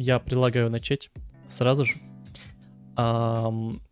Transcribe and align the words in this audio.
я 0.00 0.18
предлагаю 0.18 0.70
начать 0.70 1.10
сразу 1.46 1.84
же. 1.84 1.96
Ам, 2.96 3.82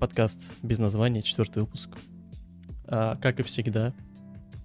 подкаст 0.00 0.50
без 0.62 0.78
названия, 0.78 1.20
четвертый 1.20 1.62
выпуск. 1.62 1.90
А, 2.86 3.16
как 3.16 3.40
и 3.40 3.42
всегда, 3.42 3.92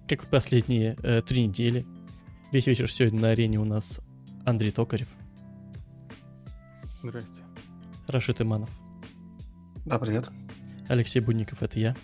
как 0.08 0.22
в 0.22 0.28
последние 0.28 0.96
э, 1.02 1.20
три 1.20 1.46
недели, 1.46 1.86
весь 2.52 2.66
вечер 2.66 2.90
сегодня 2.90 3.20
на 3.20 3.30
арене 3.30 3.60
у 3.60 3.66
нас 3.66 4.00
Андрей 4.46 4.70
Токарев, 4.70 5.08
Здрасте. 7.02 7.42
Рашид 8.08 8.40
Иманов, 8.40 8.70
Да, 9.84 9.98
привет. 9.98 10.30
Алексей 10.88 11.20
Будников, 11.20 11.62
это 11.62 11.78
я. 11.78 11.96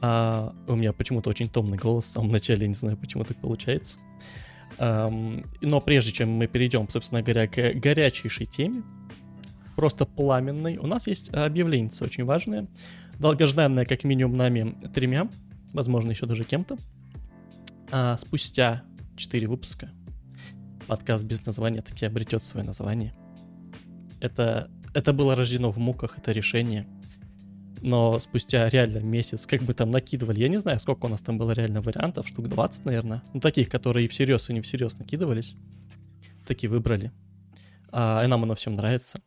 А, 0.00 0.52
у 0.66 0.74
меня 0.74 0.92
почему-то 0.92 1.30
очень 1.30 1.48
томный 1.48 1.78
голос 1.78 2.06
в 2.06 2.10
самом 2.10 2.32
начале, 2.32 2.62
я 2.62 2.68
не 2.68 2.74
знаю, 2.74 2.96
почему 2.96 3.22
так 3.22 3.36
получается. 3.40 3.98
Ам, 3.98 4.24
но 4.78 5.80
прежде 5.84 6.12
чем 6.12 6.30
мы 6.30 6.46
перейдем, 6.46 6.88
собственно 6.88 7.22
говоря, 7.22 7.46
к 7.46 7.74
горячейшей 7.74 8.46
теме, 8.46 8.82
просто 9.76 10.06
пламенной, 10.06 10.76
у 10.78 10.86
нас 10.86 11.06
есть 11.06 11.32
объявление 11.32 11.90
очень 12.00 12.24
важное, 12.24 12.66
долгожданное 13.18 13.84
как 13.84 14.04
минимум 14.04 14.36
нами 14.36 14.76
тремя, 14.92 15.28
возможно, 15.72 16.10
еще 16.10 16.26
даже 16.26 16.44
кем-то. 16.44 16.76
А, 17.90 18.16
спустя 18.16 18.82
4 19.16 19.46
выпуска 19.46 19.90
подкаст 20.86 21.24
без 21.24 21.44
названия 21.46 21.80
таки 21.80 22.06
обретет 22.06 22.44
свое 22.44 22.66
название. 22.66 23.14
Это, 24.20 24.70
это 24.94 25.12
было 25.12 25.34
рождено 25.34 25.70
в 25.70 25.78
муках, 25.78 26.18
это 26.18 26.32
решение. 26.32 26.86
Но 27.84 28.18
спустя 28.18 28.66
реально 28.70 29.00
месяц, 29.00 29.46
как 29.46 29.60
бы 29.60 29.74
там 29.74 29.90
накидывали, 29.90 30.40
я 30.40 30.48
не 30.48 30.56
знаю, 30.56 30.78
сколько 30.78 31.04
у 31.04 31.08
нас 31.10 31.20
там 31.20 31.36
было 31.36 31.50
реально 31.50 31.82
вариантов, 31.82 32.26
штук 32.26 32.48
20, 32.48 32.86
наверное. 32.86 33.22
Ну, 33.34 33.40
таких, 33.40 33.68
которые 33.68 34.06
и 34.06 34.08
всерьез, 34.08 34.48
и 34.48 34.54
не 34.54 34.62
всерьез 34.62 34.96
накидывались. 34.96 35.54
Такие 36.46 36.70
выбрали. 36.70 37.12
А, 37.92 38.24
и 38.24 38.26
нам 38.26 38.42
оно 38.42 38.54
всем 38.54 38.74
нравится. 38.76 39.20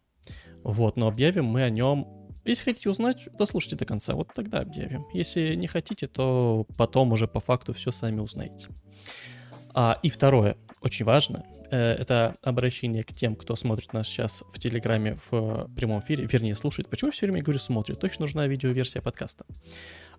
Вот, 0.63 0.97
но 0.97 1.07
объявим 1.07 1.45
мы 1.45 1.61
о 1.61 1.69
нем. 1.69 2.07
Если 2.45 2.63
хотите 2.63 2.89
узнать, 2.89 3.29
дослушайте 3.37 3.75
до 3.75 3.85
конца, 3.85 4.15
вот 4.15 4.33
тогда 4.33 4.61
объявим. 4.61 5.05
Если 5.13 5.53
не 5.53 5.67
хотите, 5.67 6.07
то 6.07 6.65
потом 6.77 7.11
уже 7.11 7.27
по 7.27 7.39
факту 7.39 7.73
все 7.73 7.91
сами 7.91 8.21
узнаете. 8.21 8.69
А, 9.75 9.99
и 10.01 10.09
второе, 10.09 10.57
очень 10.81 11.05
важно, 11.05 11.45
это 11.75 12.35
обращение 12.41 13.03
к 13.03 13.13
тем, 13.13 13.35
кто 13.35 13.55
смотрит 13.55 13.93
нас 13.93 14.07
сейчас 14.07 14.43
в 14.53 14.59
Телеграме 14.59 15.17
в 15.29 15.33
э, 15.33 15.67
прямом 15.75 15.99
эфире, 15.99 16.25
вернее, 16.25 16.55
слушает. 16.55 16.89
Почему 16.89 17.09
я 17.09 17.11
все 17.11 17.25
время 17.25 17.41
говорю 17.41 17.59
смотрит? 17.59 17.99
Точно 17.99 18.23
нужна 18.23 18.47
видеоверсия 18.47 19.01
подкаста. 19.01 19.45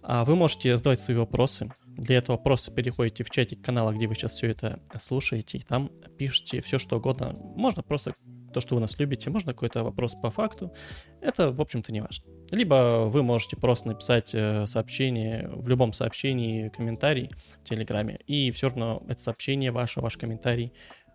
А 0.02 0.24
вы 0.24 0.36
можете 0.36 0.76
задавать 0.76 1.00
свои 1.00 1.16
вопросы. 1.16 1.72
Для 1.86 2.18
этого 2.18 2.36
просто 2.36 2.70
переходите 2.70 3.24
в 3.24 3.30
чатик 3.30 3.62
канала, 3.62 3.92
где 3.92 4.06
вы 4.06 4.14
сейчас 4.14 4.32
все 4.32 4.48
это 4.48 4.80
слушаете, 4.98 5.58
и 5.58 5.62
там 5.62 5.90
пишите 6.16 6.60
все, 6.60 6.78
что 6.78 6.98
угодно. 6.98 7.36
Можно 7.56 7.82
просто 7.82 8.14
то, 8.52 8.60
что 8.60 8.74
вы 8.74 8.80
нас 8.80 8.98
любите, 8.98 9.30
можно 9.30 9.52
какой-то 9.52 9.84
вопрос 9.84 10.14
по 10.14 10.30
факту. 10.30 10.72
Это, 11.20 11.50
в 11.50 11.60
общем-то, 11.60 11.92
не 11.92 12.00
важно. 12.00 12.24
Либо 12.50 13.04
вы 13.06 13.22
можете 13.22 13.56
просто 13.56 13.88
написать 13.88 14.30
э, 14.34 14.66
сообщение, 14.66 15.50
в 15.52 15.68
любом 15.68 15.92
сообщении 15.92 16.68
комментарий 16.68 17.30
в 17.62 17.68
Телеграме, 17.68 18.20
и 18.26 18.50
все 18.50 18.68
равно 18.68 19.02
это 19.08 19.20
сообщение 19.20 19.70
ваше, 19.70 20.00
ваш 20.00 20.16
комментарий, 20.16 20.72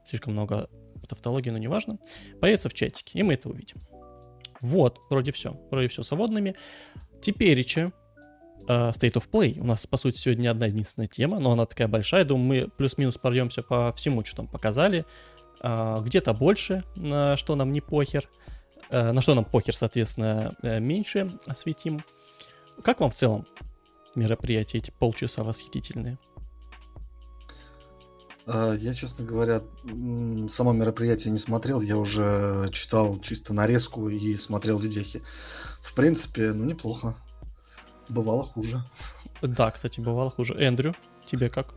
слишком 0.08 0.34
много 0.34 0.70
тавтологии, 1.08 1.50
но 1.50 1.58
неважно, 1.58 1.98
появится 2.40 2.70
в 2.70 2.73
чатике, 2.73 3.20
и 3.20 3.23
мы 3.23 3.34
это 3.34 3.50
увидим. 3.50 3.78
Вот, 4.62 5.00
вроде 5.09 5.32
все, 5.32 5.59
вроде 5.72 5.88
все 5.88 6.04
свободными. 6.04 6.56
Теперь 7.22 7.59
еще 7.59 7.92
State 8.68 9.14
of 9.14 9.30
Play. 9.30 9.59
У 9.59 9.66
нас, 9.66 9.86
по 9.88 9.98
сути, 9.98 10.18
сегодня 10.18 10.52
одна 10.52 10.68
единственная 10.68 11.08
тема, 11.08 11.40
но 11.40 11.52
она 11.52 11.66
такая 11.66 11.88
большая. 11.88 12.26
Думаю, 12.26 12.66
мы 12.66 12.70
плюс-минус 12.70 13.18
пройдемся 13.18 13.62
по 13.62 13.92
всему, 13.92 14.24
что 14.24 14.38
там 14.38 14.48
показали. 14.48 15.06
А, 15.59 16.02
где-то 16.02 16.34
больше, 16.34 16.84
на 16.96 17.38
что 17.38 17.56
нам 17.56 17.72
не 17.72 17.81
похер. 17.81 18.30
А, 18.90 19.12
на 19.12 19.22
что 19.22 19.34
нам 19.34 19.46
похер, 19.46 19.76
соответственно, 19.76 20.54
э, 20.62 20.80
меньше 20.80 21.28
осветим. 21.46 22.02
Как 22.84 23.00
вам 23.00 23.09
в 23.09 23.16
целом 23.16 23.46
мероприятия 24.16 24.78
эти 24.78 24.91
полчаса 24.91 25.44
восхитительные? 25.44 26.18
А, 28.46 28.74
Я, 28.74 28.94
честно 28.94 29.26
говоря, 29.26 29.62
само 30.50 30.74
мероприятие 30.74 31.31
не 31.31 31.38
смотрел, 31.38 31.81
я 31.81 31.98
уже 31.98 32.70
читал 32.72 33.20
чисто 33.20 33.54
нарезку 33.54 34.09
и 34.09 34.36
смотрел 34.36 34.80
видехи. 34.80 35.22
В 35.81 35.94
принципе, 35.94 36.52
ну 36.53 36.66
неплохо. 36.66 37.16
Бывало 38.09 38.44
хуже. 38.44 38.84
Да, 39.42 39.72
кстати, 39.72 40.00
бывало 40.00 40.30
хуже. 40.30 40.53
Эндрю, 40.56 40.94
тебе 41.26 41.50
как? 41.50 41.74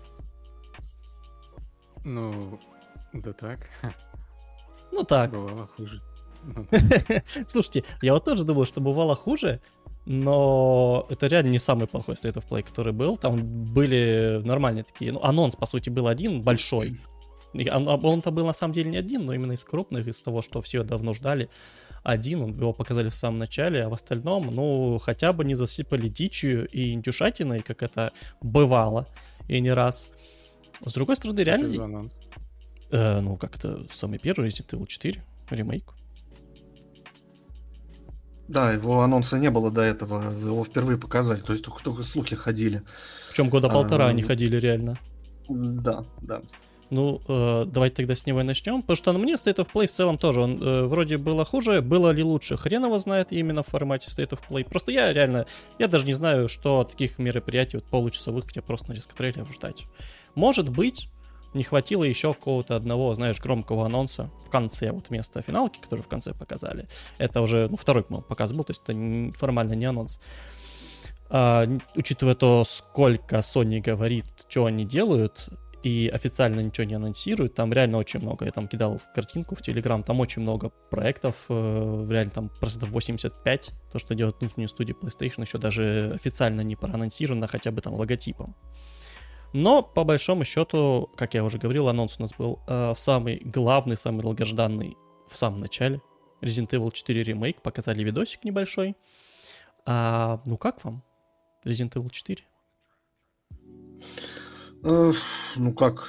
Ну, 2.04 2.60
да 3.12 3.32
так. 3.32 3.60
Ну 4.92 5.04
так. 5.04 5.30
Бывало 5.30 5.68
хуже. 5.76 6.02
Слушайте, 7.46 7.84
я 8.02 8.12
вот 8.12 8.24
тоже 8.24 8.44
думал, 8.44 8.66
что 8.66 8.80
бывало 8.80 9.14
хуже, 9.16 9.60
но 10.06 11.06
это 11.10 11.26
реально 11.26 11.50
не 11.50 11.58
самый 11.58 11.86
плохой 11.86 12.14
State 12.14 12.34
of 12.34 12.44
Play, 12.48 12.62
который 12.62 12.92
был. 12.92 13.16
Там 13.16 13.36
были 13.72 14.40
нормальные 14.44 14.84
такие... 14.84 15.12
Ну, 15.12 15.20
анонс, 15.22 15.56
по 15.56 15.66
сути, 15.66 15.90
был 15.90 16.06
один, 16.08 16.42
большой. 16.42 16.98
Он- 17.54 17.88
Он-то 18.04 18.30
был 18.30 18.46
на 18.46 18.52
самом 18.52 18.72
деле 18.72 18.90
не 18.90 18.96
один, 18.98 19.24
но 19.24 19.32
именно 19.34 19.52
из 19.52 19.64
крупных, 19.64 20.06
из 20.06 20.20
того, 20.20 20.42
что 20.42 20.60
все 20.60 20.82
давно 20.84 21.12
ждали. 21.14 21.48
Один, 22.04 22.42
он- 22.42 22.54
его 22.54 22.72
показали 22.72 23.08
в 23.08 23.14
самом 23.14 23.38
начале, 23.38 23.82
а 23.84 23.88
в 23.88 23.94
остальном, 23.94 24.48
ну, 24.52 24.98
хотя 25.02 25.32
бы 25.32 25.44
не 25.44 25.54
засыпали 25.54 26.08
дичью 26.08 26.68
и 26.68 26.92
индюшатиной, 26.92 27.60
как 27.62 27.82
это 27.82 28.12
бывало, 28.40 29.08
и 29.48 29.60
не 29.60 29.72
раз. 29.72 30.08
С 30.84 30.92
другой 30.92 31.16
стороны, 31.16 31.40
реально... 31.40 31.66
Э, 32.92 33.20
ну, 33.20 33.36
как-то 33.36 33.84
самый 33.92 34.18
первый 34.20 34.48
Resident 34.50 34.68
Evil 34.78 34.86
4, 34.86 35.24
ремейк. 35.50 35.84
Да, 38.48 38.72
его 38.72 39.00
анонса 39.00 39.38
не 39.38 39.50
было 39.50 39.70
до 39.70 39.82
этого, 39.82 40.32
его 40.32 40.64
впервые 40.64 40.98
показали, 40.98 41.40
то 41.40 41.52
есть 41.52 41.64
только, 41.64 41.82
только 41.82 42.02
слухи 42.02 42.36
ходили. 42.36 42.82
Причем 43.30 43.48
года 43.48 43.68
полтора 43.68 44.06
А, 44.06 44.08
они 44.08 44.22
ходили 44.22 44.56
реально. 44.56 44.98
Да, 45.48 46.04
да. 46.22 46.42
Ну, 46.90 47.20
э, 47.26 47.64
давайте 47.66 47.96
тогда 47.96 48.14
с 48.14 48.26
него 48.26 48.40
и 48.40 48.44
начнем. 48.44 48.80
Потому 48.80 48.96
что 48.96 49.12
мне 49.12 49.34
State 49.34 49.56
of 49.56 49.68
Play 49.72 49.88
в 49.88 49.92
целом 49.92 50.18
тоже, 50.18 50.40
он 50.40 50.62
э, 50.62 50.84
вроде 50.84 51.18
было 51.18 51.44
хуже, 51.44 51.80
было 51.80 52.10
ли 52.10 52.22
лучше, 52.22 52.56
хрен 52.56 52.84
его 52.84 52.98
знает 52.98 53.32
именно 53.32 53.62
в 53.62 53.66
формате 53.66 54.08
State 54.08 54.30
of 54.30 54.40
Play. 54.48 54.64
Просто 54.68 54.92
я 54.92 55.12
реально, 55.12 55.46
я 55.78 55.88
даже 55.88 56.06
не 56.06 56.14
знаю, 56.14 56.48
что 56.48 56.80
от 56.80 56.92
таких 56.92 57.18
мероприятий 57.18 57.78
вот 57.78 57.86
получасовых, 57.86 58.46
где 58.46 58.62
просто 58.62 58.90
нарезка 58.90 59.16
трейлеров 59.16 59.52
ждать. 59.52 59.86
Может 60.36 60.68
быть, 60.68 61.08
не 61.56 61.64
хватило 61.64 62.04
еще 62.04 62.32
какого-то 62.34 62.76
одного, 62.76 63.14
знаешь, 63.14 63.40
громкого 63.40 63.86
анонса 63.86 64.30
в 64.44 64.50
конце, 64.50 64.92
вот 64.92 65.08
вместо 65.08 65.42
финалки, 65.42 65.80
который 65.80 66.02
в 66.02 66.08
конце 66.08 66.32
показали. 66.34 66.86
Это 67.18 67.40
уже, 67.40 67.68
ну, 67.68 67.76
второй 67.76 68.04
показ 68.04 68.52
был, 68.52 68.64
то 68.64 68.72
есть 68.72 68.82
это 68.86 69.38
формально 69.38 69.72
не 69.72 69.86
анонс. 69.86 70.20
А, 71.28 71.66
учитывая 71.94 72.34
то, 72.34 72.64
сколько 72.64 73.36
Sony 73.36 73.80
говорит, 73.80 74.26
что 74.48 74.66
они 74.66 74.84
делают, 74.84 75.48
и 75.82 76.10
официально 76.12 76.60
ничего 76.60 76.84
не 76.84 76.94
анонсируют, 76.94 77.54
там 77.54 77.72
реально 77.72 77.98
очень 77.98 78.20
много. 78.20 78.44
Я 78.44 78.50
там 78.50 78.66
кидал 78.66 79.00
картинку 79.14 79.54
в 79.54 79.62
Телеграм, 79.62 80.02
там 80.02 80.18
очень 80.18 80.42
много 80.42 80.70
проектов, 80.90 81.36
э, 81.48 82.06
реально 82.10 82.30
там 82.32 82.48
процентов 82.48 82.90
85, 82.90 83.70
то, 83.92 83.98
что 84.00 84.14
делает 84.14 84.36
внутреннюю 84.40 84.68
студию 84.68 84.96
PlayStation, 85.00 85.42
еще 85.42 85.58
даже 85.58 86.10
официально 86.14 86.62
не 86.62 86.74
проанонсировано, 86.74 87.46
хотя 87.46 87.70
бы 87.70 87.82
там 87.82 87.94
логотипом. 87.94 88.56
Но, 89.56 89.82
по 89.82 90.04
большому 90.04 90.44
счету, 90.44 91.10
как 91.16 91.32
я 91.32 91.42
уже 91.42 91.56
говорил, 91.56 91.88
анонс 91.88 92.16
у 92.18 92.22
нас 92.22 92.30
был 92.36 92.60
э, 92.66 92.92
в 92.92 92.98
самый 92.98 93.40
главный, 93.42 93.96
самый 93.96 94.20
долгожданный 94.20 94.98
в 95.30 95.34
самом 95.34 95.60
начале. 95.60 96.02
Resident 96.42 96.68
Evil 96.68 96.92
4 96.92 97.22
ремейк, 97.22 97.62
показали 97.62 98.04
видосик 98.04 98.44
небольшой. 98.44 98.96
А, 99.86 100.42
ну 100.44 100.58
как 100.58 100.84
вам 100.84 101.02
Resident 101.64 101.94
Evil 101.94 102.10
4? 102.10 102.44
Э, 104.84 105.12
Ну 105.56 105.72
как, 105.72 106.06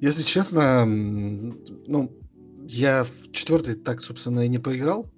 если 0.00 0.22
честно, 0.22 0.86
ну, 0.86 2.12
я 2.68 3.02
в 3.02 3.32
четвертый 3.32 3.74
так, 3.74 4.00
собственно, 4.00 4.38
и 4.46 4.48
не 4.48 4.58
поиграл. 4.58 5.11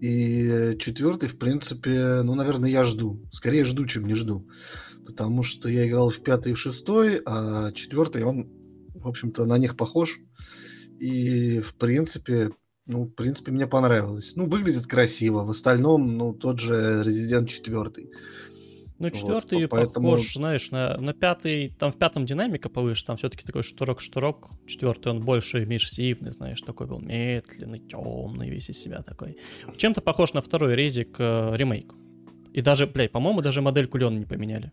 И 0.00 0.76
четвертый, 0.78 1.28
в 1.28 1.38
принципе, 1.38 2.22
ну, 2.22 2.34
наверное, 2.34 2.70
я 2.70 2.84
жду. 2.84 3.20
Скорее 3.30 3.64
жду, 3.64 3.84
чем 3.86 4.06
не 4.06 4.14
жду. 4.14 4.46
Потому 5.04 5.42
что 5.42 5.68
я 5.68 5.88
играл 5.88 6.10
в 6.10 6.20
пятый 6.20 6.52
и 6.52 6.54
в 6.54 6.58
шестой, 6.58 7.20
а 7.24 7.72
четвертый, 7.72 8.22
он, 8.22 8.48
в 8.94 9.08
общем-то, 9.08 9.44
на 9.46 9.58
них 9.58 9.76
похож. 9.76 10.20
И, 11.00 11.60
в 11.60 11.74
принципе, 11.74 12.50
ну, 12.86 13.04
в 13.04 13.10
принципе, 13.10 13.52
мне 13.52 13.66
понравилось. 13.66 14.32
Ну, 14.34 14.48
выглядит 14.48 14.86
красиво. 14.86 15.44
В 15.44 15.50
остальном, 15.50 16.16
ну, 16.16 16.32
тот 16.32 16.58
же 16.58 17.02
Resident 17.04 17.46
4. 17.46 18.08
Ну, 18.98 19.06
Вот, 19.06 19.14
четвертый 19.14 19.68
по- 19.68 19.76
поэтому- 19.76 20.10
похож, 20.10 20.32
знаешь, 20.34 20.70
на, 20.72 20.96
на 20.96 21.12
пятый, 21.14 21.70
там 21.78 21.92
в 21.92 21.98
пятом 21.98 22.26
динамика 22.26 22.68
повыше, 22.68 23.04
там 23.04 23.16
все-таки 23.16 23.44
такой 23.44 23.62
шторок-шторок. 23.62 24.50
Четвертый 24.66 25.12
он 25.12 25.24
больше 25.24 25.62
иммерсивный, 25.62 26.30
знаешь, 26.30 26.60
такой 26.62 26.86
был 26.88 26.98
медленный, 27.00 27.78
темный, 27.78 28.50
весь 28.50 28.70
из 28.70 28.78
себя 28.78 29.02
такой. 29.02 29.36
Чем-то 29.76 30.00
похож 30.00 30.34
на 30.34 30.42
второй 30.42 30.74
резик 30.74 31.16
э, 31.20 31.52
ремейк. 31.56 31.94
И 32.52 32.60
даже, 32.60 32.86
блядь, 32.88 33.12
по-моему, 33.12 33.40
даже 33.40 33.60
модельку 33.62 33.98
Леона 33.98 34.18
не 34.18 34.24
поменяли. 34.26 34.72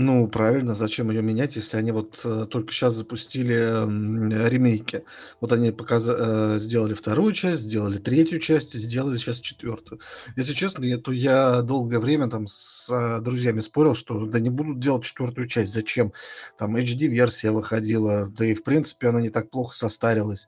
Ну, 0.00 0.28
правильно, 0.28 0.76
зачем 0.76 1.10
ее 1.10 1.22
менять, 1.22 1.56
если 1.56 1.76
они 1.76 1.90
вот 1.90 2.20
э, 2.24 2.46
только 2.48 2.70
сейчас 2.72 2.94
запустили 2.94 3.54
м, 3.82 4.28
ремейки. 4.30 5.02
Вот 5.40 5.52
они 5.52 5.72
показа- 5.72 6.54
э, 6.54 6.58
сделали 6.60 6.94
вторую 6.94 7.32
часть, 7.32 7.62
сделали 7.62 7.98
третью 7.98 8.38
часть, 8.38 8.74
сделали 8.74 9.18
сейчас 9.18 9.40
четвертую. 9.40 10.00
Если 10.36 10.52
честно, 10.52 10.84
я- 10.84 10.98
то 10.98 11.10
я 11.10 11.62
долгое 11.62 11.98
время 11.98 12.28
там 12.28 12.46
с 12.46 12.88
э, 12.88 13.20
друзьями 13.22 13.58
спорил, 13.58 13.96
что 13.96 14.24
да 14.26 14.38
не 14.38 14.50
будут 14.50 14.78
делать 14.78 15.02
четвертую 15.02 15.48
часть, 15.48 15.72
зачем? 15.72 16.12
Там 16.56 16.76
HD-версия 16.76 17.50
выходила, 17.50 18.28
да 18.28 18.46
и 18.46 18.54
в 18.54 18.62
принципе 18.62 19.08
она 19.08 19.20
не 19.20 19.30
так 19.30 19.50
плохо 19.50 19.74
состарилась. 19.74 20.46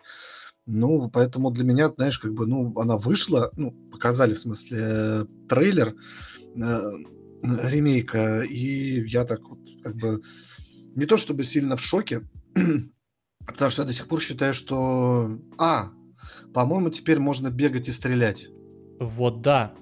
Ну, 0.67 1.11
поэтому 1.11 1.51
для 1.51 1.65
меня, 1.65 1.89
знаешь, 1.89 2.21
как 2.21 2.35
бы, 2.35 2.47
ну, 2.47 2.73
она 2.79 2.97
вышла, 2.99 3.51
ну, 3.57 3.73
показали, 3.91 4.35
в 4.35 4.39
смысле, 4.41 4.79
э, 4.81 5.25
трейлер, 5.49 5.97
э, 6.55 6.79
ремейка, 7.43 8.43
и 8.43 9.07
я 9.07 9.25
так 9.25 9.49
вот 9.49 9.61
как 9.83 9.97
бы 9.97 10.21
не 10.95 11.07
то 11.07 11.17
чтобы 11.17 11.45
сильно 11.45 11.77
в 11.77 11.81
шоке, 11.81 12.29
потому 13.47 13.71
что 13.71 13.83
я 13.83 13.89
до 13.89 13.95
сих 13.95 14.09
пор 14.09 14.21
считаю, 14.21 14.55
что... 14.55 15.39
А, 15.59 15.91
по-моему, 16.53 16.91
теперь 16.91 17.19
можно 17.19 17.51
бегать 17.51 17.89
и 17.89 17.93
стрелять. 17.93 18.49
Вот 18.99 19.41
да. 19.41 19.75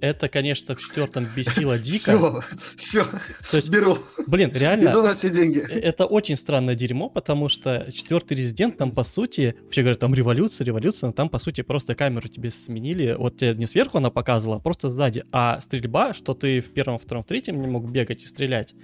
Это, 0.00 0.28
конечно, 0.28 0.74
в 0.74 0.80
четвертом 0.80 1.26
бесило 1.34 1.78
дико. 1.78 1.96
Все, 1.96 2.42
все, 2.76 3.04
То 3.50 3.56
есть, 3.56 3.70
беру, 3.70 3.98
блин, 4.26 4.50
реально, 4.54 4.90
иду 4.90 5.02
на 5.02 5.14
все 5.14 5.30
деньги. 5.30 5.58
э, 5.58 5.78
это 5.80 6.06
очень 6.06 6.36
странное 6.36 6.74
дерьмо, 6.74 7.08
потому 7.08 7.48
что 7.48 7.86
четвертый 7.92 8.36
резидент 8.36 8.76
там, 8.76 8.90
по 8.90 9.04
сути, 9.04 9.56
все 9.70 9.82
говорят, 9.82 10.00
там 10.00 10.14
революция, 10.14 10.64
революция, 10.64 11.08
но 11.08 11.12
там, 11.12 11.28
по 11.28 11.38
сути, 11.38 11.62
просто 11.62 11.94
камеру 11.94 12.28
тебе 12.28 12.50
сменили. 12.50 13.16
Вот 13.18 13.38
тебе 13.38 13.54
не 13.54 13.66
сверху 13.66 13.98
она 13.98 14.10
показывала, 14.10 14.56
а 14.56 14.60
просто 14.60 14.90
сзади. 14.90 15.24
А 15.32 15.60
стрельба, 15.60 16.12
что 16.14 16.34
ты 16.34 16.60
в 16.60 16.70
первом, 16.72 16.98
втором, 16.98 17.22
в 17.22 17.26
третьем 17.26 17.60
не 17.60 17.66
мог 17.66 17.88
бегать 17.88 18.22
и 18.24 18.26
стрелять, 18.26 18.74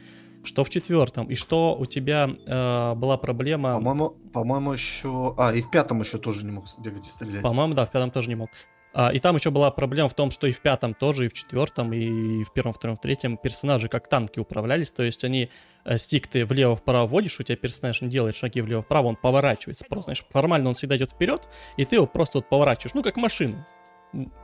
что 0.44 0.64
в 0.64 0.70
четвертом, 0.70 1.26
и 1.26 1.34
что 1.34 1.76
у 1.78 1.86
тебя 1.86 2.28
э, 2.46 2.94
была 2.96 3.16
проблема... 3.16 3.74
По-моему, 3.74 4.16
по-моему, 4.32 4.72
еще... 4.72 5.34
А, 5.38 5.52
и 5.52 5.60
в 5.60 5.70
пятом 5.70 6.00
еще 6.00 6.18
тоже 6.18 6.44
не 6.44 6.52
мог 6.52 6.64
бегать 6.78 7.06
и 7.06 7.10
стрелять. 7.10 7.42
По-моему, 7.42 7.74
да, 7.74 7.84
в 7.84 7.92
пятом 7.92 8.10
тоже 8.10 8.28
не 8.28 8.34
мог. 8.34 8.50
А, 8.94 9.10
и 9.10 9.18
там 9.18 9.36
еще 9.36 9.50
была 9.50 9.70
проблема 9.70 10.08
в 10.08 10.14
том, 10.14 10.30
что 10.30 10.46
и 10.46 10.52
в 10.52 10.60
пятом 10.60 10.92
тоже, 10.94 11.26
и 11.26 11.28
в 11.28 11.32
четвертом, 11.32 11.92
и 11.92 12.44
в 12.44 12.52
первом, 12.52 12.72
втором, 12.74 12.98
третьем 12.98 13.38
персонажи 13.38 13.88
как 13.88 14.08
танки 14.08 14.38
управлялись, 14.38 14.90
то 14.90 15.02
есть 15.02 15.24
они 15.24 15.48
э, 15.84 15.96
стик 15.96 16.26
ты 16.26 16.44
влево-вправо 16.44 17.06
вводишь, 17.06 17.40
у 17.40 17.42
тебя 17.42 17.56
персонаж 17.56 18.02
не 18.02 18.08
делает 18.08 18.36
шаги 18.36 18.60
влево-вправо, 18.60 19.06
он 19.06 19.16
поворачивается 19.16 19.86
просто, 19.88 20.04
знаешь, 20.04 20.24
формально 20.28 20.68
он 20.68 20.74
всегда 20.74 20.96
идет 20.96 21.10
вперед, 21.10 21.48
и 21.78 21.84
ты 21.86 21.96
его 21.96 22.06
просто 22.06 22.38
вот 22.38 22.48
поворачиваешь, 22.48 22.94
ну 22.94 23.02
как 23.02 23.16
машину. 23.16 23.64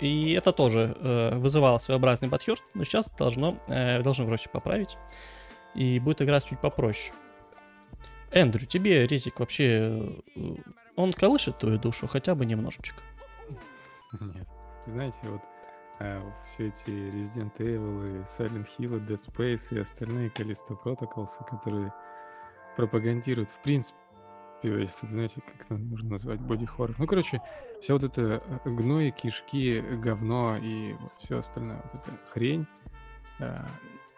И 0.00 0.32
это 0.32 0.52
тоже 0.52 0.96
э, 0.98 1.34
вызывало 1.34 1.76
своеобразный 1.76 2.30
подхерт, 2.30 2.62
но 2.72 2.84
сейчас 2.84 3.10
должно, 3.18 3.58
э, 3.66 4.00
должны 4.00 4.24
вроде 4.24 4.48
поправить, 4.50 4.96
и 5.74 5.98
будет 5.98 6.22
играть 6.22 6.46
чуть 6.46 6.58
попроще. 6.58 7.12
Эндрю, 8.30 8.64
тебе 8.64 9.06
резик 9.06 9.40
вообще, 9.40 10.14
э, 10.34 10.54
он 10.96 11.12
колышет 11.12 11.58
твою 11.58 11.78
душу 11.78 12.06
хотя 12.06 12.34
бы 12.34 12.46
немножечко? 12.46 13.02
Нет. 14.20 14.48
Знаете, 14.86 15.18
вот 15.24 15.42
э, 16.00 16.22
все 16.44 16.68
эти 16.68 16.88
Resident 16.88 17.56
Evil, 17.58 18.20
и 18.20 18.24
Silent 18.24 18.66
Hill, 18.78 18.96
и 18.96 19.00
Dead 19.00 19.20
Space 19.20 19.76
и 19.76 19.80
остальные 19.80 20.30
Callisto 20.30 20.78
Protocols, 20.82 21.44
которые 21.48 21.92
пропагандируют, 22.76 23.50
в 23.50 23.60
принципе, 23.60 23.98
если, 24.62 25.06
знаете, 25.06 25.40
как 25.40 25.66
это 25.66 25.74
можно 25.74 26.10
назвать, 26.10 26.40
боди-хоррор. 26.40 26.96
Ну, 26.98 27.06
короче, 27.06 27.40
вся 27.80 27.94
вот 27.94 28.02
эта 28.02 28.42
э, 28.64 28.70
гной, 28.70 29.10
кишки, 29.10 29.80
говно 29.80 30.56
и 30.56 30.94
вот 30.94 31.12
все 31.18 31.38
остальное, 31.38 31.80
вот 31.82 31.94
эта 31.94 32.18
хрень, 32.30 32.66
э, 33.40 33.56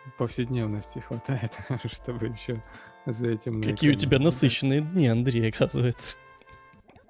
в 0.07 0.17
повседневности 0.17 0.99
хватает, 1.01 1.53
чтобы 1.93 2.27
еще 2.27 2.63
за 3.07 3.31
этим... 3.31 3.63
Какие 3.63 3.91
у 3.91 3.95
тебя 3.95 4.19
насыщенные 4.19 4.81
дни, 4.81 5.09
Андрей, 5.09 5.51
оказывается. 5.51 6.17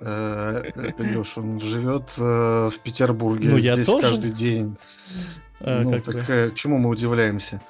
Леш, 0.00 1.38
он 1.38 1.60
живет 1.60 2.14
э, 2.18 2.70
в 2.70 2.78
Петербурге, 2.82 3.50
Ну, 3.50 3.56
я 3.56 3.74
здесь 3.74 3.86
тоже. 3.86 4.06
каждый 4.08 4.30
день. 4.30 4.76
А, 5.60 5.82
ну, 5.82 6.00
так 6.00 6.14
бы. 6.14 6.24
э, 6.28 6.50
чему 6.54 6.78
мы 6.78 6.88
удивляемся? 6.90 7.60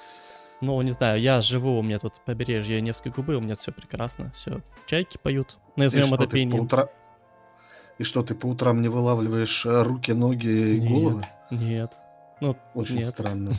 Ну, 0.60 0.80
не 0.82 0.92
знаю, 0.92 1.20
я 1.20 1.40
живу, 1.40 1.78
у 1.78 1.82
меня 1.82 1.98
тут 1.98 2.20
побережье 2.24 2.80
Невской 2.80 3.10
губы, 3.10 3.34
у 3.36 3.40
меня 3.40 3.54
все 3.56 3.72
прекрасно, 3.72 4.30
все. 4.34 4.60
Чайки 4.86 5.18
поют, 5.22 5.58
назовем 5.76 6.12
это 6.14 6.26
пением. 6.26 6.60
утра- 6.66 6.88
И 7.98 8.04
что, 8.04 8.22
ты 8.22 8.34
по 8.34 8.46
утрам 8.46 8.80
не 8.80 8.88
вылавливаешь 8.88 9.64
э, 9.66 9.82
руки, 9.82 10.12
ноги 10.12 10.48
и 10.76 10.80
головы? 10.80 11.22
Нет. 11.50 11.94
Ну, 12.40 12.56
Очень 12.74 12.96
нет. 12.96 13.06
странно. 13.08 13.52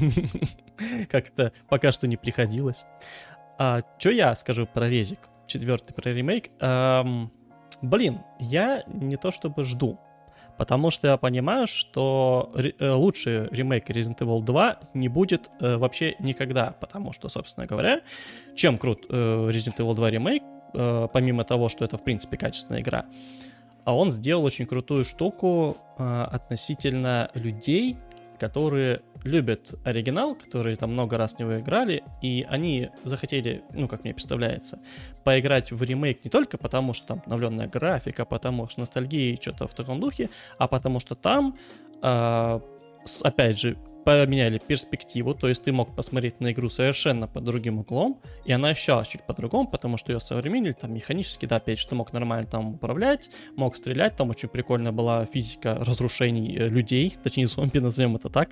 Как-то 1.09 1.51
пока 1.69 1.91
что 1.91 2.07
не 2.07 2.17
приходилось. 2.17 2.85
А, 3.57 3.81
что 3.99 4.09
я 4.09 4.33
скажу 4.35 4.65
про 4.65 4.87
резик? 4.89 5.19
Четвертый 5.45 5.93
про 5.93 6.09
ремейк. 6.11 6.49
Ам, 6.59 7.31
блин, 7.81 8.19
я 8.39 8.83
не 8.87 9.17
то 9.17 9.31
чтобы 9.31 9.63
жду. 9.63 9.99
Потому 10.57 10.91
что 10.91 11.07
я 11.07 11.17
понимаю, 11.17 11.65
что 11.65 12.51
э, 12.55 12.91
лучший 12.91 13.47
ремейк 13.49 13.89
Resident 13.89 14.19
Evil 14.19 14.43
2 14.43 14.79
не 14.93 15.07
будет 15.07 15.49
э, 15.59 15.77
вообще 15.77 16.15
никогда. 16.19 16.75
Потому 16.79 17.13
что, 17.13 17.29
собственно 17.29 17.65
говоря, 17.65 18.01
чем 18.55 18.77
крут 18.77 19.05
э, 19.09 19.13
Resident 19.49 19.77
Evil 19.77 19.95
2 19.95 20.09
ремейк, 20.11 20.43
э, 20.73 21.07
помимо 21.11 21.45
того, 21.45 21.69
что 21.69 21.83
это 21.83 21.97
в 21.97 22.03
принципе 22.03 22.37
качественная 22.37 22.81
игра, 22.81 23.05
а 23.85 23.95
он 23.95 24.11
сделал 24.11 24.43
очень 24.43 24.67
крутую 24.67 25.03
штуку 25.03 25.77
э, 25.97 26.27
относительно 26.31 27.31
людей, 27.33 27.97
которые 28.37 29.01
любят 29.23 29.75
оригинал, 29.83 30.35
которые 30.35 30.75
там 30.75 30.93
много 30.93 31.17
раз 31.17 31.33
в 31.35 31.39
него 31.39 31.59
играли, 31.59 32.03
и 32.21 32.45
они 32.49 32.89
захотели, 33.03 33.63
ну, 33.73 33.87
как 33.87 34.03
мне 34.03 34.13
представляется, 34.13 34.79
поиграть 35.23 35.71
в 35.71 35.83
ремейк 35.83 36.23
не 36.23 36.29
только 36.31 36.57
потому, 36.57 36.93
что 36.93 37.07
там 37.07 37.21
обновленная 37.25 37.67
графика, 37.67 38.25
потому 38.25 38.67
что 38.69 38.81
ностальгия 38.81 39.33
и 39.33 39.41
что-то 39.41 39.67
в 39.67 39.73
таком 39.73 39.99
духе, 39.99 40.29
а 40.57 40.67
потому 40.67 40.99
что 40.99 41.15
там, 41.15 41.57
с- 42.01 43.21
опять 43.21 43.59
же, 43.59 43.77
поменяли 44.03 44.57
перспективу, 44.57 45.35
то 45.35 45.47
есть 45.47 45.63
ты 45.63 45.71
мог 45.71 45.95
посмотреть 45.95 46.39
на 46.39 46.51
игру 46.51 46.69
совершенно 46.69 47.27
под 47.27 47.43
другим 47.43 47.79
углом, 47.79 48.19
и 48.45 48.51
она 48.51 48.69
ощущалась 48.69 49.07
чуть 49.07 49.23
по-другому, 49.23 49.67
потому 49.69 49.97
что 49.97 50.11
ее 50.11 50.19
современнили 50.19 50.71
там 50.73 50.93
механически, 50.93 51.45
да, 51.45 51.57
опять 51.57 51.79
же, 51.79 51.87
ты 51.87 51.95
мог 51.95 52.11
нормально 52.11 52.47
там 52.49 52.75
управлять, 52.75 53.29
мог 53.55 53.75
стрелять, 53.75 54.15
там 54.15 54.29
очень 54.29 54.49
прикольная 54.49 54.91
была 54.91 55.25
физика 55.25 55.75
разрушений 55.75 56.57
э, 56.57 56.67
людей, 56.67 57.15
точнее 57.23 57.47
зомби, 57.47 57.77
назовем 57.79 58.15
это 58.15 58.29
так. 58.29 58.49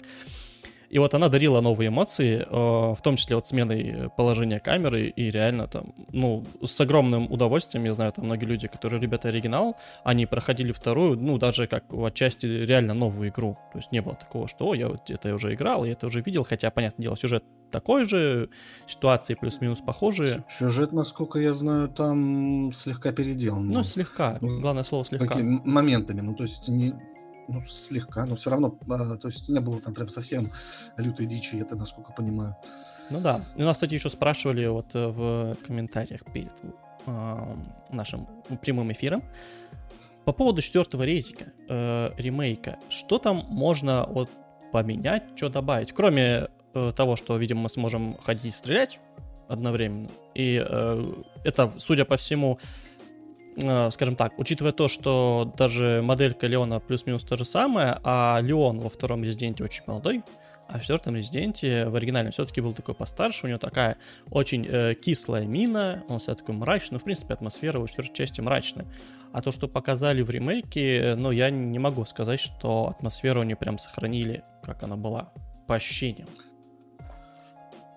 И 0.89 0.97
вот 0.99 1.13
она 1.13 1.29
дарила 1.29 1.61
новые 1.61 1.89
эмоции, 1.89 2.39
э, 2.39 2.51
в 2.51 2.99
том 3.03 3.15
числе 3.15 3.35
вот 3.35 3.47
сменой 3.47 4.09
положения 4.17 4.59
камеры, 4.59 5.07
и 5.07 5.29
реально 5.29 5.67
там, 5.67 5.93
ну, 6.11 6.43
с 6.63 6.79
огромным 6.81 7.31
удовольствием, 7.31 7.85
я 7.85 7.93
знаю, 7.93 8.11
там 8.11 8.25
многие 8.25 8.45
люди, 8.45 8.67
которые 8.67 8.99
любят 8.99 9.25
оригинал, 9.25 9.77
они 10.03 10.25
проходили 10.25 10.71
вторую, 10.71 11.17
ну, 11.19 11.37
даже 11.37 11.67
как 11.67 11.93
в 11.93 12.03
отчасти 12.03 12.45
реально 12.47 12.93
новую 12.95 13.29
игру. 13.29 13.57
То 13.71 13.77
есть 13.79 13.91
не 13.91 14.01
было 14.01 14.15
такого, 14.15 14.47
что, 14.47 14.69
о, 14.69 14.73
я 14.73 14.87
вот 14.87 15.09
это 15.09 15.33
уже 15.33 15.53
играл, 15.53 15.85
я 15.85 15.91
это 15.91 16.07
уже 16.07 16.21
видел, 16.21 16.43
хотя, 16.43 16.71
понятное 16.71 17.03
дело, 17.03 17.15
сюжет 17.17 17.43
такой 17.71 18.05
же, 18.05 18.49
ситуации 18.87 19.35
плюс-минус 19.35 19.79
похожие. 19.81 20.33
Сю- 20.33 20.43
Сюжет, 20.49 20.91
насколько 20.91 21.39
я 21.39 21.53
знаю, 21.53 21.87
там 21.89 22.71
слегка 22.73 23.11
переделан. 23.11 23.69
Ну, 23.69 23.83
слегка, 23.83 24.39
главное 24.41 24.83
слово 24.83 25.05
слегка. 25.05 25.35
Такими 25.35 25.61
моментами, 25.63 26.21
ну, 26.21 26.33
то 26.33 26.43
есть 26.43 26.67
не... 26.67 26.95
Ну, 27.51 27.61
слегка, 27.61 28.25
но 28.25 28.35
все 28.35 28.51
равно, 28.51 28.77
а, 28.89 29.17
то 29.17 29.27
есть 29.27 29.49
не 29.49 29.59
было 29.59 29.81
там 29.81 29.95
прям 29.95 30.07
совсем 30.09 30.51
лютой 30.97 31.25
дичи, 31.25 31.55
это 31.55 31.75
насколько 31.75 32.13
понимаю. 32.13 32.55
Ну 33.09 33.21
да. 33.21 33.41
И 33.55 33.63
нас, 33.63 33.77
кстати, 33.77 33.95
еще 33.95 34.09
спрашивали 34.09 34.67
вот 34.67 34.93
э, 34.93 35.07
в 35.07 35.55
комментариях 35.65 36.21
перед 36.31 36.51
э, 37.07 37.55
нашим 37.91 38.27
прямым 38.61 38.91
эфиром 38.91 39.23
по 40.25 40.33
поводу 40.33 40.61
четвертого 40.61 41.01
резика, 41.01 41.45
э, 41.67 42.11
ремейка. 42.17 42.77
Что 42.89 43.17
там 43.17 43.47
можно 43.49 44.05
вот 44.07 44.29
поменять, 44.71 45.23
что 45.35 45.49
добавить? 45.49 45.91
Кроме 45.91 46.49
э, 46.75 46.91
того, 46.95 47.15
что, 47.15 47.35
видимо, 47.37 47.61
мы 47.61 47.69
сможем 47.69 48.15
ходить 48.23 48.45
и 48.45 48.51
стрелять 48.51 48.99
одновременно. 49.47 50.09
И 50.35 50.63
э, 50.63 51.13
это, 51.43 51.73
судя 51.77 52.05
по 52.05 52.15
всему, 52.15 52.59
скажем 53.91 54.15
так, 54.15 54.37
учитывая 54.37 54.71
то, 54.71 54.87
что 54.87 55.53
даже 55.57 56.01
моделька 56.03 56.47
Леона 56.47 56.79
плюс-минус 56.79 57.23
то 57.23 57.35
же 57.35 57.45
самое, 57.45 57.99
а 58.03 58.39
Леон 58.41 58.79
во 58.79 58.89
втором 58.89 59.23
резиденте 59.23 59.63
очень 59.63 59.83
молодой, 59.85 60.23
а 60.69 60.77
в 60.77 60.81
четвертом 60.81 61.15
резиденте 61.15 61.87
в 61.87 61.95
оригинале 61.95 62.29
все-таки 62.29 62.61
был 62.61 62.75
такой 62.75 62.93
постарше, 62.93 63.47
у 63.47 63.49
него 63.49 63.57
такая 63.57 63.97
очень 64.29 64.67
э, 64.69 64.93
кислая 64.93 65.45
мина, 65.45 66.03
он 66.07 66.19
всегда 66.19 66.35
такой 66.35 66.53
мрачный, 66.53 66.95
ну, 66.95 66.99
в 66.99 67.03
принципе, 67.03 67.33
атмосфера 67.33 67.79
у 67.79 67.87
четвертой 67.87 68.15
части 68.15 68.39
мрачная. 68.39 68.85
А 69.31 69.41
то, 69.41 69.51
что 69.51 69.67
показали 69.67 70.21
в 70.21 70.29
ремейке, 70.29 70.97
э, 70.97 71.15
ну, 71.15 71.31
я 71.31 71.49
не 71.49 71.79
могу 71.79 72.05
сказать, 72.05 72.39
что 72.39 72.87
атмосферу 72.87 73.41
они 73.41 73.55
прям 73.55 73.79
сохранили, 73.79 74.43
как 74.63 74.83
она 74.83 74.95
была, 74.95 75.31
по 75.65 75.73
ощущениям. 75.73 76.27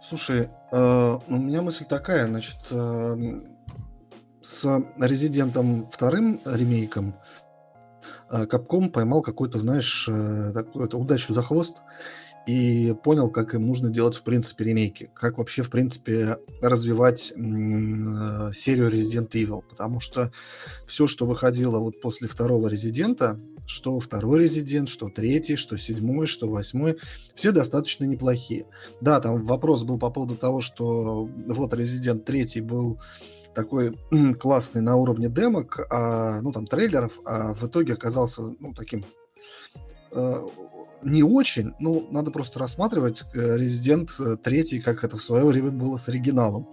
Слушай, 0.00 0.48
э, 0.72 1.18
у 1.28 1.36
меня 1.36 1.60
мысль 1.60 1.84
такая, 1.84 2.26
значит, 2.26 2.56
э, 2.70 3.40
с 4.42 4.84
Резидентом 4.98 5.88
вторым 5.90 6.40
ремейком 6.44 7.14
э, 8.30 8.44
Capcom 8.44 8.90
поймал 8.90 9.22
какой-то, 9.22 9.58
знаешь, 9.58 10.08
э, 10.08 10.52
такую 10.52 10.88
удачу 10.88 11.32
за 11.32 11.42
хвост 11.42 11.82
и 12.46 12.94
понял, 13.04 13.30
как 13.30 13.54
им 13.54 13.66
нужно 13.66 13.88
делать, 13.88 14.16
в 14.16 14.22
принципе, 14.22 14.64
ремейки, 14.64 15.10
как 15.14 15.38
вообще, 15.38 15.62
в 15.62 15.70
принципе, 15.70 16.38
развивать 16.60 17.32
э, 17.32 18.52
серию 18.52 18.90
Resident 18.90 19.30
Evil, 19.30 19.62
потому 19.68 20.00
что 20.00 20.32
все, 20.86 21.06
что 21.06 21.24
выходило 21.24 21.78
вот 21.78 22.00
после 22.00 22.26
второго 22.26 22.66
Резидента, 22.66 23.38
что 23.66 24.00
второй 24.00 24.42
Резидент, 24.42 24.88
что 24.88 25.08
третий, 25.08 25.54
что 25.54 25.76
седьмой, 25.76 26.26
что 26.26 26.48
восьмой, 26.48 26.98
все 27.36 27.52
достаточно 27.52 28.04
неплохие. 28.04 28.66
Да, 29.00 29.20
там 29.20 29.46
вопрос 29.46 29.84
был 29.84 30.00
по 30.00 30.10
поводу 30.10 30.36
того, 30.36 30.60
что 30.60 31.28
вот 31.46 31.72
Резидент 31.74 32.24
третий 32.24 32.60
был 32.60 32.98
такой 33.54 33.98
классный 34.40 34.80
на 34.80 34.96
уровне 34.96 35.28
демок, 35.28 35.86
а, 35.90 36.40
ну 36.42 36.52
там 36.52 36.66
трейлеров, 36.66 37.12
а 37.24 37.54
в 37.54 37.66
итоге 37.66 37.94
оказался 37.94 38.42
ну 38.58 38.74
таким 38.74 39.04
э, 40.12 40.34
не 41.04 41.22
очень, 41.22 41.74
ну, 41.80 42.06
надо 42.10 42.30
просто 42.30 42.58
рассматривать 42.58 43.24
э, 43.34 43.56
Resident 43.56 44.36
3, 44.36 44.80
как 44.80 45.04
это 45.04 45.16
в 45.16 45.22
свое 45.22 45.44
время 45.44 45.70
было 45.70 45.96
с 45.96 46.08
оригиналом. 46.08 46.68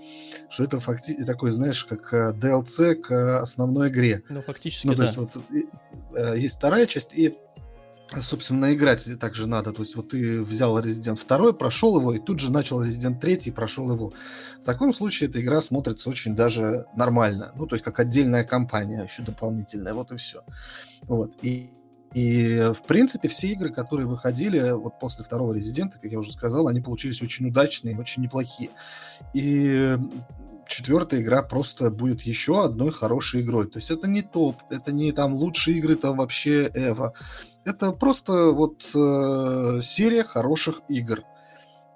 Что 0.50 0.63
это 0.63 0.79
фактически 0.79 1.25
такой, 1.25 1.51
знаешь, 1.51 1.83
как 1.83 2.13
DLC 2.36 2.95
к 2.95 3.39
основной 3.39 3.89
игре. 3.89 4.24
Ну, 4.29 4.41
фактически, 4.41 4.88
Ну, 4.88 4.93
то 4.93 5.00
да. 5.00 5.03
есть 5.05 5.17
вот 5.17 5.38
э, 6.15 6.38
есть 6.38 6.57
вторая 6.57 6.86
часть, 6.86 7.13
и 7.13 7.38
собственно, 8.17 8.73
играть 8.73 9.07
также 9.19 9.47
надо. 9.47 9.71
То 9.71 9.81
есть 9.81 9.95
вот 9.95 10.09
ты 10.09 10.41
взял 10.41 10.79
Resident 10.79 11.19
2, 11.27 11.53
прошел 11.53 11.99
его, 11.99 12.13
и 12.13 12.19
тут 12.19 12.39
же 12.39 12.51
начал 12.51 12.83
Resident 12.83 13.19
3 13.19 13.33
и 13.45 13.51
прошел 13.51 13.91
его. 13.91 14.13
В 14.61 14.65
таком 14.65 14.93
случае 14.93 15.29
эта 15.29 15.41
игра 15.41 15.61
смотрится 15.61 16.09
очень 16.09 16.35
даже 16.35 16.85
нормально. 16.95 17.51
Ну, 17.55 17.67
то 17.67 17.75
есть 17.75 17.85
как 17.85 17.99
отдельная 17.99 18.43
кампания 18.43 19.03
еще 19.03 19.23
дополнительная. 19.23 19.93
Вот 19.93 20.11
и 20.11 20.17
все. 20.17 20.41
Вот. 21.03 21.33
И, 21.43 21.71
и, 22.13 22.71
в 22.73 22.87
принципе, 22.87 23.27
все 23.27 23.49
игры, 23.49 23.71
которые 23.71 24.07
выходили 24.07 24.71
вот 24.71 24.99
после 24.99 25.23
второго 25.23 25.53
Резидента, 25.53 25.99
как 25.99 26.11
я 26.11 26.19
уже 26.19 26.31
сказал, 26.31 26.67
они 26.67 26.81
получились 26.81 27.21
очень 27.21 27.49
удачные, 27.49 27.97
очень 27.97 28.23
неплохие. 28.23 28.71
И 29.33 29.97
четвертая 30.69 31.21
игра 31.21 31.41
просто 31.41 31.89
будет 31.89 32.21
еще 32.21 32.63
одной 32.63 32.91
хорошей 32.91 33.41
игрой. 33.41 33.67
То 33.67 33.77
есть 33.77 33.91
это 33.91 34.09
не 34.09 34.21
топ, 34.21 34.57
это 34.69 34.91
не 34.91 35.11
там 35.11 35.33
лучшие 35.33 35.77
игры 35.77 35.95
там 35.95 36.17
вообще 36.17 36.71
Эва. 36.73 37.13
Это 37.69 37.91
просто 37.91 38.49
вот 38.49 38.83
э, 38.95 39.79
серия 39.83 40.23
хороших 40.23 40.81
игр. 40.89 41.21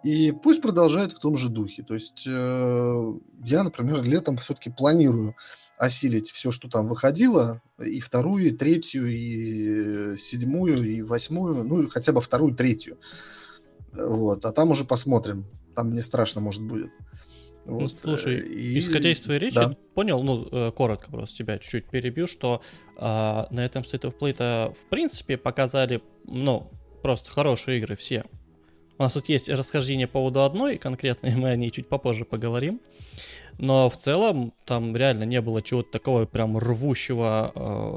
И 0.03 0.31
пусть 0.31 0.61
продолжает 0.61 1.13
в 1.13 1.19
том 1.19 1.35
же 1.35 1.49
духе. 1.49 1.81
То 1.81 1.95
есть 1.95 2.27
э, 2.27 3.13
я, 3.43 3.63
например, 3.63 4.03
летом 4.03 4.37
все-таки 4.37 4.69
планирую 4.69 5.35
осилить 5.77 6.29
все, 6.29 6.51
что 6.51 6.69
там 6.69 6.87
выходило, 6.87 7.59
и 7.79 7.99
вторую, 7.99 8.45
и 8.45 8.51
третью, 8.51 9.07
и 9.07 10.15
седьмую, 10.17 10.83
и 10.83 11.01
восьмую, 11.01 11.63
ну, 11.63 11.87
хотя 11.89 12.11
бы 12.11 12.21
вторую, 12.21 12.55
третью. 12.55 12.99
Вот, 13.93 14.45
а 14.45 14.51
там 14.51 14.69
уже 14.69 14.85
посмотрим. 14.85 15.47
Там 15.75 15.91
не 15.91 16.01
страшно, 16.01 16.39
может, 16.39 16.61
будет. 16.61 16.91
Ну, 16.91 17.32
Вот. 17.65 17.99
слушай, 17.99 18.35
э, 18.39 18.45
и- 18.45 18.79
исходя 18.79 19.09
из 19.11 19.21
твоей 19.21 19.39
речи, 19.39 19.55
Да. 19.55 19.75
понял, 19.93 20.21
ну, 20.21 20.47
э, 20.51 20.71
коротко 20.71 21.09
просто 21.09 21.37
тебя 21.37 21.57
чуть-чуть 21.59 21.85
перебью, 21.89 22.27
что 22.27 22.61
а, 22.97 23.47
на 23.49 23.65
этом 23.65 23.83
State 23.83 24.01
of 24.01 24.17
Play-то, 24.19 24.73
в 24.75 24.85
принципе, 24.89 25.37
показали, 25.37 26.01
ну, 26.25 26.69
просто 27.01 27.31
хорошие 27.31 27.79
игры 27.79 27.95
все. 27.95 28.23
У 28.99 29.03
нас 29.03 29.13
тут 29.13 29.27
есть 29.29 29.49
расхождение 29.49 30.05
по 30.07 30.13
поводу 30.13 30.43
одной 30.43 30.77
конкретной, 30.77 31.31
мы 31.35 31.49
о 31.49 31.55
ней 31.55 31.71
чуть 31.71 31.87
попозже 31.87 32.25
поговорим. 32.25 32.81
Но 33.59 33.89
в 33.89 33.97
целом 33.97 34.53
там 34.65 34.95
реально 34.95 35.23
не 35.23 35.39
было 35.41 35.61
чего-то 35.61 35.91
такого 35.91 36.25
прям 36.25 36.57
рвущего 36.57 37.51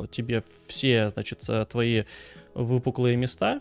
э, 0.04 0.06
тебе 0.10 0.42
все, 0.68 1.10
значит, 1.10 1.42
э, 1.48 1.64
твои 1.70 2.04
выпуклые 2.54 3.16
места. 3.16 3.60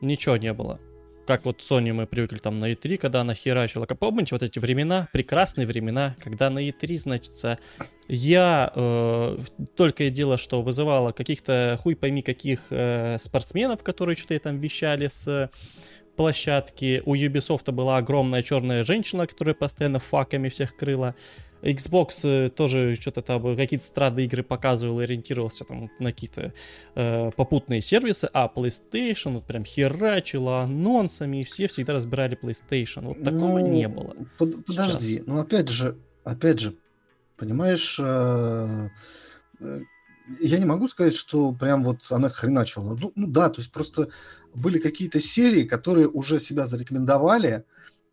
Ничего 0.00 0.36
не 0.36 0.52
было. 0.52 0.80
Как 1.28 1.44
вот 1.44 1.60
Sony 1.60 1.92
мы 1.92 2.06
привыкли 2.06 2.38
там 2.38 2.58
на 2.58 2.72
E3, 2.72 2.96
когда 2.96 3.20
она 3.20 3.34
херачила. 3.34 3.84
Помните 3.84 4.34
вот 4.34 4.42
эти 4.42 4.58
времена, 4.58 5.10
прекрасные 5.12 5.66
времена, 5.66 6.16
когда 6.24 6.48
на 6.48 6.66
E3, 6.66 6.96
значит, 6.96 7.32
я 8.08 8.72
э, 8.74 9.38
только 9.76 10.04
и 10.04 10.10
дело, 10.10 10.38
что 10.38 10.62
вызывала 10.62 11.12
каких-то 11.12 11.78
хуй 11.82 11.96
пойми 11.96 12.22
каких 12.22 12.60
э, 12.70 13.18
спортсменов, 13.20 13.82
которые 13.82 14.16
что-то 14.16 14.38
там 14.38 14.58
вещали 14.58 15.08
с 15.08 15.50
площадки. 16.16 17.02
У 17.04 17.14
Ubisoft 17.14 17.70
была 17.72 17.98
огромная 17.98 18.40
черная 18.40 18.82
женщина, 18.82 19.26
которая 19.26 19.54
постоянно 19.54 19.98
факами 19.98 20.48
всех 20.48 20.76
крыла. 20.76 21.14
Xbox 21.62 22.20
э, 22.24 22.48
тоже 22.48 22.96
что-то 23.00 23.22
там 23.22 23.56
какие-то 23.56 23.84
странные 23.84 24.26
игры 24.26 24.42
показывал 24.42 25.00
и 25.00 25.04
ориентировался 25.04 25.64
там 25.64 25.90
на 25.98 26.12
какие-то 26.12 26.52
э, 26.94 27.30
попутные 27.36 27.80
сервисы, 27.80 28.28
а 28.32 28.50
PlayStation 28.54 29.34
вот 29.34 29.44
прям 29.44 29.64
херачила 29.64 30.62
анонсами, 30.62 31.38
и 31.38 31.46
все 31.46 31.66
всегда 31.68 31.94
разбирали 31.94 32.38
PlayStation. 32.40 33.06
Вот 33.06 33.22
такого 33.24 33.58
Ну, 33.60 33.68
не 33.68 33.88
было. 33.88 34.14
под- 34.38 34.64
подожди, 34.64 35.14
Сейчас. 35.14 35.26
ну 35.26 35.38
опять 35.40 35.68
же, 35.68 35.96
опять 36.24 36.58
же, 36.60 36.76
понимаешь, 37.36 37.98
э, 38.00 38.88
э, 39.60 39.80
я 40.40 40.58
не 40.58 40.64
могу 40.66 40.88
сказать, 40.88 41.14
что 41.16 41.52
прям 41.52 41.84
вот 41.84 42.00
она 42.10 42.28
хреначила. 42.28 42.94
Ну, 42.94 43.12
ну 43.14 43.26
да, 43.26 43.48
то 43.48 43.60
есть 43.60 43.72
просто 43.72 44.08
были 44.54 44.78
какие-то 44.78 45.20
серии, 45.20 45.64
которые 45.64 46.06
уже 46.08 46.38
себя 46.40 46.66
зарекомендовали, 46.66 47.64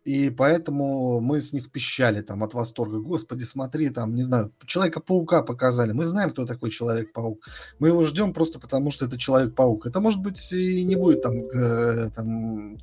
и 0.06 0.30
поэтому 0.30 1.20
мы 1.20 1.40
с 1.40 1.52
них 1.52 1.68
пищали 1.72 2.22
там 2.22 2.44
от 2.44 2.54
восторга. 2.54 3.00
Господи, 3.00 3.42
смотри, 3.42 3.90
там, 3.90 4.14
не 4.14 4.22
знаю, 4.22 4.52
Человека-паука 4.64 5.42
показали. 5.42 5.90
Мы 5.90 6.04
знаем, 6.04 6.30
кто 6.30 6.46
такой 6.46 6.70
Человек-паук. 6.70 7.44
Мы 7.80 7.88
его 7.88 8.04
ждем 8.04 8.32
просто 8.32 8.60
потому, 8.60 8.92
что 8.92 9.06
это 9.06 9.18
Человек-паук. 9.18 9.84
Это, 9.84 9.98
может 9.98 10.20
быть, 10.20 10.52
и 10.52 10.84
не 10.84 10.94
будет 10.94 11.22
там, 11.22 11.34
э, 11.34 12.10
там 12.14 12.76
э, 12.76 12.78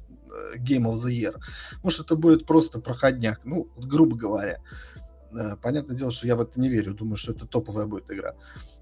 Game 0.58 0.84
of 0.84 0.96
the 0.96 1.12
Year. 1.12 1.36
Может, 1.82 2.02
это 2.02 2.18
будет 2.18 2.46
просто 2.46 2.82
проходняк, 2.82 3.40
ну, 3.46 3.70
грубо 3.78 4.18
говоря. 4.18 4.60
Э, 5.36 5.56
Понятное 5.62 5.96
дело, 5.96 6.12
что 6.12 6.28
я 6.28 6.36
в 6.36 6.42
это 6.42 6.60
не 6.60 6.70
верю. 6.70 6.94
Думаю, 6.94 7.18
что 7.18 7.32
это 7.32 7.46
топовая 7.46 7.86
будет 7.86 8.10
игра. 8.12 8.36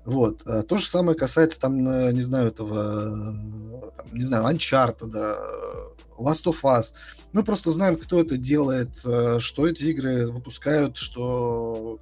Вот. 0.05 0.41
Э, 0.45 0.63
То 0.63 0.77
же 0.77 0.87
самое 0.87 1.17
касается, 1.17 1.59
там, 1.59 1.87
э, 1.87 2.11
не 2.11 2.21
знаю, 2.21 2.47
этого, 2.47 3.35
там, 3.95 4.07
не 4.13 4.21
знаю, 4.21 4.55
Uncharted, 4.55 5.15
э, 5.15 5.35
Last 6.19 6.45
of 6.45 6.61
Us. 6.63 6.93
Мы 7.33 7.43
просто 7.43 7.71
знаем, 7.71 7.97
кто 7.97 8.19
это 8.19 8.37
делает, 8.37 8.97
что 9.39 9.67
эти 9.67 9.85
игры 9.85 10.27
выпускают, 10.27 10.97
что 10.97 11.99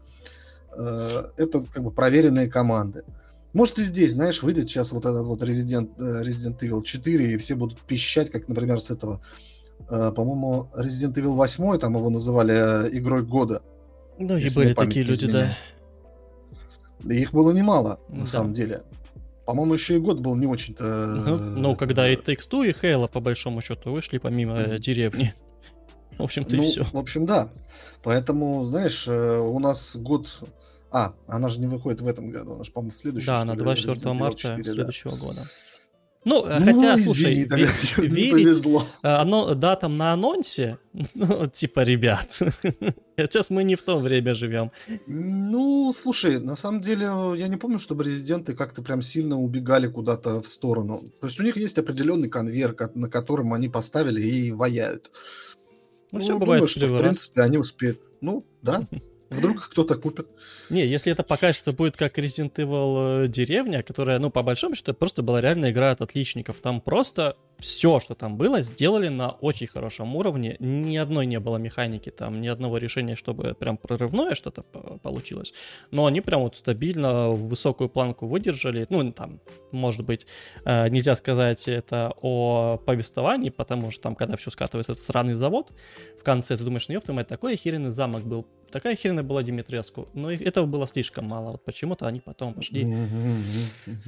это 0.72 1.64
как 1.72 1.84
бы 1.84 1.92
проверенные 1.92 2.50
команды. 2.50 3.04
Может 3.54 3.80
и 3.80 3.84
здесь, 3.84 4.14
знаешь, 4.14 4.44
выйдет 4.44 4.66
сейчас 4.66 4.92
вот 4.92 5.06
этот 5.06 5.26
вот 5.26 5.42
Resident, 5.42 5.96
Resident 5.98 6.60
Evil 6.60 6.84
4, 6.84 7.34
и 7.34 7.38
все 7.38 7.56
будут 7.56 7.80
пищать, 7.80 8.30
как, 8.30 8.48
например, 8.50 8.82
с 8.82 8.92
этого, 8.92 9.22
по-моему, 9.88 10.70
Resident 10.76 11.14
Evil 11.14 11.36
8, 11.36 11.78
там 11.80 11.96
его 11.96 12.10
называли 12.10 12.90
игрой 12.98 13.24
года. 13.24 13.62
Ну, 14.20 14.38
и 14.38 14.54
были 14.54 14.74
такие 14.74 15.04
люди, 15.04 15.28
да. 15.28 15.44
изменяет. 15.44 15.58
И 17.10 17.22
их 17.22 17.32
было 17.32 17.52
немало, 17.52 18.00
на 18.10 18.22
Да. 18.22 18.26
самом 18.26 18.54
деле. 18.54 18.84
По-моему, 19.46 19.74
еще 19.74 19.96
и 19.96 20.00
год 20.00 20.20
был 20.20 20.36
не 20.36 20.46
очень-то... 20.46 20.84
Ну, 21.26 21.38
ну, 21.38 21.74
э, 21.74 21.76
когда 21.76 22.08
и 22.08 22.16
Takes 22.16 22.48
Two, 22.50 22.68
и 22.68 22.72
Halo, 22.72 23.10
по 23.10 23.20
большому 23.20 23.62
счету, 23.62 23.92
вышли 23.92 24.20
помимо 24.20 24.58
э, 24.58 24.78
деревни. 24.78 25.34
В 26.18 26.24
общем-то, 26.24 26.56
и 26.56 26.60
ну, 26.60 26.66
все. 26.66 26.84
в 26.84 26.98
общем, 26.98 27.26
да. 27.26 27.50
Поэтому, 28.04 28.66
знаешь, 28.66 29.08
э, 29.08 29.40
у 29.40 29.58
нас 29.60 29.96
год... 29.96 30.28
А, 30.92 31.14
она 31.28 31.48
же 31.48 31.62
не 31.62 31.68
выходит 31.68 32.02
в 32.02 32.08
этом 32.08 32.30
году, 32.30 32.56
она 32.56 32.64
же, 32.64 32.72
по-моему, 32.72 32.92
в 32.92 32.96
следующем. 32.98 33.28
Да, 33.28 33.46
на 33.46 33.54
ли, 33.54 33.60
24 33.60 33.96
Resident 33.96 34.04
Evil 34.04 34.20
марта 34.20 34.38
4, 34.38 34.64
да. 34.64 34.72
следующего 34.74 35.16
года. 35.16 35.46
Ну, 36.26 36.46
э, 36.46 36.60
Ну, 36.60 36.66
хотя, 36.66 36.96
извини, 36.96 37.04
слушай, 37.06 37.46
тогда 37.46 37.66
ве- 37.66 38.02
не 38.10 38.16
верить 38.16 38.32
повезло. 38.34 38.84
э, 39.04 39.08
оно, 39.08 39.54
датам 39.56 39.98
на 39.98 40.12
анонсе, 40.14 40.78
ну, 41.16 41.48
типа, 41.48 41.80
ребят, 41.82 42.32
сейчас 43.18 43.50
мы 43.50 43.64
не 43.64 43.76
в 43.76 43.84
то 43.84 43.98
время 44.00 44.34
живем. 44.36 44.72
Ну, 45.08 45.92
слушай, 45.94 46.40
на 46.40 46.56
самом 46.58 46.82
деле, 46.82 47.06
я 47.38 47.48
не 47.48 47.56
помню, 47.58 47.80
чтобы 47.80 48.04
резиденты 48.04 48.54
как-то 48.54 48.82
прям 48.82 49.02
сильно 49.02 49.40
убегали 49.40 49.88
куда-то 49.88 50.42
в 50.42 50.48
сторону. 50.48 51.04
То 51.22 51.28
есть 51.28 51.40
у 51.40 51.44
них 51.44 51.56
есть 51.56 51.78
определенный 51.78 52.28
конвейер, 52.30 52.74
ко- 52.74 52.92
на 52.96 53.10
котором 53.10 53.54
они 53.54 53.70
поставили 53.70 54.22
и 54.22 54.52
ваяют. 54.52 55.12
Ну, 56.12 56.20
все 56.20 56.34
думаю, 56.34 56.40
бывает 56.46 56.64
в 56.66 56.70
что, 56.70 56.88
в 56.88 57.00
принципе, 57.02 57.42
они 57.44 57.58
успеют. 57.58 58.00
Ну, 58.22 58.44
да. 58.62 58.86
Вдруг 59.30 59.70
кто-то 59.70 59.96
купит. 59.96 60.28
Не, 60.70 60.86
если 60.86 61.12
это 61.12 61.24
по 61.24 61.38
качеству 61.38 61.72
будет 61.74 61.96
как 61.96 62.18
Resident 62.18 62.54
Evil 62.56 63.26
э, 63.26 63.28
деревня, 63.28 63.84
которая, 63.84 64.18
ну, 64.18 64.32
по 64.32 64.42
большому 64.42 64.76
счету, 64.76 64.94
просто 64.94 65.22
была 65.22 65.40
реально 65.40 65.70
игра 65.70 65.92
от 65.92 66.02
отличников. 66.02 66.58
Там 66.62 66.82
просто 66.82 67.36
все, 67.60 68.00
что 68.00 68.16
там 68.16 68.38
было, 68.38 68.62
сделали 68.62 69.10
на 69.10 69.32
очень 69.32 69.68
хорошем 69.68 70.16
уровне. 70.16 70.56
Ни 70.60 70.98
одной 70.98 71.26
не 71.26 71.40
было 71.40 71.58
механики, 71.58 72.10
там, 72.10 72.42
ни 72.42 72.48
одного 72.48 72.78
решения, 72.78 73.16
чтобы 73.16 73.54
прям 73.54 73.78
прорывное 73.78 74.36
что-то 74.36 74.64
по- 74.64 74.98
получилось. 74.98 75.54
Но 75.92 76.06
они 76.06 76.22
прям 76.22 76.42
вот 76.42 76.56
стабильно 76.56 77.30
высокую 77.30 77.90
планку 77.90 78.28
выдержали. 78.28 78.88
Ну, 78.90 79.12
там, 79.12 79.42
может 79.72 80.06
быть, 80.06 80.26
э, 80.66 80.90
нельзя 80.90 81.16
сказать 81.16 81.68
это 81.68 82.14
о 82.22 82.78
повествовании, 82.78 83.50
потому 83.50 83.92
что 83.92 84.04
там, 84.04 84.16
когда 84.16 84.38
все 84.38 84.52
скатывается, 84.52 84.94
этот 84.94 85.04
сраный 85.04 85.34
завод, 85.34 85.72
в 86.20 86.24
конце 86.24 86.58
ты 86.58 86.64
думаешь, 86.64 86.88
ну, 86.88 86.96
ёпта 86.96 87.14
мать, 87.14 87.28
такой 87.28 87.54
охеренный 87.54 87.92
замок 87.92 88.24
был 88.24 88.46
такая 88.72 88.96
херня 88.96 89.24
была 89.24 89.44
Димитреску, 89.44 90.08
но 90.14 90.32
их, 90.32 90.42
этого 90.42 90.66
было 90.66 90.88
слишком 90.88 91.26
мало. 91.26 91.52
Вот 91.52 91.66
почему-то 91.66 92.08
они 92.08 92.20
потом 92.20 92.54
пошли 92.54 92.88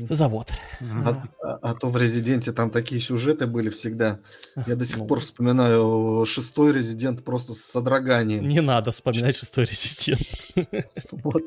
завод. 0.10 0.52
А, 0.82 1.24
а, 1.44 1.58
а 1.62 1.76
то 1.76 1.90
в 1.90 1.98
Резиденте 1.98 2.52
там 2.52 2.70
такие 2.70 3.02
сюжеты 3.02 3.41
были 3.48 3.70
всегда. 3.70 4.20
Я 4.68 4.76
до 4.76 4.86
сих 4.86 4.98
ну, 4.98 5.08
пор 5.08 5.20
вспоминаю 5.20 6.26
шестой 6.26 6.74
Резидент 6.74 7.24
просто 7.24 7.54
с 7.54 7.62
содроганием. 7.62 8.48
Не 8.48 8.62
надо 8.62 8.92
вспоминать 8.92 9.38
шестой 9.38 9.66
Резидент. 9.66 10.22
Вот. 11.12 11.44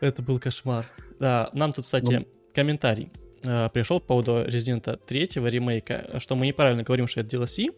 Это 0.00 0.22
был 0.22 0.38
кошмар. 0.38 0.86
Да, 1.18 1.50
нам 1.52 1.72
тут, 1.72 1.84
кстати, 1.84 2.12
ну. 2.12 2.26
комментарий 2.54 3.10
э, 3.44 3.68
пришел 3.72 4.00
по 4.00 4.06
поводу 4.06 4.44
Резидента 4.46 4.96
третьего 4.96 5.46
ремейка, 5.48 6.18
что 6.18 6.36
мы 6.36 6.46
неправильно 6.46 6.82
говорим, 6.82 7.06
что 7.06 7.20
это 7.20 7.36
DLC, 7.36 7.70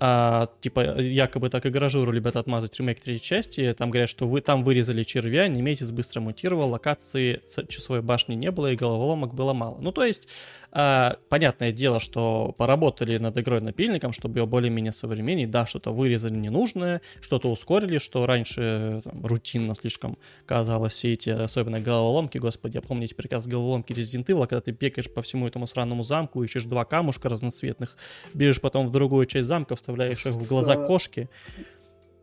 а, 0.00 0.48
типа, 0.60 1.00
якобы 1.00 1.50
так 1.50 1.66
и 1.66 1.70
гаражуру 1.70 2.12
любят 2.12 2.36
отмазать 2.36 2.78
ремейк 2.78 3.00
третьей 3.00 3.22
части, 3.22 3.74
там 3.76 3.90
говорят, 3.90 4.08
что 4.08 4.28
вы 4.28 4.40
там 4.40 4.62
вырезали 4.62 5.02
червя, 5.02 5.48
немезец 5.48 5.90
быстро 5.90 6.20
мутировал, 6.20 6.70
локации 6.70 7.42
часовой 7.68 8.00
башни 8.00 8.34
не 8.34 8.52
было 8.52 8.70
и 8.70 8.76
головоломок 8.76 9.34
было 9.34 9.52
мало. 9.54 9.78
Ну, 9.80 9.90
то 9.90 10.04
есть, 10.04 10.28
а, 10.70 11.16
понятное 11.28 11.72
дело, 11.72 11.98
что 11.98 12.54
поработали 12.58 13.16
над 13.18 13.36
игрой 13.38 13.60
напильником, 13.60 14.12
чтобы 14.12 14.40
ее 14.40 14.46
более-менее 14.46 14.92
современней. 14.92 15.46
Да, 15.46 15.66
что-то 15.66 15.92
вырезали 15.92 16.34
ненужное, 16.34 17.00
что-то 17.20 17.50
ускорили, 17.50 17.98
что 17.98 18.26
раньше 18.26 19.00
там, 19.02 19.24
рутинно 19.24 19.74
слишком 19.74 20.18
казалось 20.46 20.92
все 20.92 21.14
эти, 21.14 21.30
особенно 21.30 21.80
головоломки, 21.80 22.38
господи, 22.38 22.76
я 22.76 22.82
помню 22.82 23.04
эти 23.04 23.14
прекрасные 23.14 23.52
головоломки 23.52 23.92
Resident 23.92 24.26
Evil, 24.26 24.46
когда 24.46 24.60
ты 24.60 24.72
бегаешь 24.72 25.10
по 25.10 25.22
всему 25.22 25.46
этому 25.46 25.66
сранному 25.66 26.02
замку, 26.02 26.42
ищешь 26.42 26.64
два 26.64 26.84
камушка 26.84 27.28
разноцветных, 27.28 27.96
бежишь 28.34 28.60
потом 28.60 28.86
в 28.86 28.90
другую 28.90 29.24
часть 29.24 29.48
замка, 29.48 29.74
вставляешь 29.74 30.26
их 30.26 30.32
в 30.32 30.48
глаза 30.48 30.86
кошки. 30.86 31.30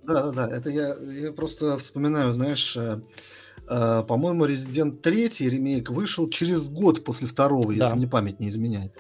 Да-да-да, 0.04 0.56
это 0.56 0.70
я, 0.70 0.96
я 1.00 1.32
просто 1.32 1.80
вспоминаю, 1.80 2.32
знаешь, 2.32 2.78
э, 2.78 3.00
Э, 3.00 3.45
по-моему, 3.68 4.46
Resident 4.46 5.02
3 5.02 5.50
ремейк 5.50 5.90
вышел 5.90 6.30
через 6.30 6.70
год 6.70 7.04
после 7.04 7.28
второго, 7.28 7.68
да. 7.68 7.74
если 7.74 7.96
мне 7.96 8.08
память 8.08 8.40
не 8.40 8.50
изменяет. 8.50 8.94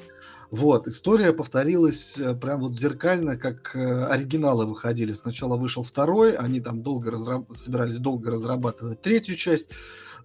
Вот, 0.51 0.87
история 0.87 1.33
повторилась 1.33 2.17
э, 2.17 2.33
прям 2.35 2.61
вот 2.61 2.75
зеркально, 2.75 3.35
как 3.35 3.75
э, 3.75 4.05
оригиналы 4.05 4.65
выходили. 4.65 5.13
Сначала 5.13 5.57
вышел 5.57 5.83
второй, 5.83 6.35
они 6.35 6.61
там 6.61 6.81
долго 6.81 7.11
разраб... 7.11 7.51
собирались 7.53 7.97
долго 7.97 8.31
разрабатывать 8.31 9.01
третью 9.01 9.35
часть, 9.35 9.71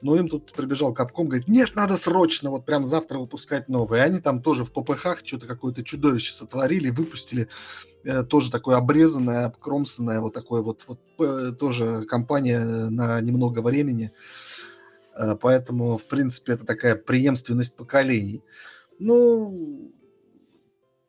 но 0.03 0.17
им 0.17 0.29
тут 0.29 0.53
прибежал 0.53 0.93
Капком, 0.95 1.29
говорит, 1.29 1.49
нет, 1.49 1.75
надо 1.75 1.97
срочно, 1.97 2.51
вот 2.51 2.65
прям 2.65 2.85
завтра 2.85 3.19
выпускать 3.19 3.69
новый. 3.69 4.01
И 4.01 4.03
они 4.03 4.21
там 4.21 4.43
тоже 4.43 4.65
в 4.65 4.73
ППХ 4.73 5.19
что-то 5.25 5.47
какое-то 5.47 5.85
чудовище 5.85 6.33
сотворили, 6.33 6.91
выпустили 6.91 7.49
э, 8.05 8.23
тоже 8.25 8.51
такое 8.51 8.77
обрезанное, 8.77 9.47
обкромсанное, 9.47 10.21
вот 10.21 10.33
такое 10.33 10.63
вот, 10.63 10.85
вот 10.87 11.01
э, 11.19 11.53
тоже 11.59 12.05
компания 12.07 12.65
на 12.65 13.21
немного 13.21 13.61
времени. 13.61 14.13
Э, 15.17 15.37
поэтому, 15.41 15.99
в 15.99 16.07
принципе, 16.07 16.53
это 16.53 16.67
такая 16.67 16.97
преемственность 16.97 17.77
поколений. 17.77 18.43
Ну, 18.99 19.93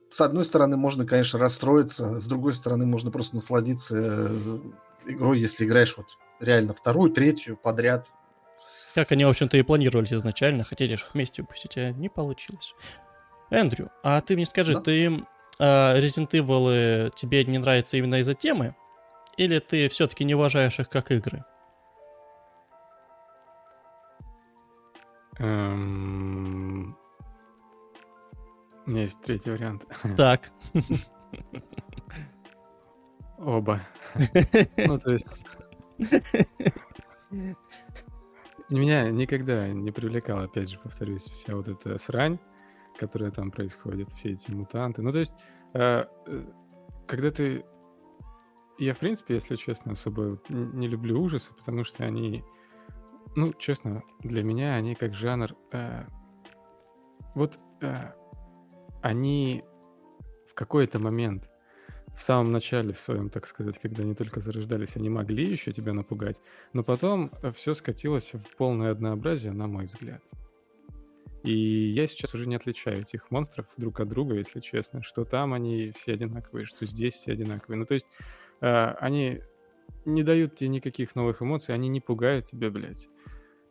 с 0.10 0.20
одной 0.20 0.44
стороны, 0.44 0.76
можно, 0.76 1.06
конечно, 1.06 1.40
расстроиться, 1.40 2.20
с 2.20 2.28
другой 2.28 2.54
стороны, 2.54 2.86
можно 2.86 3.12
просто 3.12 3.36
насладиться 3.36 3.96
э, 3.98 4.60
игрой, 5.08 5.40
если 5.40 5.66
играешь 5.66 5.96
вот 5.98 6.08
реально 6.42 6.74
вторую, 6.74 7.12
третью 7.12 7.58
подряд. 7.58 8.12
Как 8.94 9.12
они, 9.12 9.26
в 9.26 9.30
общем-то, 9.30 9.58
и 9.58 9.62
планировали 9.62 10.14
изначально, 10.14 10.64
хотели 10.64 10.96
же 10.96 11.06
их 11.06 11.14
вместе 11.14 11.42
выпустить, 11.42 11.78
а 11.78 11.92
не 11.92 12.10
получилось. 12.10 12.76
Эндрю, 13.50 13.92
а 14.04 14.22
ты 14.22 14.36
мне 14.36 14.46
скажи, 14.46 14.74
да? 14.74 14.82
ты 14.82 15.06
э, 15.06 15.20
Resident 15.60 16.30
Evil 16.32 17.12
тебе 17.16 17.46
не 17.46 17.58
нравится 17.58 17.98
именно 17.98 18.20
из-за 18.20 18.34
темы? 18.34 18.76
Или 19.38 19.60
ты 19.60 19.88
все-таки 19.90 20.24
не 20.24 20.36
уважаешь 20.36 20.80
их 20.80 20.90
как 20.90 21.12
игры? 21.12 21.44
Эм... 25.40 26.98
У 28.86 28.90
меня 28.90 29.04
есть 29.04 29.22
третий 29.22 29.52
вариант. 29.52 29.84
Так. 30.18 30.52
Оба. 33.38 33.82
Ну, 34.78 35.00
то 35.00 35.14
есть... 35.14 35.28
Меня 38.72 39.12
никогда 39.12 39.68
не 39.68 39.92
привлекала, 39.92 40.44
опять 40.44 40.70
же, 40.70 40.80
повторюсь, 40.80 41.24
вся 41.24 41.56
вот 41.58 41.68
эта 41.68 41.98
срань, 41.98 42.40
которая 42.98 43.30
там 43.30 43.52
происходит, 43.52 44.10
все 44.12 44.32
эти 44.32 44.50
мутанты. 44.50 45.02
Ну, 45.02 45.12
то 45.12 45.20
есть, 45.20 45.34
э, 45.74 46.06
э, 46.26 46.44
когда 47.06 47.32
ты... 47.32 47.66
Я, 48.80 48.94
в 48.94 49.00
принципе, 49.00 49.36
если 49.36 49.58
честно, 49.58 49.92
особо 49.92 50.42
не 50.48 50.88
люблю 50.88 51.22
ужасы, 51.22 51.54
потому 51.54 51.84
что 51.84 52.06
они... 52.06 52.46
Ну, 53.36 53.54
честно, 53.54 54.04
для 54.22 54.42
меня 54.42 54.76
они 54.76 54.96
как 54.96 55.14
жанр... 55.16 55.54
Э, 55.74 56.06
вот 57.36 57.58
э, 57.82 58.14
они 59.02 59.66
в 60.50 60.54
какой-то 60.54 60.98
момент 60.98 61.51
в 62.22 62.24
самом 62.24 62.52
начале 62.52 62.94
в 62.94 63.00
своем, 63.00 63.30
так 63.32 63.48
сказать, 63.48 63.80
когда 63.80 64.04
они 64.04 64.14
только 64.14 64.42
зарождались, 64.42 64.96
они 64.96 65.10
могли 65.10 65.50
еще 65.50 65.72
тебя 65.72 65.92
напугать, 65.92 66.40
но 66.72 66.84
потом 66.84 67.32
э, 67.42 67.52
все 67.52 67.74
скатилось 67.74 68.34
в 68.34 68.58
полное 68.58 68.92
однообразие, 68.92 69.54
на 69.54 69.66
мой 69.66 69.88
взгляд. 69.88 70.22
И 71.42 71.52
я 71.90 72.06
сейчас 72.06 72.36
уже 72.36 72.46
не 72.46 72.54
отличаю 72.54 73.02
этих 73.02 73.32
монстров 73.32 73.66
друг 73.76 74.02
от 74.02 74.10
друга, 74.10 74.36
если 74.36 74.60
честно, 74.60 75.02
что 75.02 75.26
там 75.26 75.52
они 75.52 75.94
все 75.98 76.14
одинаковые, 76.14 76.68
что 76.68 76.86
здесь 76.86 77.16
все 77.16 77.32
одинаковые. 77.32 77.80
Ну, 77.80 77.88
то 77.88 77.96
есть 77.96 78.06
э, 78.62 78.68
они 79.00 79.42
не 80.06 80.22
дают 80.22 80.54
тебе 80.54 80.70
никаких 80.70 81.16
новых 81.16 81.42
эмоций, 81.42 81.74
они 81.74 81.90
не 81.90 82.02
пугают 82.02 82.46
тебя, 82.46 82.70
блядь. 82.70 83.10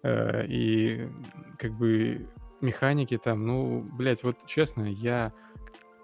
Э, 0.02 0.44
и 0.48 1.08
как 1.56 1.78
бы 1.78 2.28
механики 2.60 3.16
там, 3.16 3.46
ну, 3.46 3.86
блядь, 3.92 4.24
вот 4.24 4.44
честно, 4.48 4.82
я 4.90 5.32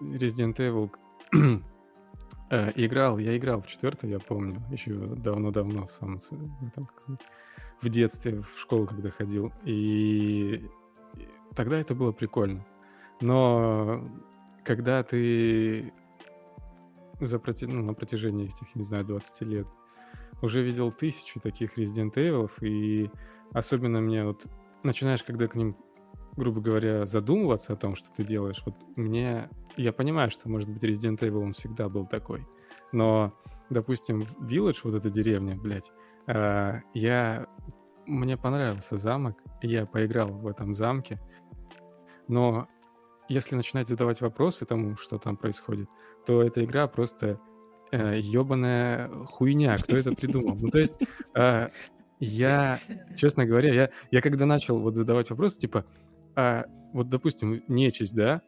Resident 0.00 0.58
Evil 0.58 0.92
Э, 2.48 2.70
играл, 2.76 3.18
я 3.18 3.36
играл 3.36 3.60
в 3.60 3.66
четвертый, 3.66 4.10
я 4.10 4.20
помню, 4.20 4.56
еще 4.70 4.94
давно-давно, 4.94 5.86
в 5.86 5.92
самом, 5.92 6.20
там, 6.20 6.84
как 6.84 7.02
сказать, 7.02 7.20
в 7.82 7.88
детстве, 7.88 8.42
в 8.42 8.58
школу, 8.58 8.86
когда 8.86 9.10
ходил. 9.10 9.52
И 9.64 10.64
тогда 11.56 11.78
это 11.78 11.94
было 11.94 12.12
прикольно. 12.12 12.64
Но 13.20 14.08
когда 14.64 15.02
ты 15.02 15.92
за 17.20 17.38
проти... 17.38 17.66
ну, 17.66 17.82
на 17.82 17.94
протяжении 17.94 18.46
этих, 18.46 18.74
не 18.74 18.82
знаю, 18.82 19.04
20 19.04 19.40
лет 19.42 19.66
уже 20.42 20.62
видел 20.62 20.92
тысячу 20.92 21.40
таких 21.40 21.78
Resident 21.78 22.14
Evil, 22.14 22.50
и 22.60 23.10
особенно 23.52 24.00
мне 24.00 24.24
вот 24.24 24.46
начинаешь, 24.84 25.24
когда 25.24 25.48
к 25.48 25.54
ним 25.56 25.76
грубо 26.36 26.60
говоря, 26.60 27.06
задумываться 27.06 27.72
о 27.72 27.76
том, 27.76 27.94
что 27.94 28.08
ты 28.14 28.24
делаешь, 28.24 28.62
вот 28.64 28.74
мне... 28.96 29.48
Я 29.76 29.92
понимаю, 29.92 30.30
что, 30.30 30.48
может 30.48 30.68
быть, 30.68 30.82
Resident 30.82 31.18
Evil, 31.18 31.42
он 31.42 31.52
всегда 31.52 31.88
был 31.88 32.06
такой. 32.06 32.46
Но, 32.92 33.34
допустим, 33.70 34.22
Village, 34.40 34.78
вот 34.84 34.94
эта 34.94 35.10
деревня, 35.10 35.56
блядь, 35.56 35.90
э, 36.26 36.80
я... 36.94 37.46
Мне 38.06 38.36
понравился 38.36 38.96
замок, 38.96 39.36
я 39.62 39.84
поиграл 39.84 40.28
в 40.28 40.46
этом 40.46 40.76
замке, 40.76 41.20
но 42.28 42.68
если 43.28 43.56
начинать 43.56 43.88
задавать 43.88 44.20
вопросы 44.20 44.64
тому, 44.64 44.96
что 44.96 45.18
там 45.18 45.36
происходит, 45.36 45.88
то 46.24 46.42
эта 46.42 46.64
игра 46.64 46.86
просто 46.86 47.40
э, 47.90 48.18
ебаная 48.20 49.08
хуйня. 49.24 49.76
Кто 49.76 49.96
это 49.96 50.12
придумал? 50.12 50.56
Ну, 50.60 50.70
то 50.70 50.78
есть, 50.78 50.94
э, 51.34 51.68
я, 52.20 52.78
честно 53.16 53.44
говоря, 53.44 53.72
я, 53.72 53.90
я 54.10 54.20
когда 54.20 54.46
начал 54.46 54.78
вот 54.78 54.94
задавать 54.94 55.30
вопросы, 55.30 55.58
типа, 55.60 55.84
а, 56.36 56.66
вот, 56.92 57.08
допустим, 57.08 57.62
нечисть, 57.66 58.14
да, 58.14 58.42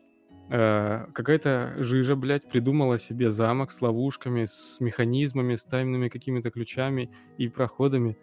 а, 0.51 1.07
какая-то 1.13 1.75
жижа, 1.79 2.17
блядь, 2.17 2.49
придумала 2.49 2.99
себе 2.99 3.31
замок 3.31 3.71
с 3.71 3.83
ловушками, 3.83 4.45
с 4.45 4.79
механизмами, 4.81 5.57
с 5.57 5.65
тайными 5.65 6.09
какими-то 6.09 6.51
ключами 6.51 7.11
и 7.37 7.49
проходами. 7.49 8.17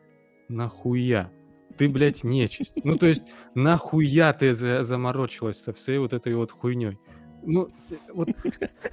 Нахуя? 0.48 1.32
Ты, 1.78 1.90
блядь, 1.90 2.24
нечисть. 2.24 2.84
Ну, 2.84 2.96
то 2.96 3.08
есть, 3.08 3.24
нахуя 3.54 4.32
ты 4.34 4.54
заморочилась 4.54 5.62
со 5.62 5.74
всей 5.74 5.98
вот 5.98 6.14
этой 6.14 6.34
вот 6.36 6.52
хуйней? 6.52 6.98
Ну, 7.46 7.70
вот 8.14 8.30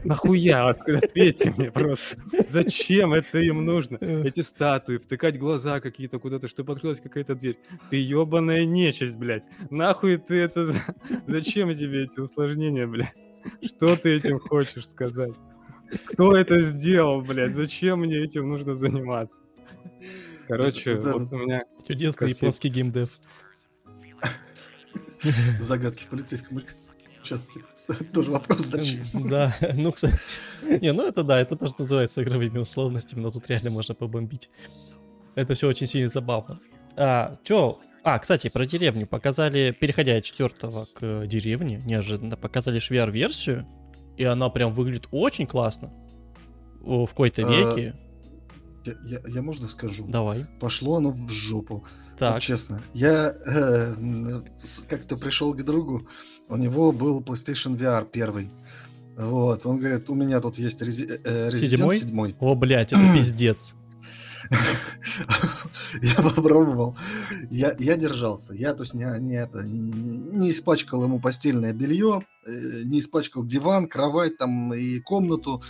нахуя, 0.05 0.69
ответьте 0.69 1.55
мне 1.57 1.71
просто. 1.71 2.17
Зачем 2.47 3.15
это 3.15 3.39
им 3.39 3.65
нужно? 3.65 3.97
Эти 3.97 4.41
статуи, 4.41 4.99
втыкать 4.99 5.39
глаза 5.39 5.81
какие-то 5.81 6.19
куда-то, 6.19 6.49
чтобы 6.49 6.73
открылась 6.75 7.01
какая-то 7.01 7.35
дверь. 7.35 7.59
Ты 7.91 7.97
ебаная 7.97 8.65
нечисть, 8.65 9.17
блядь. 9.17 9.45
Нахуй 9.71 10.19
ты 10.19 10.35
это... 10.37 10.73
Зачем 11.27 11.73
тебе 11.75 12.05
эти 12.05 12.21
усложнения, 12.21 12.87
блядь? 12.87 13.29
Что 13.63 13.97
ты 13.97 14.15
этим 14.15 14.39
хочешь 14.39 14.87
сказать? 14.87 15.35
Кто 16.07 16.37
это 16.37 16.61
сделал, 16.61 17.23
блядь? 17.23 17.55
Зачем 17.55 18.01
мне 18.01 18.19
этим 18.19 18.49
нужно 18.49 18.77
заниматься? 18.77 19.41
Короче, 20.49 20.99
вот 20.99 21.33
у 21.33 21.37
меня... 21.37 21.65
Чудесный 21.87 22.31
японский 22.31 22.69
геймдев. 22.69 23.09
Загадки 25.61 26.05
в 26.05 26.09
полицейском 26.09 26.59
Сейчас 27.23 27.43
тоже 28.13 28.31
вопрос 28.31 28.61
зачем. 28.67 29.05
Да, 29.13 29.55
ну, 29.75 29.93
кстати. 29.93 30.17
Не, 30.69 30.93
ну 30.93 31.07
это 31.07 31.23
да, 31.23 31.41
это 31.41 31.57
тоже 31.57 31.75
называется 31.79 32.23
игровыми 32.23 32.59
условностями, 32.59 33.21
но 33.21 33.31
тут 33.31 33.49
реально 33.49 33.71
можно 33.71 33.95
побомбить. 33.95 34.51
Это 35.35 35.55
все 35.55 35.69
очень 35.69 35.87
сильно 35.87 36.09
забавно. 36.09 36.61
А, 36.97 37.37
чё, 37.45 37.81
а, 38.05 38.19
кстати, 38.19 38.49
про 38.49 38.67
деревню. 38.67 39.07
Показали, 39.07 39.77
переходя 39.79 40.17
от 40.17 40.25
четвертого 40.25 40.87
к 40.95 41.27
деревне, 41.27 41.81
неожиданно, 41.85 42.37
показали 42.37 42.79
VR-версию, 42.79 43.67
и 44.17 44.25
она 44.25 44.51
прям 44.51 44.73
выглядит 44.73 45.09
очень 45.11 45.47
классно. 45.47 45.93
В 46.81 47.07
какой-то 47.07 47.43
А, 47.47 47.51
веке. 47.51 47.95
Я, 48.85 48.95
я, 49.05 49.19
я 49.27 49.43
можно 49.43 49.69
скажу? 49.69 50.07
Давай. 50.09 50.47
Пошло 50.61 50.97
оно 50.97 51.11
в 51.11 51.29
жопу. 51.31 51.85
Так, 52.19 52.35
Вот 52.35 52.43
честно. 52.43 52.83
Я 52.93 53.33
э, 53.47 53.95
как-то 54.89 55.17
пришел 55.17 55.55
к 55.55 55.63
другу, 55.63 56.09
у 56.49 56.57
него 56.57 56.93
был 56.93 57.21
PlayStation 57.21 57.77
VR 57.77 58.07
первый. 58.11 58.51
Вот, 59.17 59.67
он 59.67 59.79
говорит, 59.79 60.09
у 60.11 60.15
меня 60.15 60.41
тут 60.41 60.59
есть 60.59 60.81
рези- 60.83 61.21
э, 61.25 61.49
Resident 61.51 61.95
Седьмой? 61.95 61.99
7. 61.99 62.35
о, 62.41 62.55
блядь, 62.55 62.93
это 62.93 63.13
пиздец. 63.15 63.75
Я 66.03 66.15
попробовал. 66.23 66.97
Я, 67.51 67.75
я 67.79 67.97
держался. 67.97 68.55
Я, 68.55 68.75
то 68.75 68.83
есть, 68.83 68.95
не, 68.95 69.05
не, 69.21 69.37
это, 69.37 69.63
не, 69.63 70.17
не 70.17 70.51
испачкал 70.51 71.05
ему 71.05 71.21
постельное 71.21 71.73
белье, 71.73 72.23
э, 72.42 72.42
не 72.47 72.99
испачкал 72.99 73.45
диван, 73.45 73.89
кровать 73.89 74.39
там 74.39 74.75
и 74.75 75.01
комнату. 75.01 75.63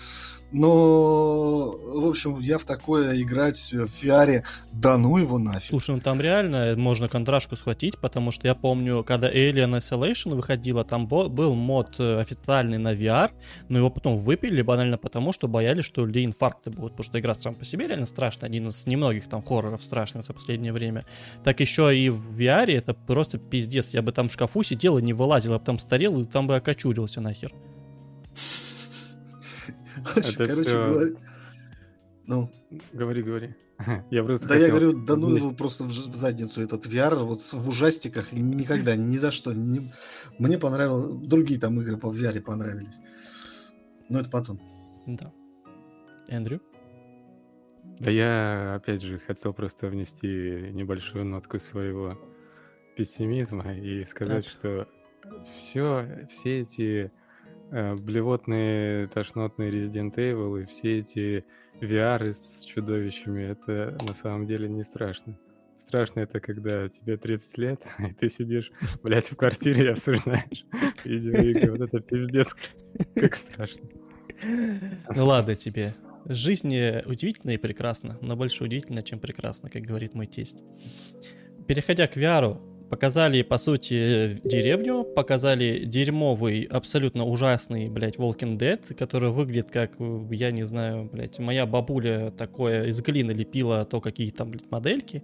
Но, 0.53 1.71
в 1.71 2.07
общем, 2.07 2.39
я 2.41 2.59
в 2.59 2.65
такое 2.65 3.21
играть 3.21 3.73
в 3.73 3.87
VR, 4.03 4.45
да 4.71 4.99
ну 4.99 5.17
его 5.17 5.39
нафиг. 5.39 5.71
Слушай, 5.71 5.95
ну 5.95 6.01
там 6.01 6.21
реально 6.21 6.75
можно 6.77 7.09
контрашку 7.09 7.57
схватить, 7.57 7.99
потому 7.99 8.33
что 8.33 8.47
я 8.47 8.55
помню, 8.55 9.03
когда 9.03 9.33
Alien 9.33 9.79
Isolation 9.79 10.35
выходила, 10.35 10.85
там 10.85 11.07
был 11.09 11.55
мод 11.55 11.95
э, 11.99 12.21
официальный 12.21 12.77
на 12.77 12.93
VR, 12.93 13.31
но 13.71 13.79
его 13.79 13.89
потом 13.89 14.17
выпили 14.17 14.61
банально 14.61 14.99
потому, 14.99 15.33
что 15.33 15.49
боялись, 15.49 15.87
что 15.87 16.03
у 16.03 16.07
людей 16.07 16.27
инфаркты 16.27 16.71
будут, 16.71 16.93
потому 16.93 17.05
что 17.05 17.19
игра 17.19 17.35
сам 17.35 17.55
по 17.55 17.65
себе 17.65 17.89
реально 17.89 18.07
страшная, 18.07 18.51
один 18.51 18.69
из 18.69 18.87
немногих 18.87 19.29
там 19.29 19.43
хорроров 19.43 19.83
страшных 19.83 20.27
за 20.27 20.35
последнее 20.35 20.75
время. 20.75 21.05
Так 21.45 21.61
еще 21.61 21.97
и 21.97 22.11
в 22.11 22.39
VR 22.39 22.71
это 22.77 22.93
просто 22.93 23.39
пиздец, 23.39 23.95
я 23.95 24.03
бы 24.03 24.13
там 24.13 24.29
в 24.29 24.33
шкафу 24.33 24.63
сидел 24.63 24.99
и 24.99 25.03
не 25.03 25.15
вылазил, 25.15 25.53
я 25.53 25.59
бы 25.59 25.65
там 25.65 25.79
старел 25.79 26.21
и 26.21 26.25
там 26.25 26.47
бы 26.47 26.57
окочурился 26.63 27.21
нахер. 27.21 27.53
Короче, 30.05 30.31
Это 30.31 30.47
короче 30.47 30.63
всё- 30.69 30.85
говоря, 30.87 31.17
ну, 32.27 32.51
Говори, 32.93 33.23
говори. 33.23 33.55
Я 34.11 34.23
просто 34.23 34.47
да 34.47 34.55
я 34.55 34.61
хотел 34.71 34.77
говорю, 34.79 35.05
да 35.05 35.17
ну 35.17 35.35
его 35.37 35.51
просто 35.53 35.85
в, 35.85 35.91
задницу 35.91 36.63
этот 36.63 36.87
VR, 36.87 37.25
вот 37.25 37.41
в 37.41 37.69
ужастиках 37.69 38.33
никогда, 38.33 38.95
ни 38.97 39.17
за 39.17 39.31
что. 39.33 39.53
не- 39.53 39.93
Мне 40.39 40.57
понравилось, 40.59 41.27
другие 41.29 41.59
там 41.59 41.81
игры 41.81 41.97
по 41.97 42.13
VR 42.13 42.41
понравились. 42.41 43.01
Но 44.09 44.21
это 44.21 44.31
потом. 44.31 44.61
Да. 45.07 45.33
Эндрю? 46.29 46.61
Да 47.99 48.11
я, 48.11 48.75
опять 48.77 49.03
же, 49.03 49.19
хотел 49.19 49.53
просто 49.53 49.89
внести 49.89 50.29
небольшую 50.73 51.25
нотку 51.25 51.59
своего 51.59 52.17
пессимизма 52.97 53.75
и 53.75 54.05
сказать, 54.05 54.45
Так. 54.45 54.53
что 54.55 54.89
все, 55.55 56.27
все 56.29 56.61
эти 56.61 57.13
э, 57.71 57.95
блевотные, 57.95 59.09
тошнотные 59.09 59.71
Resident 59.71 60.15
Evil 60.15 60.63
и 60.63 60.67
все 60.67 60.99
эти 60.99 61.45
VR 61.81 62.33
с 62.33 62.65
чудовищами, 62.65 63.43
это 63.43 63.97
на 64.07 64.15
самом 64.15 64.47
деле 64.47 64.69
не 64.69 64.85
страшно. 64.85 65.39
Страшно 65.77 66.21
это, 66.21 66.39
когда 66.39 66.89
тебе 66.89 67.17
30 67.17 67.59
лет, 67.59 67.83
и 67.99 68.13
ты 68.13 68.29
сидишь, 68.29 68.71
блядь, 69.03 69.31
в 69.31 69.37
квартире 69.37 69.87
и 69.87 69.89
обсуждаешь 69.89 70.65
видеоигры. 71.05 71.73
Вот 71.73 71.81
это 71.81 72.01
пиздец, 72.01 72.57
как 73.15 73.35
страшно. 73.35 73.89
Ну 75.15 75.27
ладно 75.27 75.55
тебе. 75.55 75.95
Жизнь 76.25 76.73
э, 76.75 77.03
удивительна 77.05 77.51
и 77.51 77.57
прекрасна, 77.57 78.17
но 78.21 78.37
больше 78.37 78.63
удивительна, 78.63 79.03
чем 79.03 79.19
прекрасна, 79.19 79.69
как 79.69 79.83
говорит 79.83 80.15
мой 80.15 80.27
тесть. 80.27 80.63
Переходя 81.67 82.07
к 82.07 82.17
VR, 82.17 82.61
показали, 82.93 83.41
по 83.41 83.57
сути, 83.57 84.39
деревню, 84.45 85.05
показали 85.05 85.87
дерьмовый, 85.87 86.65
абсолютно 86.65 87.25
ужасный, 87.25 87.89
блядь, 87.89 88.17
Walking 88.17 88.59
Dead, 88.59 88.95
который 88.95 89.31
выглядит 89.31 89.71
как, 89.71 89.93
я 90.31 90.51
не 90.51 90.65
знаю, 90.65 91.09
блядь, 91.11 91.39
моя 91.39 91.65
бабуля 91.65 92.31
такое 92.37 92.89
из 92.89 93.01
глины 93.01 93.31
лепила, 93.31 93.87
то 93.87 94.03
какие 94.03 94.29
там, 94.29 94.51
блядь, 94.51 94.71
модельки. 94.71 95.23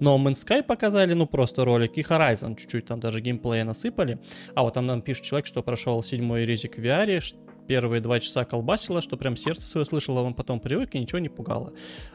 No 0.00 0.18
Man's 0.18 0.44
Sky 0.44 0.64
показали, 0.64 1.12
ну 1.12 1.28
просто 1.28 1.64
ролик, 1.64 1.96
и 1.96 2.00
Horizon 2.00 2.56
чуть-чуть 2.56 2.86
там 2.86 2.98
даже 2.98 3.20
геймплея 3.20 3.62
насыпали. 3.62 4.18
А 4.56 4.64
вот 4.64 4.74
там 4.74 4.86
нам 4.86 5.00
пишет 5.00 5.22
человек, 5.22 5.46
что 5.46 5.62
прошел 5.62 6.02
седьмой 6.02 6.44
резик 6.44 6.76
в 6.76 6.80
VR, 6.80 7.22
первые 7.68 8.00
два 8.00 8.18
часа 8.18 8.44
колбасило, 8.44 9.00
что 9.00 9.16
прям 9.16 9.36
сердце 9.36 9.68
свое 9.68 9.84
слышало, 9.86 10.22
он 10.22 10.34
потом 10.34 10.58
привык 10.58 10.96
и 10.96 10.98
ничего 10.98 11.20
не 11.20 11.28
пугало. 11.28 11.72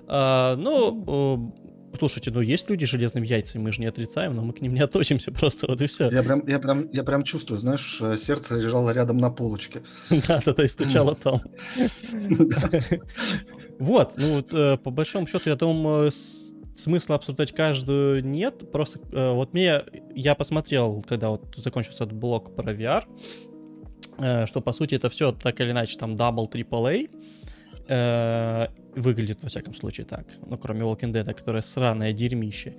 А, 0.08 0.58
ну, 0.58 1.54
э, 1.56 1.71
слушайте, 1.98 2.32
ну 2.32 2.42
есть 2.42 2.70
люди 2.70 2.86
с 2.86 2.90
железными 2.90 3.28
яйцами, 3.28 3.64
мы 3.64 3.72
же 3.72 3.82
не 3.82 3.88
отрицаем, 3.88 4.36
но 4.36 4.44
мы 4.44 4.54
к 4.54 4.62
ним 4.62 4.74
не 4.74 4.82
относимся 4.82 5.32
просто, 5.40 5.68
вот 5.68 5.82
и 5.82 5.86
все. 5.88 6.10
Я 6.10 6.24
прям, 6.24 6.44
я 6.48 6.60
прям, 6.60 6.90
я 6.92 7.04
прям 7.04 7.24
чувствую, 7.24 7.60
знаешь, 7.60 8.00
э, 8.02 8.18
сердце 8.18 8.56
лежало 8.56 8.92
рядом 8.92 9.18
на 9.18 9.30
полочке. 9.30 9.82
Да, 10.28 10.42
да, 10.46 10.64
и 10.64 10.68
стучало 10.68 11.16
там. 11.16 11.42
Вот, 13.80 14.14
ну 14.18 14.46
э, 14.52 14.78
по 14.78 14.92
большому 14.92 15.26
счету, 15.28 15.50
я 15.50 15.56
думаю, 15.56 16.12
с- 16.12 16.52
смысла 16.76 17.16
обсуждать 17.16 17.52
каждую 17.52 18.24
нет. 18.24 18.72
Просто 18.72 19.00
э, 19.12 19.32
вот 19.34 19.54
мне, 19.54 19.82
я 20.16 20.36
посмотрел, 20.36 21.04
когда 21.08 21.30
вот 21.30 21.56
закончился 21.58 22.04
этот 22.04 22.16
блок 22.16 22.56
про 22.56 22.74
VR, 22.74 23.04
э, 24.20 24.46
что 24.46 24.62
по 24.62 24.72
сути 24.72 24.96
это 24.96 25.10
все 25.10 25.32
так 25.32 25.60
или 25.62 25.72
иначе 25.72 25.98
там 25.98 26.16
double 26.16 26.48
AAA. 26.52 27.10
Э, 27.92 28.68
выглядит 28.96 29.44
во 29.44 29.50
всяком 29.50 29.76
случае 29.76 30.06
так. 30.06 30.26
Ну, 30.48 30.58
кроме 30.58 30.82
Walking 30.82 31.12
Dead, 31.12 31.26
которое 31.34 31.62
сраное 31.62 32.14
дерьмище. 32.14 32.76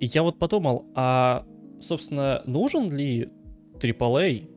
И 0.00 0.06
я 0.06 0.22
вот 0.22 0.38
подумал, 0.38 0.86
а, 0.94 1.44
собственно, 1.80 2.42
нужен 2.46 2.90
ли 2.90 3.30
AAA 3.78 4.48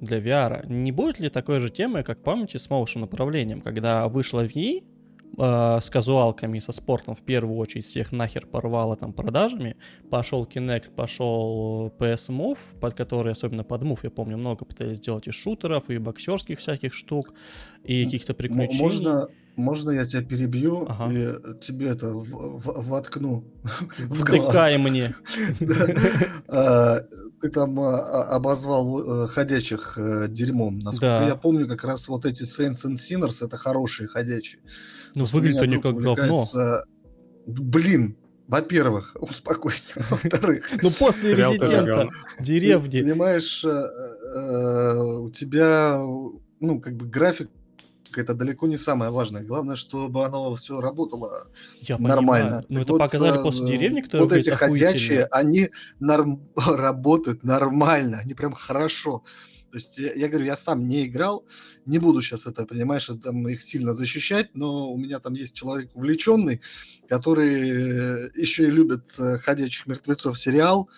для 0.00 0.18
VR? 0.18 0.66
Не 0.66 0.92
будет 0.92 1.20
ли 1.20 1.28
такой 1.28 1.60
же 1.60 1.70
темы, 1.70 2.02
как 2.02 2.22
помните, 2.22 2.58
с 2.58 2.68
motion 2.68 3.04
управлением, 3.04 3.60
когда 3.60 4.08
вышла 4.08 4.44
Wii, 4.44 4.84
э, 5.38 5.78
с 5.80 5.88
казуалками, 5.88 6.58
со 6.58 6.72
спортом 6.72 7.14
в 7.14 7.22
первую 7.22 7.56
очередь 7.56 7.86
всех 7.86 8.12
нахер 8.12 8.46
порвало 8.46 8.96
там 8.96 9.12
продажами. 9.12 9.76
Пошел 10.10 10.44
Kinect, 10.44 10.90
пошел 10.94 11.92
PS 11.98 12.30
Move, 12.30 12.80
под 12.80 12.94
который, 12.94 13.32
особенно 13.32 13.64
под 13.64 13.82
Move, 13.82 14.00
я 14.02 14.10
помню, 14.10 14.36
много 14.36 14.64
пытались 14.64 14.98
сделать 14.98 15.28
и 15.28 15.30
шутеров, 15.30 15.88
и 15.90 15.98
боксерских 15.98 16.58
всяких 16.58 16.92
штук, 16.92 17.32
и 17.84 18.04
каких-то 18.04 18.34
приключений. 18.34 18.78
Можно, 18.78 19.28
можно 19.56 19.90
я 19.90 20.04
тебя 20.06 20.22
перебью 20.22 20.86
Ага. 20.88 21.12
и 21.12 21.28
тебе 21.60 21.88
это 21.88 22.08
в- 22.12 22.58
в- 22.58 22.88
воткну 22.88 23.44
в 23.98 24.14
Втыкай 24.22 24.38
глаз? 24.40 24.78
мне. 24.78 25.14
А, 26.48 27.00
Ты 27.40 27.48
там 27.48 27.78
а, 27.80 27.98
а, 27.98 28.36
обозвал 28.36 29.24
э, 29.24 29.28
ходячих 29.28 29.94
э, 29.98 30.26
дерьмом. 30.28 30.78
Насколько 30.78 31.20
Да. 31.20 31.26
я 31.26 31.34
помню, 31.34 31.66
как 31.66 31.82
раз 31.84 32.06
вот 32.08 32.24
эти 32.24 32.44
Saints 32.44 32.86
and 32.86 32.94
Sinners 32.94 33.44
это 33.44 33.56
хорошие 33.56 34.06
ходячие. 34.06 34.60
Ну, 35.16 35.24
выглядят 35.24 35.62
они 35.62 35.78
как 35.78 35.96
говно. 35.96 36.44
Блин, 37.46 38.16
во-первых, 38.46 39.16
успокойся. 39.20 40.04
Во-вторых, 40.10 40.70
Ну, 40.82 40.90
после 40.92 41.34
Резидента, 41.34 42.08
деревни. 42.38 43.00
Понимаешь, 43.02 43.64
э, 43.64 43.68
э, 44.36 44.98
у 45.18 45.30
тебя, 45.30 45.96
ну, 46.60 46.80
как 46.80 46.96
бы 46.96 47.06
график 47.06 47.48
это 48.20 48.34
далеко 48.34 48.66
не 48.66 48.78
самое 48.78 49.10
важное. 49.10 49.42
Главное, 49.42 49.76
чтобы 49.76 50.24
оно 50.24 50.54
все 50.54 50.80
работало 50.80 51.48
Я 51.80 51.98
нормально. 51.98 52.44
понимаю. 52.44 52.64
Ну, 52.68 52.80
это 52.82 52.92
вот, 52.92 52.98
показали 52.98 53.40
э, 53.40 53.42
после 53.42 53.66
деревни, 53.66 54.00
которая 54.00 54.28
Вот 54.28 54.32
эти 54.36 54.50
ходячие, 54.50 55.24
они 55.26 55.70
норм- 56.00 56.40
работают 56.56 57.44
нормально, 57.44 58.18
они 58.18 58.34
прям 58.34 58.52
хорошо. 58.52 59.22
То 59.70 59.78
есть 59.78 59.98
я, 59.98 60.12
я 60.12 60.28
говорю, 60.28 60.44
я 60.44 60.56
сам 60.56 60.86
не 60.86 61.06
играл, 61.06 61.46
не 61.86 61.98
буду 61.98 62.20
сейчас 62.20 62.46
это, 62.46 62.66
понимаешь, 62.66 63.08
там 63.24 63.48
их 63.48 63.62
сильно 63.62 63.94
защищать, 63.94 64.50
но 64.54 64.92
у 64.92 64.98
меня 64.98 65.18
там 65.18 65.32
есть 65.32 65.54
человек 65.56 65.90
увлеченный, 65.94 66.60
который 67.08 68.38
еще 68.38 68.64
и 68.64 68.70
любит 68.70 69.04
э, 69.18 69.38
ходячих 69.38 69.86
мертвецов 69.86 70.38
сериал. 70.38 70.90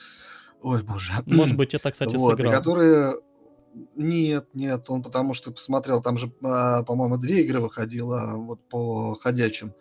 Ой, 0.60 0.82
боже. 0.82 1.12
Может 1.26 1.56
быть, 1.56 1.74
это, 1.74 1.90
кстати, 1.92 2.16
Вот, 2.16 2.36
сыграл. 2.36 2.52
которые... 2.52 3.12
Нет, 3.96 4.46
нет, 4.54 4.84
он 4.88 5.02
потому 5.02 5.34
что 5.34 5.50
посмотрел, 5.50 6.00
там 6.02 6.16
же, 6.16 6.30
а, 6.42 6.82
по-моему, 6.82 7.16
две 7.18 7.42
игры 7.42 7.60
выходило 7.60 8.34
вот 8.36 8.60
по 8.68 9.14
ходячим. 9.14 9.72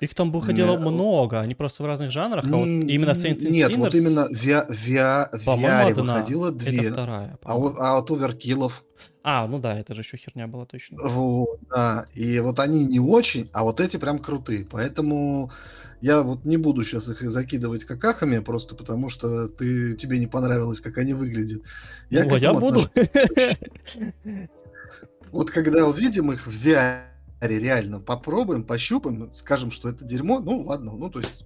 Их 0.00 0.14
там 0.14 0.30
выходило 0.30 0.76
Не, 0.76 0.90
много, 0.90 1.40
они 1.40 1.54
просто 1.54 1.82
в 1.82 1.86
разных 1.86 2.10
жанрах, 2.10 2.44
а 2.44 2.48
вот 2.48 2.66
Не- 2.66 2.92
именно 2.92 3.12
Saints 3.12 3.38
and 3.46 3.50
Нет, 3.50 3.74
вот 3.76 3.94
Sinners, 3.94 3.98
именно 3.98 4.28
в, 4.28 4.44
VR 5.46 5.94
выходило 5.94 6.48
Это 6.48 6.58
две. 6.58 6.92
вторая. 6.92 7.38
А, 7.42 7.56
вот- 7.56 7.76
а 7.78 7.96
от 7.98 8.10
оверкиллов, 8.10 8.84
А, 9.28 9.48
ну 9.48 9.58
да, 9.58 9.76
это 9.76 9.92
же 9.92 10.02
еще 10.02 10.16
херня 10.18 10.46
была 10.46 10.66
точно. 10.66 10.98
вот, 11.02 11.58
да, 11.68 12.06
и 12.14 12.38
вот 12.38 12.60
они 12.60 12.84
не 12.84 13.00
очень, 13.00 13.50
а 13.52 13.64
вот 13.64 13.80
эти 13.80 13.96
прям 13.96 14.20
крутые. 14.20 14.64
Поэтому 14.64 15.50
я 16.00 16.22
вот 16.22 16.44
не 16.44 16.56
буду 16.56 16.84
сейчас 16.84 17.08
их 17.08 17.20
закидывать 17.22 17.84
какахами, 17.84 18.38
просто 18.38 18.76
потому 18.76 19.08
что 19.08 19.48
ты, 19.48 19.96
тебе 19.96 20.20
не 20.20 20.28
понравилось, 20.28 20.80
как 20.80 20.98
они 20.98 21.12
выглядят. 21.12 21.60
Я 22.08 22.22
к 22.24 22.32
О, 22.32 22.38
я 22.38 22.54
буду. 22.54 22.82
Вот 25.32 25.50
когда 25.50 25.88
увидим 25.88 26.30
их 26.30 26.46
в 26.46 26.64
VR, 26.64 27.02
реально 27.40 27.98
попробуем, 27.98 28.62
пощупаем, 28.62 29.28
скажем, 29.32 29.72
что 29.72 29.88
это 29.88 30.04
дерьмо, 30.04 30.38
ну 30.38 30.60
ладно, 30.60 30.92
ну 30.92 31.10
то 31.10 31.18
есть 31.18 31.44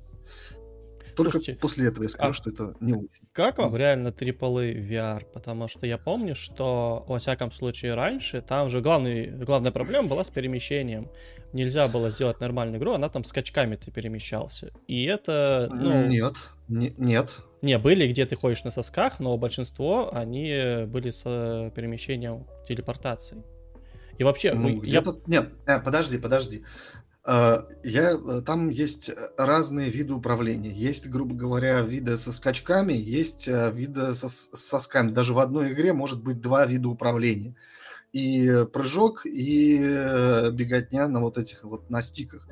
только 1.24 1.38
Слушайте, 1.38 1.61
после 1.61 1.87
этого 1.88 2.04
я 2.04 2.09
скажу, 2.09 2.30
а- 2.30 2.33
что 2.33 2.50
это 2.50 2.74
не 2.80 2.92
очень. 2.94 3.09
Как 3.33 3.59
вам 3.59 3.76
реально 3.76 4.09
AAA 4.09 4.74
VR? 4.74 5.24
Потому 5.33 5.68
что 5.68 5.87
я 5.87 5.98
помню, 5.98 6.35
что, 6.35 7.04
во 7.09 7.18
всяком 7.18 7.52
случае, 7.52 7.94
раньше 7.94 8.42
там 8.42 8.70
же 8.70 8.80
главный, 8.80 9.26
главная 9.26 9.72
проблема 9.72 10.09
была 10.09 10.24
с 10.24 10.30
перемещением. 10.30 11.09
Нельзя 11.52 11.88
было 11.88 12.11
сделать 12.11 12.40
нормальную 12.40 12.78
игру, 12.78 12.92
она 12.92 13.09
там 13.09 13.24
скачками 13.24 13.76
ты 13.76 13.90
перемещался. 13.90 14.70
И 14.87 15.04
это, 15.04 15.68
ну, 15.72 16.06
Нет, 16.06 16.35
не- 16.68 16.94
нет. 16.96 17.38
не, 17.61 17.76
были, 17.78 18.06
где 18.06 18.24
ты 18.24 18.37
ходишь 18.37 18.62
на 18.64 18.70
сосках, 18.70 19.18
но 19.20 19.37
большинство, 19.37 20.11
они 20.14 20.85
были 20.87 21.11
с 21.11 21.22
э, 21.24 21.70
перемещением 21.74 22.46
телепортацией. 22.68 23.42
И 24.18 24.22
вообще, 24.22 24.52
Ну, 24.52 24.83
я-. 24.83 25.02
Нет, 25.26 25.48
э, 25.66 25.80
подожди, 25.80 26.18
подожди. 26.18 26.62
Э, 27.26 27.59
Я, 27.85 28.12
э, 28.12 28.40
там 28.42 28.68
есть 28.70 29.11
разные 29.37 29.90
виды 29.90 30.14
управления. 30.14 30.72
Есть, 30.72 31.09
грубо 31.09 31.35
говоря, 31.35 31.80
виды 31.83 32.16
со 32.16 32.33
скачками, 32.33 32.92
есть 32.92 33.48
э, 33.48 33.70
виды 33.72 34.14
со 34.14 34.28
с 34.28 34.50
сосками. 34.54 35.12
Даже 35.12 35.35
в 35.35 35.38
одной 35.38 35.72
игре 35.72 35.92
может 35.92 36.22
быть 36.22 36.40
два 36.40 36.66
вида 36.66 36.88
управления. 36.88 37.54
И 38.12 38.64
прыжок, 38.72 39.24
и 39.26 39.78
э, 39.80 40.50
беготня 40.50 41.09
на 41.09 41.20
вот 41.20 41.38
этих 41.38 41.64
вот 41.64 41.90
на 41.90 42.00
стиках. 42.00 42.48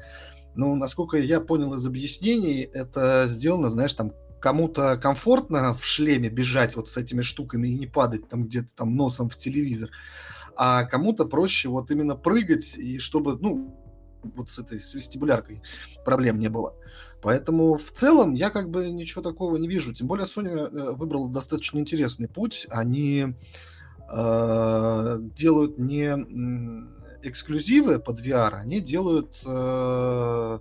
Ну, 0.54 0.74
насколько 0.76 1.16
я 1.16 1.40
понял 1.40 1.74
из 1.74 1.86
объяснений, 1.86 2.62
это 2.62 3.24
сделано, 3.26 3.68
знаешь, 3.68 3.94
там 3.94 4.12
кому-то 4.40 4.96
комфортно 4.96 5.74
в 5.74 5.84
шлеме 5.84 6.28
бежать 6.28 6.76
вот 6.76 6.88
с 6.88 6.96
этими 6.96 7.22
штуками 7.22 7.68
и 7.68 7.76
не 7.76 7.86
падать 7.86 8.28
там 8.28 8.44
где-то 8.44 8.68
там 8.74 8.96
носом 8.96 9.28
в 9.28 9.36
телевизор, 9.36 9.90
а 10.56 10.84
кому-то 10.84 11.26
проще 11.26 11.68
вот 11.68 11.90
именно 11.90 12.14
прыгать, 12.16 12.76
и 12.78 12.98
чтобы, 12.98 13.36
ну, 13.40 13.87
вот 14.22 14.50
с 14.50 14.58
этой 14.58 14.80
с 14.80 14.94
вестибуляркой 14.94 15.62
проблем 16.04 16.38
не 16.38 16.48
было. 16.48 16.74
Поэтому 17.22 17.74
в 17.74 17.90
целом 17.92 18.34
я 18.34 18.50
как 18.50 18.70
бы 18.70 18.90
ничего 18.90 19.22
такого 19.22 19.56
не 19.56 19.68
вижу. 19.68 19.92
Тем 19.92 20.06
более 20.06 20.26
Sony 20.26 20.48
э, 20.48 20.94
выбрала 20.94 21.30
достаточно 21.30 21.78
интересный 21.78 22.28
путь. 22.28 22.66
Они 22.70 23.34
э, 24.10 25.18
делают 25.34 25.78
не 25.78 26.16
эксклюзивы 27.22 27.98
под 27.98 28.20
VR, 28.20 28.54
они 28.54 28.80
делают 28.80 29.42
э, 29.46 30.58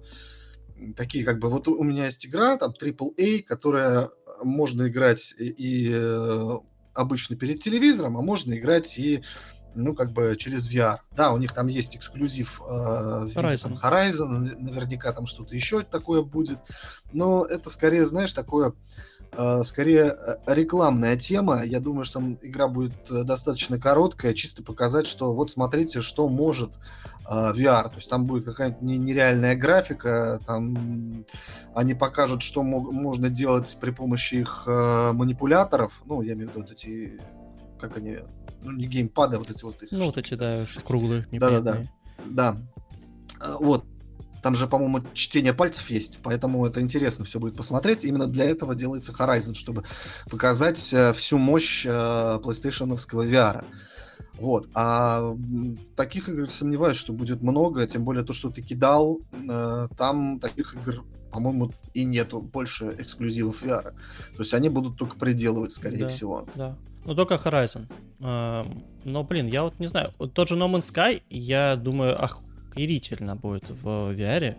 такие 0.96 1.24
как 1.24 1.40
бы 1.40 1.50
вот 1.50 1.68
у 1.68 1.84
меня 1.84 2.06
есть 2.06 2.26
игра 2.26 2.58
там 2.58 2.72
AAA, 2.72 3.44
которая 3.44 4.10
можно 4.44 4.88
играть 4.88 5.34
и, 5.38 5.50
и, 5.50 5.92
э, 5.92 6.58
обычно 6.94 7.36
перед 7.36 7.62
телевизором, 7.62 8.18
а 8.18 8.22
можно 8.22 8.54
играть 8.58 8.98
и 8.98 9.24
ну, 9.78 9.94
как 9.94 10.12
бы 10.12 10.36
через 10.38 10.70
VR. 10.70 10.98
Да, 11.16 11.32
у 11.32 11.38
них 11.38 11.54
там 11.54 11.68
есть 11.68 11.96
эксклюзив 11.96 12.62
э, 12.62 12.66
в 12.66 13.26
виде 13.26 13.58
там 13.58 13.74
Horizon. 13.74 13.78
Horizon, 13.82 14.56
наверняка 14.58 15.14
там 15.14 15.26
что-то 15.26 15.56
еще 15.56 15.82
такое 15.82 16.22
будет, 16.24 16.60
но 17.14 17.46
это 17.46 17.70
скорее, 17.70 18.06
знаешь, 18.06 18.34
такое 18.34 18.74
э, 19.32 19.64
скорее 19.64 20.16
э, 20.16 20.36
рекламная 20.48 21.16
тема. 21.16 21.64
Я 21.64 21.80
думаю, 21.80 22.06
что 22.06 22.20
игра 22.42 22.68
будет 22.68 23.10
э, 23.10 23.24
достаточно 23.24 23.80
короткая, 23.80 24.34
чисто 24.34 24.64
показать, 24.64 25.08
что 25.08 25.34
вот 25.34 25.50
смотрите, 25.50 26.02
что 26.02 26.28
может 26.28 26.80
VR. 27.30 27.90
То 27.90 27.96
есть 27.96 28.10
там 28.10 28.26
будет 28.26 28.46
какая-нибудь 28.46 28.82
не- 28.82 28.98
нереальная 28.98 29.58
графика, 29.58 30.40
там 30.46 31.26
они 31.76 31.94
покажут, 31.94 32.42
что 32.42 32.64
можно 32.64 33.30
делать 33.30 33.78
при 33.82 33.92
помощи 33.92 34.36
их 34.36 34.64
манипуляторов. 34.66 35.92
Ну, 36.06 36.22
я 36.22 36.34
имею 36.34 36.48
в 36.48 36.52
виду 36.52 36.62
вот 36.62 36.72
эти, 36.72 37.20
как 37.80 37.98
они, 37.98 38.18
ну 38.62 38.72
не 38.72 38.88
геймпады, 38.88 39.38
а 39.38 39.40
вот 39.40 39.50
эти 39.50 39.64
вот 39.64 39.82
их 39.84 39.92
ну, 39.92 40.06
вот 40.06 40.18
эти, 40.18 40.34
да, 40.36 40.66
круглые, 40.84 41.28
Да-да-да. 41.32 41.88
Да. 42.26 42.58
А, 43.40 43.58
Вот. 43.60 43.86
Там 44.44 44.56
же, 44.56 44.68
по-моему, 44.68 45.02
чтение 45.14 45.54
пальцев 45.54 45.90
есть, 45.90 46.20
поэтому 46.24 46.66
это 46.66 46.80
интересно 46.80 47.26
все 47.26 47.40
будет 47.40 47.58
посмотреть. 47.58 48.06
Именно 48.06 48.28
для 48.28 48.46
этого 48.46 48.76
делается 48.76 49.12
Horizon, 49.12 49.56
чтобы 49.56 49.84
показать 50.30 50.94
э, 50.94 51.12
всю 51.14 51.38
мощь 51.38 51.86
э, 51.86 51.90
PlayStation 51.90 52.96
VR. 52.96 53.66
Вот. 54.36 54.70
А 54.76 55.36
таких 55.96 56.30
игр 56.30 56.50
сомневаюсь, 56.52 56.98
что 56.98 57.14
будет 57.14 57.42
много, 57.42 57.88
тем 57.88 58.04
более 58.06 58.24
то, 58.24 58.32
что 58.32 58.50
ты 58.50 58.62
кидал, 58.62 59.20
э, 59.34 59.88
там 59.98 60.40
таких 60.40 60.76
игр, 60.76 61.04
по-моему, 61.32 61.74
и 61.94 62.06
нету 62.06 62.40
больше 62.42 62.96
эксклюзивов 63.00 63.64
VR. 63.64 63.92
То 63.92 64.40
есть 64.40 64.54
они 64.54 64.70
будут 64.70 64.98
только 64.98 65.18
приделывать, 65.18 65.72
скорее 65.72 66.02
Да. 66.02 66.08
всего. 66.08 66.48
Да. 66.56 66.78
Ну, 67.08 67.16
только 67.16 67.36
Horizon. 67.36 67.86
Эм, 68.20 68.84
Но, 69.06 69.24
блин, 69.24 69.48
я 69.48 69.64
вот 69.64 69.80
не 69.80 69.88
знаю. 69.88 70.12
Вот 70.20 70.34
тот 70.34 70.50
же 70.50 70.56
No 70.56 70.70
Man's 70.70 70.92
Sky, 70.94 71.22
я 71.30 71.76
думаю, 71.78 72.18
охерительно 72.24 73.36
будет 73.36 73.64
в 73.70 73.88
VR 74.14 74.56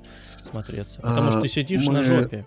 смотреться. 0.50 1.00
Потому 1.02 1.28
А, 1.28 1.32
что 1.32 1.42
ты 1.42 1.48
сидишь 1.48 1.86
мы- 1.86 1.92
на 1.92 2.04
жопе. 2.04 2.44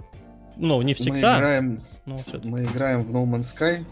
Ну, 0.57 0.81
не 0.81 0.87
Мы 0.91 0.93
всегда, 0.95 1.37
играем 1.37 1.81
но 2.05 2.17
все 2.27 2.39
Мы 2.43 2.63
играем 2.65 3.03
в 3.05 3.15
No 3.15 3.23
Man's 3.25 3.55
Sky 3.55 3.85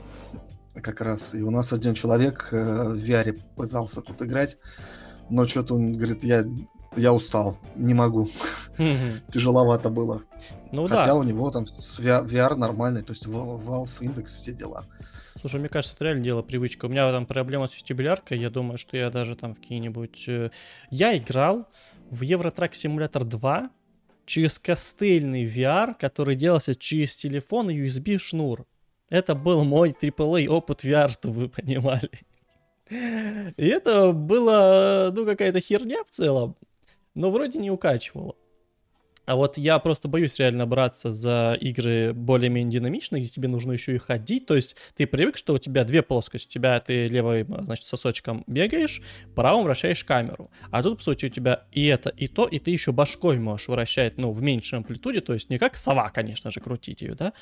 как 0.81 1.01
раз, 1.01 1.35
и 1.35 1.41
у 1.43 1.51
нас 1.51 1.71
один 1.73 1.93
человек 1.93 2.49
э, 2.51 2.93
в 2.93 2.95
VR 3.03 3.39
пытался 3.55 4.01
тут 4.01 4.21
играть, 4.21 4.57
но 5.29 5.45
что-то 5.45 5.75
он 5.75 5.93
говорит, 5.93 6.23
я, 6.23 6.43
я 6.95 7.13
устал, 7.13 7.57
не 7.75 7.93
могу, 7.93 8.29
тяжеловато 9.31 9.89
было. 9.89 10.21
Ну 10.71 10.87
Хотя 10.87 11.05
да. 11.07 11.15
у 11.15 11.23
него 11.23 11.51
там 11.51 11.63
VR, 11.65 12.55
нормальный, 12.55 13.03
то 13.03 13.11
есть 13.13 13.27
Val- 13.27 13.61
Valve 13.63 13.89
индекс, 14.01 14.35
все 14.35 14.51
дела. 14.53 14.85
Слушай, 15.39 15.61
мне 15.61 15.69
кажется, 15.69 15.95
это 15.95 16.05
реально 16.05 16.23
дело 16.23 16.41
привычка. 16.41 16.85
У 16.85 16.89
меня 16.89 17.09
там 17.11 17.25
проблема 17.25 17.67
с 17.67 17.75
вестибуляркой. 17.75 18.37
Я 18.39 18.49
думаю, 18.49 18.77
что 18.77 18.97
я 18.97 19.09
даже 19.09 19.35
там 19.37 19.53
в 19.53 19.59
какие-нибудь... 19.59 20.25
э, 20.27 20.49
Я 20.89 21.17
играл 21.17 21.65
в 22.09 22.23
Евротрак 22.23 22.75
Симулятор 22.75 23.23
2 23.23 23.69
через 24.25 24.59
костыльный 24.59 25.45
VR, 25.45 25.95
который 25.97 26.35
делался 26.35 26.75
через 26.75 27.15
телефон 27.15 27.69
и 27.69 27.87
USB-шнур. 27.87 28.65
Это 29.09 29.33
был 29.33 29.63
мой 29.63 29.91
AAA 29.91 30.47
опыт 30.47 30.83
VR, 30.83 31.09
чтобы 31.09 31.35
вы 31.35 31.49
понимали. 31.49 32.11
И 32.89 33.65
это 33.65 34.11
было, 34.11 35.11
ну, 35.15 35.25
какая-то 35.25 35.61
херня 35.61 36.03
в 36.03 36.09
целом, 36.09 36.57
но 37.13 37.31
вроде 37.31 37.59
не 37.59 37.71
укачивало. 37.71 38.35
А 39.29 39.35
вот 39.35 39.59
я 39.59 39.77
просто 39.77 40.07
боюсь 40.07 40.39
реально 40.39 40.65
браться 40.65 41.11
за 41.11 41.55
игры 41.61 42.13
более-менее 42.15 42.79
динамичные, 42.79 43.21
где 43.21 43.29
тебе 43.29 43.47
нужно 43.47 43.73
еще 43.73 43.93
и 43.93 43.99
ходить. 43.99 44.47
То 44.47 44.55
есть 44.55 44.75
ты 44.97 45.05
привык, 45.05 45.37
что 45.37 45.53
у 45.53 45.59
тебя 45.59 45.83
две 45.83 46.01
плоскости. 46.01 46.47
У 46.47 46.51
тебя 46.51 46.79
ты 46.79 47.07
левым, 47.07 47.63
значит, 47.63 47.85
сосочком 47.85 48.43
бегаешь, 48.47 49.03
правым 49.35 49.65
вращаешь 49.65 50.03
камеру. 50.03 50.49
А 50.71 50.81
тут, 50.81 50.97
по 50.97 51.03
сути, 51.03 51.27
у 51.27 51.29
тебя 51.29 51.67
и 51.71 51.85
это, 51.85 52.09
и 52.09 52.27
то, 52.27 52.47
и 52.47 52.57
ты 52.57 52.71
еще 52.71 52.91
башкой 52.91 53.37
можешь 53.37 53.67
вращать, 53.67 54.17
ну, 54.17 54.31
в 54.31 54.41
меньшей 54.41 54.79
амплитуде. 54.79 55.21
То 55.21 55.35
есть 55.35 55.51
не 55.51 55.59
как 55.59 55.77
сова, 55.77 56.09
конечно 56.09 56.49
же, 56.49 56.59
крутить 56.59 57.03
ее, 57.03 57.13
да? 57.13 57.33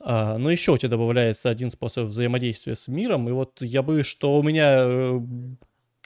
А, 0.00 0.38
но 0.38 0.50
еще 0.50 0.72
у 0.72 0.78
тебя 0.78 0.88
добавляется 0.88 1.50
один 1.50 1.70
способ 1.70 2.06
взаимодействия 2.06 2.74
с 2.74 2.88
миром. 2.88 3.28
И 3.28 3.32
вот 3.32 3.60
я 3.60 3.82
боюсь, 3.82 4.06
что 4.06 4.38
у 4.38 4.42
меня 4.42 4.78
э, 4.78 5.20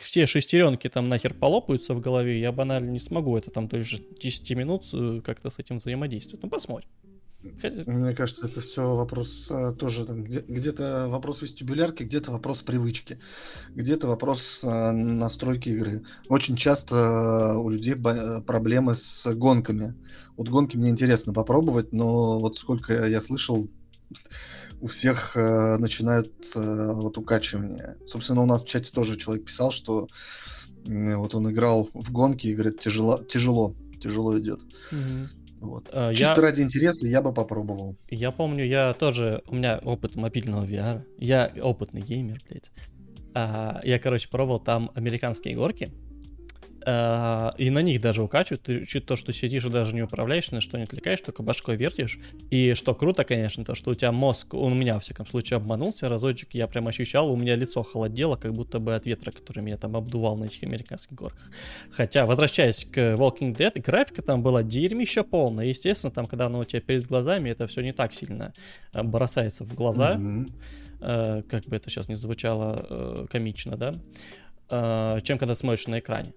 все 0.02 0.26
шестеренки 0.26 0.88
там 0.88 1.04
нахер 1.04 1.34
полопаются 1.34 1.94
в 1.94 2.00
голове, 2.00 2.40
я 2.40 2.52
банально 2.52 2.90
не 2.90 3.00
смогу 3.00 3.36
это 3.36 3.50
там 3.50 3.68
дольше 3.68 4.02
10 4.20 4.50
минут 4.52 4.84
э, 4.92 5.20
как-то 5.24 5.50
с 5.50 5.58
этим 5.58 5.78
взаимодействовать. 5.78 6.42
Ну, 6.42 6.48
посмотрим. 6.48 6.88
Мне 7.42 8.12
кажется, 8.14 8.46
это 8.46 8.60
все 8.60 8.94
вопрос 8.94 9.50
э, 9.50 9.72
тоже 9.72 10.06
там, 10.06 10.22
где- 10.22 10.44
где-то 10.46 11.08
вопрос 11.08 11.42
вестибулярки, 11.42 12.04
где-то 12.04 12.30
вопрос 12.30 12.62
привычки, 12.62 13.18
где-то 13.70 14.06
вопрос 14.06 14.62
э, 14.62 14.92
настройки 14.92 15.70
игры. 15.70 16.04
Очень 16.28 16.54
часто 16.56 17.56
у 17.58 17.68
людей 17.68 17.96
проблемы 17.96 18.94
с 18.94 19.26
гонками. 19.34 19.94
Вот 20.36 20.48
гонки 20.48 20.76
мне 20.76 20.90
интересно 20.90 21.32
попробовать, 21.32 21.92
но 21.92 22.38
вот 22.38 22.56
сколько 22.56 23.06
я 23.06 23.20
слышал, 23.20 23.68
у 24.82 24.86
всех 24.88 25.36
э, 25.36 25.76
начинают 25.78 26.32
э, 26.56 26.92
вот 26.92 27.16
укачивание. 27.16 27.96
Собственно, 28.04 28.42
у 28.42 28.46
нас 28.46 28.62
в 28.62 28.66
чате 28.66 28.90
тоже 28.92 29.16
человек 29.16 29.46
писал, 29.46 29.70
что 29.70 30.08
м, 30.84 31.18
вот 31.18 31.34
он 31.34 31.50
играл 31.50 31.88
в 31.94 32.10
гонки 32.12 32.48
и 32.48 32.54
говорит, 32.54 32.80
тяжело, 32.80 33.22
тяжело, 33.22 33.74
тяжело 34.02 34.38
идет. 34.38 34.60
Мгм. 34.90 35.28
Вот. 35.60 35.90
А, 35.92 36.12
Чисто 36.12 36.40
я- 36.40 36.42
ради 36.48 36.62
интереса 36.62 37.06
я 37.06 37.22
бы 37.22 37.32
попробовал. 37.32 37.96
Я 38.10 38.32
помню, 38.32 38.64
я 38.66 38.92
тоже, 38.94 39.42
у 39.46 39.54
меня 39.54 39.78
опыт 39.84 40.16
мобильного 40.16 40.66
VR, 40.66 41.02
я 41.18 41.52
опытный 41.62 42.00
геймер, 42.02 42.42
блядь. 42.48 42.70
А, 43.34 43.80
я, 43.84 43.98
короче, 44.00 44.28
пробовал 44.28 44.58
там 44.58 44.90
американские 44.96 45.54
горки, 45.54 45.92
Э, 45.94 46.11
и 46.84 47.70
на 47.70 47.78
них 47.80 48.00
даже 48.00 48.22
укачивают, 48.24 48.62
ты 48.62 48.84
чуть 48.84 49.06
то, 49.06 49.14
что 49.14 49.32
сидишь 49.32 49.64
и 49.64 49.70
даже 49.70 49.94
не 49.94 50.02
управляешь, 50.02 50.50
на 50.50 50.60
что 50.60 50.78
не 50.78 50.84
отвлекаешь, 50.84 51.20
только 51.20 51.42
башкой 51.42 51.76
вертишь. 51.76 52.18
И 52.50 52.74
что 52.74 52.94
круто, 52.94 53.22
конечно, 53.24 53.64
то, 53.64 53.74
что 53.76 53.92
у 53.92 53.94
тебя 53.94 54.10
мозг, 54.10 54.54
он 54.54 54.72
у 54.72 54.74
меня, 54.74 54.94
во 54.94 55.00
всяком 55.00 55.26
случае, 55.26 55.58
обманулся 55.58 56.08
разочек, 56.08 56.54
я 56.54 56.66
прям 56.66 56.88
ощущал, 56.88 57.30
у 57.32 57.36
меня 57.36 57.54
лицо 57.54 57.82
холодело, 57.82 58.36
как 58.36 58.52
будто 58.52 58.80
бы 58.80 58.94
от 58.96 59.06
ветра, 59.06 59.30
который 59.30 59.62
меня 59.62 59.76
там 59.76 59.96
обдувал 59.96 60.36
на 60.36 60.46
этих 60.46 60.62
американских 60.64 61.14
горках. 61.14 61.48
Хотя, 61.90 62.26
возвращаясь 62.26 62.84
к 62.84 62.98
Walking 62.98 63.56
Dead, 63.56 63.80
графика 63.80 64.22
там 64.22 64.42
была 64.42 64.62
дерьмища 64.62 65.22
полная. 65.22 65.66
Естественно, 65.66 66.10
там, 66.10 66.26
когда 66.26 66.46
оно 66.46 66.58
у 66.58 66.64
тебя 66.64 66.80
перед 66.80 67.06
глазами, 67.06 67.50
это 67.50 67.66
все 67.68 67.82
не 67.82 67.92
так 67.92 68.12
сильно 68.12 68.54
э, 68.92 69.02
бросается 69.02 69.64
в 69.64 69.74
глаза. 69.74 70.16
Mm-hmm. 70.16 71.42
Как 71.48 71.64
бы 71.64 71.74
это 71.74 71.90
сейчас 71.90 72.08
не 72.08 72.14
звучало 72.14 73.26
комично, 73.28 73.76
да? 73.76 75.20
Чем 75.22 75.36
когда 75.36 75.56
смотришь 75.56 75.88
на 75.88 75.98
экране. 75.98 76.32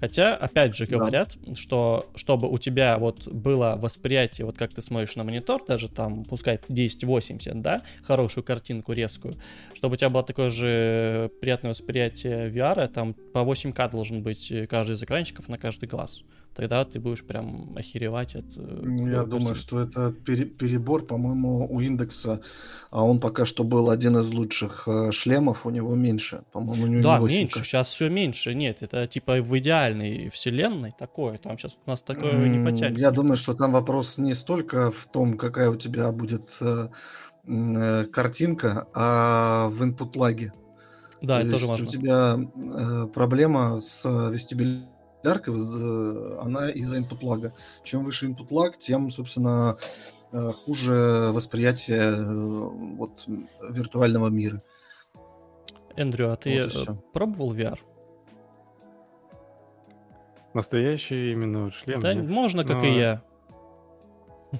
Хотя, 0.00 0.34
опять 0.34 0.74
же, 0.74 0.86
говорят, 0.86 1.36
да. 1.42 1.54
что 1.54 2.06
чтобы 2.14 2.48
у 2.50 2.58
тебя 2.58 2.98
вот 2.98 3.28
было 3.28 3.76
восприятие, 3.76 4.46
вот 4.46 4.56
как 4.56 4.72
ты 4.72 4.82
смотришь 4.82 5.16
на 5.16 5.24
монитор, 5.24 5.64
даже 5.66 5.88
там, 5.88 6.24
пускай 6.24 6.56
1080, 6.56 7.60
да, 7.60 7.82
хорошую 8.02 8.42
картинку 8.44 8.92
резкую, 8.92 9.36
чтобы 9.74 9.94
у 9.94 9.96
тебя 9.96 10.10
было 10.10 10.22
такое 10.22 10.50
же 10.50 11.30
приятное 11.40 11.70
восприятие 11.70 12.50
VR, 12.50 12.88
там 12.88 13.14
по 13.14 13.40
8К 13.40 13.90
должен 13.90 14.22
быть 14.22 14.52
каждый 14.68 14.96
из 14.96 15.02
экранчиков 15.02 15.48
на 15.48 15.58
каждый 15.58 15.88
глаз 15.88 16.22
тогда 16.54 16.84
ты 16.84 16.98
будешь 17.00 17.24
прям 17.24 17.72
охеревать 17.76 18.34
от... 18.34 18.44
Э, 18.56 18.80
ну, 18.82 19.08
я 19.08 19.24
думаю, 19.24 19.54
что 19.54 19.80
это 19.80 20.12
пере 20.12 20.44
перебор, 20.44 21.06
по-моему, 21.06 21.66
у 21.70 21.80
индекса, 21.80 22.42
а 22.90 23.04
он 23.04 23.20
пока 23.20 23.44
что 23.44 23.64
был 23.64 23.90
один 23.90 24.18
из 24.18 24.32
лучших 24.32 24.88
э, 24.88 25.12
шлемов, 25.12 25.66
у 25.66 25.70
него 25.70 25.94
меньше, 25.94 26.42
по-моему, 26.52 26.84
у 26.84 26.86
него 26.86 27.02
Да, 27.02 27.18
меньше, 27.18 27.64
сейчас 27.64 27.88
все 27.88 28.08
меньше, 28.08 28.54
нет, 28.54 28.82
это 28.82 29.06
типа 29.06 29.40
в 29.40 29.58
идеальной 29.58 30.28
вселенной 30.30 30.92
такое, 30.98 31.38
там 31.38 31.56
сейчас 31.56 31.76
у 31.86 31.90
нас 31.90 32.02
такое 32.02 32.48
не 32.48 32.64
потянет. 32.64 32.98
Я 32.98 33.10
думаю, 33.10 33.36
что 33.36 33.54
там 33.54 33.72
вопрос 33.72 34.18
не 34.18 34.34
столько 34.34 34.90
в 34.90 35.06
том, 35.06 35.38
какая 35.38 35.70
у 35.70 35.76
тебя 35.76 36.10
будет 36.12 36.44
э, 36.60 36.88
картинка, 38.12 38.86
а 38.92 39.68
в 39.68 39.82
input 39.82 40.16
лаге. 40.16 40.52
Да, 41.22 41.40
То 41.40 41.42
это 41.42 41.52
тоже 41.52 41.66
важно. 41.66 41.86
У 41.86 41.88
тебя 41.88 43.08
проблема 43.12 43.78
с 43.78 44.08
вестибулярной 44.30 44.89
яркой, 45.22 45.54
она 46.40 46.70
из-за 46.70 46.98
input 46.98 47.20
lag. 47.22 47.52
Чем 47.82 48.04
выше 48.04 48.28
input 48.28 48.48
lag, 48.50 48.76
тем, 48.78 49.10
собственно, 49.10 49.76
э, 50.32 50.52
хуже 50.52 51.30
восприятие 51.32 52.00
э, 52.00 52.68
вот, 52.96 53.26
виртуального 53.70 54.28
мира. 54.28 54.62
Эндрю, 55.96 56.32
а 56.32 56.36
ты 56.36 56.62
вот 56.62 57.12
пробовал 57.12 57.54
VR? 57.54 57.78
Настоящий 60.54 61.32
именно 61.32 61.64
вот 61.64 61.74
шлем? 61.74 62.00
Да, 62.00 62.14
нет? 62.14 62.28
можно, 62.28 62.64
как 62.64 62.82
Но... 62.82 62.88
и 62.88 62.98
я. 62.98 63.22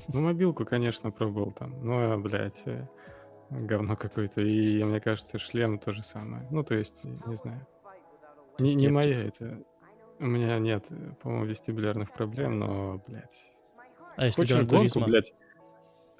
Ну, 0.09 0.21
мобилку, 0.21 0.65
конечно, 0.65 1.11
пробовал 1.11 1.51
там. 1.51 1.85
Но, 1.85 2.17
блядь, 2.19 2.63
э, 2.67 2.87
говно 3.51 3.97
какое-то. 3.97 4.41
И 4.41 4.85
мне 4.85 5.01
кажется, 5.01 5.39
шлем 5.41 5.79
то 5.79 5.93
же 5.93 6.03
самое. 6.03 6.47
Ну, 6.51 6.63
то 6.63 6.75
есть, 6.77 7.03
не 7.05 7.35
знаю. 7.35 7.67
Не, 8.61 8.75
не 8.75 8.89
моя 8.89 9.25
это 9.25 9.65
у 10.21 10.27
меня 10.27 10.59
нет, 10.59 10.85
по-моему, 11.23 11.47
вестибулярных 11.47 12.13
проблем, 12.13 12.59
но, 12.59 13.03
блядь. 13.07 13.53
А 14.17 14.27
если 14.27 14.43
Хочешь 14.43 14.63
гонку, 14.65 15.01
блядь? 15.01 15.33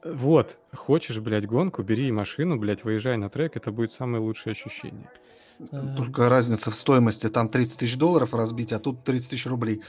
Вот, 0.03 0.59
хочешь, 0.73 1.19
блядь, 1.19 1.47
гонку, 1.47 1.83
бери 1.83 2.11
машину, 2.11 2.59
блядь, 2.59 2.85
выезжай 2.85 3.19
на 3.19 3.29
трек, 3.29 3.57
это 3.57 3.71
будет 3.71 3.91
самое 3.91 4.23
лучшее 4.23 4.53
ощущение. 4.53 5.11
Э. 5.59 5.97
Только 5.97 6.31
разница 6.31 6.71
в 6.71 6.75
стоимости, 6.75 7.29
там 7.29 7.49
30 7.49 7.81
тысяч 7.81 7.99
долларов 7.99 8.33
разбить, 8.33 8.73
а 8.73 8.79
тут 8.79 9.05
30 9.05 9.31
тысяч 9.31 9.47
рублей. 9.47 9.83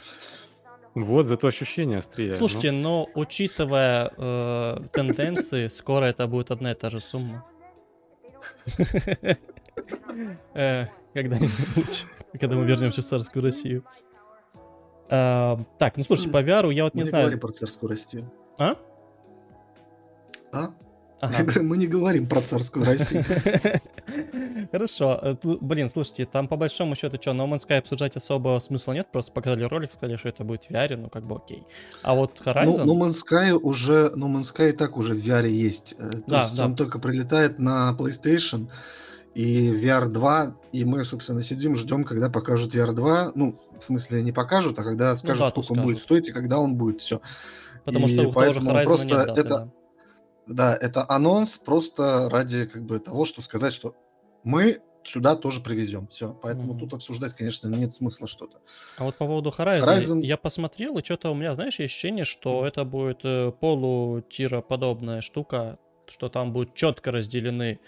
Вот, 0.93 1.25
зато 1.25 1.47
ощущение 1.47 1.99
острее. 1.99 2.33
Слушайте, 2.33 2.73
ну. 2.73 2.79
но 2.81 3.07
учитывая 3.15 4.11
э, 4.17 4.79
тенденции, 4.91 5.69
скоро 5.69 6.05
это 6.05 6.27
будет 6.27 6.51
одна 6.51 6.73
и 6.73 6.75
та 6.75 6.89
же 6.89 6.99
сумма. 6.99 7.45
Э, 10.53 10.87
когда-нибудь, 11.13 12.05
когда 12.39 12.55
мы 12.55 12.65
вернемся 12.65 13.01
в 13.01 13.05
царскую 13.05 13.43
Россию. 13.43 13.83
А, 15.09 15.59
так, 15.77 15.97
ну 15.97 16.03
слушай, 16.03 16.31
по 16.31 16.41
VR 16.41 16.73
я 16.73 16.85
вот 16.85 16.95
не, 16.95 17.03
не 17.03 17.09
знаю. 17.09 17.25
Мы 17.25 17.31
не 17.31 17.35
говорим 17.35 17.39
про 17.39 17.51
царскую 17.51 17.89
Россию. 17.89 18.31
А? 18.57 18.75
А? 20.53 20.71
Ага. 21.21 21.61
Мы 21.61 21.77
не 21.77 21.87
говорим 21.87 22.27
про 22.27 22.41
царскую 22.41 22.85
Россию. 22.85 23.23
Хорошо. 24.71 25.19
Э, 25.21 25.35
блин, 25.43 25.89
слушайте, 25.89 26.25
там 26.25 26.47
по 26.47 26.57
большому 26.57 26.95
счету 26.95 27.17
что, 27.21 27.31
No 27.31 27.47
Man's 27.47 27.67
Sky 27.67 27.77
обсуждать 27.77 28.15
особо 28.15 28.59
смысла 28.59 28.93
нет, 28.93 29.11
просто 29.11 29.31
показали 29.31 29.63
ролик, 29.63 29.91
сказали, 29.91 30.17
что 30.17 30.29
это 30.29 30.43
будет 30.43 30.63
в 30.63 30.71
VR, 30.71 30.97
ну 30.97 31.09
как 31.09 31.25
бы 31.25 31.35
окей. 31.35 31.63
А 32.01 32.15
вот 32.15 32.41
ну, 32.43 32.51
Horizon... 32.51 32.85
No, 32.85 32.85
no 32.85 33.05
Man's 33.05 33.21
Sky 33.23 33.51
уже, 33.51 34.11
No 34.15 34.33
Man's 34.33 34.51
Sky 34.53 34.69
и 34.69 34.71
так 34.71 34.97
уже 34.97 35.13
в 35.13 35.19
VR 35.19 35.47
есть. 35.47 35.93
Э, 35.99 36.09
то 36.09 36.23
да, 36.25 36.41
есть 36.41 36.57
да. 36.57 36.65
он 36.65 36.75
только 36.75 36.97
прилетает 36.97 37.59
на 37.59 37.95
PlayStation, 37.97 38.69
и 39.33 39.69
VR 39.69 40.07
2, 40.07 40.57
и 40.73 40.85
мы, 40.85 41.03
собственно, 41.05 41.41
сидим, 41.41 41.75
ждем, 41.75 42.03
когда 42.03 42.29
покажут 42.29 42.75
VR 42.75 42.93
2. 42.93 43.31
Ну, 43.35 43.59
в 43.77 43.83
смысле, 43.83 44.21
не 44.21 44.31
покажут, 44.31 44.77
а 44.79 44.83
когда 44.83 45.15
скажут, 45.15 45.55
ну, 45.55 45.63
сколько 45.63 45.79
он 45.79 45.85
будет 45.85 45.99
стоить 45.99 46.29
и 46.29 46.31
когда 46.31 46.59
он 46.59 46.75
будет, 46.75 47.01
все. 47.01 47.21
Потому 47.85 48.05
и 48.05 48.09
что 48.09 48.31
поэтому 48.31 48.71
тоже 48.71 48.85
просто 48.85 49.07
нет 49.07 49.27
даты, 49.27 49.39
это, 49.39 49.49
да. 49.49 49.67
да, 50.47 50.77
это 50.79 51.05
анонс 51.09 51.57
просто 51.57 52.29
ради 52.29 52.65
как 52.65 52.83
бы 52.83 52.99
того, 52.99 53.25
что 53.25 53.41
сказать, 53.41 53.73
что 53.73 53.95
мы 54.43 54.81
сюда 55.03 55.35
тоже 55.35 55.61
привезем. 55.61 56.07
Все. 56.07 56.37
Поэтому 56.41 56.73
mm-hmm. 56.73 56.79
тут 56.79 56.93
обсуждать, 56.93 57.33
конечно, 57.33 57.67
нет 57.69 57.93
смысла 57.93 58.27
что-то. 58.27 58.59
А 58.97 59.05
вот 59.05 59.15
по 59.15 59.25
поводу 59.25 59.49
Horizon, 59.49 59.85
Horizon... 59.85 60.21
я 60.21 60.37
посмотрел, 60.37 60.97
и 60.97 61.03
что-то 61.03 61.31
у 61.31 61.33
меня, 61.33 61.55
знаешь, 61.55 61.79
есть 61.79 61.93
ощущение, 61.93 62.25
что 62.25 62.65
это 62.65 62.83
будет 62.83 63.21
э, 63.23 63.51
полутироподобная 63.51 65.21
штука, 65.21 65.79
что 66.07 66.29
там 66.29 66.53
будут 66.53 66.75
четко 66.75 67.11
разделены 67.11 67.79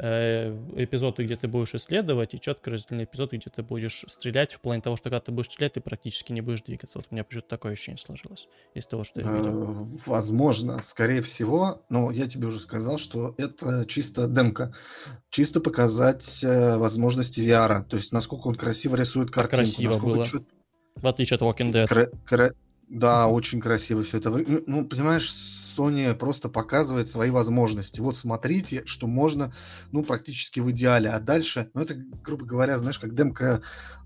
эпизоды, 0.00 1.24
где 1.24 1.36
ты 1.36 1.46
будешь 1.46 1.74
исследовать, 1.74 2.34
и 2.34 2.40
четко 2.40 2.70
разделенные 2.70 3.04
эпизоды, 3.04 3.36
где 3.36 3.50
ты 3.50 3.62
будешь 3.62 4.04
стрелять, 4.08 4.54
в 4.54 4.60
плане 4.60 4.80
того, 4.80 4.96
что 4.96 5.04
когда 5.04 5.20
ты 5.20 5.32
будешь 5.32 5.50
стрелять, 5.50 5.74
ты 5.74 5.80
практически 5.80 6.32
не 6.32 6.40
будешь 6.40 6.62
двигаться. 6.62 6.98
Вот 6.98 7.08
у 7.10 7.14
меня 7.14 7.24
почему-то 7.24 7.48
такое 7.48 7.72
ощущение 7.72 7.98
сложилось 7.98 8.48
из 8.74 8.86
того, 8.86 9.04
что 9.04 9.20
я 9.20 9.30
видел. 9.30 9.72
Э, 9.72 9.86
возможно, 10.06 10.80
скорее 10.82 11.22
всего, 11.22 11.82
но 11.90 12.10
я 12.10 12.26
тебе 12.26 12.46
уже 12.46 12.60
сказал, 12.60 12.98
что 12.98 13.34
это 13.36 13.84
чисто 13.86 14.26
демка. 14.26 14.72
Чисто 15.28 15.60
показать 15.60 16.42
э, 16.42 16.76
возможности 16.76 17.40
VR, 17.40 17.82
то 17.84 17.96
есть 17.96 18.12
насколько 18.12 18.48
он 18.48 18.54
красиво 18.54 18.96
рисует 18.96 19.30
картинку. 19.30 19.64
Красиво 19.64 19.98
было. 19.98 20.24
Чуть... 20.24 20.42
В 20.96 21.06
отличие 21.06 21.36
от 21.36 21.42
Walking 21.42 21.72
Dead. 21.72 21.86
Кра- 21.86 22.10
кра- 22.24 22.52
да, 22.88 23.28
очень 23.28 23.60
красиво 23.60 24.02
все 24.02 24.18
это. 24.18 24.30
Ну, 24.30 24.62
ну, 24.66 24.84
понимаешь, 24.86 25.32
Sony 25.80 26.14
просто 26.14 26.48
показывает 26.48 27.08
свои 27.08 27.30
возможности. 27.30 28.00
Вот 28.00 28.16
смотрите, 28.16 28.82
что 28.84 29.06
можно, 29.06 29.52
ну, 29.92 30.02
практически 30.02 30.60
в 30.60 30.70
идеале. 30.70 31.10
А 31.10 31.20
дальше, 31.20 31.70
ну, 31.74 31.82
это, 31.82 31.94
грубо 31.94 32.44
говоря, 32.44 32.78
знаешь, 32.78 32.98
как 32.98 33.14
демка 33.14 33.62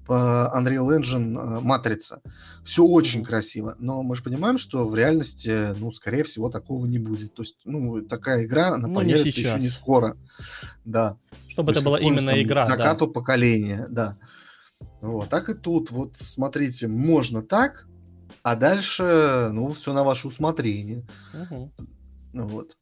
по 0.06 0.52
Unreal 0.54 0.98
Engine 0.98 1.36
э, 1.36 1.60
Матрица. 1.60 2.22
Все 2.62 2.84
очень 2.84 3.24
красиво, 3.24 3.74
но 3.78 4.02
мы 4.02 4.16
же 4.16 4.22
понимаем, 4.22 4.58
что 4.58 4.86
в 4.86 4.94
реальности, 4.94 5.74
ну, 5.78 5.90
скорее 5.90 6.24
всего, 6.24 6.50
такого 6.50 6.86
не 6.86 6.98
будет. 6.98 7.34
То 7.34 7.42
есть, 7.42 7.56
ну, 7.64 8.02
такая 8.02 8.44
игра, 8.44 8.68
она 8.68 8.86
ну, 8.86 8.96
появится 8.96 9.24
не 9.40 9.46
еще 9.46 9.58
не 9.58 9.68
скоро. 9.68 10.16
Да. 10.84 11.16
Чтобы 11.48 11.72
То 11.72 11.78
это 11.78 11.84
была 11.86 12.00
именно 12.00 12.32
там, 12.32 12.42
игра, 12.42 12.66
закату 12.66 13.06
да. 13.06 13.12
поколения, 13.12 13.86
да. 13.88 14.18
Вот, 15.00 15.30
так 15.30 15.48
и 15.48 15.54
тут. 15.54 15.90
Вот 15.90 16.16
смотрите, 16.16 16.88
можно 16.88 17.42
так, 17.42 17.86
а 18.42 18.56
дальше, 18.56 19.50
ну, 19.52 19.72
все 19.72 19.92
на 19.92 20.04
ваше 20.04 20.28
усмотрение. 20.28 21.04
Угу. 21.32 21.72
Ну 22.32 22.46
вот. 22.46 22.76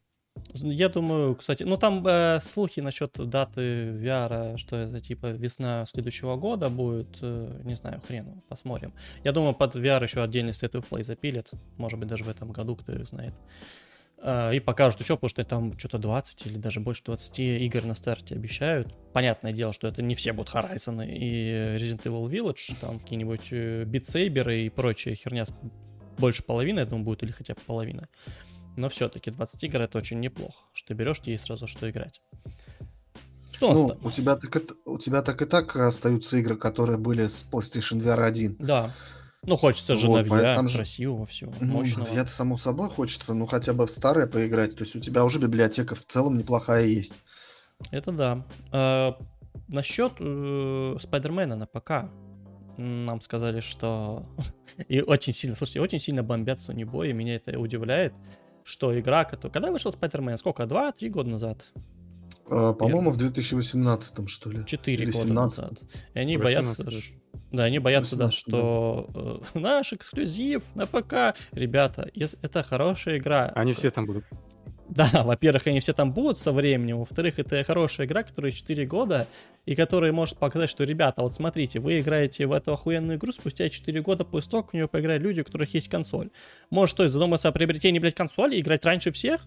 Я 0.55 0.89
думаю, 0.89 1.35
кстати, 1.37 1.63
ну 1.63 1.77
там 1.77 2.07
э, 2.07 2.41
слухи 2.41 2.81
насчет 2.81 3.13
даты 3.29 3.91
VR, 3.91 4.57
что 4.57 4.77
это 4.77 5.01
типа 5.01 5.27
весна 5.27 5.85
следующего 5.87 6.37
года 6.37 6.69
будет, 6.69 7.19
э, 7.21 7.61
не 7.65 7.75
знаю, 7.75 8.01
хрен, 8.07 8.43
посмотрим. 8.49 8.93
Я 9.25 9.33
думаю, 9.33 9.55
под 9.55 9.77
VR 9.77 10.03
еще 10.03 10.23
отдельный 10.23 10.53
State 10.53 10.73
of 10.73 10.89
Play 10.89 11.05
запилят, 11.05 11.51
может 11.77 11.99
быть, 11.99 12.09
даже 12.09 12.25
в 12.25 12.29
этом 12.29 12.51
году, 12.51 12.77
кто 12.77 12.93
их 12.93 13.07
знает. 13.07 13.35
А, 13.35 13.43
и 14.25 14.61
покажут 14.61 15.01
еще, 15.01 15.17
потому 15.17 15.29
что 15.29 15.45
там 15.45 15.79
что-то 15.79 15.99
20 15.99 16.47
или 16.47 16.57
даже 16.57 16.79
больше 16.79 17.03
20 17.05 17.39
игр 17.41 17.85
на 17.85 17.95
старте 17.95 18.37
обещают. 18.37 18.95
Понятное 19.13 19.53
дело, 19.53 19.73
что 19.73 19.89
это 19.89 20.01
не 20.01 20.15
все 20.15 20.33
будут 20.33 20.55
Horizon 20.55 21.05
и 21.05 21.77
Resident 21.77 22.03
Evil 22.05 22.31
Village, 22.31 22.77
там 22.81 23.01
какие-нибудь 23.01 23.49
э, 23.51 23.85
Beat 23.85 24.03
Saber 24.03 24.65
и 24.65 24.69
прочая 24.69 25.17
херня 25.17 25.45
больше 26.19 26.45
половины, 26.45 26.81
я 26.81 26.87
думаю, 26.87 27.05
будет, 27.05 27.25
или 27.25 27.33
хотя 27.33 27.55
бы 27.55 27.61
половина. 27.67 28.09
Но 28.77 28.89
все-таки 28.89 29.31
20 29.31 29.65
игр 29.65 29.83
это 29.83 29.99
очень 29.99 30.21
неплохо, 30.21 30.67
что 30.73 30.89
ты 30.89 30.95
берешь, 30.95 31.21
тебе 31.21 31.33
есть 31.33 31.47
сразу 31.47 31.67
что 31.67 31.91
играть. 31.91 32.23
Что 33.53 33.75
ну, 33.75 33.99
у 34.03 34.11
тебя, 34.11 34.37
так, 34.37 34.63
у 34.87 34.99
тебя 34.99 35.23
так 35.23 35.43
и 35.43 35.45
так 35.45 35.77
остаются 35.77 36.39
игры, 36.39 36.57
которые 36.57 36.97
были 36.97 37.27
с 37.27 37.45
PlayStation 37.51 38.01
VR 38.01 38.23
1. 38.23 38.57
Да. 38.61 38.93
Ну, 39.45 39.57
хочется 39.57 39.97
же 39.97 40.07
вот, 40.07 40.25
на 40.27 40.35
VR, 40.35 40.73
красивого 40.73 41.27
всего, 41.27 41.53
ну, 41.61 41.73
мощного. 41.79 42.07
VR, 42.07 42.27
само 42.27 42.57
собой, 42.57 42.89
хочется, 42.89 43.35
ну, 43.35 43.47
хотя 43.47 43.73
бы 43.73 43.87
в 43.87 43.91
старое 43.91 44.29
поиграть. 44.29 44.77
То 44.77 44.85
есть 44.85 44.95
у 44.95 45.01
тебя 45.01 45.25
уже 45.25 45.41
библиотека 45.41 45.97
в 45.97 46.05
целом 46.07 46.39
неплохая 46.39 46.85
есть. 46.87 47.23
Это 47.91 48.13
да. 48.13 48.47
А, 48.71 49.19
насчет 49.67 50.13
э, 50.21 50.97
Спайдермена 51.03 51.57
на 51.57 51.67
ПК. 51.67 52.09
нам 52.77 53.21
сказали, 53.21 53.61
что... 53.61 54.25
И 54.89 55.01
очень 55.01 55.33
сильно, 55.33 55.57
слушайте, 55.57 55.81
очень 55.81 55.99
сильно 55.99 56.23
бомбят 56.23 56.59
Sony 56.59 56.85
Boy, 56.85 57.11
и 57.11 57.13
меня 57.13 57.35
это 57.35 57.59
удивляет, 57.59 58.15
что 58.63 58.97
игра, 58.97 59.25
которая... 59.25 59.53
Когда 59.53 59.73
вышел 59.73 59.91
Spider-Man? 59.91 60.37
Сколько? 60.37 60.67
Два-три 60.67 61.09
года 61.11 61.31
назад? 61.31 61.73
А, 62.49 62.75
по-моему, 62.75 63.11
в 63.11 63.17
2018 63.17 64.29
что 64.29 64.51
ли. 64.51 64.65
Четыре 64.67 65.03
Или 65.03 65.11
года 65.11 65.27
17. 65.27 65.63
назад. 65.63 65.81
И 66.15 66.19
они 66.21 66.37
боятся... 66.37 66.85
18, 66.85 67.03
ш- 67.03 67.15
Да, 67.53 67.65
они 67.65 67.79
боятся, 67.79 68.17
да, 68.17 68.27
18, 68.27 68.39
что 68.39 69.09
э, 69.55 69.59
наш 69.59 69.93
эксклюзив 69.93 70.75
на 70.75 70.87
ПК. 70.87 71.37
Ребята, 71.53 72.11
это 72.41 72.63
хорошая 72.63 73.19
игра. 73.19 73.53
Они 73.55 73.75
все 73.75 73.91
там 73.91 74.07
будут. 74.07 74.25
Да, 74.89 75.09
во-первых, 75.25 75.67
они 75.67 75.81
все 75.81 75.93
там 75.93 76.13
будут 76.13 76.39
со 76.39 76.53
временем. 76.53 76.99
Во-вторых, 76.99 77.39
это 77.39 77.63
хорошая 77.65 78.07
игра, 78.07 78.23
которая 78.23 78.53
4 78.53 78.87
года, 78.87 79.27
и 79.65 79.75
которая 79.75 80.13
может 80.13 80.39
показать, 80.39 80.71
что, 80.71 80.85
ребята, 80.85 81.23
вот 81.23 81.33
смотрите, 81.33 81.79
вы 81.79 82.01
играете 82.01 82.47
в 82.47 82.53
эту 82.53 82.73
охуенную 82.73 83.19
игру 83.19 83.33
спустя 83.33 83.69
4 83.69 84.01
года 84.03 84.25
после 84.25 84.51
того, 84.51 84.63
как 84.63 84.73
в 84.73 84.75
нее 84.75 84.89
поиграли 84.89 85.19
люди, 85.19 85.41
у 85.41 85.45
которых 85.45 85.73
есть 85.75 85.89
консоль. 85.89 86.31
Может, 86.71 86.95
стоит 86.95 87.13
задуматься 87.13 87.49
о 87.49 87.53
приобретении, 87.53 87.99
блядь, 87.99 88.15
консоли 88.15 88.57
и 88.57 88.61
играть 88.61 88.85
раньше 88.85 89.13
всех? 89.13 89.47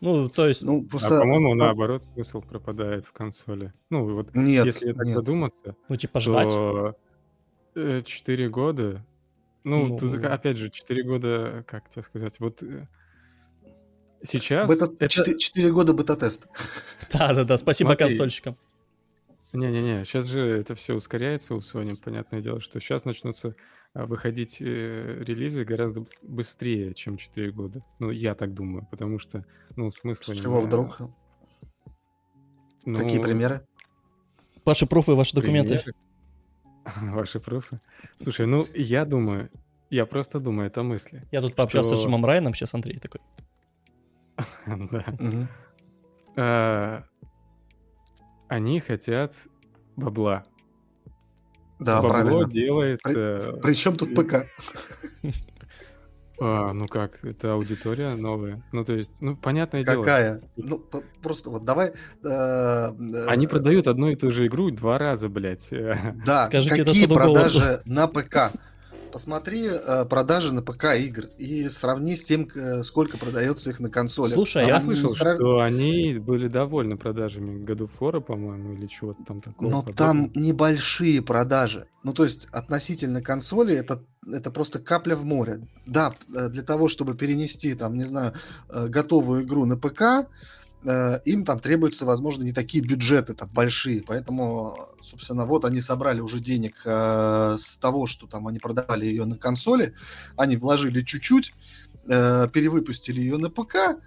Ну, 0.00 0.28
то 0.28 0.46
есть... 0.46 0.62
Ну, 0.62 0.84
А 0.84 0.88
просто... 0.90 1.18
по-моему, 1.20 1.52
а, 1.52 1.54
наоборот, 1.54 2.02
смысл 2.04 2.42
пропадает 2.42 3.04
в 3.06 3.12
консоли. 3.12 3.72
Ну, 3.90 4.14
вот 4.14 4.34
Нет, 4.34 4.66
если 4.66 4.92
так 4.92 5.06
нет. 5.06 5.16
задуматься, 5.16 5.74
Ну, 5.88 5.96
типа, 5.96 6.20
ждать. 6.20 6.50
то 6.50 6.94
4 8.04 8.48
года. 8.48 9.04
Ну, 9.64 9.86
Ну. 9.86 9.98
тут, 9.98 10.22
опять 10.24 10.56
же, 10.58 10.70
4 10.70 11.02
года, 11.02 11.64
как 11.66 11.88
тебе 11.90 12.02
сказать, 12.02 12.38
вот 12.40 12.62
э, 12.62 12.86
сейчас... 14.22 14.68
Бета- 14.70 14.92
это- 14.98 15.06
четы- 15.08 15.38
Четыре 15.38 15.72
года 15.72 15.92
бета-тест. 15.92 16.46
Да-да-да, 17.12 17.56
спасибо 17.58 17.88
Смотри. 17.88 18.08
консольщикам. 18.08 18.54
Не-не-не, 19.52 20.04
сейчас 20.04 20.26
же 20.26 20.40
это 20.40 20.74
все 20.74 20.94
ускоряется 20.94 21.54
у 21.54 21.58
Sony, 21.60 21.96
понятное 21.96 22.42
дело, 22.42 22.60
что 22.60 22.78
сейчас 22.80 23.04
начнутся 23.06 23.48
а, 23.48 23.54
выходить 24.04 24.58
э, 24.60 25.22
релизы 25.24 25.64
гораздо 25.64 26.04
быстрее, 26.22 26.92
чем 26.92 27.16
4 27.16 27.50
года. 27.52 27.82
Ну, 27.98 28.10
я 28.10 28.34
так 28.34 28.52
думаю, 28.52 28.86
потому 28.90 29.18
что, 29.18 29.44
ну, 29.76 29.90
С 29.90 29.96
смысла... 30.00 30.34
чего 30.34 30.60
не- 30.60 30.66
вдруг? 30.66 31.00
ну, 32.84 32.98
Какие 32.98 33.20
примеры? 33.22 33.66
Ваши 34.64 34.86
пруфы, 34.86 35.12
ваши 35.14 35.34
документы. 35.34 35.78
примеры. 35.78 35.94
Ваши 37.14 37.40
пруфы. 37.40 37.80
Слушай, 38.18 38.46
ну, 38.46 38.64
я 38.74 39.04
думаю, 39.04 39.50
я 39.90 40.04
просто 40.06 40.38
думаю, 40.40 40.66
это 40.68 40.82
мысли. 40.82 41.24
Я 41.32 41.40
тут 41.40 41.54
пообщался 41.54 41.96
с 41.96 41.98
Что- 42.00 42.08
Джимом 42.08 42.24
Райаном, 42.26 42.52
сейчас 42.54 42.74
Андрей 42.74 42.98
такой. 42.98 43.20
Да. 44.66 45.04
А, 46.36 47.04
Они 48.48 48.78
хотят 48.80 49.34
бабла. 49.96 50.44
Да, 51.78 51.96
Бабло 52.00 52.08
правильно. 52.10 52.50
делается... 52.50 53.58
Причем 53.62 53.96
тут 53.96 54.14
ПК? 54.14 54.46
А, 56.38 56.74
ну 56.74 56.86
как, 56.86 57.24
это 57.24 57.54
аудитория 57.54 58.10
новая. 58.14 58.62
Ну, 58.70 58.84
то 58.84 58.92
есть, 58.92 59.22
ну, 59.22 59.36
понятное 59.36 59.84
дело. 59.84 60.02
Какая? 60.02 60.42
Ну, 60.56 60.84
просто 61.22 61.48
вот 61.48 61.64
давай... 61.64 61.92
э, 62.22 62.88
Они 63.28 63.46
э, 63.46 63.48
продают 63.48 63.86
одну 63.86 64.08
и 64.10 64.16
ту 64.16 64.30
же 64.30 64.46
игру 64.46 64.70
два 64.70 64.98
раза, 64.98 65.30
блядь. 65.30 65.70
Да, 66.26 66.44
Скажите 66.44 66.82
это 66.82 66.84
какие 66.84 67.06
Говарду. 67.06 67.32
продажи 67.32 67.80
на 67.86 68.06
ПК? 68.06 68.52
Посмотри 69.12 69.66
э, 69.66 70.04
продажи 70.04 70.54
на 70.54 70.62
ПК 70.62 70.94
игр 70.96 71.26
и 71.38 71.68
сравни 71.68 72.16
с 72.16 72.24
тем, 72.24 72.48
э, 72.54 72.82
сколько 72.82 73.16
продается 73.18 73.70
их 73.70 73.80
на 73.80 73.88
консолях. 73.88 74.34
Слушай, 74.34 74.64
Там 74.64 74.74
Я 74.74 74.80
слышал, 74.80 75.10
срав- 75.10 75.36
что 75.36 75.60
они 75.60 76.14
были 76.18 76.48
довольны 76.48 76.96
продажами 76.96 77.64
of 77.64 77.90
War, 78.00 78.20
по-моему, 78.20 78.74
или 78.74 78.86
чего-то 78.86 79.22
там 79.24 79.40
такого. 79.40 79.70
Но 79.70 79.82
подобного. 79.82 79.96
там 79.96 80.32
небольшие 80.34 81.22
продажи. 81.22 81.86
Ну, 82.02 82.12
то 82.12 82.24
есть, 82.24 82.48
относительно 82.52 83.22
консоли, 83.22 83.74
это, 83.74 84.02
это 84.30 84.50
просто 84.50 84.78
капля 84.78 85.16
в 85.16 85.24
море. 85.24 85.66
Да, 85.86 86.14
э, 86.34 86.48
для 86.48 86.62
того, 86.62 86.88
чтобы 86.88 87.14
перенести, 87.14 87.74
там, 87.74 87.96
не 87.96 88.04
знаю, 88.04 88.34
готовую 88.68 89.44
игру 89.44 89.64
на 89.64 89.76
ПК, 89.76 90.28
э, 90.86 91.20
им 91.24 91.44
там 91.44 91.58
требуются, 91.58 92.06
возможно, 92.06 92.44
не 92.44 92.52
такие 92.52 92.82
бюджеты 92.82 93.34
там 93.34 93.48
большие. 93.52 94.02
Поэтому, 94.06 94.88
собственно, 95.02 95.44
вот 95.44 95.64
они 95.64 95.80
собрали 95.80 96.20
уже 96.20 96.38
денег 96.38 96.82
э, 96.84 97.56
с 97.58 97.76
того, 97.78 98.06
что 98.06 98.26
там 98.26 98.46
они 98.48 98.58
продавали 98.58 99.06
ее 99.06 99.24
на 99.24 99.36
консоли. 99.36 99.94
Они 100.36 100.56
вложили 100.56 101.02
чуть-чуть, 101.02 101.54
э, 102.08 102.48
перевыпустили 102.52 103.20
ее 103.20 103.38
на 103.38 103.50
ПК, 103.50 103.98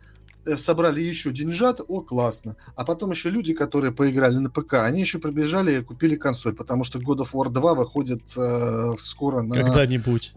э, 0.46 0.58
собрали 0.58 1.02
еще 1.02 1.32
деньжат, 1.32 1.82
о, 1.88 2.02
классно. 2.02 2.56
А 2.76 2.86
потом 2.86 3.12
еще 3.12 3.30
люди, 3.30 3.54
которые 3.54 3.92
поиграли 3.92 4.38
на 4.38 4.50
ПК, 4.50 4.76
они 4.76 5.02
еще 5.02 5.20
прибежали 5.20 5.80
и 5.80 5.84
купили 5.84 6.16
консоль, 6.16 6.56
потому 6.56 6.84
что 6.84 7.00
God 7.00 7.20
of 7.20 7.32
War 7.34 7.50
2 7.50 7.74
выходит 7.74 8.24
э, 8.38 8.94
скоро 8.98 9.42
на... 9.42 9.56
Когда-нибудь. 9.56 10.34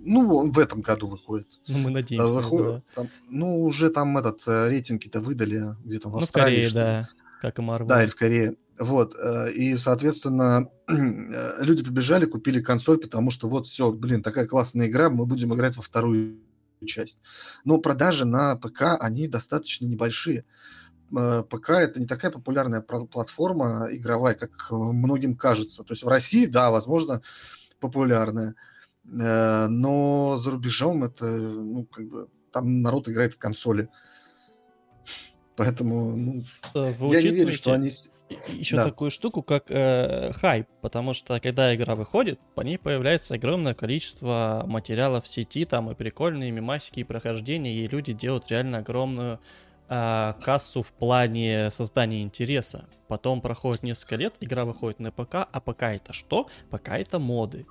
Ну, 0.00 0.34
он 0.36 0.52
в 0.52 0.58
этом 0.58 0.80
году 0.80 1.06
выходит. 1.06 1.48
Ну, 1.66 1.78
мы 1.78 1.90
надеемся. 1.90 2.26
на 2.26 2.30
это, 2.30 2.36
выходит- 2.48 2.66
да. 2.66 2.82
там- 2.94 3.10
ну, 3.28 3.62
уже 3.62 3.90
там 3.90 4.16
этот 4.16 4.46
э, 4.46 4.68
рейтинги-то 4.68 5.20
выдали 5.20 5.74
где-то 5.84 6.08
в 6.08 6.12
Ну, 6.12 6.18
в 6.18 6.22
Австралии. 6.22 6.56
Корее, 6.56 6.68
что 6.68 6.78
ли. 6.78 6.84
да. 6.84 7.08
Как 7.42 7.58
и 7.58 7.62
Marvel. 7.62 7.86
Да, 7.86 8.02
или 8.02 8.10
в 8.10 8.16
Корее. 8.16 8.54
Вот, 8.78 9.14
э, 9.20 9.52
и, 9.52 9.76
соответственно, 9.76 10.68
э, 10.88 11.64
люди 11.64 11.84
побежали, 11.84 12.26
купили 12.26 12.60
консоль, 12.62 12.98
потому 12.98 13.30
что 13.30 13.48
вот 13.48 13.66
все, 13.66 13.90
блин, 13.92 14.22
такая 14.22 14.46
классная 14.46 14.86
игра, 14.86 15.10
мы 15.10 15.26
будем 15.26 15.52
играть 15.54 15.76
во 15.76 15.82
вторую 15.82 16.38
часть. 16.86 17.20
Но 17.64 17.78
продажи 17.78 18.24
на 18.24 18.54
ПК, 18.56 18.96
они 19.00 19.26
достаточно 19.26 19.86
небольшие. 19.86 20.44
ПК 21.10 21.70
это 21.70 21.98
не 22.00 22.06
такая 22.06 22.30
популярная 22.30 22.82
платформа 22.82 23.88
игровая, 23.90 24.34
как 24.34 24.68
многим 24.70 25.36
кажется. 25.36 25.82
То 25.82 25.92
есть 25.92 26.04
в 26.04 26.08
России, 26.08 26.46
да, 26.46 26.70
возможно, 26.70 27.22
популярная, 27.80 28.54
но 29.10 30.36
за 30.38 30.50
рубежом 30.50 31.04
это, 31.04 31.24
ну, 31.26 31.84
как 31.86 32.08
бы, 32.08 32.28
там 32.52 32.82
народ 32.82 33.08
играет 33.08 33.34
в 33.34 33.38
консоли. 33.38 33.88
Поэтому, 35.56 36.16
ну, 36.16 36.42
Э, 36.74 36.92
Вы 36.98 37.14
я 37.16 37.22
не 37.22 37.30
верю, 37.36 37.52
что 37.52 37.72
они... 37.72 37.90
еще 38.48 38.76
Да. 38.76 38.84
такую 38.84 39.10
штуку, 39.10 39.42
как 39.42 39.70
э, 39.70 40.32
хайп, 40.34 40.68
потому 40.82 41.14
что 41.14 41.40
когда 41.40 41.74
игра 41.74 41.94
выходит, 41.96 42.38
по 42.54 42.60
ней 42.60 42.78
появляется 42.78 43.34
огромное 43.34 43.74
количество 43.74 44.62
материалов 44.66 45.24
в 45.24 45.28
сети, 45.28 45.64
там 45.64 45.90
и 45.90 45.94
прикольные 45.94 46.52
мимасики, 46.52 47.00
и 47.00 47.04
прохождения, 47.04 47.74
и 47.74 47.88
люди 47.88 48.12
делают 48.12 48.50
реально 48.50 48.78
огромную 48.78 49.40
э, 49.88 50.34
кассу 50.44 50.82
в 50.82 50.92
плане 50.92 51.70
создания 51.70 52.22
интереса. 52.22 52.84
Потом 53.08 53.40
проходит 53.40 53.82
несколько 53.82 54.16
лет, 54.16 54.34
игра 54.40 54.64
выходит 54.64 55.00
на 55.00 55.10
ПК, 55.10 55.36
а 55.50 55.60
ПК 55.60 55.84
это 55.84 56.12
что? 56.12 56.48
ПК 56.70 56.90
это 56.90 57.18
моды. 57.18 57.66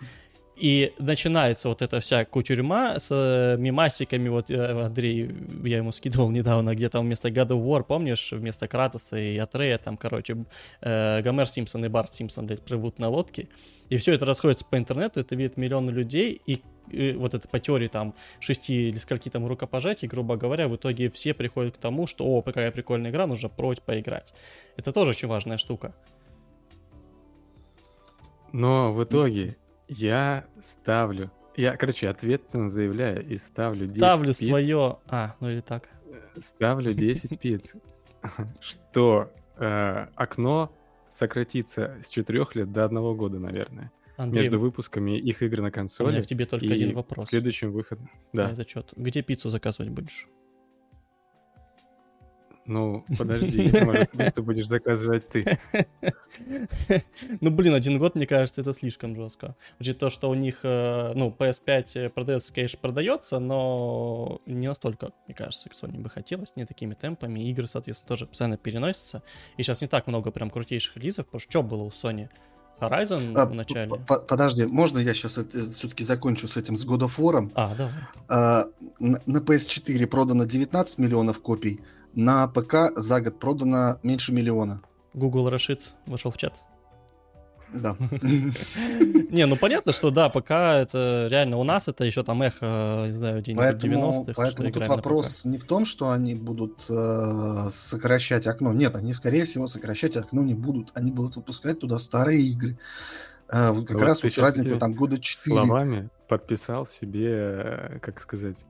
И 0.58 0.94
начинается 0.98 1.70
вот 1.70 1.84
эта 1.84 2.00
вся 2.00 2.26
кутюрьма 2.26 2.98
с 2.98 3.10
э, 3.12 3.58
мимасиками. 3.60 4.28
Вот 4.28 4.50
э, 4.50 4.86
Андрей, 4.86 5.30
я 5.64 5.78
ему 5.78 5.92
скидывал 5.92 6.32
недавно, 6.32 6.74
где 6.74 6.90
там 6.90 7.06
вместо 7.06 7.30
God 7.30 7.50
of 7.50 7.64
War, 7.64 7.84
помнишь, 7.84 8.32
вместо 8.32 8.68
Кратоса 8.68 9.18
и 9.20 9.38
Атрея, 9.38 9.78
там, 9.78 9.98
короче, 9.98 10.46
э, 10.82 11.22
Гомер 11.22 11.48
Симпсон 11.48 11.86
и 11.86 11.90
Барт 11.90 12.12
Симпсон, 12.12 12.48
блядь, 12.48 12.64
плывут 12.64 12.98
на 12.98 13.08
лодке. 13.10 13.50
И 13.90 13.98
все 13.98 14.14
это 14.14 14.26
расходится 14.26 14.66
по 14.66 14.80
интернету, 14.80 15.20
это 15.20 15.36
видят 15.36 15.58
миллионы 15.58 15.92
людей, 15.92 16.42
и, 16.48 16.64
вот 17.16 17.36
это 17.36 17.48
по 17.48 17.60
теории 17.60 17.88
там 17.88 18.16
шести 18.40 18.90
или 18.90 18.98
скольки 18.98 19.30
там 19.30 19.46
рукопожатий, 19.46 20.08
грубо 20.08 20.38
говоря, 20.38 20.68
в 20.68 20.76
итоге 20.76 21.10
все 21.12 21.36
приходят 21.36 21.76
к 21.76 21.80
тому, 21.80 22.08
что, 22.08 22.26
о, 22.26 22.42
какая 22.42 22.72
прикольная 22.72 23.12
игра, 23.12 23.28
нужно 23.28 23.50
прочь 23.50 23.80
поиграть. 23.80 24.34
Это 24.76 24.92
тоже 24.92 25.12
очень 25.12 25.28
важная 25.28 25.58
штука. 25.58 25.94
Но 28.54 28.92
в 28.94 29.04
итоге 29.04 29.58
я 29.88 30.46
ставлю... 30.62 31.32
Я, 31.56 31.76
короче, 31.76 32.08
ответственно 32.08 32.70
заявляю 32.70 33.28
и 33.28 33.38
ставлю 33.38 33.88
10 33.88 33.98
Ставлю 33.98 34.28
пиц. 34.28 34.38
свое... 34.38 34.98
А, 35.08 35.36
ну 35.40 35.50
или 35.50 35.60
так. 35.60 35.90
Ставлю 36.38 36.94
10 36.94 37.40
пиц. 37.42 37.74
Что 38.60 39.32
э, 39.58 40.08
окно 40.16 40.72
сократится 41.10 41.98
с 42.04 42.10
4 42.10 42.46
лет 42.54 42.72
до 42.72 42.86
1 42.86 43.18
года, 43.18 43.40
наверное. 43.40 43.92
Андрей, 44.18 44.44
Между 44.44 44.60
выпусками 44.60 45.18
их 45.18 45.42
игр 45.44 45.58
на 45.58 45.62
у 45.62 45.64
меня 45.66 45.72
консоли 45.72 46.22
к 46.22 46.26
тебе 46.26 46.46
только 46.46 46.74
один 46.74 46.96
вопрос. 46.96 47.28
следующим 47.28 47.72
выходом. 47.72 48.10
Да. 48.34 48.52
Это 48.52 48.68
что? 48.68 48.84
Где 48.96 49.22
пиццу 49.22 49.50
заказывать 49.50 49.92
будешь? 49.92 50.28
Ну, 52.68 53.06
подожди, 53.18 53.72
может, 53.84 54.12
ты 54.36 54.42
будешь 54.42 54.68
заказывать 54.68 55.28
ты. 55.30 55.58
Ну, 57.42 57.50
блин, 57.52 57.74
один 57.74 57.98
год, 57.98 58.16
мне 58.16 58.28
кажется, 58.28 58.62
это 58.62 58.74
слишком 58.74 59.16
жестко. 59.16 59.56
Учитывая 59.80 60.00
то, 60.00 60.10
что 60.14 60.30
у 60.30 60.34
них, 60.36 60.60
э, 60.64 61.14
ну, 61.16 61.34
PS5 61.38 62.10
продается, 62.10 62.54
конечно, 62.54 62.80
продается, 62.80 63.40
но 63.40 64.42
не 64.46 64.68
настолько, 64.68 65.12
мне 65.28 65.36
кажется, 65.36 65.70
как 65.70 65.78
Sony 65.78 66.00
бы 66.00 66.10
хотелось, 66.10 66.56
не 66.56 66.66
такими 66.66 66.94
темпами. 66.94 67.50
Игры, 67.50 67.68
соответственно, 67.68 68.08
тоже 68.10 68.26
постоянно 68.28 68.58
переносятся. 68.58 69.24
И 69.58 69.64
сейчас 69.64 69.82
не 69.82 69.88
так 69.88 70.08
много 70.08 70.32
прям 70.32 70.50
крутейших 70.50 70.98
релизов, 70.98 71.26
потому 71.26 71.40
что 71.40 71.50
что 71.52 71.64
было 71.64 71.84
у 71.84 71.90
Sony? 71.90 72.30
Horizon 72.80 73.34
А, 73.36 73.48
в 73.48 73.56
начале. 73.56 73.90
п- 73.90 73.98
п- 73.98 74.20
Подожди, 74.28 74.66
можно 74.68 75.00
я 75.00 75.16
сейчас 75.16 75.40
все-таки 75.74 76.04
закончу 76.04 76.48
с 76.48 76.58
этим, 76.58 76.76
с 76.78 76.86
God 76.86 77.00
of 77.08 77.18
War? 77.18 77.52
А, 77.56 77.74
давай. 77.76 77.94
А, 78.30 78.64
на 79.00 79.20
на 79.26 79.38
PS4 79.40 80.06
продано 80.06 80.46
19 80.46 81.00
миллионов 81.00 81.42
копий, 81.42 81.80
на 82.18 82.48
ПК 82.48 82.92
за 82.96 83.22
год 83.22 83.40
продано 83.40 84.00
меньше 84.04 84.34
миллиона. 84.34 84.82
Google 85.14 85.50
Рашид 85.50 85.82
вошел 86.08 86.32
в 86.32 86.38
чат. 86.38 86.64
Да. 87.74 87.96
Не, 89.30 89.46
ну 89.46 89.56
понятно, 89.56 89.92
что 89.92 90.10
да, 90.10 90.30
пока 90.30 90.80
это 90.80 91.28
реально 91.30 91.58
у 91.58 91.64
нас 91.64 91.88
это 91.88 92.06
еще 92.06 92.24
там 92.24 92.42
эхо, 92.42 93.06
не 93.08 93.14
знаю, 93.14 93.42
где-нибудь 93.42 93.64
Поэтому, 93.64 94.10
90-х. 94.12 94.34
поэтому 94.36 94.72
тут 94.72 94.88
вопрос 94.88 95.46
не 95.46 95.58
в 95.58 95.66
том, 95.66 95.86
что 95.86 96.10
они 96.10 96.34
будут 96.34 96.86
э, 96.90 97.68
сокращать 97.70 98.48
окно. 98.48 98.74
Нет, 98.74 98.96
они, 98.96 99.14
скорее 99.14 99.46
всего, 99.46 99.68
сокращать 99.68 100.16
окно 100.16 100.42
не 100.42 100.54
будут. 100.54 100.92
Они 100.96 101.12
будут 101.12 101.36
выпускать 101.36 101.80
туда 101.80 102.00
старые 102.00 102.42
игры. 102.42 102.80
Э, 103.52 103.72
вот 103.72 103.88
как 103.88 103.98
Вот 103.98 104.06
раз 104.06 104.24
вот 104.24 104.38
разница 104.38 104.78
там 104.78 104.94
года 104.94 105.20
4. 105.20 105.56
Словами 105.56 106.10
подписал 106.28 106.86
себе, 106.86 107.30
э, 107.30 108.00
как 108.02 108.22
сказать, 108.22 108.66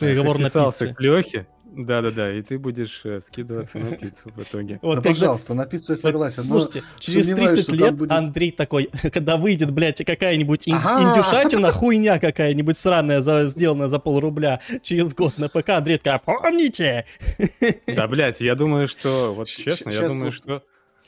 Переговор 0.00 0.38
на 0.38 0.50
пицце. 0.50 0.94
к 0.94 1.00
Лехе. 1.00 1.46
Да-да-да, 1.76 2.32
и 2.32 2.40
ты 2.40 2.56
будешь 2.56 3.00
э, 3.04 3.18
скидываться 3.18 3.78
на 3.78 3.86
пиццу 3.96 4.30
в 4.36 4.40
итоге. 4.40 4.78
Вот 4.80 4.96
да, 4.96 5.02
когда- 5.02 5.10
пожалуйста, 5.10 5.54
на 5.54 5.66
пиццу 5.66 5.92
я 5.92 5.96
Вот 5.96 6.00
согласен. 6.02 6.42
но 6.48 6.60
Слушайте, 6.60 6.82
через 7.00 7.26
сомневаюсь, 7.26 7.50
30 7.50 7.62
что 7.64 7.76
там 7.76 7.86
лет 7.86 7.94
будет- 7.96 8.12
Андрей 8.12 8.50
такой, 8.52 8.90
когда 9.12 9.36
выйдет, 9.36 9.72
блядь, 9.72 10.04
какая-нибудь 10.04 10.68
ин- 10.68 10.74
Ага. 10.76 11.02
индюшатина, 11.10 11.72
хуйня 11.72 12.20
какая-нибудь 12.20 12.78
сраная, 12.78 13.22
за- 13.22 13.48
сделанная 13.48 13.88
за 13.88 13.98
полрубля 13.98 14.60
через 14.82 15.14
год 15.14 15.36
на 15.38 15.48
ПК, 15.48 15.70
Андрей 15.70 15.98
такая, 15.98 16.20
помните? 16.24 17.06
Да, 17.88 18.06
блядь, 18.06 18.40
я 18.40 18.54
думаю, 18.54 18.86
что, 18.86 19.34
вот 19.34 19.48
честно, 19.48 19.90
я 19.90 20.06
думаю, 20.06 20.26
вот- 20.26 20.34
что 20.34 20.62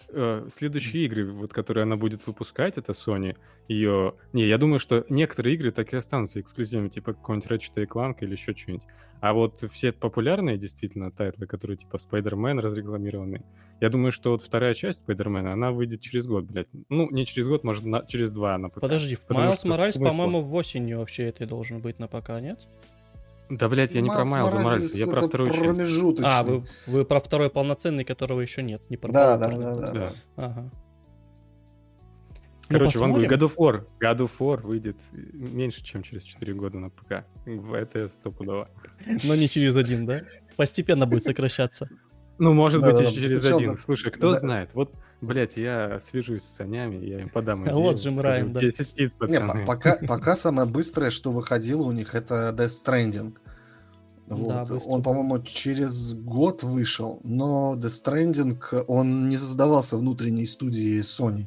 э, 0.08 0.46
следующие 0.50 1.04
игры, 1.04 1.30
вот 1.30 1.52
которые 1.52 1.82
она 1.82 1.96
будет 1.96 2.26
выпускать, 2.26 2.78
это 2.78 2.92
Sony, 2.92 3.36
ее... 3.68 4.14
Не, 4.32 4.46
я 4.46 4.58
думаю, 4.58 4.78
что 4.78 5.04
некоторые 5.08 5.54
игры 5.54 5.70
так 5.72 5.92
и 5.92 5.96
останутся 5.96 6.40
эксклюзивными, 6.40 6.88
типа 6.88 7.14
какой-нибудь 7.14 7.50
Ratchet 7.50 7.86
Clank 7.86 8.16
или 8.20 8.32
еще 8.32 8.54
что-нибудь. 8.54 8.86
А 9.20 9.32
вот 9.32 9.58
все 9.58 9.92
популярные, 9.92 10.58
действительно, 10.58 11.10
тайтлы, 11.10 11.46
которые 11.46 11.76
типа 11.76 11.96
Spider-Man 11.96 12.60
разрекламированы, 12.60 13.42
я 13.80 13.88
думаю, 13.88 14.12
что 14.12 14.30
вот 14.30 14.42
вторая 14.42 14.74
часть 14.74 15.04
Spider-Man, 15.06 15.52
она 15.52 15.70
выйдет 15.70 16.00
через 16.00 16.26
год, 16.26 16.44
блядь. 16.44 16.68
Ну, 16.88 17.10
не 17.10 17.24
через 17.26 17.48
год, 17.48 17.64
может, 17.64 17.84
на- 17.84 18.04
через 18.06 18.30
два 18.30 18.56
на 18.58 18.68
ПК. 18.68 18.80
Подожди, 18.80 19.16
Майлз 19.28 19.64
Моральс, 19.64 19.96
по-моему, 19.96 20.40
в 20.42 20.54
осенью 20.54 20.98
вообще 20.98 21.24
это 21.24 21.46
должен 21.46 21.80
быть 21.80 21.98
на 21.98 22.08
ПК, 22.08 22.40
нет? 22.40 22.58
Да, 23.48 23.68
блядь, 23.68 23.94
я 23.94 24.00
не 24.00 24.08
про 24.08 24.24
Майлз 24.24 24.52
Майлза 24.52 24.58
Моральса, 24.58 24.98
я 24.98 25.06
про 25.06 25.20
вторую 25.20 25.50
часть. 25.52 26.20
А, 26.24 26.42
вы, 26.42 26.64
вы 26.86 27.04
про 27.04 27.20
второй 27.20 27.48
полноценный, 27.50 28.04
которого 28.04 28.40
еще 28.40 28.62
нет, 28.62 28.82
не 28.90 28.96
про 28.96 29.12
Да, 29.12 29.36
да, 29.36 29.56
да, 29.56 29.76
да. 29.80 29.92
Да. 29.92 30.12
Ага. 30.36 30.70
Короче, 32.68 32.98
ну, 32.98 33.12
Гой, 33.12 33.22
посмотрим. 33.22 33.30
God 33.30 33.48
of 33.48 33.56
War. 33.58 33.84
God 34.00 34.18
of 34.26 34.30
War 34.40 34.60
выйдет 34.66 34.96
меньше, 35.12 35.84
чем 35.84 36.02
через 36.02 36.24
4 36.24 36.52
года 36.54 36.78
на 36.78 36.90
ПК. 36.90 37.24
Это 37.46 38.08
стопудово. 38.08 38.68
Но 39.24 39.36
не 39.36 39.48
через 39.48 39.76
один, 39.76 40.04
да? 40.06 40.22
Постепенно 40.56 41.06
будет 41.06 41.22
сокращаться. 41.22 41.88
Ну, 42.38 42.52
может 42.52 42.82
быть, 42.82 43.00
и 43.00 43.14
через 43.14 43.44
один. 43.46 43.72
да. 43.72 43.76
Слушай, 43.76 44.10
кто 44.10 44.32
Да. 44.32 44.38
знает? 44.40 44.70
Вот, 44.74 44.92
блядь, 45.20 45.56
я 45.56 45.98
свяжусь 45.98 46.42
с 46.42 46.56
Санями, 46.56 47.04
я 47.04 47.20
им 47.20 47.28
подам 47.28 47.64
идею. 47.64 47.76
Вот 47.76 47.96
Джим 47.98 48.18
Райан, 48.20 48.52
да. 48.52 48.60
10 48.60 48.88
птиц, 48.88 49.12
Не, 49.14 49.18
пацаны. 49.18 49.60
по- 49.66 49.72
пока, 49.74 49.96
пока 50.08 50.36
самое 50.36 50.68
быстрое, 50.68 51.10
что 51.10 51.30
выходило 51.32 51.82
у 51.82 51.92
них, 51.92 52.14
это 52.14 52.54
Death 52.56 52.72
Stranding. 52.84 53.36
Да, 54.26 54.34
Вот. 54.34 54.68
быстро. 54.68 54.90
он, 54.90 55.02
по-моему, 55.02 55.40
через 55.42 56.12
год 56.14 56.62
вышел, 56.64 57.20
но 57.22 57.74
Death 57.76 58.02
Stranding, 58.04 58.84
он 58.88 59.28
не 59.28 59.38
создавался 59.38 59.96
внутренней 59.96 60.46
студии 60.46 61.00
Sony. 61.00 61.46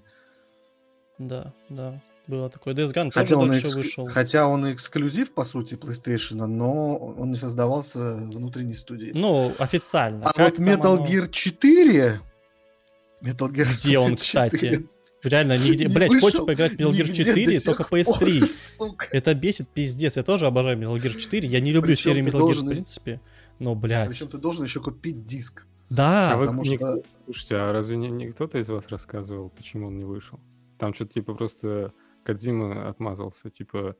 Да, 1.17 1.53
да. 1.69 2.01
Было 2.27 2.47
такое. 2.49 2.75
Days 2.75 2.93
Gone 2.93 3.09
Хотя 3.11 3.35
тоже 3.35 3.41
он, 3.41 3.49
дольше 3.49 3.65
экск- 3.67 3.75
вышел. 3.75 4.07
хотя 4.07 4.47
он 4.47 4.71
эксклюзив, 4.71 5.33
по 5.33 5.43
сути, 5.43 5.73
PlayStation, 5.73 6.45
но 6.45 6.95
он 6.95 7.29
не 7.31 7.35
создавался 7.35 8.17
внутренней 8.31 8.75
студией. 8.75 9.13
Ну, 9.13 9.51
официально. 9.57 10.23
а 10.25 10.31
Как 10.33 10.59
вот 10.59 10.67
Metal 10.67 10.93
оно? 10.97 11.05
Gear 11.07 11.27
4... 11.29 12.21
Metal 13.23 13.49
Gear 13.51 13.67
Где 13.83 13.97
он, 13.99 14.15
4 14.15 14.49
кстати? 14.49 14.87
Реально, 15.21 15.57
нигде. 15.57 15.85
не 15.85 15.93
Блять, 15.93 16.19
хочешь 16.21 16.45
поиграть 16.45 16.73
в 16.73 16.75
Metal 16.75 16.91
Gear 16.91 17.07
нигде 17.07 17.23
4, 17.25 17.59
до 17.59 17.65
только 17.65 17.83
сих 17.83 17.89
пор, 17.89 18.19
PS3. 18.21 18.45
сука. 18.77 19.07
Это 19.11 19.33
бесит 19.33 19.67
пиздец. 19.69 20.15
Я 20.15 20.23
тоже 20.23 20.47
обожаю 20.47 20.77
Metal 20.77 20.95
Gear 20.95 21.17
4. 21.17 21.47
Я 21.47 21.59
не 21.59 21.71
люблю 21.73 21.91
Причем 21.91 22.11
серию 22.11 22.25
Metal 22.25 22.31
Gear 22.31 22.39
должен 22.39 22.67
в 22.67 22.69
принципе. 22.71 23.21
Но, 23.59 23.75
блядь. 23.75 24.07
Причем 24.07 24.27
ты 24.29 24.37
должен 24.37 24.63
еще 24.63 24.79
купить 24.79 25.25
диск. 25.25 25.65
Да, 25.89 26.31
А 26.33 26.37
вы 26.37 26.45
потому 26.45 26.61
не- 26.63 26.77
что- 26.77 27.01
Слушайте, 27.25 27.55
а 27.55 27.71
разве 27.73 27.97
не, 27.97 28.09
не 28.09 28.27
кто-то 28.31 28.57
из 28.59 28.69
вас 28.69 28.87
рассказывал, 28.89 29.49
почему 29.49 29.87
он 29.87 29.97
не 29.97 30.05
вышел? 30.05 30.39
Там 30.77 30.93
что-то 30.93 31.13
типа 31.13 31.33
просто 31.33 31.91
Кадзима 32.23 32.87
отмазался, 32.87 33.49
типа, 33.49 33.95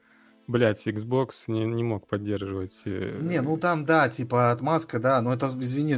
блядь, 0.47 0.87
Xbox 0.87 1.31
не, 1.47 1.65
не 1.65 1.83
мог 1.83 2.07
поддерживать... 2.07 2.81
э, 2.85 3.19
Не, 3.21 3.41
ну 3.41 3.57
там, 3.57 3.83
да, 3.85 4.07
типа 4.07 4.51
отмазка, 4.51 4.99
да, 4.99 5.21
но 5.21 5.33
это, 5.33 5.53
извини, 5.59 5.95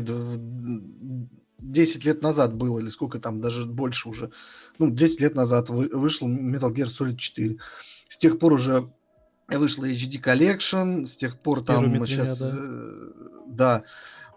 10 1.62 2.06
лет 2.06 2.22
назад 2.22 2.56
было, 2.56 2.80
или 2.80 2.90
сколько 2.90 3.20
там, 3.20 3.40
даже 3.40 3.66
больше 3.66 4.10
уже. 4.10 4.32
Ну, 4.80 4.90
10 4.90 5.22
лет 5.22 5.36
назад 5.36 5.70
вы- 5.70 5.90
вышел 5.94 6.28
Metal 6.28 6.74
Gear 6.74 6.86
Solid 6.86 7.18
4. 7.18 7.58
С 8.08 8.18
тех 8.18 8.40
пор 8.40 8.54
уже 8.54 8.92
вышла 9.48 9.86
HD 9.86 10.22
Collection, 10.22 11.06
с 11.06 11.16
тех 11.16 11.40
пор 11.40 11.60
С 11.60 11.64
первыми 11.64 11.98
там 11.98 12.08
сейчас... 12.08 12.40
да. 12.40 12.58
э, 12.58 13.12
Да, 13.48 13.84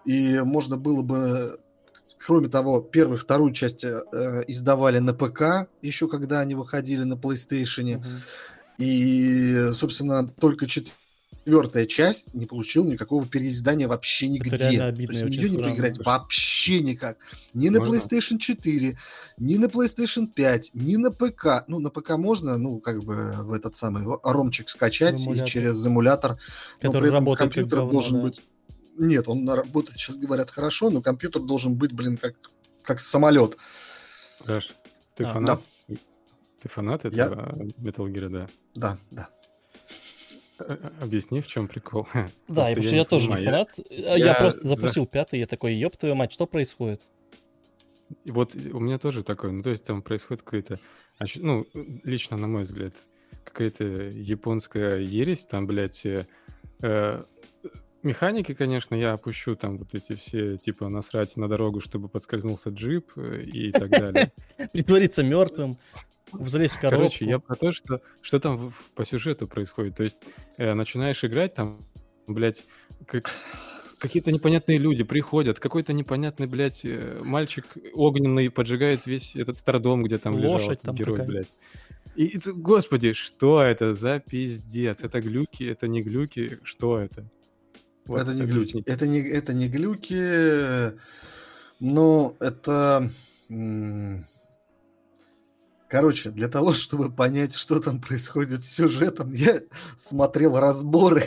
и 0.04 0.40
можно 0.40 0.76
было 0.76 1.02
бы... 1.02 1.58
Кроме 2.26 2.48
того, 2.48 2.80
первую, 2.80 3.18
вторую 3.18 3.52
часть 3.52 3.84
э, 3.84 4.02
издавали 4.48 4.98
на 4.98 5.12
ПК, 5.12 5.68
еще 5.82 6.08
когда 6.08 6.40
они 6.40 6.54
выходили 6.54 7.02
на 7.02 7.14
PlayStation. 7.14 7.98
Мгм. 7.98 8.06
И, 8.78 9.70
собственно, 9.72 10.26
только 10.26 10.66
четвертая 11.44 11.84
часть 11.86 12.32
не 12.34 12.46
получила 12.46 12.86
никакого 12.86 13.26
переиздания 13.26 13.86
вообще 13.86 14.28
нигде. 14.28 14.56
реально 14.56 14.86
обидно 14.86 15.20
То 15.20 15.26
и 15.26 15.30
есть 15.30 15.38
неё 15.52 15.56
не 15.56 15.62
поиграть 15.70 15.98
вообще 16.04 16.80
никак. 16.80 17.18
Ни 17.52 17.68
на 17.68 17.80
Можно? 17.80 17.94
PlayStation 17.96 18.38
4, 18.38 18.96
ни 19.38 19.56
на 19.58 19.66
PlayStation 19.66 20.26
5, 20.26 20.70
ни 20.74 20.96
на 20.96 21.10
ПК. 21.10 21.64
Ну, 21.68 21.80
на 21.80 21.90
ПК 21.90 22.16
можно, 22.16 22.56
ну, 22.56 22.80
как 22.80 23.04
бы 23.04 23.32
в 23.42 23.52
этот 23.52 23.76
самый 23.76 24.04
ромчик 24.22 24.68
скачать 24.70 25.20
и 25.20 25.26
эмулятор. 25.26 25.48
через 25.48 25.86
эмулятор. 25.86 26.30
но 26.82 26.88
Который 26.90 27.02
при 27.02 27.08
этом 27.08 27.14
работает 27.20 27.38
как 27.38 27.54
компьютер 27.54 27.78
говно, 27.80 27.92
должен 27.92 28.16
да. 28.18 28.22
быть... 28.22 28.42
Нет, 28.96 29.28
он 29.28 29.44
на- 29.44 29.56
работает, 29.56 29.98
сейчас 29.98 30.16
говорят, 30.16 30.50
хорошо, 30.50 30.88
но 30.88 31.02
компьютер 31.02 31.42
должен 31.42 31.74
быть, 31.74 31.92
блин, 31.92 32.16
как, 32.16 32.36
как 32.82 33.00
самолет. 33.00 33.56
Раш, 34.46 34.70
ты 35.14 35.24
А, 35.24 35.32
фанат? 35.32 35.60
Ты 36.62 36.68
фанат 36.70 37.04
Я- 37.04 37.26
этого 37.26 37.52
Metal 37.82 38.06
Gear, 38.10 38.28
да? 38.30 38.46
Да, 38.74 38.98
да. 39.10 39.28
Э, 40.58 40.76
э, 40.80 40.90
Объясни, 41.04 41.40
в 41.40 41.46
чем 41.46 41.66
прикол. 41.66 42.06
Да, 42.48 42.70
и 42.70 42.74
потому 42.74 42.82
что 42.82 42.96
я 42.96 43.04
тоже 43.04 43.30
не 43.30 43.36
фанат. 43.44 43.70
Я, 43.90 44.16
я 44.16 44.34
просто 44.34 44.66
за- 44.68 44.74
запустил 44.74 45.06
пятый, 45.06 45.40
я 45.40 45.46
такой, 45.46 45.74
ёб 45.74 45.96
твою 45.96 46.14
мать, 46.14 46.32
что 46.32 46.46
происходит? 46.46 47.02
И 48.24 48.30
вот 48.30 48.54
у 48.54 48.80
меня 48.80 48.98
тоже 48.98 49.22
такое, 49.24 49.50
ну, 49.50 49.62
то 49.62 49.70
есть 49.70 49.84
там 49.84 50.02
происходит 50.02 50.42
какая-то, 50.42 50.78
ну, 51.36 51.66
лично, 52.04 52.36
на 52.36 52.46
мой 52.46 52.62
взгляд, 52.64 52.94
какая-то 53.44 53.84
японская 53.84 54.98
ересь, 54.98 55.44
там, 55.46 55.66
блядь, 55.66 56.04
э, 56.06 56.26
э, 56.82 57.24
механики, 58.02 58.54
конечно, 58.54 58.94
я 58.94 59.14
опущу 59.14 59.56
там 59.56 59.78
вот 59.78 59.94
эти 59.94 60.12
все, 60.14 60.56
типа, 60.58 60.88
насрать 60.88 61.36
на 61.36 61.48
дорогу, 61.48 61.80
чтобы 61.80 62.08
подскользнулся 62.08 62.70
джип 62.70 63.16
и 63.16 63.72
так 63.72 63.88
далее. 63.90 64.32
Притвориться 64.72 65.22
мертвым, 65.22 65.78
залезть 66.46 66.76
в 66.76 66.80
коробку. 66.80 66.98
Короче, 67.08 67.24
я 67.26 67.38
про 67.38 67.54
то, 67.56 67.72
что, 67.72 68.00
что 68.22 68.38
там 68.40 68.56
в- 68.56 68.70
в- 68.70 68.90
по 68.94 69.04
сюжету 69.04 69.46
происходит. 69.48 69.96
То 69.96 70.02
есть 70.02 70.18
э, 70.58 70.74
начинаешь 70.74 71.24
играть, 71.24 71.54
там, 71.54 71.78
блядь, 72.26 72.64
как- 73.06 73.30
какие-то 73.98 74.32
непонятные 74.32 74.78
люди 74.78 75.02
приходят, 75.04 75.58
какой-то 75.58 75.92
непонятный, 75.92 76.46
блядь, 76.46 76.84
э, 76.84 77.20
мальчик 77.24 77.64
огненный 77.94 78.50
поджигает 78.50 79.06
весь 79.06 79.34
этот 79.36 79.56
стардом, 79.56 80.02
где 80.02 80.18
там 80.18 80.36
лежал 80.38 80.52
Лошадь 80.52 80.68
этот 80.72 80.82
там 80.84 80.94
герой, 80.94 81.16
какая-то. 81.16 81.32
блядь. 81.32 81.56
И, 82.16 82.24
и 82.26 82.40
господи, 82.52 83.12
что 83.12 83.62
это 83.62 83.92
за 83.92 84.20
пиздец? 84.20 85.02
Это 85.02 85.20
глюки, 85.20 85.64
это 85.64 85.88
не 85.88 86.00
глюки, 86.02 86.58
что 86.62 86.98
это? 86.98 87.28
Вот 88.06 88.20
это 88.20 88.34
не 88.34 88.42
глюки. 88.42 88.82
Это 88.86 89.06
не, 89.06 89.20
это 89.20 89.52
не 89.54 89.68
глюки, 89.68 90.92
но 91.80 92.36
это... 92.40 93.10
м, 93.48 94.26
Короче, 95.94 96.30
для 96.30 96.48
того, 96.48 96.74
чтобы 96.74 97.08
понять, 97.08 97.54
что 97.54 97.78
там 97.78 98.00
происходит 98.00 98.64
с 98.64 98.68
сюжетом, 98.68 99.30
я 99.30 99.60
смотрел 99.96 100.58
разборы 100.58 101.24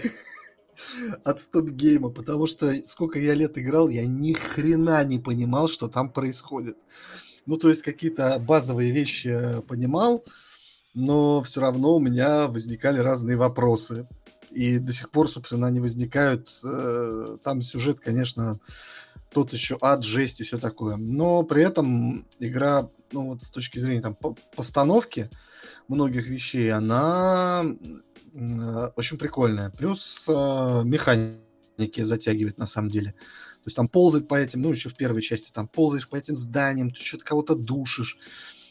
от 1.23 1.39
Стоп 1.39 1.69
Гейма, 1.69 2.09
потому 2.09 2.47
что 2.47 2.73
сколько 2.83 3.17
я 3.17 3.33
лет 3.33 3.57
играл, 3.57 3.87
я 3.87 4.05
ни 4.05 4.33
хрена 4.33 5.05
не 5.05 5.19
понимал, 5.19 5.69
что 5.69 5.87
там 5.87 6.11
происходит. 6.11 6.75
Ну, 7.45 7.55
то 7.55 7.69
есть 7.69 7.81
какие-то 7.81 8.39
базовые 8.39 8.91
вещи 8.91 9.29
э, 9.29 9.61
понимал, 9.61 10.25
но 10.93 11.41
все 11.43 11.61
равно 11.61 11.95
у 11.95 12.01
меня 12.01 12.47
возникали 12.47 12.99
разные 12.99 13.37
вопросы. 13.37 14.05
И 14.51 14.79
до 14.79 14.91
сих 14.91 15.11
пор, 15.11 15.29
собственно, 15.29 15.67
они 15.67 15.79
возникают. 15.79 16.49
Э, 16.65 17.37
Там 17.41 17.61
сюжет, 17.61 18.01
конечно, 18.01 18.59
тот 19.37 19.53
еще 19.53 19.77
ад, 19.81 20.03
жесть 20.03 20.41
и 20.41 20.43
все 20.43 20.57
такое. 20.57 20.95
Но 20.97 21.43
при 21.43 21.61
этом 21.61 22.27
игра, 22.39 22.89
ну 23.11 23.27
вот 23.27 23.43
с 23.43 23.51
точки 23.51 23.77
зрения 23.77 24.01
там 24.01 24.15
по- 24.15 24.35
постановки 24.55 25.29
многих 25.87 26.27
вещей, 26.27 26.71
она 26.71 27.63
э, 28.33 28.87
очень 28.95 29.19
прикольная. 29.19 29.69
Плюс 29.69 30.25
э, 30.27 30.81
механики 30.83 32.03
затягивает 32.03 32.57
на 32.57 32.65
самом 32.65 32.89
деле. 32.89 33.11
То 33.11 33.67
есть 33.67 33.77
там 33.77 33.87
ползать 33.87 34.27
по 34.27 34.33
этим, 34.33 34.63
ну 34.63 34.71
еще 34.71 34.89
в 34.89 34.95
первой 34.95 35.21
части 35.21 35.51
там 35.51 35.67
ползаешь 35.67 36.09
по 36.09 36.15
этим 36.15 36.33
зданиям, 36.33 36.89
ты 36.89 36.99
что-то 36.99 37.23
кого-то 37.23 37.55
душишь. 37.55 38.17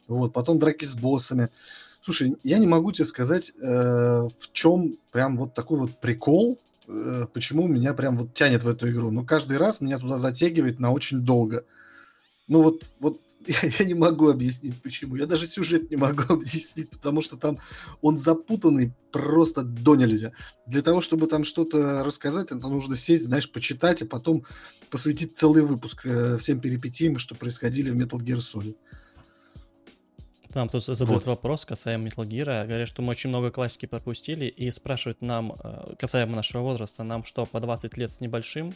Вот, 0.08 0.32
потом 0.32 0.58
драки 0.58 0.84
с 0.84 0.96
боссами. 0.96 1.48
Слушай, 2.02 2.36
я 2.42 2.58
не 2.58 2.66
могу 2.66 2.90
тебе 2.90 3.06
сказать, 3.06 3.52
э, 3.62 3.62
в 3.62 4.52
чем 4.52 4.94
прям 5.12 5.36
вот 5.36 5.54
такой 5.54 5.78
вот 5.78 6.00
прикол, 6.00 6.58
почему 7.32 7.68
меня 7.68 7.94
прям 7.94 8.16
вот 8.16 8.34
тянет 8.34 8.62
в 8.62 8.68
эту 8.68 8.88
игру. 8.90 9.10
Но 9.10 9.24
каждый 9.24 9.58
раз 9.58 9.80
меня 9.80 9.98
туда 9.98 10.18
затягивает 10.18 10.78
на 10.78 10.92
очень 10.92 11.20
долго. 11.20 11.64
Ну 12.48 12.62
вот, 12.62 12.90
вот 13.00 13.20
я, 13.46 13.70
я 13.78 13.84
не 13.84 13.94
могу 13.94 14.28
объяснить 14.28 14.80
почему. 14.82 15.16
Я 15.16 15.26
даже 15.26 15.46
сюжет 15.46 15.90
не 15.90 15.96
могу 15.96 16.22
объяснить, 16.34 16.90
потому 16.90 17.20
что 17.20 17.36
там 17.36 17.58
он 18.00 18.16
запутанный 18.16 18.92
просто 19.12 19.62
до 19.62 19.96
нельзя. 19.96 20.32
Для 20.66 20.82
того, 20.82 21.00
чтобы 21.00 21.26
там 21.26 21.44
что-то 21.44 22.04
рассказать, 22.04 22.46
это 22.46 22.68
нужно 22.68 22.96
сесть, 22.96 23.24
знаешь, 23.24 23.50
почитать, 23.50 24.02
а 24.02 24.06
потом 24.06 24.44
посвятить 24.90 25.36
целый 25.36 25.62
выпуск 25.62 26.06
э, 26.06 26.38
всем 26.38 26.60
перипетиям, 26.60 27.18
что 27.18 27.34
происходили 27.34 27.90
в 27.90 27.96
Metal 27.96 28.18
Gear 28.18 28.38
Solid. 28.38 28.76
Нам 30.56 30.70
тут 30.70 30.86
задают 30.86 31.10
вот. 31.10 31.26
вопрос 31.26 31.66
касаемо 31.66 32.08
Metal 32.08 32.26
Gear. 32.26 32.66
Говорят, 32.66 32.88
что 32.88 33.02
мы 33.02 33.10
очень 33.10 33.28
много 33.28 33.50
классики 33.50 33.84
пропустили 33.84 34.46
и 34.46 34.70
спрашивают 34.70 35.20
нам, 35.20 35.52
э, 35.52 35.94
касаемо 35.98 36.34
нашего 36.34 36.62
возраста, 36.62 37.04
нам 37.04 37.24
что, 37.24 37.44
по 37.44 37.60
20 37.60 37.98
лет 37.98 38.10
с 38.10 38.22
небольшим? 38.22 38.72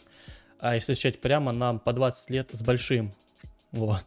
А 0.59 0.75
если 0.75 0.93
отвечать 0.93 1.19
прямо, 1.19 1.51
нам 1.51 1.79
по 1.79 1.91
20 1.91 2.29
лет 2.29 2.49
с 2.51 2.61
большим. 2.61 3.11
Вот. 3.71 4.05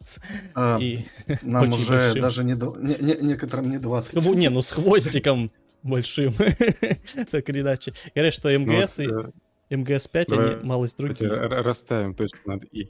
А, 0.53 0.77
и 0.79 0.99
нам 1.41 1.67
уже 1.73 2.13
большим. 2.13 2.21
даже 2.21 2.43
не, 2.45 2.53
не, 2.53 3.13
не 3.13 3.27
некоторым 3.27 3.69
не 3.69 3.77
20. 3.77 4.23
С, 4.23 4.25
не, 4.25 4.49
ну 4.49 4.61
с 4.61 4.71
хвостиком 4.71 5.51
большим. 5.83 6.33
Так 7.29 7.49
или 7.49 7.59
иначе. 7.59 7.91
Говорят, 8.15 8.33
что 8.33 8.57
МГС 8.57 8.99
ну, 8.99 9.33
и 9.69 9.75
МГС 9.75 10.07
5, 10.07 10.31
они 10.31 10.63
малость 10.63 10.97
другие. 10.97 11.29
Расставим 11.29 12.15
точку 12.15 12.37
над 12.45 12.63
И. 12.71 12.89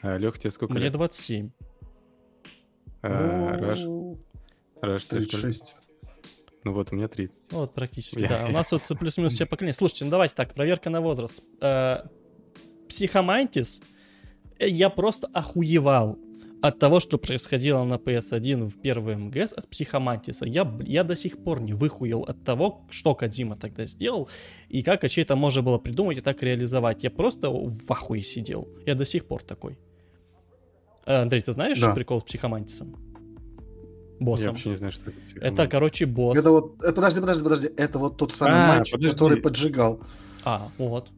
А, 0.00 0.16
Лех, 0.16 0.38
тебе 0.38 0.50
сколько 0.50 0.72
Мне 0.72 0.88
27. 0.88 1.50
Раш. 3.02 3.80
Раш, 4.80 5.06
36. 5.06 5.76
Ну 6.64 6.72
вот, 6.72 6.92
у 6.92 6.96
меня 6.96 7.08
30. 7.08 7.44
Ну 7.50 7.60
вот, 7.60 7.74
практически, 7.74 8.26
да. 8.26 8.46
У 8.46 8.52
нас 8.52 8.72
вот 8.72 8.82
плюс-минус 9.00 9.34
все 9.34 9.46
поколения. 9.46 9.74
Слушайте, 9.74 10.04
ну 10.04 10.10
давайте 10.10 10.34
так, 10.34 10.54
проверка 10.54 10.90
на 10.90 11.00
возраст. 11.00 11.42
Э, 11.60 12.02
Психомантис, 12.88 13.82
э, 14.58 14.68
я 14.68 14.90
просто 14.90 15.28
охуевал 15.32 16.18
от 16.60 16.78
того, 16.78 16.98
что 17.00 17.18
происходило 17.18 17.84
на 17.84 17.94
PS1 17.94 18.64
в 18.64 18.80
первый 18.80 19.16
МГС 19.16 19.52
от 19.52 19.68
Психомантиса. 19.68 20.44
Я, 20.44 20.70
я 20.80 21.04
до 21.04 21.14
сих 21.14 21.42
пор 21.42 21.60
не 21.60 21.72
выхуел 21.72 22.22
от 22.22 22.42
того, 22.44 22.84
что 22.90 23.14
Кадима 23.14 23.56
тогда 23.56 23.86
сделал, 23.86 24.28
и 24.68 24.82
как 24.82 25.02
вообще 25.02 25.22
это 25.22 25.36
можно 25.36 25.62
было 25.62 25.78
придумать 25.78 26.18
и 26.18 26.20
так 26.20 26.42
реализовать. 26.42 27.04
Я 27.04 27.10
просто 27.10 27.50
в 27.50 27.90
ахуе 27.90 28.22
сидел. 28.22 28.68
Я 28.84 28.94
до 28.94 29.04
сих 29.04 29.26
пор 29.26 29.42
такой. 29.42 29.78
Э, 31.08 31.22
Андрей, 31.22 31.40
ты 31.40 31.52
знаешь 31.52 31.80
да. 31.80 31.94
прикол 31.94 32.20
с 32.20 32.24
психомантисом? 32.24 32.94
Боссом. 34.20 34.44
Я 34.44 34.50
вообще 34.50 34.68
не 34.68 34.76
знаю, 34.76 34.92
что 34.92 35.10
это 35.10 35.46
Это, 35.46 35.66
короче, 35.66 36.04
босс. 36.04 36.36
Это 36.36 36.50
вот, 36.50 36.84
э, 36.84 36.92
подожди, 36.92 37.20
подожди, 37.20 37.42
подожди. 37.42 37.70
Это 37.76 37.98
вот 37.98 38.18
тот 38.18 38.32
самый 38.32 38.64
а, 38.64 38.68
мальчик, 38.68 38.92
подожди. 38.92 39.14
который 39.14 39.40
поджигал. 39.40 40.00
А, 40.44 40.68
вот. 40.76 41.08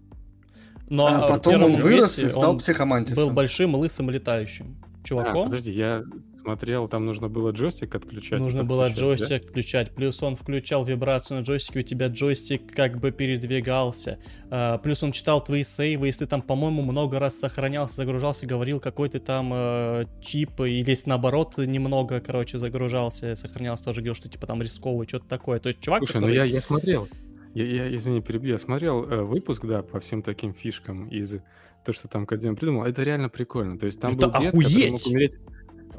Но 0.88 1.06
а 1.06 1.26
потом 1.26 1.62
он 1.64 1.76
вырос 1.80 2.20
и 2.20 2.28
стал 2.28 2.56
психомантисом. 2.58 3.16
Был 3.16 3.30
большим, 3.30 3.74
лысым, 3.74 4.10
летающим 4.10 4.76
чуваком. 5.02 5.42
А, 5.42 5.44
подожди, 5.46 5.72
я 5.72 6.04
смотрел, 6.42 6.88
там 6.88 7.06
нужно 7.06 7.28
было 7.28 7.50
джойстик 7.50 7.94
отключать. 7.94 8.38
Нужно 8.38 8.64
было 8.64 8.88
джойстик 8.88 9.28
да? 9.28 9.36
отключать. 9.48 9.94
Плюс 9.94 10.22
он 10.22 10.36
включал 10.36 10.84
вибрацию 10.84 11.38
на 11.38 11.42
джойстике, 11.42 11.80
у 11.80 11.82
тебя 11.82 12.08
джойстик 12.08 12.74
как 12.74 12.98
бы 12.98 13.10
передвигался. 13.10 14.18
А, 14.50 14.78
плюс 14.78 15.02
он 15.02 15.12
читал 15.12 15.42
твои 15.42 15.64
сейвы, 15.64 16.06
если 16.06 16.26
там, 16.26 16.42
по-моему, 16.42 16.82
много 16.82 17.18
раз 17.18 17.38
сохранялся, 17.38 17.96
загружался, 17.96 18.46
говорил 18.46 18.80
какой-то 18.80 19.20
там 19.20 19.50
э, 19.52 20.04
чип, 20.22 20.60
или 20.60 20.90
если 20.90 21.10
наоборот 21.10 21.58
немного, 21.58 22.20
короче, 22.20 22.58
загружался, 22.58 23.34
сохранялся, 23.34 23.84
тоже 23.84 24.00
говорил, 24.00 24.14
что 24.14 24.28
типа 24.28 24.46
там 24.46 24.62
рисковый, 24.62 25.06
что-то 25.06 25.28
такое. 25.28 25.60
То 25.60 25.68
есть 25.68 25.80
чувак, 25.80 26.00
Слушай, 26.00 26.16
ну 26.16 26.20
который... 26.22 26.38
ну 26.38 26.44
я, 26.44 26.44
я 26.44 26.60
смотрел. 26.60 27.08
Я, 27.54 27.64
я, 27.64 27.96
извини, 27.96 28.20
перебью. 28.20 28.52
Я 28.52 28.58
смотрел 28.58 29.04
э, 29.04 29.22
выпуск, 29.22 29.64
да, 29.66 29.82
по 29.82 29.98
всем 30.00 30.22
таким 30.22 30.54
фишкам 30.54 31.08
из 31.08 31.36
то, 31.84 31.92
что 31.92 32.08
там 32.08 32.26
Кадзима 32.26 32.56
придумал. 32.56 32.84
Это 32.84 33.02
реально 33.02 33.28
прикольно. 33.28 33.78
То 33.78 33.86
есть 33.86 34.00
там 34.00 34.16
это 34.16 34.28
был 34.28 34.40
дед, 34.40 34.48
охуеть! 34.54 34.92
мог 34.92 35.06
умереть 35.06 35.36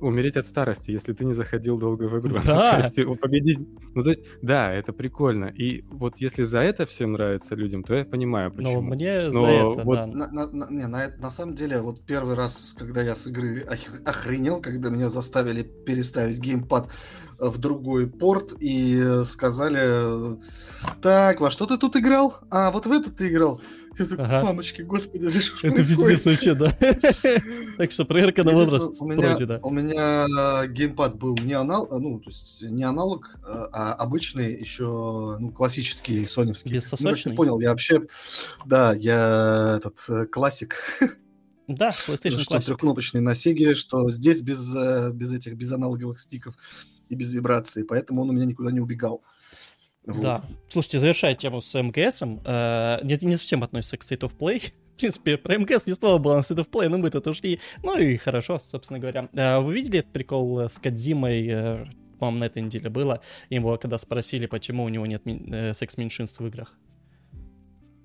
умереть 0.01 0.37
от 0.37 0.45
старости, 0.45 0.91
если 0.91 1.13
ты 1.13 1.25
не 1.25 1.33
заходил 1.33 1.79
долго 1.79 2.03
в 2.03 2.19
игру. 2.19 2.39
Да. 2.45 2.81
то 2.81 3.01
есть 3.01 3.19
победить. 3.19 3.67
Ну, 3.93 4.01
то 4.01 4.09
есть, 4.09 4.23
да, 4.41 4.73
это 4.73 4.93
прикольно. 4.93 5.45
И 5.45 5.83
вот 5.91 6.17
если 6.17 6.43
за 6.43 6.59
это 6.59 6.85
всем 6.85 7.13
нравится 7.13 7.55
людям, 7.55 7.83
то 7.83 7.95
я 7.95 8.05
понимаю, 8.05 8.51
почему. 8.51 8.81
Но 8.81 8.81
мне 8.81 9.29
Но 9.29 9.39
за 9.39 9.51
это, 9.51 9.83
вот... 9.83 9.95
да. 9.95 10.05
На, 10.07 10.31
на, 10.31 10.47
на, 10.51 10.67
не, 10.69 10.87
на, 10.87 11.15
на 11.17 11.31
самом 11.31 11.55
деле, 11.55 11.81
вот 11.81 12.05
первый 12.05 12.35
раз, 12.35 12.75
когда 12.77 13.01
я 13.01 13.15
с 13.15 13.27
игры 13.27 13.61
охренел, 14.05 14.61
когда 14.61 14.89
меня 14.89 15.09
заставили 15.09 15.63
переставить 15.63 16.39
геймпад 16.39 16.89
в 17.39 17.57
другой 17.57 18.07
порт 18.07 18.53
и 18.59 19.23
сказали, 19.25 20.37
так, 21.01 21.41
во 21.41 21.49
что 21.49 21.65
ты 21.65 21.77
тут 21.77 21.95
играл? 21.95 22.35
А, 22.49 22.71
вот 22.71 22.85
в 22.85 22.91
этот 22.91 23.17
ты 23.17 23.29
играл. 23.29 23.61
Я 24.01 24.07
такой, 24.07 24.25
ага. 24.25 24.43
мамочки, 24.43 24.81
господи, 24.81 25.29
что 25.39 25.67
Это 25.67 25.77
пиздец 25.77 26.25
вообще, 26.25 26.55
да. 26.55 26.75
Так 27.77 27.91
что 27.91 28.05
проверка 28.05 28.43
на 28.43 28.51
возраст 28.51 28.99
у 28.99 29.05
меня, 29.05 29.37
да. 29.37 29.59
У 29.61 29.69
меня 29.69 30.67
геймпад 30.67 31.17
был 31.17 31.37
не 31.37 31.53
аналог, 31.53 31.91
ну, 31.91 32.19
то 32.19 32.29
есть 32.29 32.63
не 32.63 32.83
аналог, 32.83 33.35
а 33.43 33.93
обычный, 33.93 34.59
еще, 34.59 35.37
ну, 35.39 35.51
классический 35.51 36.25
соневский. 36.25 36.71
Бессосочный? 36.71 37.31
Ну, 37.31 37.35
понял, 37.35 37.59
я 37.59 37.69
вообще, 37.69 38.01
да, 38.65 38.93
я 38.93 39.75
этот 39.77 40.03
э, 40.09 40.25
классик. 40.25 40.77
Да, 41.67 41.89
PlayStation 41.89 42.39
Что 42.39 42.59
трехкнопочный 42.59 43.21
на 43.21 43.31
Sega, 43.31 43.75
что 43.75 44.09
здесь 44.09 44.41
без, 44.41 44.75
э, 44.75 45.11
без 45.13 45.31
этих, 45.31 45.55
без 45.55 45.71
аналоговых 45.71 46.19
стиков 46.19 46.53
и 47.07 47.15
без 47.15 47.31
вибрации, 47.31 47.83
поэтому 47.83 48.23
он 48.23 48.29
у 48.31 48.33
меня 48.33 48.45
никуда 48.45 48.71
не 48.71 48.81
убегал. 48.81 49.23
Вот. 50.05 50.21
Да. 50.21 50.43
Слушайте, 50.69 50.99
завершая 50.99 51.35
тему 51.35 51.61
с 51.61 51.79
МГС, 51.79 52.21
э, 52.23 52.99
это 53.03 53.25
не 53.25 53.37
совсем 53.37 53.63
относится 53.63 53.97
к 53.97 54.01
State 54.01 54.21
of 54.21 54.35
Play. 54.37 54.71
В 54.95 54.99
принципе, 55.01 55.37
про 55.37 55.57
МГС 55.57 55.87
не 55.87 55.93
слово 55.93 56.17
было 56.17 56.35
на 56.35 56.39
State 56.39 56.57
of 56.57 56.69
Play, 56.69 56.87
но 56.87 56.97
мы 56.97 57.09
тут 57.09 57.27
ушли. 57.27 57.59
Ну 57.83 57.97
и 57.97 58.17
хорошо, 58.17 58.59
собственно 58.59 58.99
говоря. 58.99 59.29
Э, 59.33 59.59
вы 59.59 59.73
видели 59.75 59.99
этот 59.99 60.11
прикол 60.11 60.61
с 60.61 60.79
Кадзимой, 60.79 61.47
э, 61.47 61.85
по-моему, 62.19 62.39
на 62.39 62.43
этой 62.45 62.61
неделе 62.61 62.89
было? 62.89 63.21
Его 63.49 63.77
когда 63.77 63.97
спросили, 63.97 64.47
почему 64.47 64.83
у 64.83 64.89
него 64.89 65.05
нет 65.05 65.21
э, 65.25 65.73
секс-меньшинств 65.73 66.39
в 66.39 66.47
играх. 66.47 66.75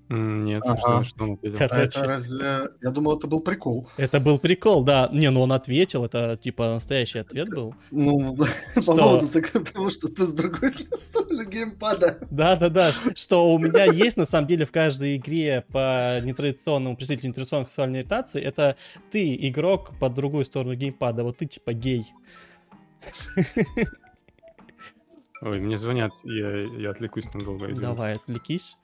Нет, 0.09 0.63
ага. 0.65 1.03
что 1.03 1.23
он 1.23 1.33
ответил. 1.33 1.57
Короче, 1.57 1.75
а 1.75 1.83
это 1.83 2.03
разве... 2.05 2.39
Я 2.81 2.91
думал, 2.91 3.17
это 3.17 3.27
был 3.27 3.41
прикол. 3.41 3.89
Это 3.97 4.21
был 4.21 4.39
прикол, 4.39 4.83
да. 4.83 5.09
Не, 5.11 5.29
ну 5.31 5.41
он 5.41 5.51
ответил, 5.51 6.05
это 6.05 6.37
типа 6.37 6.75
настоящий 6.75 7.19
ответ 7.19 7.49
был. 7.49 7.75
Ну, 7.91 8.37
что... 8.81 8.81
по 8.85 8.95
поводу 8.95 9.29
того, 9.73 9.89
что 9.89 10.07
ты 10.07 10.25
с 10.25 10.31
другой 10.31 10.69
стороны 10.99 11.45
геймпада. 11.45 12.19
Да-да-да, 12.31 12.91
что 13.15 13.53
у 13.53 13.59
меня 13.59 13.83
есть 13.85 14.15
на 14.15 14.25
самом 14.25 14.47
деле 14.47 14.65
в 14.65 14.71
каждой 14.71 15.17
игре 15.17 15.65
по 15.73 16.21
нетрадиционному 16.21 16.95
представителю 16.95 17.29
нетрадиционной 17.29 17.67
сексуальной 17.67 17.99
ориентации, 17.99 18.41
это 18.41 18.77
ты 19.11 19.35
игрок 19.47 19.91
по 19.99 20.09
другую 20.09 20.45
сторону 20.45 20.75
геймпада, 20.75 21.23
вот 21.23 21.37
ты 21.37 21.47
типа 21.47 21.73
гей. 21.73 22.13
Ой, 25.41 25.59
мне 25.59 25.77
звонят, 25.77 26.11
я, 26.23 26.61
я 26.79 26.89
отвлекусь 26.91 27.31
надолго. 27.33 27.65
Извините. 27.65 27.81
Давай, 27.81 28.13
отвлекись. 28.15 28.77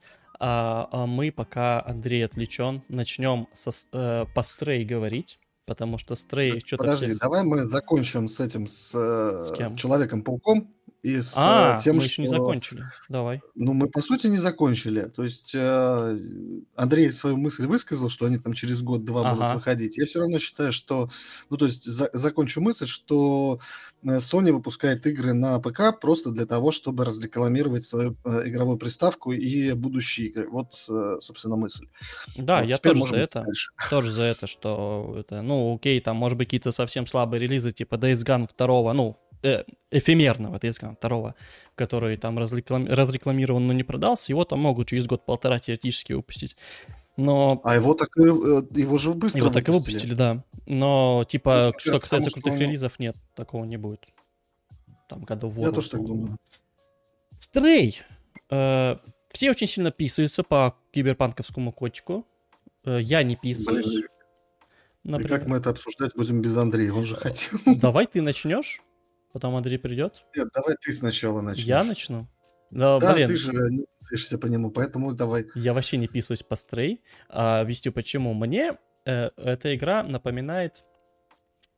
А, 0.45 0.89
а 0.91 1.05
мы, 1.05 1.31
пока 1.31 1.81
Андрей 1.85 2.25
отвлечен, 2.25 2.83
начнем 2.89 3.47
со, 3.53 3.71
э, 3.93 4.25
по 4.35 4.43
Стрей 4.43 4.83
говорить, 4.83 5.39
потому 5.65 5.97
что 5.97 6.15
Стрей 6.15 6.59
что-то... 6.59 6.83
Подожди, 6.83 7.05
всех... 7.05 7.19
давай 7.19 7.43
мы 7.43 7.63
закончим 7.63 8.27
с 8.27 8.41
этим, 8.41 8.67
с, 8.67 8.93
э, 8.93 9.45
с 9.45 9.77
Человеком-пауком 9.77 10.67
и 11.03 11.19
с 11.19 11.35
а, 11.37 11.75
э, 11.75 11.79
тем, 11.79 11.95
мы 11.95 11.99
что... 11.99 12.09
еще 12.09 12.21
не 12.21 12.27
закончили. 12.29 12.85
Давай. 13.09 13.41
Ну, 13.55 13.73
мы, 13.73 13.89
по 13.89 14.01
сути, 14.01 14.27
не 14.27 14.37
закончили. 14.37 15.01
То 15.13 15.23
есть 15.23 15.53
э, 15.53 16.17
Андрей 16.77 17.11
свою 17.11 17.35
мысль 17.35 17.67
высказал, 17.67 18.09
что 18.09 18.25
они 18.25 18.37
там 18.37 18.53
через 18.53 18.81
год-два 18.81 19.27
ага. 19.27 19.35
будут 19.35 19.55
выходить. 19.55 19.97
Я 19.97 20.05
все 20.05 20.19
равно 20.19 20.39
считаю, 20.39 20.71
что... 20.71 21.09
Ну, 21.49 21.57
то 21.57 21.65
есть 21.65 21.83
за, 21.83 22.09
закончу 22.13 22.61
мысль, 22.61 22.87
что 22.87 23.59
э, 24.01 24.19
Sony 24.19 24.53
выпускает 24.53 25.05
игры 25.05 25.33
на 25.33 25.59
ПК 25.59 25.99
просто 25.99 26.31
для 26.31 26.45
того, 26.45 26.71
чтобы 26.71 27.03
разрекламировать 27.03 27.83
свою 27.83 28.15
э, 28.23 28.47
игровую 28.47 28.77
приставку 28.77 29.33
и 29.33 29.73
будущие 29.73 30.27
игры. 30.27 30.47
Вот, 30.49 30.85
э, 30.87 31.17
собственно, 31.19 31.57
мысль. 31.57 31.85
Да, 32.37 32.61
вот, 32.61 32.69
я 32.69 32.77
тоже 32.77 33.03
за 33.03 33.17
это. 33.17 33.41
Дальше. 33.41 33.71
Тоже 33.89 34.11
за 34.13 34.23
это, 34.23 34.47
что 34.47 35.15
это... 35.19 35.41
Ну, 35.41 35.75
окей, 35.75 35.99
там, 35.99 36.15
может 36.15 36.37
быть, 36.37 36.47
какие-то 36.47 36.71
совсем 36.71 37.07
слабые 37.07 37.41
релизы, 37.41 37.71
типа 37.71 37.95
Days 37.95 38.23
Gone 38.25 38.47
2, 38.57 38.93
ну, 38.93 39.17
э, 39.43 39.63
эфемерного 39.91 40.57
DSG 40.57 40.95
второго, 40.95 41.35
который 41.75 42.17
там 42.17 42.39
разреклам... 42.39 42.87
разрекламирован, 42.87 43.67
но 43.67 43.73
не 43.73 43.83
продался, 43.83 44.31
его 44.31 44.45
там 44.45 44.59
могут 44.59 44.87
через 44.87 45.05
год-полтора 45.05 45.59
теоретически 45.59 46.13
выпустить. 46.13 46.55
Но... 47.15 47.61
А 47.63 47.75
его 47.75 47.93
так 47.93 48.09
и, 48.17 48.21
э, 48.21 48.81
его 48.81 48.97
же 48.97 49.13
быстро 49.13 49.39
Его 49.39 49.49
выпустили. 49.49 49.53
так 49.53 49.69
и 49.69 49.71
выпустили, 49.71 50.13
да. 50.15 50.43
Но, 50.65 51.23
типа, 51.27 51.71
ну, 51.73 51.79
что 51.79 51.99
касается 51.99 52.29
потому, 52.29 52.41
крутых 52.41 52.53
что... 52.55 52.63
релизов, 52.63 52.99
нет, 52.99 53.15
такого 53.35 53.65
не 53.65 53.77
будет. 53.77 54.07
Там 55.09 55.23
годов 55.23 55.57
Я 55.57 55.71
тоже 55.71 55.91
так 55.91 56.03
думаю. 56.03 56.37
Стрей! 57.37 58.01
Э, 58.49 58.95
все 59.31 59.49
очень 59.49 59.67
сильно 59.67 59.91
писаются 59.91 60.43
по 60.43 60.75
киберпанковскому 60.91 61.71
котику. 61.71 62.25
Э, 62.85 62.99
я 63.01 63.21
не 63.23 63.35
писаюсь. 63.35 64.05
Например. 65.03 65.35
И 65.35 65.39
как 65.39 65.47
мы 65.47 65.57
это 65.57 65.69
обсуждать 65.69 66.15
будем 66.15 66.41
без 66.41 66.55
Андрея? 66.55 66.93
Он 66.93 67.03
же 67.03 67.15
хотел. 67.15 67.59
Давай 67.65 68.07
ты 68.07 68.21
начнешь. 68.21 68.81
Потом 69.34 69.55
Андрей 69.55 69.77
придет. 69.77 70.25
Нет, 70.36 70.47
давай 70.53 70.77
ты 70.79 70.93
сначала 70.93 71.41
начнешь. 71.41 71.65
Я 71.65 71.84
начну? 71.84 72.27
Да, 72.71 72.99
Да, 72.99 73.13
блин, 73.13 73.27
ты 73.27 73.36
же 73.36 73.51
не 73.51 73.86
писаешься 73.99 74.38
по 74.39 74.47
нему, 74.47 74.71
поэтому 74.71 75.13
давай. 75.13 75.45
я 75.55 75.73
вообще 75.73 75.97
не 75.97 76.07
писаюсь 76.07 76.41
по 76.43 76.55
стрей. 76.55 77.01
А, 77.29 77.61
объясню 77.61 77.91
почему. 77.91 78.34
Мне 78.34 78.77
э, 79.05 79.29
эта 79.38 79.75
игра 79.75 80.01
напоминает... 80.01 80.84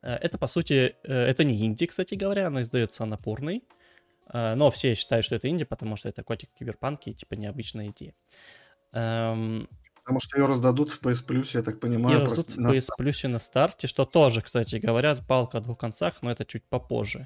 э, 0.01 0.13
это, 0.13 0.37
по 0.37 0.47
сути, 0.47 0.95
э, 1.03 1.13
это 1.13 1.43
не 1.43 1.65
инди, 1.65 1.85
кстати 1.85 2.15
говоря, 2.15 2.47
она 2.47 2.61
издается 2.61 3.05
напорной. 3.05 3.63
Э, 4.31 4.55
но 4.55 4.71
все 4.71 4.95
считают, 4.95 5.25
что 5.25 5.35
это 5.35 5.49
инди, 5.49 5.65
потому 5.65 5.97
что 5.97 6.07
это 6.07 6.23
котик 6.23 6.49
киберпанки 6.57 7.09
и 7.09 7.13
типа 7.13 7.33
необычная 7.33 7.89
идея. 7.89 8.13
Эм, 8.93 9.67
Потому 10.05 10.19
что 10.19 10.37
ее 10.37 10.45
раздадут 10.45 10.91
в 10.91 11.01
PS 11.01 11.25
Plus, 11.25 11.49
я 11.55 11.63
так 11.63 11.79
понимаю. 11.79 12.19
раздут 12.19 12.49
практи- 12.49 12.61
в 12.61 12.75
PS. 12.77 12.89
Plus 12.99 13.27
на 13.27 13.39
старте, 13.39 13.87
что 13.87 14.05
тоже, 14.05 14.41
кстати 14.43 14.75
говоря, 14.75 15.15
палка 15.15 15.57
о 15.57 15.61
двух 15.61 15.79
концах, 15.79 16.21
но 16.21 16.29
это 16.29 16.45
чуть 16.45 16.63
попозже. 16.63 17.25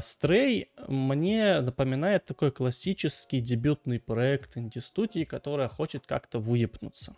Стрей 0.00 0.70
мне 0.88 1.60
напоминает 1.60 2.24
такой 2.24 2.50
классический 2.50 3.40
дебютный 3.42 4.00
проект 4.00 4.56
инди-студии, 4.56 5.24
которая 5.24 5.68
хочет 5.68 6.06
как-то 6.06 6.38
выебнуться. 6.38 7.14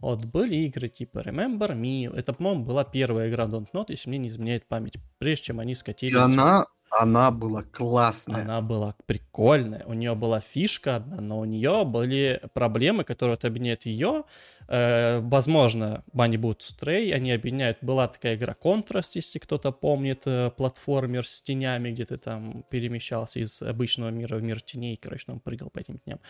Вот 0.00 0.24
были 0.24 0.56
игры 0.56 0.88
типа 0.88 1.18
Remember 1.18 1.74
Me, 1.74 2.14
это, 2.14 2.32
по-моему, 2.32 2.64
была 2.64 2.84
первая 2.84 3.30
игра 3.30 3.44
Don't 3.44 3.68
Not, 3.72 3.86
если 3.88 4.08
мне 4.08 4.18
не 4.18 4.28
изменяет 4.28 4.66
память, 4.66 4.98
прежде 5.18 5.46
чем 5.46 5.60
они 5.60 5.74
скатились. 5.74 6.14
И 6.14 6.16
она, 6.16 6.66
она 6.90 7.30
была 7.30 7.62
классная. 7.62 8.42
Она 8.42 8.60
была 8.60 8.94
прикольная. 9.06 9.84
У 9.86 9.94
нее 9.94 10.14
была 10.14 10.40
фишка 10.40 10.96
одна, 10.96 11.20
но 11.20 11.40
у 11.40 11.44
нее 11.44 11.84
были 11.84 12.40
проблемы, 12.54 13.04
которые 13.04 13.34
вот 13.34 13.44
объединяют 13.44 13.86
ее. 13.86 14.24
Э, 14.66 15.20
возможно, 15.20 16.04
они 16.16 16.36
будут 16.36 16.62
стрей, 16.62 17.12
они 17.14 17.32
объединяют. 17.32 17.78
Была 17.80 18.08
такая 18.08 18.36
игра 18.36 18.54
Contrast, 18.54 19.10
если 19.14 19.38
кто-то 19.38 19.72
помнит, 19.72 20.22
э, 20.26 20.50
платформер 20.56 21.26
с 21.26 21.42
тенями, 21.42 21.90
где 21.90 22.06
ты 22.06 22.16
там 22.16 22.64
перемещался 22.70 23.40
из 23.40 23.60
обычного 23.60 24.10
мира 24.10 24.36
в 24.36 24.42
мир 24.42 24.60
теней, 24.60 24.96
короче, 24.96 25.24
он 25.28 25.40
прыгал 25.40 25.70
по 25.70 25.80
этим 25.80 25.98
теням. 25.98 26.20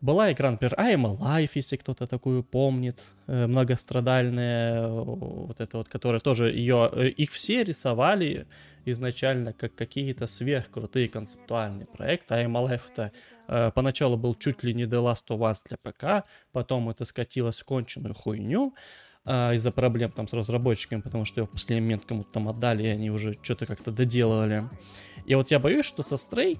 Была 0.00 0.32
игра, 0.32 0.50
например, 0.50 0.74
I 0.78 0.94
Am 0.94 1.04
Alive, 1.04 1.50
если 1.54 1.76
кто-то 1.76 2.06
такую 2.06 2.42
помнит, 2.42 3.00
многострадальная, 3.26 4.82
э, 4.82 4.88
вот 4.88 5.60
это 5.60 5.78
вот, 5.78 5.88
которая 5.88 6.20
тоже 6.20 6.50
ее, 6.50 6.90
э, 6.92 7.08
их 7.08 7.30
все 7.32 7.64
рисовали 7.64 8.46
изначально 8.84 9.52
как 9.52 9.74
какие-то 9.74 10.26
сверхкрутые 10.26 11.08
концептуальные 11.08 11.86
проекты. 11.86 12.34
А 12.34 12.44
MLF 12.44 12.82
это 12.92 13.12
э, 13.48 13.70
поначалу 13.74 14.16
был 14.16 14.34
чуть 14.34 14.62
ли 14.62 14.74
не 14.74 14.84
The 14.84 15.02
Last 15.02 15.24
of 15.28 15.38
Us 15.38 15.58
для 15.66 15.78
ПК, 15.78 16.28
потом 16.52 16.90
это 16.90 17.04
скатилось 17.04 17.60
в 17.60 17.64
конченую 17.64 18.14
хуйню 18.14 18.74
э, 19.24 19.54
из-за 19.54 19.72
проблем 19.72 20.10
там 20.10 20.28
с 20.28 20.34
разработчиками, 20.34 21.00
потому 21.00 21.24
что 21.24 21.40
его 21.40 21.46
в 21.46 21.52
последний 21.52 21.82
момент 21.82 22.04
кому-то 22.04 22.30
там 22.30 22.48
отдали, 22.48 22.82
и 22.82 22.88
они 22.88 23.10
уже 23.10 23.38
что-то 23.40 23.64
как-то 23.64 23.90
доделывали. 23.90 24.64
И 25.24 25.34
вот 25.34 25.50
я 25.50 25.58
боюсь, 25.58 25.86
что 25.86 26.02
со 26.02 26.16
Stray 26.16 26.58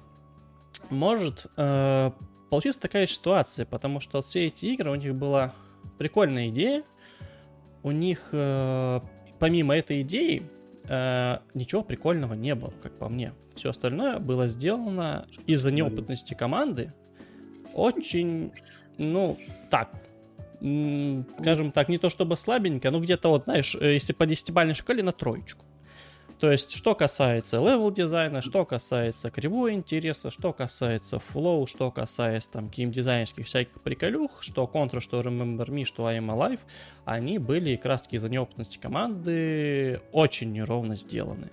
может 0.89 1.47
э, 1.57 2.11
получиться 2.49 2.81
такая 2.81 3.07
ситуация, 3.07 3.67
потому 3.67 4.01
что 4.01 4.23
все 4.23 4.47
эти 4.47 4.67
игры, 4.67 4.91
у 4.91 4.95
них 4.95 5.15
была 5.15 5.53
прикольная 5.99 6.49
идея, 6.49 6.85
у 7.83 7.91
них 7.91 8.31
э, 8.33 9.01
помимо 9.39 9.77
этой 9.77 10.01
идеи 10.03 10.49
э, 10.89 11.39
ничего 11.55 11.83
прикольного 11.83 12.35
не 12.35 12.55
было, 12.55 12.73
как 12.83 12.99
по 12.99 13.09
мне. 13.09 13.33
Все 13.57 13.71
остальное 13.71 14.19
было 14.19 14.47
сделано 14.49 15.27
из-за 15.47 15.71
неопытности 15.71 16.35
команды 16.35 16.93
очень, 17.75 18.53
ну, 18.99 19.37
так, 19.71 19.91
скажем 20.59 21.73
так, 21.73 21.89
не 21.89 21.99
то 21.99 22.09
чтобы 22.09 22.37
слабенько, 22.37 22.91
но 22.91 23.01
где-то 23.01 23.29
вот, 23.29 23.45
знаешь, 23.45 23.77
э, 23.79 23.95
если 23.95 24.13
по 24.13 24.25
десятибалльной 24.25 24.75
шкале 24.75 25.03
на 25.03 25.13
троечку. 25.13 25.64
То 26.45 26.53
есть, 26.53 26.77
что 26.77 26.95
касается 26.95 27.57
level 27.57 27.91
дизайна, 27.91 28.43
что 28.43 28.67
касается 28.67 29.31
кривой 29.31 29.73
интереса, 29.73 30.31
что 30.31 30.53
касается 30.53 31.19
flow, 31.19 31.67
что 31.67 31.91
касается 31.91 32.51
там 32.51 32.69
геймдизайнерских 32.69 33.47
всяких 33.47 33.81
приколюх, 33.81 34.43
что 34.43 34.71
Contra, 34.71 35.01
что 35.01 35.23
Remember 35.23 35.67
Me, 35.71 35.87
что 35.87 36.05
I 36.05 36.19
Am 36.19 36.27
Alive, 36.27 36.61
они 37.07 37.39
были 37.39 37.77
как 37.77 37.87
раз 37.87 38.03
таки 38.03 38.17
из-за 38.17 38.29
неопытности 38.29 38.77
команды 38.77 40.03
очень 40.13 40.53
неровно 40.53 40.97
сделаны. 40.97 41.51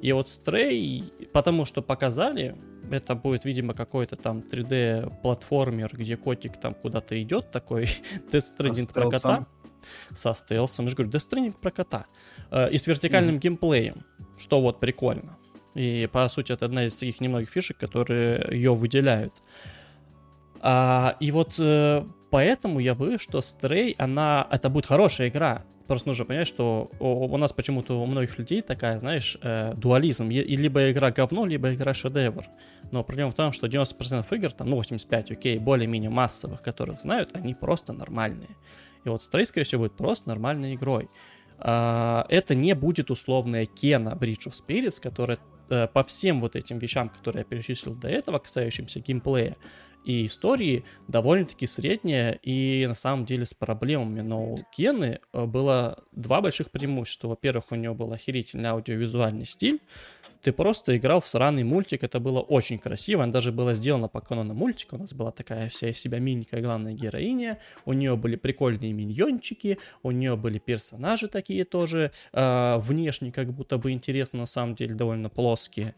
И 0.00 0.10
вот 0.10 0.26
Stray, 0.26 1.28
потому 1.32 1.64
что 1.64 1.80
показали, 1.80 2.56
это 2.90 3.14
будет, 3.14 3.44
видимо, 3.44 3.72
какой-то 3.72 4.16
там 4.16 4.40
3D-платформер, 4.40 5.90
где 5.92 6.16
котик 6.16 6.56
там 6.56 6.74
куда-то 6.74 7.22
идет, 7.22 7.52
такой 7.52 7.84
Death 8.32 8.46
Stranding 8.58 8.92
про 8.92 9.10
кота. 9.10 9.46
Со 10.14 10.32
стелсом. 10.32 10.86
Я 10.86 10.90
же 10.90 10.96
говорю, 10.96 11.12
Death 11.12 11.28
Stranding 11.28 11.54
про 11.60 11.70
кота. 11.70 12.06
Э, 12.50 12.70
И 12.70 12.78
с 12.78 12.86
вертикальным 12.86 13.38
геймплеем, 13.38 14.02
что 14.36 14.60
вот 14.60 14.80
прикольно. 14.80 15.36
И, 15.74 16.08
по 16.12 16.28
сути, 16.28 16.52
это 16.52 16.66
одна 16.66 16.86
из 16.86 16.94
таких 16.94 17.20
немногих 17.20 17.50
фишек, 17.50 17.76
которые 17.76 18.46
ее 18.50 18.74
выделяют. 18.74 19.34
А, 20.60 21.16
и 21.20 21.30
вот 21.30 21.56
э, 21.58 22.04
поэтому 22.30 22.78
я 22.78 22.94
боюсь, 22.94 23.20
что 23.20 23.38
Stray, 23.38 23.94
она, 23.98 24.46
это 24.50 24.70
будет 24.70 24.86
хорошая 24.86 25.28
игра. 25.28 25.64
Просто 25.86 26.08
нужно 26.08 26.24
понять, 26.24 26.48
что 26.48 26.90
у, 26.98 27.26
у 27.26 27.36
нас 27.36 27.52
почему-то 27.52 28.00
у 28.00 28.06
многих 28.06 28.38
людей 28.38 28.62
такая, 28.62 28.98
знаешь, 28.98 29.36
э, 29.42 29.74
дуализм. 29.76 30.30
Е- 30.30 30.44
И 30.44 30.56
либо 30.56 30.90
игра 30.90 31.10
говно, 31.10 31.44
либо 31.44 31.74
игра 31.74 31.92
шедевр. 31.92 32.44
Но 32.90 33.04
проблема 33.04 33.32
в 33.32 33.34
том, 33.34 33.52
что 33.52 33.66
90% 33.66 34.24
игр, 34.36 34.52
там, 34.52 34.70
ну, 34.70 34.76
85, 34.76 35.32
окей, 35.32 35.58
более-менее 35.58 36.10
массовых, 36.10 36.62
которых 36.62 37.00
знают, 37.02 37.30
они 37.34 37.54
просто 37.54 37.92
нормальные. 37.92 38.56
И 39.04 39.08
вот 39.10 39.20
Stray, 39.20 39.44
скорее 39.44 39.66
всего, 39.66 39.82
будет 39.82 39.96
просто 39.96 40.28
нормальной 40.28 40.76
игрой. 40.76 41.10
А, 41.58 42.26
это 42.28 42.54
не 42.54 42.74
будет 42.74 43.10
условная 43.10 43.66
Кена 43.66 44.16
Bridge 44.20 44.46
of 44.46 44.54
Spirits, 44.54 45.00
которая 45.00 45.38
э, 45.70 45.86
по 45.86 46.04
всем 46.04 46.40
вот 46.40 46.56
этим 46.56 46.78
вещам, 46.78 47.08
которые 47.08 47.40
я 47.40 47.44
перечислил 47.44 47.94
до 47.94 48.08
этого, 48.08 48.38
касающимся 48.38 49.00
геймплея 49.00 49.56
и 50.04 50.26
истории, 50.26 50.84
довольно-таки 51.08 51.66
средняя 51.66 52.38
и 52.42 52.84
на 52.86 52.94
самом 52.94 53.24
деле 53.24 53.46
с 53.46 53.54
проблемами. 53.54 54.20
Но 54.20 54.52
у 54.52 54.58
Кены 54.76 55.18
э, 55.32 55.44
было 55.46 55.98
два 56.12 56.40
больших 56.40 56.70
преимущества. 56.70 57.28
Во-первых, 57.28 57.64
у 57.70 57.74
него 57.74 57.94
был 57.94 58.12
охерительный 58.12 58.70
аудиовизуальный 58.70 59.46
стиль, 59.46 59.80
ты 60.44 60.52
просто 60.52 60.94
играл 60.96 61.20
в 61.20 61.26
сраный 61.26 61.64
мультик, 61.64 62.04
это 62.04 62.20
было 62.20 62.40
очень 62.40 62.78
красиво, 62.78 63.24
оно 63.24 63.32
даже 63.32 63.50
было 63.50 63.74
сделано 63.74 64.08
по 64.08 64.20
канону 64.20 64.52
мультика, 64.52 64.94
у 64.94 64.98
нас 64.98 65.14
была 65.14 65.32
такая 65.32 65.70
вся 65.70 65.88
из 65.88 65.98
себя 65.98 66.18
миленькая 66.18 66.60
главная 66.60 66.92
героиня, 66.92 67.58
у 67.86 67.94
нее 67.94 68.14
были 68.14 68.36
прикольные 68.36 68.92
миньончики, 68.92 69.78
у 70.02 70.10
нее 70.10 70.36
были 70.36 70.58
персонажи 70.58 71.28
такие 71.28 71.64
тоже, 71.64 72.12
э, 72.34 72.76
внешне 72.78 73.32
как 73.32 73.54
будто 73.54 73.78
бы 73.78 73.92
интересно, 73.92 74.40
на 74.40 74.46
самом 74.46 74.74
деле 74.74 74.94
довольно 74.94 75.30
плоские. 75.30 75.94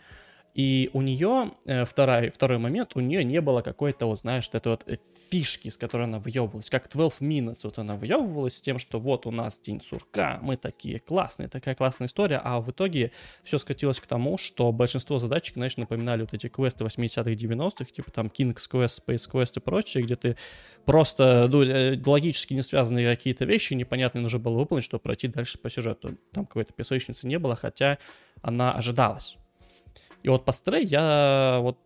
И 0.57 0.89
у 0.95 1.03
нее, 1.03 1.53
э, 1.67 1.85
второй, 1.85 2.31
второй 2.31 2.57
момент, 2.57 2.93
у 2.95 3.01
нее 3.01 3.23
не 3.25 3.43
было 3.43 3.61
какой-то, 3.61 4.07
вот, 4.07 4.21
знаешь, 4.21 4.49
этой 4.51 4.69
вот 4.69 4.87
фишки, 5.31 5.69
с 5.69 5.77
которой 5.77 6.05
она 6.05 6.19
выебывалась, 6.19 6.71
как 6.71 6.89
12 6.89 7.21
Minutes, 7.21 7.61
вот 7.65 7.79
она 7.79 7.95
выебывалась 7.95 8.57
с 8.57 8.63
тем, 8.63 8.79
что 8.79 8.99
вот 8.99 9.27
у 9.27 9.31
нас 9.31 9.61
День 9.61 9.83
сурка, 9.83 10.39
мы 10.41 10.57
такие 10.57 10.99
классные, 10.99 11.51
такая 11.51 11.75
классная 11.75 12.09
история, 12.09 12.41
а 12.43 12.63
в 12.63 12.71
итоге 12.71 13.13
все 13.45 13.59
скатилось 13.59 14.01
к 14.01 14.07
тому, 14.07 14.39
что 14.39 14.73
большинство 14.73 15.19
задачек, 15.19 15.57
знаешь, 15.57 15.77
напоминали 15.77 16.23
вот 16.23 16.33
эти 16.33 16.49
квесты 16.49 16.85
80-х, 16.85 17.31
90-х, 17.33 17.85
типа 17.93 18.11
там 18.11 18.29
King's 18.29 18.67
Quest, 18.73 19.03
Space 19.07 19.31
Quest 19.31 19.53
и 19.57 19.61
прочее, 19.61 20.05
где 20.05 20.17
ты 20.17 20.39
просто 20.87 21.49
ну, 21.53 21.65
э, 21.65 22.01
логически 22.07 22.55
не 22.55 22.63
связанные 22.63 23.15
какие-то 23.15 23.45
вещи 23.45 23.75
непонятные 23.75 24.23
нужно 24.23 24.39
было 24.39 24.57
выполнить, 24.57 24.85
чтобы 24.85 25.03
пройти 25.03 25.29
дальше 25.29 25.59
по 25.59 25.69
сюжету. 25.69 26.17
Там 26.33 26.47
какой-то 26.47 26.73
песочницы 26.73 27.27
не 27.27 27.39
было, 27.39 27.57
хотя 27.57 27.99
она 28.41 28.73
ожидалась. 28.73 29.37
И 30.27 30.29
вот 30.29 30.45
по 30.45 30.51
Stray 30.51 30.83
я 30.83 31.61
вот... 31.61 31.79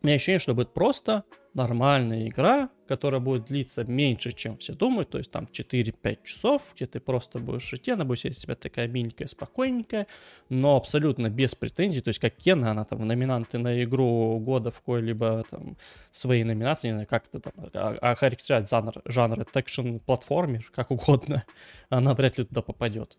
У 0.00 0.06
меня 0.06 0.16
ощущение, 0.16 0.38
что 0.38 0.54
будет 0.54 0.72
просто 0.72 1.24
нормальная 1.52 2.26
игра, 2.26 2.70
которая 2.88 3.20
будет 3.20 3.44
длиться 3.44 3.84
меньше, 3.84 4.32
чем 4.32 4.56
все 4.56 4.72
думают, 4.72 5.10
то 5.10 5.18
есть 5.18 5.30
там 5.30 5.46
4-5 5.52 6.18
часов, 6.24 6.72
где 6.74 6.86
ты 6.86 7.00
просто 7.00 7.40
будешь 7.40 7.70
идти, 7.74 7.90
она 7.90 8.06
будет 8.06 8.20
сидеть 8.20 8.38
себя 8.38 8.54
такая 8.54 8.88
миленькая, 8.88 9.28
спокойненькая, 9.28 10.06
но 10.48 10.76
абсолютно 10.76 11.28
без 11.28 11.54
претензий, 11.54 12.00
то 12.00 12.08
есть 12.08 12.18
как 12.18 12.34
Кена, 12.34 12.70
она 12.70 12.86
там 12.86 13.06
номинанты 13.06 13.58
на 13.58 13.84
игру 13.84 14.38
года 14.38 14.70
в 14.70 14.78
какой-либо 14.78 15.44
там 15.50 15.76
своей 16.12 16.44
номинации, 16.44 16.88
не 16.88 16.92
знаю, 16.94 17.06
как 17.06 17.26
это 17.30 17.40
там, 17.40 17.52
а- 17.74 18.12
охарактеризовать 18.12 18.70
жанр, 18.70 19.02
жанр, 19.04 19.46
экшен 19.54 20.00
платформер, 20.00 20.64
как 20.74 20.90
угодно, 20.90 21.44
она 21.90 22.14
вряд 22.14 22.38
ли 22.38 22.46
туда 22.46 22.62
попадет. 22.62 23.18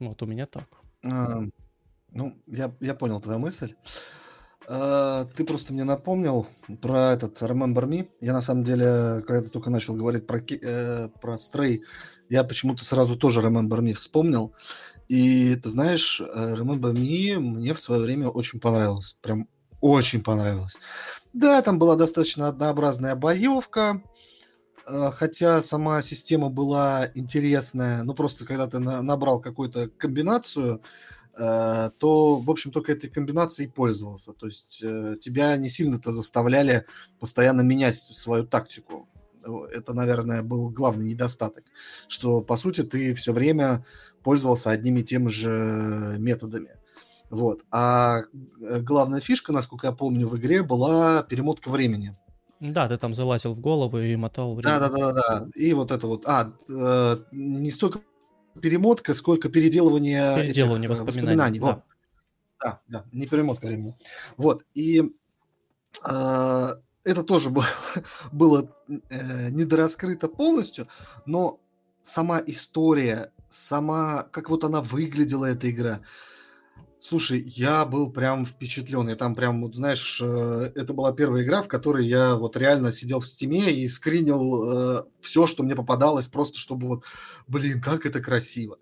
Вот 0.00 0.20
у 0.20 0.26
меня 0.26 0.46
так. 0.46 0.66
А, 1.04 1.42
ну, 2.12 2.36
я, 2.46 2.74
я 2.80 2.94
понял 2.94 3.20
твою 3.20 3.38
мысль. 3.38 3.74
А, 4.68 5.24
ты 5.36 5.44
просто 5.44 5.72
мне 5.72 5.84
напомнил 5.84 6.46
про 6.80 7.12
этот 7.12 7.40
Remember 7.42 7.86
Me. 7.86 8.08
Я 8.20 8.32
на 8.32 8.42
самом 8.42 8.62
деле, 8.62 9.22
когда 9.26 9.42
ты 9.42 9.48
только 9.48 9.70
начал 9.70 9.94
говорить 9.94 10.26
про, 10.26 10.38
э, 10.38 11.08
про 11.20 11.34
Stray, 11.34 11.80
я 12.28 12.44
почему-то 12.44 12.84
сразу 12.84 13.16
тоже 13.16 13.40
Remember 13.40 13.80
Me 13.80 13.94
вспомнил. 13.94 14.54
И 15.08 15.56
ты 15.56 15.70
знаешь, 15.70 16.20
э, 16.20 16.54
Remember 16.54 16.92
Me 16.92 17.38
мне 17.38 17.74
в 17.74 17.80
свое 17.80 18.00
время 18.00 18.28
очень 18.28 18.60
понравилось. 18.60 19.16
Прям 19.22 19.48
очень 19.80 20.22
понравилось. 20.22 20.78
Да, 21.32 21.62
там 21.62 21.78
была 21.78 21.96
достаточно 21.96 22.46
однообразная 22.48 23.16
боевка, 23.16 24.02
э, 24.86 25.10
хотя 25.12 25.62
сама 25.62 26.02
система 26.02 26.48
была 26.48 27.08
интересная. 27.14 28.04
Ну, 28.04 28.14
просто 28.14 28.44
когда 28.44 28.66
ты 28.68 28.78
на- 28.78 29.02
набрал 29.02 29.40
какую-то 29.40 29.88
комбинацию, 29.88 30.76
э, 30.76 30.80
то, 31.36 32.36
в 32.40 32.50
общем, 32.50 32.70
только 32.70 32.92
этой 32.92 33.08
комбинацией 33.08 33.70
пользовался. 33.70 34.32
То 34.32 34.46
есть 34.46 34.80
э, 34.82 35.16
тебя 35.20 35.56
не 35.56 35.68
сильно-то 35.68 36.12
заставляли 36.12 36.84
постоянно 37.18 37.62
менять 37.62 37.96
свою 37.96 38.44
тактику. 38.46 39.08
Это, 39.72 39.94
наверное, 39.94 40.42
был 40.42 40.70
главный 40.70 41.06
недостаток, 41.06 41.64
что, 42.08 42.42
по 42.42 42.56
сути, 42.56 42.82
ты 42.82 43.14
все 43.14 43.32
время 43.32 43.86
пользовался 44.22 44.70
одними 44.70 45.00
и 45.00 45.04
теми 45.04 45.28
же 45.28 46.16
методами. 46.18 46.70
Вот. 47.30 47.64
А 47.70 48.20
э, 48.20 48.80
главная 48.80 49.20
фишка, 49.20 49.52
насколько 49.52 49.86
я 49.86 49.92
помню, 49.92 50.28
в 50.28 50.36
игре 50.36 50.62
была 50.62 51.22
перемотка 51.22 51.70
времени. 51.70 52.16
Да, 52.60 52.88
ты 52.88 52.98
там 52.98 53.14
залазил 53.14 53.54
в 53.54 53.60
голову 53.60 53.98
и 53.98 54.16
мотал 54.16 54.54
время. 54.54 54.78
Да, 54.78 54.88
да, 54.88 54.88
да, 54.88 55.12
да. 55.12 55.48
И 55.54 55.72
вот 55.72 55.90
это 55.92 56.06
вот. 56.06 56.24
А, 56.26 56.52
э, 56.68 57.16
не 57.32 57.70
столько 57.70 58.00
перемотка, 58.60 59.14
сколько 59.14 59.48
переделывание, 59.48 60.36
переделывание 60.36 60.88
этих, 60.90 61.00
воспоминаний. 61.04 61.58
воспоминаний. 61.58 61.60
Да. 61.60 61.82
да, 62.62 62.80
да, 62.88 63.04
не 63.12 63.26
перемотка 63.26 63.66
времени. 63.66 63.96
Вот. 64.36 64.64
И 64.74 65.02
э, 66.08 66.68
это 67.04 67.22
тоже 67.22 67.50
было, 67.50 67.66
было 68.32 68.70
э, 68.88 69.50
недораскрыто 69.50 70.28
полностью, 70.28 70.88
но 71.26 71.60
сама 72.02 72.42
история, 72.46 73.32
сама, 73.48 74.24
как 74.30 74.50
вот 74.50 74.64
она 74.64 74.80
выглядела, 74.80 75.46
эта 75.46 75.70
игра, 75.70 76.00
Слушай, 77.02 77.42
я 77.46 77.86
был 77.86 78.12
прям 78.12 78.44
впечатлен. 78.44 79.08
Я 79.08 79.16
там 79.16 79.34
прям, 79.34 79.62
вот 79.62 79.74
знаешь, 79.74 80.20
э, 80.22 80.70
это 80.74 80.92
была 80.92 81.12
первая 81.12 81.42
игра, 81.42 81.62
в 81.62 81.68
которой 81.68 82.06
я 82.06 82.36
вот 82.36 82.58
реально 82.58 82.92
сидел 82.92 83.20
в 83.20 83.26
стиме 83.26 83.72
и 83.72 83.86
скринил 83.86 84.64
э, 84.64 85.04
все, 85.22 85.46
что 85.46 85.62
мне 85.62 85.74
попадалось, 85.74 86.28
просто 86.28 86.58
чтобы 86.58 86.88
вот, 86.88 87.04
блин, 87.48 87.80
как 87.80 88.04
это 88.04 88.20
красиво. 88.20 88.76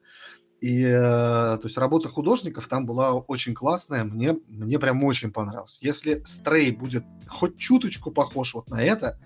И, 0.60 0.82
э, 0.82 0.90
то 0.90 1.60
есть, 1.62 1.78
работа 1.78 2.08
художников 2.08 2.66
там 2.66 2.86
была 2.86 3.14
очень 3.14 3.54
классная, 3.54 4.02
мне, 4.02 4.36
мне 4.48 4.80
прям 4.80 5.04
очень 5.04 5.30
понравилось. 5.30 5.78
Если 5.80 6.20
Стрей 6.24 6.72
будет 6.72 7.04
хоть 7.28 7.56
чуточку 7.56 8.10
похож 8.10 8.54
вот 8.54 8.68
на 8.68 8.82
это, 8.82 9.20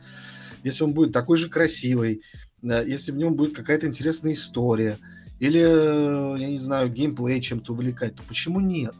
если 0.65 0.85
он 0.85 0.93
будет 0.93 1.15
такой 1.15 1.39
же 1.39 1.49
красивый, 1.49 2.23
э, 2.63 2.85
если 2.87 3.13
в 3.13 3.17
нем 3.17 3.35
будет 3.35 3.57
какая-то 3.57 3.87
интересная 3.87 4.35
история, 4.35 4.99
или, 5.43 6.39
я 6.39 6.47
не 6.47 6.59
знаю, 6.59 6.89
геймплей 6.89 7.41
чем-то 7.41 7.73
увлекать, 7.73 8.15
то 8.15 8.23
почему 8.23 8.61
нет? 8.61 8.95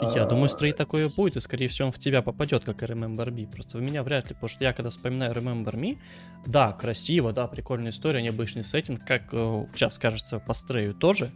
Я 0.00 0.26
думаю, 0.26 0.48
стрей 0.48 0.72
такое 0.72 1.08
будет, 1.08 1.36
и, 1.36 1.40
скорее 1.40 1.68
всего, 1.68 1.86
он 1.86 1.92
в 1.92 1.98
тебя 2.00 2.20
попадет, 2.20 2.64
как 2.64 2.82
и 2.82 2.86
Remember 2.86 3.28
Me. 3.28 3.48
Просто 3.48 3.78
в 3.78 3.80
меня 3.80 4.02
вряд 4.02 4.28
ли, 4.28 4.34
потому 4.34 4.48
что 4.48 4.64
я, 4.64 4.72
когда 4.72 4.90
вспоминаю 4.90 5.32
Remember 5.32 5.74
Me, 5.76 5.98
да, 6.44 6.72
красиво, 6.72 7.32
да, 7.32 7.46
прикольная 7.46 7.92
история, 7.92 8.20
необычный 8.22 8.64
сеттинг, 8.64 9.04
как 9.06 9.28
э, 9.30 9.66
сейчас 9.72 10.00
кажется 10.00 10.40
по 10.40 10.52
стрею 10.52 10.94
тоже, 10.94 11.30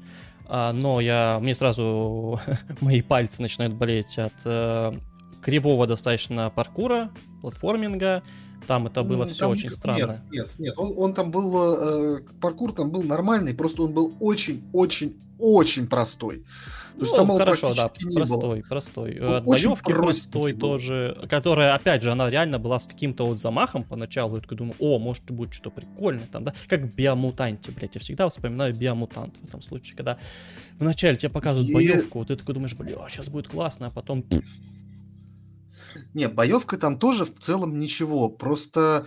а, 0.49 0.73
но 0.73 1.01
я, 1.01 1.39
мне 1.41 1.55
сразу 1.55 2.41
мои 2.81 3.03
пальцы 3.03 3.41
начинают 3.41 3.75
болеть 3.75 4.19
от 4.19 4.35
э, 4.45 4.93
кривого 5.41 5.87
достаточно 5.87 6.51
паркура, 6.51 7.13
платформинга, 7.43 8.25
там 8.67 8.87
это 8.87 9.03
было 9.03 9.27
все 9.27 9.49
очень 9.49 9.71
странно. 9.71 10.23
Нет, 10.31 10.47
нет, 10.47 10.59
нет. 10.59 10.75
Он, 10.77 10.95
он 10.97 11.15
там 11.15 11.31
был, 11.31 12.17
э, 12.19 12.23
паркур 12.41 12.73
там 12.73 12.91
был 12.91 13.03
нормальный, 13.03 13.55
просто 13.55 13.83
он 13.83 13.93
был 13.93 14.15
очень-очень-очень 14.21 15.87
простой. 15.87 16.45
То 16.97 17.03
есть 17.03 17.13
ну, 17.13 17.27
там 17.27 17.37
хорошо, 17.37 17.75
да, 17.75 17.89
простой, 18.15 18.61
было. 18.61 18.69
простой. 18.69 19.13
От 19.13 19.45
боевки 19.45 19.93
простой 19.93 20.53
был. 20.55 20.61
тоже, 20.61 21.27
которая, 21.29 21.75
опять 21.75 22.03
же, 22.03 22.11
она 22.11 22.31
реально 22.31 22.59
была 22.59 22.79
с 22.79 22.87
каким-то 22.87 23.27
вот 23.27 23.39
замахом 23.39 23.85
поначалу. 23.85 24.37
Я 24.37 24.41
такой 24.41 24.57
думаю, 24.57 24.77
о, 24.79 24.99
может 24.99 25.25
будет 25.31 25.53
что-то 25.53 25.83
прикольное 25.83 26.27
там, 26.33 26.45
да? 26.45 26.55
Как 26.69 26.81
в 26.81 26.95
Биомутанте, 26.95 27.71
блядь. 27.73 27.95
Я 27.95 28.01
всегда 28.01 28.29
вспоминаю 28.31 28.75
Биомутант 28.75 29.35
в 29.43 29.45
этом 29.47 29.61
случае, 29.61 29.95
когда 29.95 30.17
вначале 30.79 31.17
тебе 31.17 31.29
показывают 31.29 31.69
е... 31.69 31.75
боевку, 31.75 32.21
вот 32.21 32.29
ты 32.29 32.37
такой 32.37 32.55
думаешь, 32.55 32.75
блин, 32.75 32.97
сейчас 33.11 33.29
будет 33.29 33.49
классно, 33.49 33.89
а 33.89 33.91
потом 33.91 34.25
не, 36.15 36.29
боевка 36.29 36.77
там 36.77 36.99
тоже 36.99 37.25
в 37.25 37.39
целом 37.39 37.79
ничего. 37.79 38.29
Просто 38.29 39.07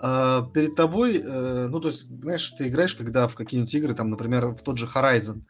э, 0.00 0.40
перед 0.52 0.74
тобой, 0.76 1.18
э, 1.18 1.68
ну, 1.68 1.80
то 1.80 1.88
есть, 1.88 2.08
знаешь, 2.08 2.48
ты 2.56 2.68
играешь, 2.68 2.94
когда 2.94 3.28
в 3.28 3.34
какие-нибудь 3.34 3.74
игры, 3.74 3.94
там, 3.94 4.10
например, 4.10 4.48
в 4.48 4.62
тот 4.62 4.78
же 4.78 4.86
Horizon, 4.86 5.42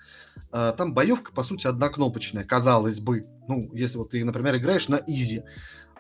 э, 0.52 0.72
там 0.76 0.94
боевка, 0.94 1.32
по 1.32 1.42
сути, 1.42 1.66
однокнопочная, 1.66 2.44
казалось 2.44 3.00
бы. 3.00 3.26
Ну, 3.48 3.70
если 3.72 3.98
вот 3.98 4.10
ты, 4.10 4.24
например, 4.24 4.56
играешь 4.56 4.88
на 4.88 5.00
изи, 5.06 5.38
э, 5.38 5.42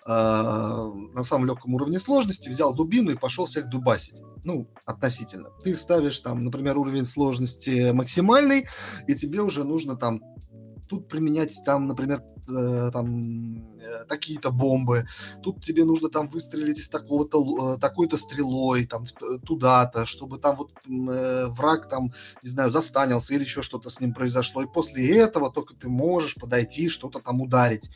на 0.06 1.24
самом 1.24 1.46
легком 1.46 1.74
уровне 1.74 1.98
сложности, 1.98 2.48
взял 2.48 2.74
дубину 2.74 3.10
и 3.10 3.16
пошел 3.16 3.46
всех 3.46 3.68
дубасить. 3.68 4.20
Ну, 4.44 4.68
относительно. 4.84 5.48
Ты 5.62 5.74
ставишь 5.74 6.18
там, 6.18 6.44
например, 6.44 6.76
уровень 6.78 7.06
сложности 7.06 7.90
максимальный, 7.92 8.66
и 9.06 9.14
тебе 9.14 9.40
уже 9.40 9.64
нужно 9.64 9.96
там 9.96 10.20
тут 10.88 11.08
применять 11.08 11.54
там, 11.64 11.86
например, 11.86 12.22
э, 12.48 12.90
там 12.92 13.78
э, 13.78 14.04
такие-то 14.08 14.50
бомбы, 14.50 15.06
тут 15.42 15.62
тебе 15.62 15.84
нужно 15.84 16.08
там 16.08 16.28
выстрелить 16.28 16.78
из 16.78 16.88
такого-то, 16.88 17.74
э, 17.74 17.78
такой-то 17.80 18.16
стрелой, 18.16 18.86
там 18.86 19.06
туда-то, 19.46 20.06
чтобы 20.06 20.38
там 20.38 20.56
вот 20.56 20.70
э, 20.86 21.46
враг 21.48 21.88
там, 21.88 22.12
не 22.42 22.48
знаю, 22.48 22.70
застанился 22.70 23.34
или 23.34 23.42
еще 23.42 23.62
что-то 23.62 23.90
с 23.90 24.00
ним 24.00 24.12
произошло, 24.12 24.62
и 24.62 24.72
после 24.72 25.16
этого 25.18 25.50
только 25.50 25.74
ты 25.74 25.88
можешь 25.88 26.34
подойти, 26.34 26.88
что-то 26.88 27.20
там 27.20 27.40
ударить. 27.40 27.90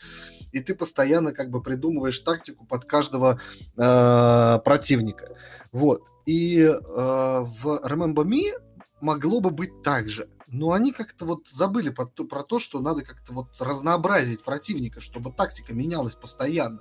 И 0.52 0.60
ты 0.60 0.74
постоянно 0.74 1.32
как 1.32 1.50
бы 1.50 1.62
придумываешь 1.62 2.18
тактику 2.20 2.66
под 2.66 2.84
каждого 2.84 3.38
э, 3.76 4.58
противника. 4.64 5.36
Вот. 5.72 6.08
И 6.26 6.60
э, 6.60 6.72
в 6.74 7.80
Remember 7.84 8.24
Me 8.24 8.52
могло 9.00 9.40
бы 9.40 9.50
быть 9.50 9.82
так 9.82 10.08
же 10.08 10.28
но 10.50 10.72
они 10.72 10.92
как-то 10.92 11.26
вот 11.26 11.46
забыли 11.48 11.90
про 11.90 12.06
то, 12.06 12.24
про 12.24 12.42
то, 12.42 12.58
что 12.58 12.80
надо 12.80 13.02
как-то 13.02 13.32
вот 13.32 13.48
разнообразить 13.60 14.42
противника, 14.42 15.00
чтобы 15.00 15.30
тактика 15.30 15.74
менялась 15.74 16.16
постоянно. 16.16 16.80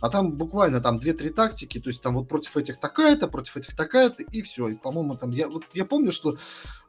А 0.00 0.10
там 0.10 0.32
буквально 0.32 0.80
там 0.80 0.98
2-3 0.98 1.30
тактики, 1.30 1.80
то 1.80 1.88
есть 1.88 2.02
там 2.02 2.14
вот 2.14 2.28
против 2.28 2.56
этих 2.56 2.80
такая-то, 2.80 3.28
против 3.28 3.56
этих 3.56 3.76
такая-то, 3.76 4.22
и 4.24 4.42
все. 4.42 4.68
И, 4.68 4.74
по-моему, 4.74 5.16
там 5.16 5.30
я, 5.30 5.48
вот, 5.48 5.64
я 5.72 5.84
помню, 5.84 6.10
что 6.10 6.36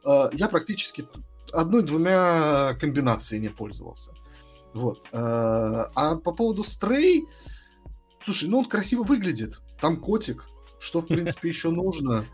э, 0.04 0.30
я 0.32 0.48
практически 0.48 1.06
одной-двумя 1.52 2.74
комбинациями 2.74 3.48
пользовался. 3.48 4.12
Вот. 4.74 5.04
Э, 5.12 5.86
а 5.94 6.16
по 6.16 6.32
поводу 6.32 6.64
стрей, 6.64 7.28
слушай, 8.24 8.48
ну 8.48 8.58
он 8.58 8.64
красиво 8.64 9.04
выглядит. 9.04 9.60
Там 9.80 10.00
котик, 10.00 10.44
что, 10.80 11.00
в 11.00 11.06
принципе, 11.08 11.48
еще 11.48 11.70
нужно. 11.70 12.26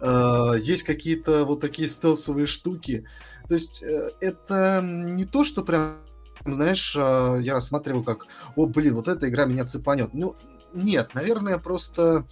Э, 0.00 0.54
есть 0.60 0.84
какие-то 0.84 1.44
вот 1.44 1.60
такие 1.60 1.88
стелсовые 1.88 2.46
штуки. 2.46 3.04
То 3.48 3.54
есть 3.54 3.82
э, 3.82 4.10
это 4.20 4.80
не 4.82 5.24
то, 5.24 5.44
что 5.44 5.62
прям, 5.62 5.96
знаешь, 6.44 6.94
э, 6.96 7.38
я 7.40 7.54
рассматриваю 7.54 8.04
как, 8.04 8.26
о, 8.56 8.66
блин, 8.66 8.94
вот 8.94 9.08
эта 9.08 9.28
игра 9.28 9.44
меня 9.46 9.64
цепанет. 9.64 10.14
Ну, 10.14 10.36
нет, 10.72 11.14
наверное, 11.14 11.58
просто 11.58 12.26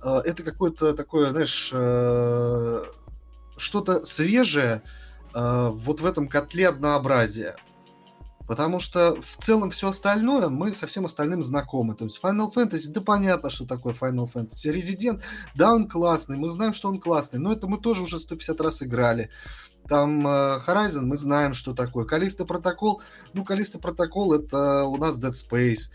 это 0.00 0.44
какое-то 0.44 0.94
такое, 0.94 1.32
знаешь, 1.32 1.66
что-то 3.56 4.04
свежее 4.04 4.82
вот 5.34 6.00
в 6.00 6.06
этом 6.06 6.28
котле 6.28 6.68
однообразия. 6.68 7.56
Потому 8.48 8.78
что 8.78 9.14
в 9.20 9.36
целом 9.36 9.70
все 9.70 9.90
остальное 9.90 10.48
мы 10.48 10.72
со 10.72 10.86
всем 10.86 11.04
остальным 11.04 11.42
знакомы. 11.42 11.94
То 11.94 12.04
есть 12.04 12.18
Final 12.20 12.50
Fantasy, 12.52 12.88
да 12.88 13.02
понятно, 13.02 13.50
что 13.50 13.66
такое 13.66 13.92
Final 13.92 14.26
Fantasy. 14.32 14.74
Resident, 14.74 15.20
да, 15.54 15.74
он 15.74 15.86
классный, 15.86 16.38
мы 16.38 16.48
знаем, 16.48 16.72
что 16.72 16.88
он 16.88 16.98
классный, 16.98 17.38
но 17.38 17.52
это 17.52 17.68
мы 17.68 17.78
тоже 17.78 18.02
уже 18.02 18.18
150 18.18 18.60
раз 18.62 18.82
играли. 18.82 19.28
Там 19.86 20.26
э, 20.26 20.60
Horizon, 20.66 21.02
мы 21.02 21.18
знаем, 21.18 21.52
что 21.52 21.74
такое. 21.74 22.06
Калиста 22.06 22.46
Протокол, 22.46 23.02
ну, 23.34 23.44
Калиста 23.44 23.78
Протокол 23.78 24.32
это 24.32 24.84
у 24.84 24.96
нас 24.96 25.20
Dead 25.20 25.32
Space 25.32 25.90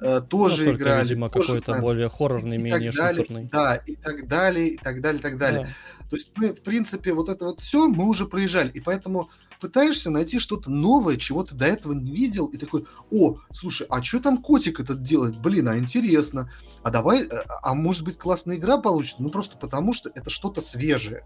э, 0.00 0.22
тоже 0.22 0.64
ну, 0.64 0.70
только, 0.70 0.82
играли. 0.82 1.02
видимо, 1.02 1.28
какой-то 1.28 1.80
более 1.80 2.08
хоррорный, 2.08 2.56
и, 2.56 2.62
менее 2.62 2.90
и 2.90 2.96
далее, 2.96 3.24
шутерный. 3.24 3.48
Да, 3.52 3.74
и 3.76 3.96
так 3.96 4.26
далее, 4.26 4.68
и 4.68 4.76
так 4.78 5.02
далее, 5.02 5.18
и 5.18 5.22
так 5.22 5.36
далее. 5.36 5.66
Да. 5.66 5.99
То 6.10 6.16
есть 6.16 6.32
мы, 6.36 6.52
в 6.52 6.60
принципе, 6.62 7.14
вот 7.14 7.28
это 7.28 7.46
вот 7.46 7.60
все 7.60 7.88
мы 7.88 8.06
уже 8.06 8.26
проезжали. 8.26 8.70
И 8.72 8.80
поэтому 8.80 9.30
пытаешься 9.60 10.10
найти 10.10 10.40
что-то 10.40 10.70
новое, 10.70 11.16
чего 11.16 11.44
ты 11.44 11.54
до 11.54 11.66
этого 11.66 11.92
не 11.92 12.10
видел, 12.10 12.46
и 12.46 12.58
такой, 12.58 12.86
о, 13.12 13.36
слушай, 13.52 13.86
а 13.88 14.02
что 14.02 14.18
там 14.18 14.38
котик 14.38 14.80
этот 14.80 15.02
делает? 15.02 15.40
Блин, 15.40 15.68
а 15.68 15.78
интересно. 15.78 16.50
А 16.82 16.90
давай, 16.90 17.22
э, 17.22 17.28
а 17.62 17.74
может 17.74 18.04
быть 18.04 18.18
классная 18.18 18.56
игра 18.56 18.78
получится? 18.78 19.22
Ну 19.22 19.30
просто 19.30 19.56
потому, 19.56 19.92
что 19.92 20.10
это 20.14 20.30
что-то 20.30 20.60
свежее 20.60 21.22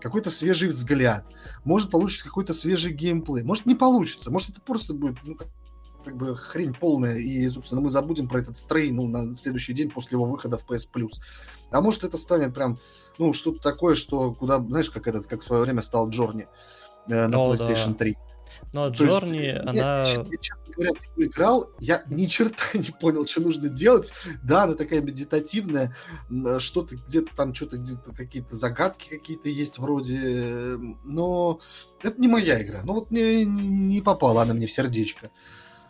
какой-то 0.00 0.30
свежий 0.30 0.68
взгляд, 0.68 1.24
может 1.64 1.90
получится 1.90 2.24
какой-то 2.24 2.54
свежий 2.54 2.92
геймплей, 2.92 3.42
может 3.42 3.66
не 3.66 3.74
получится, 3.74 4.30
может 4.30 4.50
это 4.50 4.60
просто 4.60 4.94
будет 4.94 5.16
ну, 5.24 5.36
как 6.04 6.16
бы 6.16 6.36
хрень 6.36 6.74
полная, 6.74 7.16
и, 7.16 7.48
собственно, 7.48 7.80
мы 7.80 7.90
забудем 7.90 8.28
про 8.28 8.40
этот 8.40 8.56
стрей, 8.56 8.90
ну, 8.90 9.06
на 9.06 9.34
следующий 9.34 9.72
день 9.72 9.90
после 9.90 10.16
его 10.16 10.24
выхода 10.24 10.56
в 10.56 10.64
PS 10.66 10.88
Plus. 10.94 11.20
А 11.70 11.80
может 11.80 12.04
это 12.04 12.16
станет 12.16 12.54
прям, 12.54 12.78
ну, 13.18 13.32
что-то 13.32 13.60
такое, 13.60 13.94
что 13.94 14.32
куда, 14.32 14.58
знаешь, 14.58 14.90
как 14.90 15.06
этот, 15.06 15.26
как 15.26 15.40
в 15.40 15.44
свое 15.44 15.62
время 15.62 15.82
стал 15.82 16.08
Джорни 16.08 16.46
э, 17.08 17.26
на 17.26 17.38
О, 17.38 17.52
PlayStation 17.52 17.90
да. 17.90 17.98
3. 17.98 18.16
Но 18.72 18.90
То 18.90 19.04
Джорни, 19.04 19.48
она... 19.48 19.72
я, 19.74 20.04
честно 20.04 20.64
говоря, 20.74 20.92
играл, 21.16 21.70
я 21.78 22.02
ни 22.08 22.26
черта 22.26 22.64
не 22.74 22.90
понял, 22.98 23.26
что 23.26 23.40
нужно 23.40 23.68
делать. 23.68 24.12
Да, 24.42 24.64
она 24.64 24.74
такая 24.74 25.00
медитативная, 25.00 25.94
что-то 26.58 26.96
где-то 26.96 27.34
там, 27.34 27.54
что-то 27.54 27.78
где-то 27.78 28.14
какие-то 28.14 28.56
загадки 28.56 29.08
какие-то 29.08 29.48
есть 29.48 29.78
вроде, 29.78 30.18
э, 30.18 30.78
но 31.04 31.60
это 32.02 32.20
не 32.20 32.28
моя 32.28 32.62
игра. 32.62 32.82
Ну 32.84 32.94
вот 32.94 33.10
не, 33.10 33.44
не, 33.44 33.68
не 33.68 34.00
попала 34.00 34.42
она 34.42 34.54
мне 34.54 34.66
в 34.66 34.72
сердечко. 34.72 35.30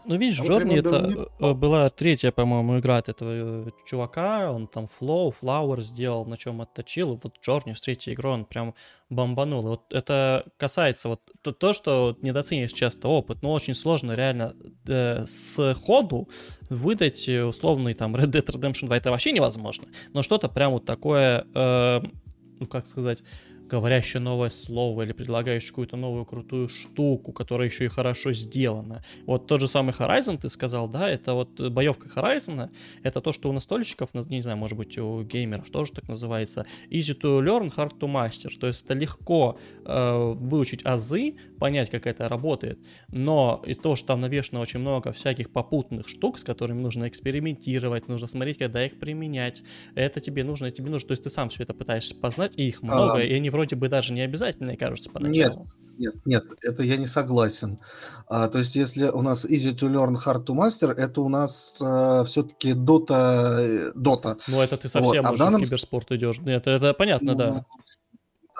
Ну, 0.08 0.16
видишь, 0.16 0.40
А 0.40 0.44
Джорни 0.44 0.78
это 0.78 1.02
Белл 1.02 1.28
э, 1.38 1.54
была 1.54 1.90
третья, 1.90 2.32
по-моему, 2.32 2.78
игра 2.78 2.96
от 2.96 3.10
этого 3.10 3.66
э, 3.66 3.70
чувака. 3.84 4.50
Он 4.50 4.66
там 4.66 4.86
Flow, 4.86 5.34
Flower 5.38 5.82
сделал, 5.82 6.24
на 6.24 6.38
чем 6.38 6.62
отточил. 6.62 7.20
Вот 7.22 7.34
Джорни 7.44 7.74
с 7.74 7.80
третьей 7.82 8.14
игрой 8.14 8.32
он 8.32 8.44
прям 8.46 8.74
бомбанул. 9.10 9.60
И 9.64 9.68
Вот 9.68 9.92
это 9.92 10.46
касается 10.56 11.10
вот 11.10 11.20
то, 11.42 11.52
то, 11.52 11.74
что 11.74 12.16
недооцениваешь 12.22 12.72
часто 12.72 13.08
опыт, 13.08 13.42
но 13.42 13.52
очень 13.52 13.74
сложно 13.74 14.12
реально 14.12 14.56
э, 14.86 15.26
с 15.26 15.74
ходу 15.74 16.30
выдать 16.70 17.28
э, 17.28 17.44
условный 17.44 17.92
там 17.92 18.16
Red 18.16 18.30
Dead 18.30 18.46
Redemption 18.46 18.86
2. 18.86 18.96
Это 18.96 19.10
вообще 19.10 19.32
невозможно. 19.32 19.88
Но 20.14 20.22
что-то 20.22 20.48
прям 20.48 20.72
вот 20.72 20.86
такое, 20.86 21.46
э, 21.54 22.00
ну 22.60 22.66
как 22.66 22.86
сказать, 22.86 23.22
говорящее 23.68 24.20
новое 24.20 24.48
слово 24.48 25.02
или 25.02 25.12
предлагающее 25.12 25.68
какую-то 25.70 25.96
новую 25.96 26.24
крутую 26.24 26.68
штуку, 26.68 27.32
которая 27.32 27.68
еще 27.68 27.84
и 27.84 27.88
хорошо 27.88 28.32
сделана. 28.32 29.02
Вот 29.26 29.46
тот 29.46 29.60
же 29.60 29.68
самый 29.68 29.92
Horizon, 29.92 30.38
ты 30.38 30.48
сказал, 30.48 30.88
да, 30.88 31.08
это 31.08 31.34
вот 31.34 31.60
боевка 31.60 32.08
Horizon, 32.08 32.70
это 33.02 33.20
то, 33.20 33.32
что 33.32 33.50
у 33.50 33.52
настольщиков, 33.52 34.10
ну, 34.14 34.24
не 34.24 34.42
знаю, 34.42 34.56
может 34.56 34.76
быть, 34.76 34.98
у 34.98 35.22
геймеров 35.22 35.70
тоже 35.70 35.92
так 35.92 36.08
называется, 36.08 36.66
easy 36.90 37.18
to 37.18 37.40
learn, 37.40 37.74
hard 37.74 37.98
to 37.98 38.10
master, 38.10 38.50
то 38.58 38.66
есть 38.66 38.84
это 38.84 38.94
легко 38.94 39.58
э, 39.84 40.32
выучить 40.34 40.84
азы, 40.84 41.34
понять, 41.58 41.90
как 41.90 42.06
это 42.06 42.28
работает, 42.28 42.78
но 43.08 43.62
из 43.66 43.78
того, 43.78 43.96
что 43.96 44.08
там 44.08 44.20
навешено 44.20 44.60
очень 44.60 44.80
много 44.80 45.12
всяких 45.12 45.50
попутных 45.50 46.08
штук, 46.08 46.38
с 46.38 46.44
которыми 46.44 46.80
нужно 46.80 47.08
экспериментировать, 47.08 48.08
нужно 48.08 48.26
смотреть, 48.26 48.58
когда 48.58 48.84
их 48.84 48.98
применять, 48.98 49.62
это 49.94 50.20
тебе 50.20 50.44
нужно, 50.44 50.70
тебе 50.70 50.90
нужно, 50.90 51.08
то 51.08 51.12
есть 51.12 51.24
ты 51.24 51.30
сам 51.30 51.48
все 51.48 51.64
это 51.64 51.74
пытаешься 51.74 52.14
познать, 52.14 52.54
и 52.56 52.68
их 52.68 52.82
много, 52.82 53.14
А. 53.14 53.22
и 53.22 53.32
они 53.34 53.50
вроде 53.58 53.74
бы 53.74 53.88
даже 53.88 54.12
не 54.12 54.20
обязательные, 54.20 54.76
кажутся 54.76 55.10
поначалу. 55.10 55.66
Нет, 55.98 56.14
нет, 56.24 56.44
это 56.62 56.84
я 56.84 56.96
не 56.96 57.06
согласен. 57.06 57.80
А, 58.28 58.46
то 58.46 58.58
есть, 58.58 58.76
если 58.76 59.08
у 59.08 59.20
нас 59.20 59.44
easy 59.44 59.74
to 59.74 59.90
learn, 59.92 60.14
hard 60.14 60.44
to 60.46 60.54
master, 60.54 60.94
это 60.94 61.20
у 61.22 61.28
нас 61.28 61.74
все-таки 62.28 62.72
Dota, 62.72 63.92
Dota. 63.96 64.38
Ну, 64.46 64.60
это 64.60 64.76
ты 64.76 64.88
совсем 64.88 65.26
а 65.26 65.30
в 65.30 65.34
уже 65.34 65.44
данном 65.44 65.62
в 65.62 65.64
киберспорт 65.64 66.12
идешь. 66.12 66.38
Нет, 66.38 66.68
это 66.68 66.94
понятно, 66.94 67.34
да. 67.34 67.50
Ну, 67.50 67.64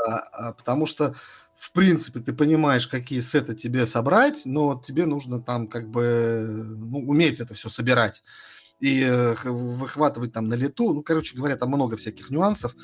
да, 0.05 0.29
а, 0.33 0.53
потому 0.53 0.87
что, 0.87 1.15
в 1.57 1.71
принципе, 1.71 2.19
ты 2.19 2.33
понимаешь, 2.33 2.89
какие 2.89 3.21
сеты 3.21 3.55
тебе 3.55 3.87
собрать, 3.87 4.43
но 4.45 4.81
тебе 4.83 5.07
нужно 5.07 5.41
там 5.41 5.69
как 5.69 5.89
бы 5.89 6.45
ну, 6.49 6.99
уметь 7.07 7.39
это 7.39 7.55
все 7.55 7.69
собирать 7.69 8.25
и 8.81 9.03
э, 9.03 9.35
выхватывать 9.45 10.33
там 10.33 10.49
на 10.49 10.55
лету. 10.55 10.93
Ну, 10.93 11.03
короче 11.03 11.37
говоря, 11.37 11.57
там 11.57 11.69
много 11.69 11.97
всяких 11.97 12.31
нюансов. 12.31 12.75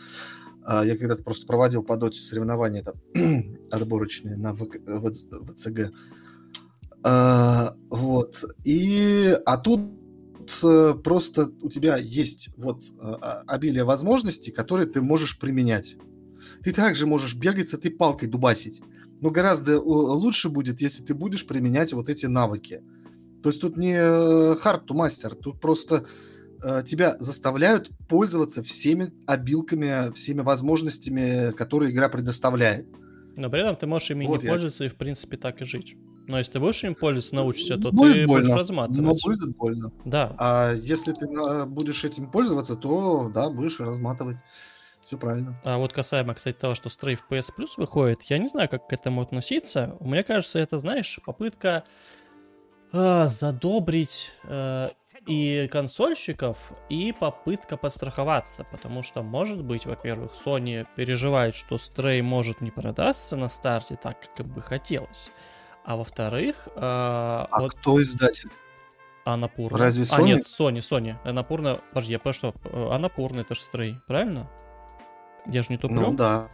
А, 0.64 0.84
Я 0.84 0.96
когда-то 0.96 1.22
просто 1.22 1.46
проводил 1.46 1.82
по 1.84 1.96
доте 1.96 2.20
соревнования 2.20 2.82
там, 2.82 2.94
отборочные 3.70 4.36
на 4.36 4.54
ВЦГ. 4.54 5.92
А, 7.02 7.74
Вот. 7.90 8.44
И, 8.64 9.36
а 9.44 9.58
тут 9.58 9.80
э, 10.62 10.94
просто 11.02 11.50
у 11.62 11.68
тебя 11.68 11.96
есть 11.96 12.48
вот 12.56 12.82
э, 12.82 12.92
а- 13.00 13.42
обилие 13.46 13.84
возможностей, 13.84 14.52
которые 14.52 14.86
ты 14.86 15.02
можешь 15.02 15.38
применять. 15.38 15.96
Ты 16.62 16.72
также 16.72 17.06
можешь 17.06 17.34
бегать 17.34 17.68
с 17.68 17.74
этой 17.74 17.90
палкой 17.90 18.28
дубасить. 18.28 18.82
Но 19.20 19.30
гораздо 19.30 19.72
э, 19.72 19.78
лучше 19.78 20.48
будет, 20.48 20.80
если 20.80 21.02
ты 21.02 21.14
будешь 21.14 21.46
применять 21.46 21.92
вот 21.92 22.08
эти 22.08 22.26
навыки. 22.26 22.82
То 23.42 23.50
есть 23.50 23.60
тут 23.60 23.76
не 23.76 23.94
hard 23.94 24.86
to 24.86 24.94
master, 24.94 25.34
тут 25.34 25.60
просто 25.60 26.06
тебя 26.86 27.16
заставляют 27.18 27.90
пользоваться 28.08 28.62
всеми 28.62 29.12
обилками, 29.26 30.12
всеми 30.14 30.40
возможностями, 30.40 31.52
которые 31.52 31.92
игра 31.92 32.08
предоставляет. 32.08 32.86
Но 33.36 33.50
при 33.50 33.62
этом 33.62 33.76
ты 33.76 33.86
можешь 33.86 34.10
ими 34.12 34.26
Вот 34.26 34.40
не 34.42 34.46
я- 34.46 34.52
пользоваться 34.52 34.84
и, 34.84 34.88
в 34.88 34.96
принципе, 34.96 35.36
так 35.36 35.60
и 35.60 35.64
жить. 35.64 35.96
Но 36.26 36.38
если 36.38 36.52
ты 36.52 36.60
будешь 36.60 36.82
им 36.84 36.94
пользоваться, 36.94 37.34
научишься, 37.34 37.76
то 37.76 37.90
Будет 37.92 38.12
ты 38.14 38.26
будешь 38.26 38.28
больно, 38.28 38.48
Но 38.48 38.56
разматывать. 38.56 39.22
будет 39.24 39.56
больно. 39.56 39.92
Да. 40.06 40.34
А 40.38 40.72
если 40.72 41.12
ты 41.12 41.26
э, 41.26 41.66
будешь 41.66 42.02
этим 42.04 42.30
пользоваться, 42.30 42.76
то 42.76 43.30
да, 43.34 43.50
будешь 43.50 43.78
разматывать. 43.80 44.38
Все 45.04 45.18
правильно. 45.18 45.60
А 45.64 45.76
вот 45.76 45.92
касаемо, 45.92 46.32
кстати, 46.32 46.56
того, 46.56 46.74
что 46.74 46.88
Stray 46.88 47.16
в 47.16 47.30
PS 47.30 47.50
Plus 47.58 47.68
выходит, 47.76 48.22
я 48.22 48.38
не 48.38 48.48
знаю, 48.48 48.70
как 48.70 48.86
к 48.88 48.92
этому 48.94 49.20
относиться. 49.20 49.98
Мне 50.00 50.22
кажется, 50.24 50.58
это, 50.58 50.78
знаешь, 50.78 51.20
попытка 51.26 51.84
а, 52.92 53.28
задобрить 53.28 54.30
э, 54.44 54.90
и 55.26 55.68
консольщиков, 55.70 56.72
и 56.88 57.12
попытка 57.12 57.76
подстраховаться, 57.76 58.64
потому 58.70 59.02
что, 59.02 59.22
может 59.22 59.62
быть, 59.64 59.86
во-первых, 59.86 60.32
Sony 60.44 60.86
переживает, 60.96 61.54
что 61.54 61.76
Stray 61.76 62.22
может 62.22 62.60
не 62.60 62.70
продастся 62.70 63.36
на 63.36 63.48
старте 63.48 63.96
так, 63.96 64.20
как 64.20 64.40
им 64.40 64.52
бы 64.52 64.60
хотелось, 64.60 65.30
а 65.84 65.96
во-вторых, 65.96 66.68
э, 66.74 66.80
А 66.80 67.48
вот 67.60 67.72
кто 67.74 68.00
издатель? 68.02 68.50
Анапурна. 69.24 69.78
Разве 69.78 70.04
А, 70.10 70.20
Sony? 70.20 70.24
нет, 70.24 70.44
Sony, 70.46 70.78
Sony. 70.78 71.16
Анапурна, 71.24 71.80
подожди, 71.94 72.12
я 72.12 72.18
что? 72.34 72.54
Э, 72.64 72.90
Анапурна, 72.92 73.40
это 73.40 73.54
же 73.54 73.62
Stray, 73.62 73.94
правильно? 74.06 74.50
Я 75.46 75.62
же 75.62 75.68
не 75.70 75.78
туплю? 75.78 76.00
Ну 76.00 76.12
да. 76.12 76.48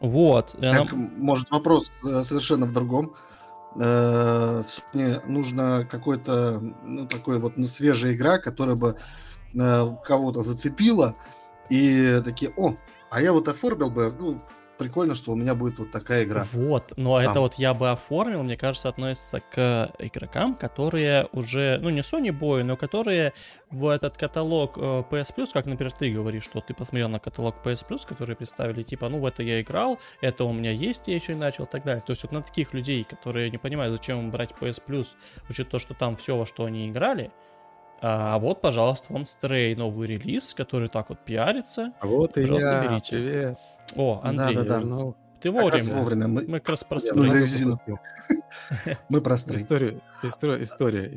Вот. 0.00 0.54
и 0.54 0.64
она- 0.66 0.84
Так, 0.84 0.92
может, 0.94 1.50
вопрос 1.50 1.92
э, 2.04 2.22
совершенно 2.22 2.66
в 2.66 2.72
другом. 2.72 3.14
Э, 3.76 4.62
Sony 4.62 5.26
нужно 5.26 5.86
какой-то, 5.90 6.60
ну, 6.84 7.06
такой 7.06 7.38
вот 7.38 7.56
ну, 7.56 7.66
свежая 7.66 8.14
игра, 8.14 8.38
которая 8.38 8.76
бы 8.76 8.96
э, 9.54 9.96
кого-то 10.04 10.42
зацепила, 10.42 11.14
и 11.70 12.20
такие, 12.24 12.52
о, 12.56 12.76
а 13.10 13.22
я 13.22 13.32
вот 13.32 13.48
оформил 13.48 13.90
бы, 13.90 14.14
ну, 14.18 14.40
прикольно, 14.82 15.14
что 15.14 15.32
у 15.32 15.36
меня 15.36 15.54
будет 15.54 15.78
вот 15.78 15.90
такая 15.90 16.24
игра. 16.24 16.46
Вот, 16.52 16.92
но 16.96 17.20
это 17.20 17.34
Там. 17.34 17.42
вот 17.42 17.54
я 17.54 17.74
бы 17.74 17.90
оформил, 17.90 18.42
мне 18.42 18.56
кажется, 18.56 18.88
относится 18.88 19.40
к 19.40 19.92
игрокам, 19.98 20.54
которые 20.54 21.28
уже, 21.32 21.78
ну 21.80 21.90
не 21.90 22.00
Sony 22.00 22.28
Boy, 22.28 22.62
но 22.62 22.76
которые 22.76 23.32
в 23.70 23.88
этот 23.88 24.16
каталог 24.18 24.76
э, 24.76 25.04
PS 25.10 25.34
Plus, 25.34 25.48
как, 25.52 25.66
например, 25.66 25.92
ты 25.92 26.10
говоришь, 26.10 26.44
что 26.44 26.60
ты 26.60 26.74
посмотрел 26.74 27.08
на 27.08 27.18
каталог 27.18 27.56
PS 27.64 27.86
Plus, 27.88 28.06
который 28.06 28.36
представили, 28.36 28.82
типа, 28.82 29.08
ну 29.08 29.18
в 29.18 29.26
это 29.26 29.42
я 29.42 29.60
играл, 29.60 29.98
это 30.20 30.44
у 30.44 30.52
меня 30.52 30.70
есть, 30.70 31.08
я 31.08 31.14
еще 31.14 31.32
и 31.32 31.36
начал, 31.36 31.64
и 31.64 31.68
так 31.68 31.84
далее. 31.84 32.02
То 32.06 32.12
есть 32.12 32.22
вот 32.22 32.32
на 32.32 32.42
таких 32.42 32.74
людей, 32.74 33.04
которые 33.04 33.50
не 33.50 33.58
понимают, 33.58 33.92
зачем 33.92 34.18
им 34.20 34.30
брать 34.30 34.50
PS 34.60 34.82
Plus, 34.86 35.08
учитывая 35.48 35.70
то, 35.70 35.78
что 35.78 35.94
там 35.94 36.16
все, 36.16 36.36
во 36.36 36.46
что 36.46 36.64
они 36.64 36.88
играли, 36.88 37.30
а 38.04 38.36
вот, 38.40 38.60
пожалуйста, 38.60 39.12
вам 39.12 39.22
Stray 39.22 39.76
новый 39.76 40.08
релиз, 40.08 40.54
который 40.54 40.88
так 40.88 41.10
вот 41.10 41.20
пиарится. 41.20 41.92
А 42.00 42.06
вот 42.08 42.36
и 42.36 42.44
Просто 42.44 42.68
я, 42.68 42.82
берите. 42.82 43.10
привет. 43.10 43.58
О, 43.96 44.20
Андрей, 44.22 44.54
Да-да-да. 44.56 44.78
Вернулся. 44.78 45.20
ты 45.40 45.52
Как 45.52 45.72
раз 45.72 45.86
вовремя. 45.86 45.98
вовремя. 45.98 46.28
Мы, 46.28 46.42
Мы 46.46 46.60
как 46.60 46.68
раз 46.70 46.84
про 46.84 46.96
Stray. 46.98 47.32
резину. 47.32 47.78
мы 49.08 49.20
простры. 49.20 49.56
История, 49.56 50.00
история, 50.22 50.64
история. 50.64 51.14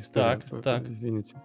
Так, 0.49 0.63
так. 0.63 0.84
Извините. 0.89 1.41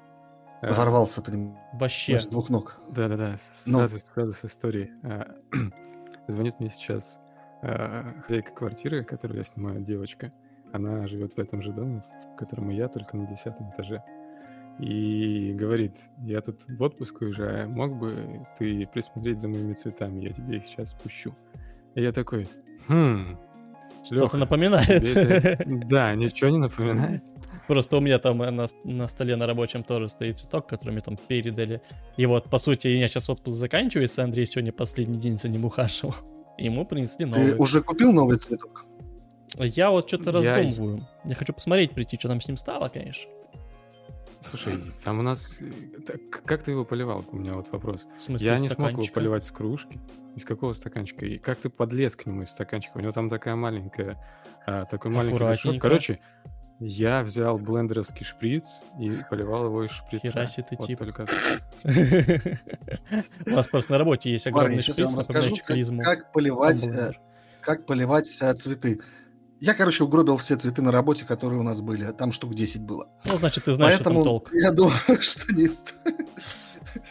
А, 0.62 0.74
Ворвался, 0.74 1.22
понимаешь, 1.22 1.56
Вообще. 1.72 2.20
с 2.20 2.28
двух 2.30 2.50
ног. 2.50 2.80
Да-да-да, 2.90 3.36
Ну. 3.66 3.78
сразу, 3.78 3.98
сразу 3.98 4.32
с 4.34 4.44
историей. 4.44 4.90
А, 5.04 5.26
Звонит 6.28 6.60
мне 6.60 6.68
сейчас 6.70 7.18
а, 7.62 8.12
хозяйка 8.26 8.52
квартиры, 8.52 9.04
которую 9.04 9.38
я 9.38 9.44
снимаю, 9.44 9.80
девочка. 9.80 10.32
Она 10.72 11.06
живет 11.08 11.32
в 11.34 11.38
этом 11.38 11.62
же 11.62 11.72
доме, 11.72 12.02
в 12.34 12.36
котором 12.36 12.70
и 12.70 12.76
я, 12.76 12.88
только 12.88 13.16
на 13.16 13.26
десятом 13.26 13.70
этаже. 13.70 14.02
И 14.80 15.52
говорит, 15.58 15.94
я 16.24 16.40
тут 16.40 16.60
в 16.68 16.82
отпуск 16.82 17.20
уезжаю, 17.20 17.68
мог 17.68 17.96
бы 17.98 18.46
ты 18.58 18.86
присмотреть 18.86 19.38
за 19.38 19.48
моими 19.48 19.74
цветами, 19.74 20.20
я 20.20 20.32
тебе 20.32 20.56
их 20.56 20.66
сейчас 20.66 20.90
спущу. 20.90 21.34
И 21.94 22.02
я 22.02 22.12
такой, 22.12 22.48
хм, 22.88 23.36
Что-то 24.06 24.36
напоминает. 24.38 24.88
это- 24.88 25.62
Да, 25.88 26.14
ничего 26.14 26.50
не 26.50 26.58
напоминает. 26.58 27.22
Просто 27.66 27.98
у 27.98 28.00
меня 28.00 28.18
там 28.18 28.42
э, 28.42 28.50
на, 28.50 28.66
на 28.84 29.06
столе 29.06 29.36
на 29.36 29.46
рабочем 29.46 29.82
тоже 29.84 30.08
стоит 30.08 30.38
цветок, 30.38 30.66
который 30.66 30.90
мне 30.90 31.02
там 31.02 31.16
передали. 31.16 31.82
И 32.16 32.26
вот, 32.26 32.48
по 32.48 32.58
сути, 32.58 32.88
у 32.88 32.90
меня 32.92 33.06
сейчас 33.06 33.28
отпуск 33.28 33.56
заканчивается, 33.58 34.24
Андрей 34.24 34.46
сегодня 34.46 34.72
последний 34.72 35.18
день 35.18 35.38
за 35.38 35.48
ним 35.48 35.64
ухаживал. 35.66 36.14
Ему 36.58 36.84
принесли 36.86 37.26
Ты 37.26 37.38
новый. 37.38 37.56
уже 37.58 37.82
купил 37.82 38.12
новый 38.12 38.38
цветок? 38.38 38.86
Я 39.58 39.90
вот 39.90 40.08
что-то 40.08 40.30
Я- 40.42 40.56
раздумываю. 40.56 41.06
Я 41.26 41.34
хочу 41.34 41.52
посмотреть, 41.52 41.92
прийти, 41.92 42.16
что 42.18 42.28
там 42.28 42.40
с 42.40 42.48
ним 42.48 42.56
стало, 42.56 42.88
конечно. 42.88 43.30
Слушай, 44.42 44.80
там 45.04 45.18
у 45.18 45.22
нас... 45.22 45.58
э, 45.60 46.00
так, 46.06 46.42
Как 46.44 46.62
ты 46.62 46.70
его 46.70 46.84
поливал? 46.84 47.24
У 47.30 47.36
меня 47.36 47.54
вот 47.54 47.70
вопрос. 47.72 48.06
В 48.18 48.22
смысле, 48.22 48.46
Я 48.46 48.54
не 48.58 48.68
смог 48.68 48.78
его 48.78 48.88
стаканчика. 48.88 49.14
поливать 49.14 49.42
с 49.44 49.50
кружки. 49.50 49.98
Из 50.34 50.44
какого 50.44 50.72
стаканчика? 50.72 51.26
И 51.26 51.38
как 51.38 51.58
ты 51.58 51.68
подлез 51.68 52.16
к 52.16 52.24
нему 52.26 52.42
из 52.42 52.50
стаканчика? 52.50 52.96
У 52.96 53.00
него 53.00 53.12
там 53.12 53.28
такая 53.28 53.54
маленькая... 53.56 54.16
а, 54.66 54.84
такой 54.86 55.10
маленький 55.10 55.38
горшок. 55.38 55.74
Аккуратненько. 55.76 55.80
Короче, 55.80 56.20
я 56.78 57.22
взял 57.22 57.58
блендеровский 57.58 58.24
шприц 58.24 58.80
и 58.98 59.12
поливал 59.28 59.66
его 59.66 59.84
из 59.84 59.90
шприца. 59.90 60.30
Хера 60.30 60.46
себе 60.46 60.66
ты 60.70 60.76
Вот 60.78 60.86
тип. 60.86 60.98
только- 60.98 61.26
У 63.46 63.50
нас 63.50 63.66
просто 63.68 63.92
на 63.92 63.98
работе 63.98 64.30
есть 64.30 64.46
огромный 64.46 64.80
шприц, 64.80 65.12
напоминающий 65.14 65.56
как, 65.58 65.66
клизму. 65.66 66.02
как 66.02 66.32
поливать, 66.32 66.82
э, 66.86 67.10
как 67.60 67.84
поливать 67.86 68.38
э, 68.40 68.54
цветы. 68.54 69.00
Я, 69.60 69.74
короче, 69.74 70.04
угробил 70.04 70.38
все 70.38 70.56
цветы 70.56 70.80
на 70.80 70.90
работе, 70.90 71.26
которые 71.26 71.60
у 71.60 71.62
нас 71.62 71.82
были. 71.82 72.10
Там 72.12 72.32
штук 72.32 72.54
10 72.54 72.80
было. 72.82 73.08
Ну, 73.26 73.36
значит, 73.36 73.64
ты 73.64 73.74
знаешь, 73.74 73.96
Поэтому 73.96 74.20
что 74.22 74.24
там 74.24 74.40
толк. 74.40 74.48
я 74.54 74.72
думаю, 74.72 75.20
что 75.20 75.52
не 75.54 75.66
стоит. 75.66 76.26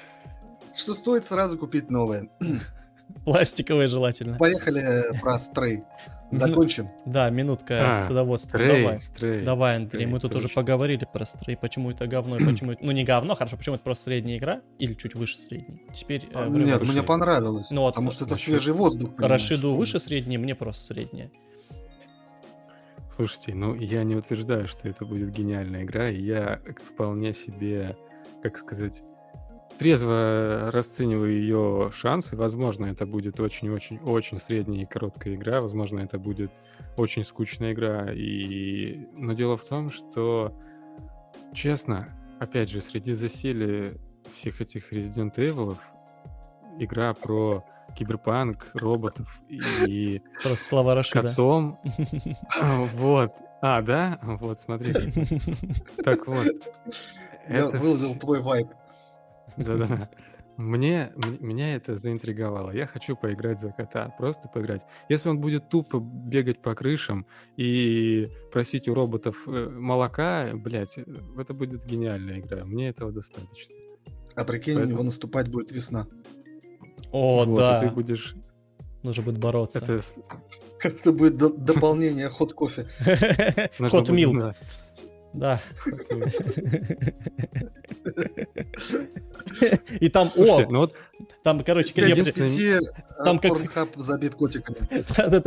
Что 0.75 0.93
стоит 0.93 1.25
сразу 1.25 1.57
купить 1.57 1.89
новое. 1.89 2.29
Пластиковые 3.25 3.87
желательно. 3.87 4.37
Поехали 4.37 5.03
про 5.19 5.37
стрей. 5.37 5.83
Закончим. 6.31 6.89
Да, 7.05 7.29
минутка 7.29 7.97
А, 7.97 8.01
садоводства. 8.01 8.49
Стрей, 8.57 8.83
Давай. 8.83 8.97
стрей, 8.97 9.43
Давай, 9.43 9.75
Андрей, 9.75 9.89
стрей, 9.89 10.05
мы 10.05 10.19
тут 10.19 10.35
уже 10.35 10.47
поговорили 10.47 11.07
про 11.11 11.25
стрей, 11.25 11.57
почему 11.57 11.89
это 11.91 12.05
говно 12.07 12.37
и 12.37 12.45
почему 12.45 12.73
это... 12.73 12.85
Ну, 12.85 12.91
не 12.91 13.03
говно, 13.03 13.35
хорошо, 13.35 13.57
почему 13.57 13.75
это 13.75 13.83
просто 13.83 14.05
средняя 14.05 14.37
игра 14.37 14.61
или 14.77 14.93
чуть 14.93 15.15
выше 15.15 15.37
средней. 15.37 15.81
Теперь 15.91 16.29
э, 16.31 16.47
время 16.49 16.65
Нет, 16.65 16.79
выше. 16.79 16.91
мне 16.91 17.03
понравилось. 17.03 17.71
Ну 17.71 17.81
вот, 17.81 17.95
Потому 17.95 18.11
что 18.11 18.25
это 18.25 18.35
свежий 18.35 18.73
воздух. 18.73 19.15
понимаешь. 19.15 19.31
Рашиду 19.31 19.73
выше 19.73 19.99
средней, 19.99 20.37
мне 20.37 20.53
просто 20.55 20.93
средняя. 20.93 21.31
Слушайте, 23.20 23.53
ну 23.53 23.76
я 23.76 24.05
не 24.05 24.15
утверждаю, 24.15 24.65
что 24.70 24.88
это 24.88 25.03
будет 25.03 25.32
гениальная 25.32 25.84
игра, 25.84 26.09
и 26.09 26.22
я 26.22 26.61
вполне 26.88 27.34
себе, 27.34 27.97
как 28.41 28.57
сказать, 28.57 29.03
трезво 29.78 30.70
расцениваю 30.72 31.34
ее 31.34 31.91
шансы. 31.93 32.38
Возможно, 32.38 32.86
это 32.86 33.05
будет 33.05 33.41
очень-очень-очень 33.41 34.39
средняя 34.39 34.84
и 34.84 34.86
короткая 34.86 35.36
игра, 35.36 35.59
возможно, 35.59 35.99
это 35.99 36.17
будет 36.17 36.49
очень 36.95 37.26
скучная 37.26 37.74
игра. 37.74 38.09
И... 38.13 39.05
Но 39.17 39.34
дело 39.34 39.57
в 39.57 39.65
том, 39.65 39.89
что, 39.89 40.57
честно, 41.53 42.07
опять 42.39 42.70
же, 42.70 42.80
среди 42.80 43.11
засели 43.11 43.97
всех 44.32 44.61
этих 44.61 44.93
Resident 44.93 45.36
Evil 45.36 45.76
игра 46.80 47.13
про 47.13 47.65
киберпанк, 47.95 48.67
роботов 48.73 49.27
и 49.49 50.21
Просто 50.43 50.65
слова 50.65 50.95
с 50.95 50.97
Рашида. 50.97 51.29
котом. 51.29 51.79
Вот. 52.95 53.33
А, 53.61 53.81
да? 53.81 54.19
Вот, 54.23 54.59
смотри. 54.59 54.93
Так 56.03 56.27
вот. 56.27 56.47
Я 57.49 57.67
выложил 57.69 58.15
твой 58.15 58.41
вайп. 58.41 58.67
Да-да. 59.57 60.09
Мне, 60.55 61.11
меня 61.39 61.75
это 61.75 61.95
заинтриговало. 61.95 62.71
Я 62.71 62.85
хочу 62.85 63.15
поиграть 63.15 63.59
за 63.61 63.71
кота, 63.71 64.09
просто 64.17 64.49
поиграть. 64.49 64.81
Если 65.07 65.29
он 65.29 65.39
будет 65.39 65.69
тупо 65.69 65.99
бегать 66.01 66.61
по 66.61 66.75
крышам 66.75 67.25
и 67.55 68.27
просить 68.51 68.89
у 68.89 68.93
роботов 68.93 69.37
э, 69.47 69.69
молока, 69.69 70.47
блядь, 70.53 70.97
это 71.37 71.53
будет 71.53 71.85
гениальная 71.85 72.39
игра. 72.39 72.65
Мне 72.65 72.89
этого 72.89 73.11
достаточно. 73.13 73.73
А 74.35 74.43
прикинь, 74.43 74.73
у 74.73 74.79
Поэтому- 74.79 74.93
него 74.95 75.03
наступать 75.03 75.47
будет 75.47 75.71
весна. 75.71 76.07
О, 77.11 77.45
Вот, 77.45 77.53
и 77.53 77.55
да. 77.61 77.79
ты 77.81 77.89
будешь... 77.89 78.35
Нужно 79.03 79.23
будет 79.23 79.37
бороться. 79.37 79.79
Это 79.79 80.01
Это 80.83 81.11
будет 81.11 81.37
до- 81.37 81.49
дополнение 81.53 82.29
ход 82.29 82.53
кофе. 82.53 82.87
будет, 83.79 84.09
Милк. 84.09 84.39
да. 84.41 84.55
Да. 85.31 85.61
И 89.99 90.09
там, 90.09 90.31
Слушайте, 90.33 90.63
о, 90.65 90.69
ну 90.71 90.79
вот 90.79 90.93
там, 91.43 91.63
короче, 91.63 91.93
конечно, 91.93 92.23
пяти 92.31 92.75
Там 93.23 93.39
как- 93.39 93.57
забит 93.97 94.35
котиками. 94.35 94.77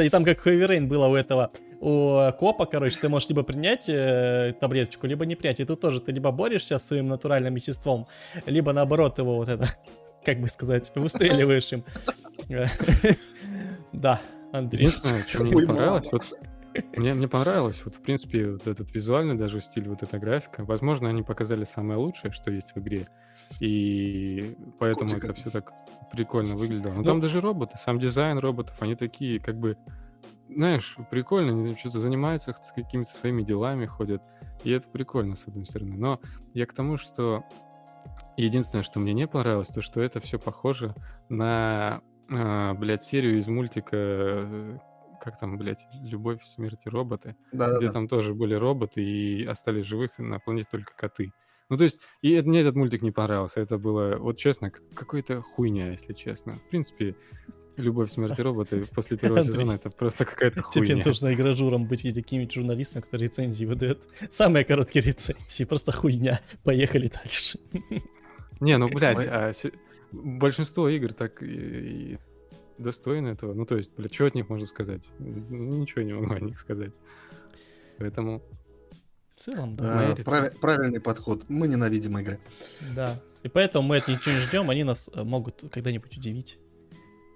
И 0.07 0.09
там 0.11 0.25
как 0.25 0.41
Хэви 0.41 0.81
было 0.81 1.07
у 1.07 1.15
этого, 1.15 1.51
у 1.81 2.31
копа, 2.39 2.67
короче, 2.67 2.99
ты 3.01 3.09
можешь 3.09 3.29
либо 3.29 3.43
принять 3.43 3.89
э, 3.89 4.55
таблеточку, 4.61 5.07
либо 5.07 5.27
не 5.27 5.35
принять. 5.37 5.61
И 5.61 5.65
тут 5.65 5.81
тоже 5.81 6.01
ты 6.01 6.13
либо 6.13 6.31
борешься 6.31 6.79
с 6.79 6.87
своим 6.87 7.09
натуральным 7.09 7.55
естеством, 7.57 8.07
либо 8.47 8.73
наоборот 8.73 9.19
его 9.19 9.37
вот 9.37 9.49
это, 9.49 9.69
как 10.25 10.41
бы 10.41 10.49
сказать, 10.49 10.91
выстреливаешь 10.95 11.73
им. 11.73 11.85
Да, 13.93 14.21
Андрей. 14.53 14.87
Единственное, 14.87 15.23
что 15.23 15.45
мне 15.45 15.67
понравилось, 15.67 16.09
вот 16.13 16.25
мне, 16.97 17.13
мне 17.13 17.29
понравилось, 17.29 17.83
вот 17.85 17.97
в 17.97 18.01
принципе, 18.01 18.53
вот 18.53 18.67
этот 18.67 18.95
визуальный 18.95 19.35
даже 19.35 19.61
стиль, 19.61 19.89
вот 19.89 20.03
эта 20.03 20.19
графика. 20.19 20.65
Возможно, 20.65 21.09
они 21.11 21.23
показали 21.23 21.65
самое 21.65 21.99
лучшее, 21.99 22.33
что 22.33 22.51
есть 22.51 22.75
в 22.75 22.79
игре. 22.79 23.07
И 23.61 24.57
поэтому 24.79 25.11
Котика. 25.11 25.27
это 25.27 25.35
все 25.35 25.51
так 25.51 25.73
прикольно 26.11 26.57
выглядело. 26.57 26.93
Но 26.95 26.99
Ну- 27.01 27.05
там 27.05 27.21
даже 27.21 27.41
роботы, 27.41 27.77
сам 27.77 27.99
дизайн 27.99 28.39
роботов, 28.39 28.75
они 28.81 28.97
такие, 28.97 29.39
как 29.39 29.59
бы, 29.59 29.77
знаешь, 30.49 30.97
прикольно, 31.11 31.53
они 31.53 31.77
что-то 31.77 32.01
занимаются 32.01 32.57
с 32.63 32.73
какими-то 32.73 33.13
своими 33.13 33.43
делами, 33.43 33.85
ходят. 33.85 34.23
И 34.65 34.71
это 34.71 34.89
прикольно, 34.89 35.37
с 35.37 35.47
одной 35.47 35.67
стороны. 35.67 35.97
Но 35.99 36.21
я 36.55 36.65
к 36.65 36.73
тому, 36.73 36.97
что 36.97 37.45
единственное, 38.37 38.83
что 38.83 39.01
мне 39.01 39.13
не 39.13 39.27
понравилось, 39.27 39.69
то, 39.69 39.81
что 39.81 40.01
это 40.01 40.21
все 40.21 40.39
похоже 40.39 40.95
на, 41.29 42.03
а, 42.31 42.75
блядь, 42.75 43.03
серию 43.03 43.39
из 43.39 43.47
мультика 43.47 43.97
э, 43.97 44.79
как 45.21 45.39
там, 45.39 45.57
блядь, 45.57 45.87
«Любовь, 46.03 46.43
смерть 46.43 46.87
и 46.87 46.89
роботы», 46.89 47.37
где 47.53 47.59
Да-да-да. 47.59 47.93
там 47.93 48.09
тоже 48.09 48.35
были 48.35 48.55
роботы 48.55 49.03
и 49.03 49.45
остались 49.45 49.87
живых 49.87 50.11
на 50.19 50.41
планете 50.41 50.69
только 50.71 50.95
коты. 50.97 51.33
Ну, 51.69 51.77
то 51.77 51.85
есть, 51.85 52.01
и 52.23 52.41
мне 52.43 52.61
этот 52.61 52.75
мультик 52.75 53.03
не 53.03 53.13
понравился. 53.13 53.61
Это 53.61 53.79
было, 53.79 54.17
вот 54.17 54.37
честно, 54.37 54.71
какой-то 54.71 55.41
хуйня, 55.41 55.93
если 55.93 56.13
честно. 56.13 56.59
В 56.59 56.69
принципе, 56.71 57.15
«Любовь, 57.77 58.11
смерть 58.11 58.39
и 58.39 58.43
роботы» 58.43 58.85
после 58.95 59.17
первого 59.17 59.43
сезона 59.43 59.73
это 59.73 59.91
просто 59.91 60.25
какая-то 60.25 60.63
Тебе 60.73 60.87
хуйня. 60.87 61.03
нужно 61.07 61.33
игражуром 61.33 61.87
быть 61.87 62.05
или 62.05 62.21
каким-нибудь 62.21 62.53
журналистом, 62.53 63.03
который 63.03 63.23
рецензии 63.23 63.65
выдает. 63.65 64.03
Самые 64.29 64.65
короткие 64.65 65.03
рецензии, 65.03 65.65
просто 65.65 65.93
хуйня. 65.93 66.41
Поехали 66.65 67.07
дальше. 67.07 67.59
Не, 68.63 68.79
ну, 68.79 68.89
блядь, 68.89 69.19
Ой. 69.19 69.27
а 69.29 69.53
большинство 70.13 70.89
игр 70.89 71.13
так 71.13 71.43
и, 71.43 71.47
и 71.47 72.19
достойны 72.79 73.29
этого. 73.29 73.55
Ну, 73.55 73.67
то 73.67 73.77
есть, 73.77 73.93
блядь, 73.97 74.15
что 74.15 74.27
от 74.27 74.35
них 74.35 74.49
можно 74.49 74.67
сказать? 74.67 75.09
Ничего 75.19 76.03
не 76.03 76.13
могу 76.13 76.35
о 76.35 76.41
них 76.41 76.59
сказать. 76.61 76.93
Поэтому 77.99 78.43
В 79.35 79.41
целом, 79.41 79.77
да. 79.77 80.13
А, 80.13 80.15
рецензия. 80.15 80.59
Правильный 80.61 81.01
подход. 81.01 81.45
Мы 81.49 81.67
ненавидим 81.67 82.19
игры. 82.19 82.39
Да. 82.95 83.21
И 83.43 83.49
поэтому 83.49 83.89
мы 83.89 83.97
от 83.97 84.09
них 84.09 84.21
ничего 84.21 84.35
не 84.35 84.41
ждем, 84.41 84.71
они 84.71 84.85
нас 84.85 85.11
э, 85.13 85.25
могут 85.25 85.65
когда-нибудь 85.73 86.17
удивить. 86.17 86.59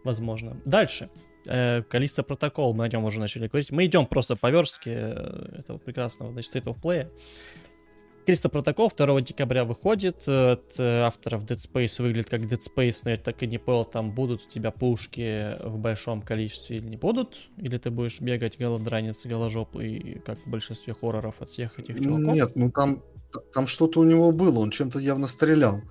Возможно. 0.05 0.61
Дальше. 0.65 1.11
Э, 1.49 1.83
Калиста 1.83 2.23
протокол, 2.23 2.75
мы 2.75 2.85
о 2.85 2.89
нем 2.89 3.05
уже 3.05 3.19
начали 3.19 3.49
говорить. 3.49 3.73
Мы 3.73 3.87
идем 3.87 4.07
просто 4.07 4.37
по 4.37 4.51
верстке 4.51 4.93
э, 4.93 5.59
этого 5.59 5.79
прекрасного, 5.79 6.33
значит, 6.33 6.55
State 6.55 6.65
of 6.65 6.81
Play. 6.81 7.11
Калиста 8.27 8.49
протокол 8.49 8.91
2 8.91 9.21
декабря 9.21 9.65
выходит. 9.65 10.25
э, 10.27 10.53
От 10.53 10.75
э, 10.79 11.03
авторов 11.03 11.45
Dead 11.45 11.59
Space 11.59 12.03
выглядит 12.03 12.29
как 12.29 12.41
Dead 12.41 12.61
Space, 12.61 13.03
но 13.05 13.11
я 13.13 13.17
так 13.19 13.41
и 13.45 13.47
не 13.47 13.59
понял, 13.59 13.85
там 13.85 14.13
будут 14.13 14.43
у 14.47 14.49
тебя 14.49 14.73
пушки 14.73 15.57
в 15.63 15.79
большом 15.79 16.23
количестве 16.23 16.79
или 16.79 16.87
не 16.89 16.97
будут. 16.97 17.49
Или 17.57 17.79
ты 17.79 17.91
будешь 17.91 18.21
бегать 18.21 18.59
голодранец, 18.59 19.25
голожопый, 19.27 20.21
как 20.27 20.45
в 20.45 20.51
большинстве 20.51 20.93
хорроров 20.93 21.41
от 21.41 21.51
всех 21.51 21.79
этих 21.79 22.01
чуваков. 22.03 22.35
Нет, 22.35 22.51
ну 22.57 22.73
там, 22.73 23.05
там 23.55 23.69
что-то 23.69 24.01
у 24.01 24.05
него 24.05 24.33
было, 24.33 24.59
он 24.59 24.71
чем-то 24.73 24.99
явно 24.99 25.29
стрелял. 25.29 25.83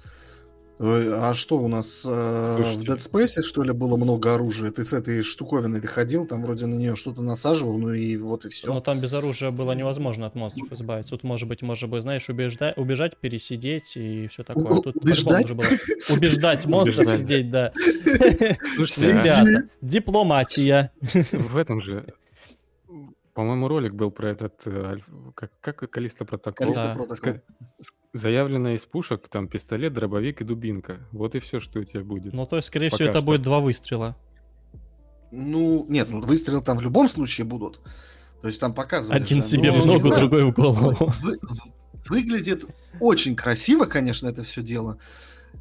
Э, 0.77 1.11
А 1.21 1.33
что 1.33 1.57
у 1.59 1.67
нас 1.69 2.05
э, 2.05 2.09
в 2.09 2.55
Слушайте. 2.63 2.87
Dead 2.87 2.97
Space, 2.97 3.41
что 3.41 3.63
ли, 3.63 3.71
было 3.71 3.95
много 3.95 4.33
оружия? 4.33 4.71
Ты 4.71 4.83
с 4.83 4.91
этой 4.93 5.21
штуковиной 5.23 5.79
ты 5.79 5.87
ходил, 5.87 6.25
там 6.27 6.43
вроде 6.43 6.65
на 6.65 6.75
нее 6.75 6.95
что-то 6.95 7.21
насаживал, 7.21 7.77
ну 7.79 7.93
и 7.93 8.17
вот 8.17 8.45
и 8.45 8.49
все. 8.49 8.67
Но 8.73 8.81
там 8.81 8.99
без 8.99 9.13
оружия 9.13 9.51
было 9.51 9.71
невозможно 9.71 10.25
от 10.25 10.35
монстров 10.35 10.71
избавиться. 10.73 11.11
Тут, 11.11 11.23
может 11.23 11.47
быть, 11.47 11.61
может 11.61 11.89
быть, 11.89 12.01
знаешь, 12.01 12.27
убеждать, 12.29 12.77
убежать, 12.77 13.15
пересидеть 13.17 13.95
и 13.95 14.27
все 14.27 14.43
такое. 14.43 14.65
У- 14.65 14.81
Тут 14.81 14.97
убеждать? 14.97 15.53
было 15.53 15.65
убеждать 16.09 16.65
монстров 16.67 17.13
сидеть, 17.13 17.49
да. 17.51 17.71
Слушайте, 18.75 19.13
а- 19.13 19.43
Ребята, 19.45 19.69
дипломатия. 19.81 20.91
В 21.31 21.55
этом 21.57 21.81
же, 21.81 22.05
по-моему, 23.35 23.67
ролик 23.67 23.93
был 23.93 24.11
про 24.11 24.29
этот, 24.29 24.61
э, 24.65 24.97
как, 25.35 25.51
как 25.59 25.91
Калиста 25.91 26.23
протокол. 26.23 26.67
Калиста 26.67 26.87
Да. 26.87 26.93
протокол. 26.95 27.41
Заявлено 28.13 28.69
из 28.69 28.85
пушек, 28.85 29.27
там 29.27 29.49
пистолет, 29.49 29.91
дробовик 29.93 30.39
и 30.39 30.45
дубинка. 30.45 30.99
Вот 31.11 31.35
и 31.35 31.39
все, 31.39 31.59
что 31.59 31.79
у 31.79 31.83
тебя 31.83 32.03
будет. 32.05 32.33
Ну, 32.33 32.45
то 32.45 32.55
есть, 32.55 32.69
скорее 32.69 32.89
Пока 32.89 32.95
всего, 32.95 33.09
это 33.09 33.19
что. 33.19 33.25
будет 33.25 33.41
два 33.41 33.59
выстрела. 33.59 34.15
Ну, 35.31 35.85
нет, 35.89 36.09
ну 36.09 36.21
выстрелы 36.21 36.61
там 36.61 36.77
в 36.77 36.81
любом 36.81 37.09
случае 37.09 37.45
будут. 37.45 37.81
То 38.41 38.47
есть 38.47 38.61
там 38.61 38.73
показывали. 38.73 39.21
Один 39.21 39.41
же. 39.41 39.47
себе 39.49 39.73
Ну, 39.73 39.81
в 39.81 39.85
ногу, 39.85 40.09
другой 40.15 40.45
в 40.45 40.53
голову. 40.53 41.13
Вы- 41.21 41.39
выглядит 42.07 42.65
очень 43.01 43.35
красиво, 43.35 43.83
конечно, 43.83 44.29
это 44.29 44.43
все 44.43 44.61
дело. 44.61 44.97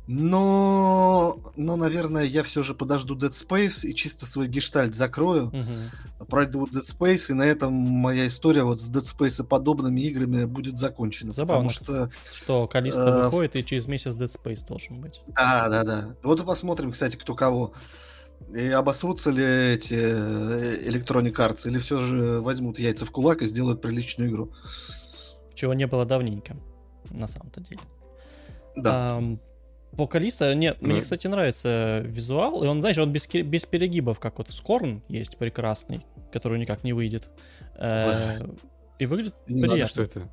Но, 0.06 1.38
но, 1.56 1.76
наверное, 1.76 2.24
я 2.24 2.42
все 2.42 2.62
же 2.62 2.74
подожду 2.74 3.16
Dead 3.16 3.30
Space 3.30 3.86
и 3.86 3.94
чисто 3.94 4.26
свой 4.26 4.48
гештальт 4.48 4.94
закрою, 4.94 5.46
Мгм. 5.46 6.26
пройду 6.28 6.66
Dead 6.66 6.82
Space, 6.84 7.30
и 7.30 7.32
на 7.34 7.42
этом 7.44 7.72
моя 7.72 8.26
история 8.26 8.64
вот 8.64 8.80
с 8.80 8.90
Dead 8.90 9.02
Space 9.02 9.42
и 9.42 9.46
подобными 9.46 10.00
играми 10.02 10.44
будет 10.44 10.76
закончена. 10.76 11.32
Забавно. 11.32 11.68
Потому 11.68 11.70
что, 11.70 12.10
Что 12.30 12.66
Калиста 12.66 13.02
Э, 13.02 13.24
выходит, 13.24 13.56
и 13.56 13.64
через 13.64 13.86
месяц 13.86 14.14
Dead 14.14 14.30
Space 14.30 14.66
должен 14.66 15.00
быть. 15.00 15.22
да, 15.28 15.68
да, 15.68 15.84
да. 15.84 16.16
Вот 16.22 16.40
и 16.40 16.44
посмотрим, 16.44 16.92
кстати, 16.92 17.16
кто 17.16 17.34
кого. 17.34 17.72
И 18.54 18.66
обосрутся 18.68 19.30
ли 19.30 19.42
эти 19.74 19.94
э, 19.94 20.86
Electronic 20.90 21.32
Arts, 21.34 21.66
или 21.66 21.78
все 21.78 21.98
же 22.00 22.40
возьмут 22.40 22.78
яйца 22.78 23.06
в 23.06 23.10
кулак 23.10 23.40
и 23.42 23.46
сделают 23.46 23.80
приличную 23.80 24.28
игру. 24.30 24.52
Чего 25.54 25.72
не 25.72 25.86
было 25.86 26.04
давненько, 26.04 26.56
на 27.10 27.26
самом-то 27.28 27.60
деле. 27.62 27.80
Да. 28.76 29.08
Ам, 29.12 29.40
по 29.96 30.06
Калиста, 30.06 30.54
нет, 30.54 30.78
Ну, 30.80 30.88
мне, 30.92 31.02
кстати, 31.02 31.26
нравится 31.26 32.00
визуал, 32.04 32.64
и 32.64 32.66
он, 32.66 32.80
знаешь, 32.80 32.98
он 32.98 33.12
без, 33.12 33.26
без 33.28 33.64
перегибов, 33.66 34.18
как 34.20 34.38
вот 34.38 34.50
Скорн 34.50 35.02
есть 35.08 35.36
прекрасный, 35.38 36.00
который 36.32 36.58
никак 36.58 36.84
не 36.84 36.92
выйдет. 36.92 37.30
Э, 37.76 38.38
И 38.98 39.06
выглядит 39.06 39.34
не 39.48 39.62
надо, 39.62 39.74
приятно. 39.74 39.92
Что 39.92 40.02
это? 40.02 40.28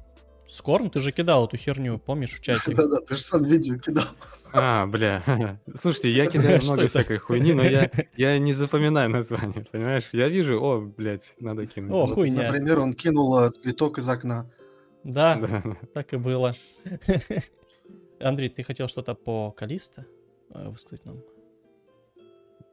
Скорн, 0.48 0.90
ты 0.90 1.00
же 1.00 1.12
кидал 1.14 1.46
эту 1.46 1.56
херню, 1.58 1.98
помнишь, 1.98 2.32
в 2.32 2.42
чате? 2.42 2.76
Да-да, 2.76 3.00
ты 3.02 3.16
же 3.16 3.22
сам 3.22 3.44
видео 3.44 3.78
кидал. 3.78 4.06
А, 4.54 4.86
бля. 4.86 5.24
Слушайте, 5.76 6.12
я 6.12 6.26
кидаю 6.32 6.62
много 6.64 6.88
всякой 6.90 7.20
хуйни, 7.20 7.54
но 7.54 7.64
я, 7.64 7.90
я 8.18 8.38
не 8.38 8.54
запоминаю 8.54 9.10
название, 9.10 9.66
понимаешь? 9.72 10.10
Я 10.12 10.28
вижу, 10.28 10.62
о, 10.62 10.82
блядь, 10.82 11.36
надо 11.40 11.66
кинуть. 11.66 11.92
О, 11.92 12.06
Вот, 12.06 12.16
хуйня. 12.16 12.52
Например, 12.52 12.80
он 12.80 12.94
кинул 12.94 13.40
э, 13.40 13.50
цветок 13.52 13.98
из 13.98 14.10
окна. 14.10 14.50
Да, 15.04 15.36
да. 15.36 15.64
так 15.94 16.14
и 16.14 16.18
было. 16.18 16.54
Андрей, 18.22 18.50
ты 18.50 18.64
хотел 18.64 18.88
что-то 18.88 19.14
по 19.16 19.52
Калиста 19.52 20.06
э, 20.54 20.70
высказать 20.70 21.06
нам? 21.06 21.18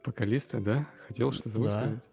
Покалиста, 0.03 0.59
да? 0.59 0.87
Хотел 1.07 1.31
что-то 1.31 1.53
Да. 1.53 1.59
высказать? 1.59 2.09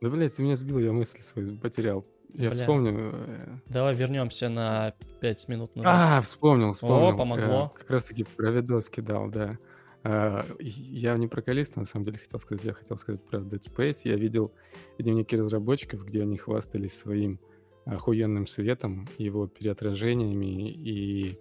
Да, 0.00 0.10
блядь, 0.10 0.34
ты 0.34 0.42
меня 0.42 0.56
сбил, 0.56 0.78
я 0.78 0.92
мысль 0.92 1.18
свою 1.20 1.56
потерял. 1.58 2.04
Я 2.32 2.50
Бля. 2.50 2.60
вспомню. 2.60 3.10
э, 3.12 3.56
Давай 3.66 3.94
вернемся 3.94 4.48
на 4.48 4.94
5 5.20 5.48
минут 5.48 5.76
назад. 5.76 5.92
А, 5.94 6.20
вспомнил, 6.22 6.72
вспомнил. 6.72 7.16
помогло. 7.16 7.72
Э, 7.74 7.78
Как 7.78 7.90
раз 7.90 8.04
таки 8.04 8.24
про 8.24 8.50
видос 8.50 8.88
кидал, 8.88 9.28
да. 9.30 9.58
Я 10.02 11.18
не 11.18 11.26
про 11.28 11.42
Калиста, 11.42 11.78
на 11.80 11.84
самом 11.84 12.06
деле, 12.06 12.16
хотел 12.18 12.40
сказать. 12.40 12.64
Я 12.64 12.72
хотел 12.72 12.96
сказать 12.96 13.22
про 13.22 13.40
Dead 13.40 13.60
Space. 13.60 14.00
Я 14.04 14.16
видел 14.16 14.50
дневники 14.98 15.36
разработчиков, 15.36 16.06
где 16.06 16.22
они 16.22 16.38
хвастались 16.38 16.96
своим 16.96 17.38
охуенным 17.84 18.46
светом, 18.46 19.06
его 19.18 19.46
переотражениями 19.46 20.70
и 20.70 21.38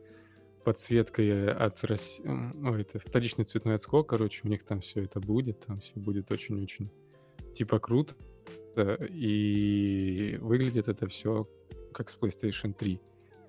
подсветкой 0.64 1.52
от 1.54 1.84
рас... 1.84 2.20
м, 2.24 2.52
ну, 2.56 2.76
это 2.76 3.00
вторичный 3.00 3.46
цветной 3.46 3.76
отскок, 3.76 4.10
короче, 4.10 4.42
у 4.44 4.48
них 4.48 4.64
там 4.64 4.82
все 4.82 5.04
это 5.04 5.20
будет, 5.20 5.66
там 5.66 5.80
все 5.80 5.94
будет 6.00 6.32
очень-очень 6.32 6.90
типа 7.56 7.80
круто, 7.80 8.14
э, 8.76 9.08
и 9.08 10.38
выглядит 10.42 10.88
это 10.88 11.08
все 11.08 11.48
как 11.94 12.10
с 12.10 12.18
PlayStation 12.18 12.74
3. 12.74 13.00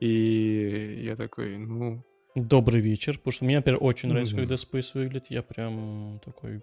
И 0.00 1.02
я 1.04 1.16
такой, 1.16 1.56
ну, 1.58 2.02
Добрый 2.36 2.80
вечер, 2.80 3.18
потому 3.18 3.32
что 3.32 3.44
мне, 3.44 3.56
например, 3.56 3.78
очень 3.82 4.08
Ну 4.08 4.14
нравится, 4.14 4.36
да. 4.36 4.42
когда 4.42 4.54
Space 4.54 4.90
выглядит. 4.94 5.26
Я 5.30 5.42
прям 5.42 6.20
такой 6.24 6.62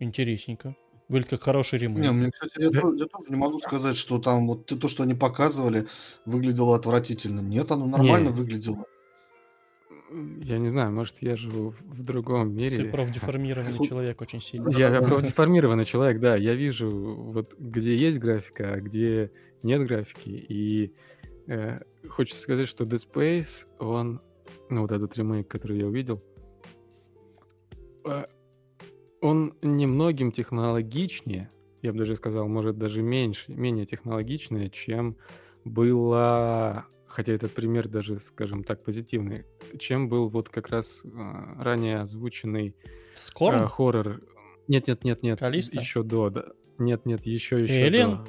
интересненько. 0.00 0.74
Выглядит 1.08 1.30
как 1.30 1.42
хороший 1.42 1.78
ремейк. 1.78 2.00
Не, 2.00 2.10
мне, 2.10 2.30
кстати, 2.30 2.52
я, 2.62 2.70
Да. 2.70 2.80
то- 2.80 2.94
я 2.94 3.04
тоже 3.04 3.26
не 3.28 3.36
могу 3.36 3.58
сказать, 3.58 3.96
что 3.96 4.18
там 4.18 4.48
вот 4.48 4.64
то, 4.66 4.88
что 4.88 5.02
они 5.02 5.14
показывали, 5.14 5.86
выглядело 6.24 6.74
отвратительно. 6.74 7.40
Нет, 7.40 7.70
оно 7.70 7.86
нормально 7.86 8.28
Не. 8.28 8.34
выглядело. 8.34 8.86
Я 10.10 10.58
не 10.58 10.68
знаю, 10.68 10.92
может, 10.92 11.18
я 11.18 11.36
живу 11.36 11.74
в 11.80 12.02
другом 12.02 12.54
мире. 12.54 12.76
Ты 12.78 12.90
профдеформированный 12.90 13.78
человек 13.86 14.20
очень 14.20 14.40
сильно. 14.40 14.70
Я 14.70 15.00
Да. 15.00 15.20
деформированный 15.20 15.84
человек, 15.84 16.20
да. 16.20 16.36
Я 16.36 16.54
вижу, 16.54 16.90
вот 16.90 17.54
где 17.58 17.96
есть 17.96 18.18
графика, 18.18 18.74
а 18.74 18.80
где 18.80 19.30
нет 19.62 19.86
графики. 19.86 20.28
И 20.28 20.92
э, 21.46 21.80
хочется 22.08 22.42
сказать, 22.42 22.68
что 22.68 22.84
Dead 22.84 23.00
Space, 23.12 23.66
он, 23.78 24.20
ну, 24.68 24.82
вот 24.82 24.92
этот 24.92 25.16
ремейк, 25.16 25.48
который 25.48 25.78
я 25.78 25.86
увидел, 25.86 26.22
э, 28.04 28.24
он 29.20 29.54
немногим 29.62 30.32
технологичнее, 30.32 31.50
я 31.82 31.92
бы 31.92 31.98
даже 31.98 32.16
сказал, 32.16 32.46
может, 32.48 32.76
даже 32.78 33.02
меньше, 33.02 33.52
менее 33.52 33.86
технологичнее, 33.86 34.70
чем 34.70 35.16
было, 35.64 36.86
хотя 37.14 37.32
этот 37.32 37.52
пример 37.52 37.88
даже, 37.88 38.18
скажем 38.18 38.64
так, 38.64 38.82
позитивный, 38.82 39.44
чем 39.78 40.08
был 40.08 40.28
вот 40.28 40.48
как 40.48 40.68
раз 40.68 41.02
э, 41.04 41.08
ранее 41.58 42.00
озвученный 42.00 42.74
Скорн? 43.14 43.62
а, 43.62 43.66
хоррор. 43.66 44.20
Нет, 44.66 44.88
нет, 44.88 45.04
нет, 45.04 45.22
нет. 45.22 45.38
Калиста? 45.38 45.78
Еще 45.78 46.02
до, 46.02 46.30
да. 46.30 46.46
Нет, 46.78 47.06
нет, 47.06 47.24
еще, 47.24 47.60
еще. 47.60 47.88
Alien? 47.88 48.26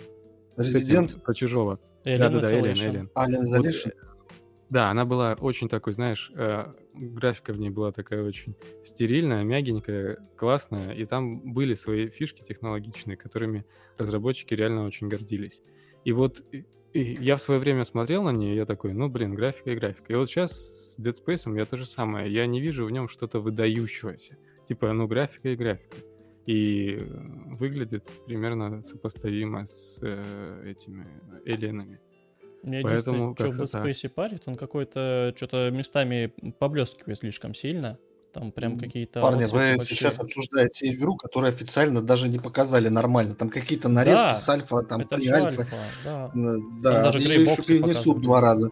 до. 0.56 0.62
Резидент, 0.62 1.24
Про 1.24 1.34
чужого. 1.34 1.80
Alien 2.06 2.18
Да, 2.20 2.30
да, 2.30 2.40
да, 2.40 2.52
Alien, 2.52 2.62
Isolation. 2.62 2.92
Alien. 2.92 3.10
Alien 3.16 3.58
Вот, 3.58 3.66
э, 3.66 3.92
да, 4.70 4.90
она 4.92 5.06
была 5.06 5.34
очень 5.40 5.68
такой, 5.68 5.94
знаешь, 5.94 6.32
э, 6.36 6.66
графика 6.94 7.54
в 7.54 7.60
ней 7.60 7.72
была 7.72 7.92
такая 7.92 8.24
очень 8.24 8.56
стерильная, 8.84 9.44
мягенькая, 9.44 10.20
классная, 10.38 10.92
и 10.92 11.06
там 11.06 11.54
были 11.54 11.74
свои 11.74 12.10
фишки 12.10 12.44
технологичные, 12.44 13.18
которыми 13.18 13.66
разработчики 13.98 14.54
реально 14.54 14.86
очень 14.86 15.08
гордились. 15.08 15.62
И 16.04 16.12
вот 16.12 16.44
и- 16.96 17.18
я 17.24 17.36
в 17.36 17.42
свое 17.42 17.60
время 17.60 17.84
смотрел 17.84 18.24
на 18.24 18.32
нее, 18.32 18.56
я 18.56 18.66
такой, 18.66 18.94
ну, 18.94 19.10
блин, 19.10 19.36
графика 19.36 19.72
и 19.72 19.76
графика. 19.76 20.14
И 20.14 20.16
вот 20.16 20.30
сейчас 20.30 20.96
с 20.96 21.00
Dead 21.00 21.14
Space 21.14 21.58
я 21.58 21.66
то 21.66 21.78
же 21.78 21.86
самое. 21.86 22.32
Я 22.32 22.48
не 22.48 22.62
вижу 22.62 22.86
в 22.86 22.92
нем 22.92 23.08
что-то 23.08 23.40
выдающегося. 23.40 24.38
Типа, 24.66 24.94
ну, 24.94 25.08
графика 25.08 25.50
и 25.50 25.56
графика. 25.56 25.98
И 26.46 26.98
э, 27.00 27.06
выглядит 27.56 28.08
примерно 28.26 28.82
сопоставимо 28.82 29.66
с 29.66 30.00
э, 30.02 30.72
этими 30.72 31.08
эллинами. 31.46 32.00
Мне 32.64 32.82
Поэтому 32.82 33.36
что 33.36 33.52
в 33.52 33.60
Dead 33.60 33.72
так. 33.72 33.86
Space 33.86 34.10
парит, 34.10 34.44
он 34.46 34.56
какой-то 34.56 35.34
что-то 35.36 35.70
местами 35.72 36.34
поблескивает 36.60 37.20
слишком 37.20 37.54
сильно. 37.54 38.00
Там 38.36 38.52
прям 38.52 38.78
какие-то 38.78 39.22
Парни, 39.22 39.46
вы 39.46 39.52
большие. 39.78 39.80
сейчас 39.80 40.20
обсуждаете 40.20 40.92
игру, 40.94 41.16
которую 41.16 41.50
официально 41.50 42.02
даже 42.02 42.28
не 42.28 42.38
показали 42.38 42.90
нормально. 42.90 43.34
Там 43.34 43.50
какие-то 43.50 43.88
нарезки 43.88 44.24
Да, 44.28 44.34
с 44.34 44.50
альфа, 44.50 44.82
там 44.84 45.02
Это 45.02 45.16
при 45.16 45.28
альфа. 45.30 45.62
альфа, 45.62 45.76
да. 46.04 46.32
Да, 46.84 47.04
даже 47.04 47.20
ее 47.20 47.44
еще 47.44 47.56
перенесут 47.64 47.82
показывали. 47.94 48.22
два 48.24 48.42
раза. 48.42 48.70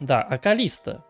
Да, 0.00 0.20
а 0.22 0.36
Калиста? 0.36 1.04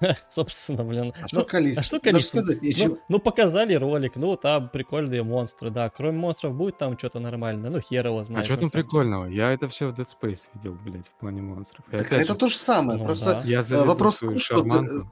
Собственно, 0.30 0.84
блин. 0.84 1.12
А 1.16 1.20
Ну, 1.22 1.28
что 1.28 1.44
Калиста? 1.44 1.80
а 1.80 1.84
что 1.84 1.96
Даже 1.98 2.12
Калиста? 2.12 2.38
сказать 2.38 2.62
нечего. 2.62 2.88
Ну, 2.94 2.98
ну, 3.08 3.18
показали 3.18 3.74
ролик, 3.74 4.16
ну, 4.16 4.34
там 4.36 4.68
прикольные 4.68 5.22
монстры, 5.22 5.70
да. 5.70 5.90
Кроме 5.90 6.18
монстров 6.18 6.54
будет 6.54 6.78
там 6.78 6.98
что-то 6.98 7.20
нормальное, 7.20 7.70
ну, 7.70 7.80
хер 7.80 8.06
его 8.06 8.20
А 8.20 8.24
знает. 8.24 8.44
что 8.46 8.54
на 8.54 8.60
там 8.62 8.70
прикольного? 8.70 9.26
Я 9.26 9.52
это 9.52 9.68
все 9.68 9.88
в 9.88 9.94
Dead 9.94 10.06
Space 10.06 10.48
видел, 10.54 10.78
блядь, 10.82 11.08
в 11.08 11.14
плане 11.14 11.42
монстров. 11.42 11.84
Так 11.90 12.10
это 12.12 12.24
же, 12.24 12.34
то 12.34 12.48
же 12.48 12.56
самое. 12.56 12.98
Ну 12.98 13.04
Просто 13.04 13.34
да. 13.34 13.42
я 13.44 13.60
э, 13.60 13.84
вопрос 13.84 14.16
что 14.16 14.32
ты, 14.32 14.38
шарманку. 14.38 15.10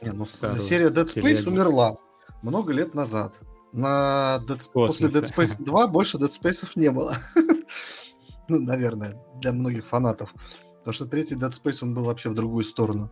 Не, 0.00 0.12
ну, 0.12 0.26
Старую 0.26 0.58
серия 0.58 0.88
Dead 0.88 1.04
Space 1.04 1.34
телегу. 1.36 1.50
умерла 1.50 1.96
много 2.42 2.72
лет 2.72 2.94
назад. 2.94 3.40
На 3.72 4.38
Dead... 4.46 4.60
После 4.72 5.08
Dead. 5.08 5.24
Space 5.24 5.56
2 5.62 5.86
больше 5.88 6.18
Dead 6.18 6.30
Space 6.30 6.66
не 6.74 6.90
было. 6.90 7.16
ну, 8.48 8.60
наверное, 8.60 9.16
для 9.36 9.52
многих 9.52 9.86
фанатов. 9.86 10.34
Потому 10.78 10.92
что 10.92 11.06
третий 11.06 11.36
Dead 11.36 11.50
Space, 11.50 11.78
он 11.82 11.94
был 11.94 12.04
вообще 12.04 12.30
в 12.30 12.34
другую 12.34 12.64
сторону. 12.64 13.10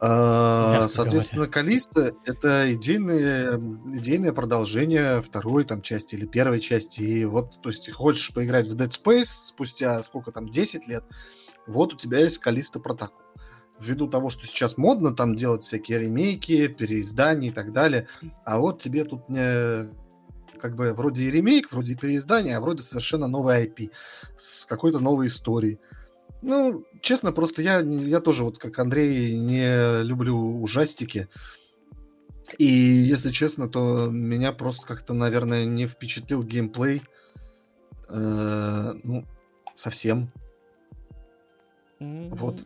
А, 0.00 0.86
Соответственно, 0.88 1.46
Калиста— 1.46 2.12
это 2.24 2.74
идейное, 2.74 3.58
идейное 3.92 4.32
продолжение 4.32 5.22
второй 5.22 5.64
там 5.64 5.82
части 5.82 6.14
или 6.14 6.26
первой 6.26 6.60
части. 6.60 7.00
И 7.00 7.24
вот, 7.24 7.62
то 7.62 7.70
есть, 7.70 7.90
хочешь 7.90 8.34
поиграть 8.34 8.66
в 8.66 8.74
Dead 8.74 8.90
Space 8.90 9.24
спустя 9.24 10.02
сколько 10.02 10.32
там, 10.32 10.50
10 10.50 10.88
лет, 10.88 11.04
вот 11.66 11.94
у 11.94 11.96
тебя 11.96 12.18
есть 12.18 12.38
Калиста 12.38 12.80
Протокол. 12.80 13.23
Ввиду 13.80 14.08
того, 14.08 14.30
что 14.30 14.46
сейчас 14.46 14.76
модно 14.76 15.14
там 15.14 15.34
делать 15.34 15.62
всякие 15.62 15.98
ремейки, 15.98 16.68
переиздания 16.68 17.50
и 17.50 17.52
так 17.52 17.72
далее, 17.72 18.06
а 18.44 18.58
вот 18.58 18.78
тебе 18.78 19.04
тут 19.04 19.28
не 19.28 19.92
как 20.60 20.76
бы 20.76 20.94
вроде 20.94 21.24
и 21.24 21.30
ремейк, 21.30 21.72
вроде 21.72 21.92
и 21.92 21.96
переиздание, 21.96 22.56
а 22.56 22.60
вроде 22.60 22.82
совершенно 22.82 23.26
новый 23.26 23.66
IP 23.66 23.90
с 24.36 24.64
какой-то 24.64 25.00
новой 25.00 25.26
историей. 25.26 25.78
Ну, 26.40 26.84
честно, 27.00 27.32
просто 27.32 27.62
я, 27.62 27.80
я 27.80 28.20
тоже, 28.20 28.44
вот 28.44 28.58
как 28.58 28.78
Андрей, 28.78 29.38
не 29.38 30.02
люблю 30.02 30.36
ужастики. 30.36 31.28
И, 32.58 32.66
если 32.66 33.30
честно, 33.30 33.68
то 33.68 34.08
меня 34.10 34.52
просто 34.52 34.86
как-то, 34.86 35.14
наверное, 35.14 35.64
не 35.64 35.86
впечатлил 35.86 36.42
геймплей. 36.42 37.02
Э, 38.08 38.92
ну, 39.02 39.24
совсем. 39.74 40.30
Вот. 42.32 42.62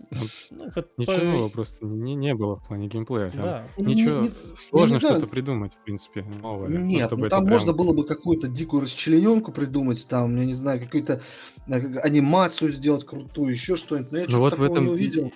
Ну, 0.51 0.69
вот 0.75 0.89
Ничего 0.97 1.17
по- 1.19 1.25
нового 1.25 1.49
просто 1.49 1.87
не, 1.87 2.15
не 2.15 2.35
было 2.35 2.57
в 2.57 2.67
плане 2.67 2.89
геймплея. 2.89 3.31
Там 3.31 3.41
Да. 3.43 3.65
Ничего, 3.79 4.21
Не- 4.23 4.29
не- 4.29 4.35
сложно 4.57 4.95
не 4.95 4.99
что-то 5.01 5.27
придумать, 5.27 5.73
в 5.75 5.85
принципе, 5.85 6.23
новое. 6.23 6.69
ну, 6.69 6.79
Нет, 6.81 7.07
чтобы 7.07 7.21
ну 7.21 7.27
это 7.27 7.37
там 7.37 7.45
прям- 7.45 7.53
можно 7.53 7.73
было 7.73 7.93
бы 7.93 8.05
какую-то 8.05 8.49
дикую 8.49 8.83
расчлененку 8.83 9.53
придумать, 9.53 10.07
там, 10.09 10.37
я 10.37 10.45
не 10.45 10.55
знаю, 10.55 10.81
какую-то 10.81 11.21
э, 11.67 11.99
анимацию 12.01 12.71
сделать 12.73 13.05
крутую, 13.05 13.53
еще 13.53 13.77
что-нибудь. 13.77 14.13
Но 14.13 14.19
я 14.19 14.25
Ну 14.25 14.31
что-то 14.31 14.41
вот 14.43 14.53
в 14.53 14.57
такого 14.57 14.73
этом, 14.73 14.85
не 14.87 14.91
увидел. 14.91 15.33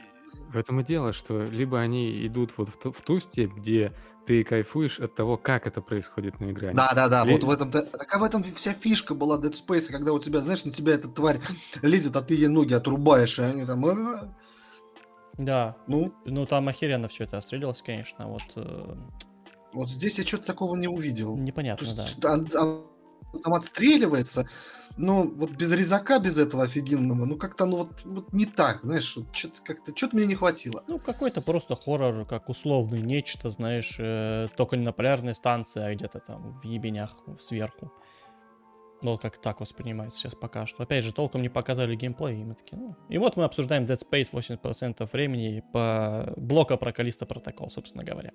В 0.53 0.57
этом 0.57 0.81
и 0.81 0.85
дело, 0.85 1.12
что 1.12 1.43
либо 1.43 1.81
они 1.81 2.27
идут 2.27 2.53
вот 2.57 2.69
в 2.69 2.79
ту, 2.79 2.93
в 2.93 3.01
ту 3.01 3.19
степь, 3.20 3.53
где 3.55 3.93
ты 4.27 4.45
кайфуешь 4.45 5.01
от 5.01 5.15
того, 5.15 5.37
как 5.37 5.66
это 5.66 5.81
происходит 5.81 6.41
на 6.41 6.53
экране. 6.53 6.77
Да, 6.77 6.93
да, 6.95 7.09
да, 7.09 7.24
Ли- 7.24 7.33
вот 7.33 7.45
в 7.45 7.51
этом 7.51 7.70
так 7.70 7.89
а 8.11 8.19
в 8.19 8.23
этом 8.23 8.43
вся 8.43 8.73
фишка 8.73 9.15
была 9.15 9.39
Dead 9.39 9.53
Space, 9.53 9.91
когда 9.91 10.12
у 10.12 10.19
тебя, 10.19 10.41
знаешь, 10.41 10.65
на 10.65 10.73
тебя 10.73 10.95
эта 10.95 11.09
тварь 11.09 11.41
лезет, 11.83 12.16
а 12.16 12.23
ты 12.23 12.35
ей 12.35 12.49
ноги 12.49 12.74
отрубаешь, 12.74 13.39
и 13.39 13.43
они 13.43 13.65
там. 13.65 13.83
Да, 15.39 15.74
ну, 15.87 16.12
ну 16.24 16.47
там 16.47 16.69
охеренно 16.69 17.09
все 17.09 17.24
это 17.24 17.39
отстрелилось, 17.39 17.83
конечно, 17.83 18.29
вот 18.29 18.43
э, 18.57 18.95
вот 19.73 19.89
здесь 19.89 20.19
я 20.19 20.27
что-то 20.27 20.45
такого 20.45 20.77
не 20.77 20.89
увидел. 20.89 21.35
То 21.35 21.41
непонятно, 21.41 21.85
есть, 21.85 22.20
да. 22.20 22.35
а- 22.35 22.47
а 22.62 22.83
там 23.41 23.55
отстреливается, 23.55 24.49
но 24.97 25.25
вот 25.25 25.51
без 25.51 25.71
резака, 25.71 26.19
без 26.19 26.39
этого 26.39 26.65
офигенного, 26.65 27.25
ну 27.25 27.37
как-то 27.37 27.67
ну 27.67 27.79
вот, 27.79 28.03
вот 28.05 28.33
не 28.33 28.47
так, 28.47 28.83
знаешь, 28.83 29.17
вот 29.17 29.27
что-то 29.33 29.63
как-то, 29.63 29.97
что-то 29.97 30.17
мне 30.17 30.27
не 30.27 30.35
хватило. 30.35 30.85
Ну, 30.87 30.99
какой-то 30.99 31.41
просто 31.41 31.77
хоррор, 31.77 32.27
как 32.27 32.49
условный, 32.49 33.01
нечто, 33.01 33.51
знаешь, 33.51 33.97
э, 33.99 34.49
только 34.57 34.77
не 34.77 34.85
на 34.85 34.93
полярной 34.93 35.35
станции, 35.35 35.83
а 35.83 35.95
где-то 35.95 36.21
там 36.21 36.53
в 36.53 36.65
ебенях 36.65 37.17
сверху. 37.41 37.93
Ну, 39.03 39.19
как 39.19 39.39
так 39.39 39.61
воспринимается 39.61 40.17
сейчас 40.17 40.35
пока 40.37 40.65
что. 40.65 40.85
Опять 40.85 41.03
же, 41.03 41.13
толком 41.13 41.43
не 41.43 41.49
показали 41.49 41.97
геймплей, 41.97 42.41
и 42.41 42.45
мы 42.45 42.55
такие, 42.55 42.79
ну... 42.81 42.97
И 43.09 43.19
вот 43.19 43.37
мы 43.37 43.43
обсуждаем 43.43 43.85
Dead 43.85 43.99
Space 43.99 44.31
80% 44.31 45.09
времени 45.13 45.65
по 45.73 46.33
блока 46.37 46.77
про 46.77 46.93
Калиста 46.93 47.27
Протокол, 47.27 47.69
собственно 47.69 48.05
говоря. 48.05 48.31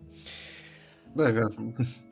Да. 1.18 1.50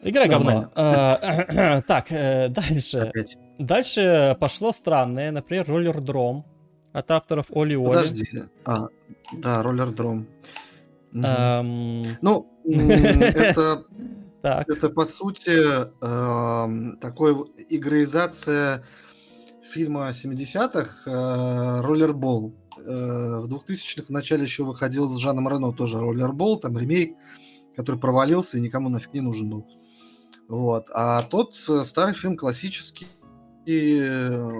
Игра 0.01 0.27
говно. 0.27 0.71
А, 0.75 1.81
Так, 1.87 2.11
э, 2.11 2.49
дальше. 2.49 3.11
Дальше 3.59 4.35
пошло 4.39 4.71
странное, 4.73 5.31
например, 5.31 5.65
Roller 5.65 5.99
Drome 5.99 6.43
от 6.91 7.11
авторов 7.11 7.47
Оли 7.51 7.75
Оли. 7.75 7.87
Подожди. 7.87 8.25
А, 8.65 8.87
да, 9.33 9.63
роллер 9.63 9.91
дром. 9.91 10.27
Ну, 11.11 12.47
это 12.65 13.83
Так, 14.41 14.69
Это, 14.69 14.89
по 14.89 15.05
сути, 15.05 15.51
эм, 16.05 16.97
такой 16.97 17.33
игроизация 17.69 18.83
фильма 19.71 20.09
70-х 20.09 21.09
э, 21.09 21.81
«Роллербол». 21.81 22.53
Э, 22.77 23.39
В 23.39 23.47
2000-х 23.47 24.05
в 24.07 24.09
начале 24.11 24.43
еще 24.43 24.63
выходил 24.63 25.09
с 25.09 25.17
Жаном 25.17 25.49
Рено 25.49 25.73
тоже 25.73 25.99
«Роллербол», 25.99 26.59
там 26.59 26.77
ремейк, 26.77 27.15
который 27.75 27.99
провалился 27.99 28.57
и 28.57 28.61
никому 28.61 28.89
нафиг 28.89 29.13
не 29.13 29.21
нужен 29.21 29.49
был. 29.49 29.67
Вот. 30.47 30.87
А 30.93 31.21
тот 31.23 31.55
э, 31.69 31.83
старый 31.83 32.13
фильм 32.13 32.37
классический, 32.37 33.07
э, 33.67 34.51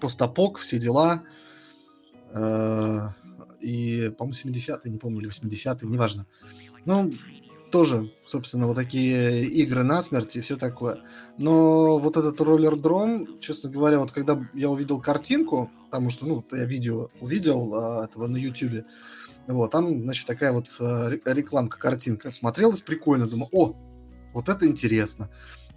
постапок, 0.00 0.58
все 0.58 0.78
дела. 0.78 1.22
Э, 2.32 3.08
И, 3.60 4.10
по-моему, 4.16 4.50
70-е, 4.50 4.92
не 4.92 4.98
помню, 4.98 5.20
или 5.20 5.28
80-е, 5.28 5.88
неважно. 5.88 6.26
Ну, 6.84 7.10
тоже, 7.70 8.12
собственно, 8.24 8.66
вот 8.66 8.76
такие 8.76 9.44
игры 9.44 9.82
на 9.82 10.02
смерть 10.02 10.36
и 10.36 10.40
все 10.40 10.56
такое. 10.56 11.02
Но 11.36 11.98
вот 11.98 12.16
этот 12.16 12.40
роллер-дром, 12.40 13.40
честно 13.40 13.70
говоря, 13.70 13.98
вот 13.98 14.12
когда 14.12 14.40
я 14.54 14.68
увидел 14.68 15.00
картинку, 15.00 15.70
потому 15.86 16.10
что, 16.10 16.26
ну, 16.26 16.44
я 16.52 16.64
видео 16.64 17.08
увидел 17.20 17.74
а, 17.74 18.04
этого 18.04 18.26
на 18.26 18.36
YouTube, 18.36 18.84
вот, 19.46 19.70
там, 19.70 20.02
значит, 20.02 20.26
такая 20.26 20.52
вот 20.52 20.68
а, 20.80 21.08
ре- 21.08 21.20
рекламка, 21.24 21.78
картинка 21.78 22.30
смотрелась 22.30 22.80
прикольно, 22.80 23.26
думаю, 23.26 23.48
о, 23.52 23.76
вот 24.34 24.48
это 24.48 24.66
интересно. 24.66 25.30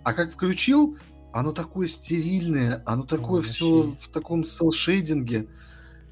А 0.04 0.14
как 0.14 0.32
включил, 0.32 0.98
оно 1.34 1.52
такое 1.52 1.88
стерильное, 1.88 2.84
оно 2.86 3.04
такое 3.04 3.42
все 3.42 3.84
вообще. 3.84 4.02
в 4.02 4.10
таком 4.10 4.44
селшейдинге. 4.44 5.48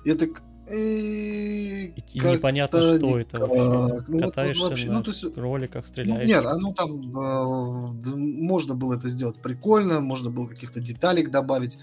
Я 0.06 0.16
так... 0.16 0.44
«Э, 0.70 0.76
и, 0.76 1.94
непонятно, 2.14 2.80
что 2.80 2.96
это 2.96 3.38
никак». 3.38 3.42
вообще. 3.42 3.64
Ну, 3.64 3.82
вот- 3.82 4.08
вот 4.08 4.22
Катаешься 4.22 4.70
вообще, 4.70 4.88
на 4.88 4.94
ну, 4.94 5.04
то 5.04 5.12
есть, 5.12 5.38
роликах, 5.38 5.84
ну, 5.84 5.88
стреляешь. 5.88 6.30
нет, 6.30 6.46
оно 6.46 6.74
там 6.74 7.10
э, 7.18 8.16
можно 8.16 8.76
было 8.76 8.96
это 8.96 9.10
сделать 9.10 9.42
прикольно, 9.42 10.00
можно 10.00 10.30
было 10.30 10.48
каких-то 10.48 10.80
деталек 10.80 11.32
добавить. 11.32 11.78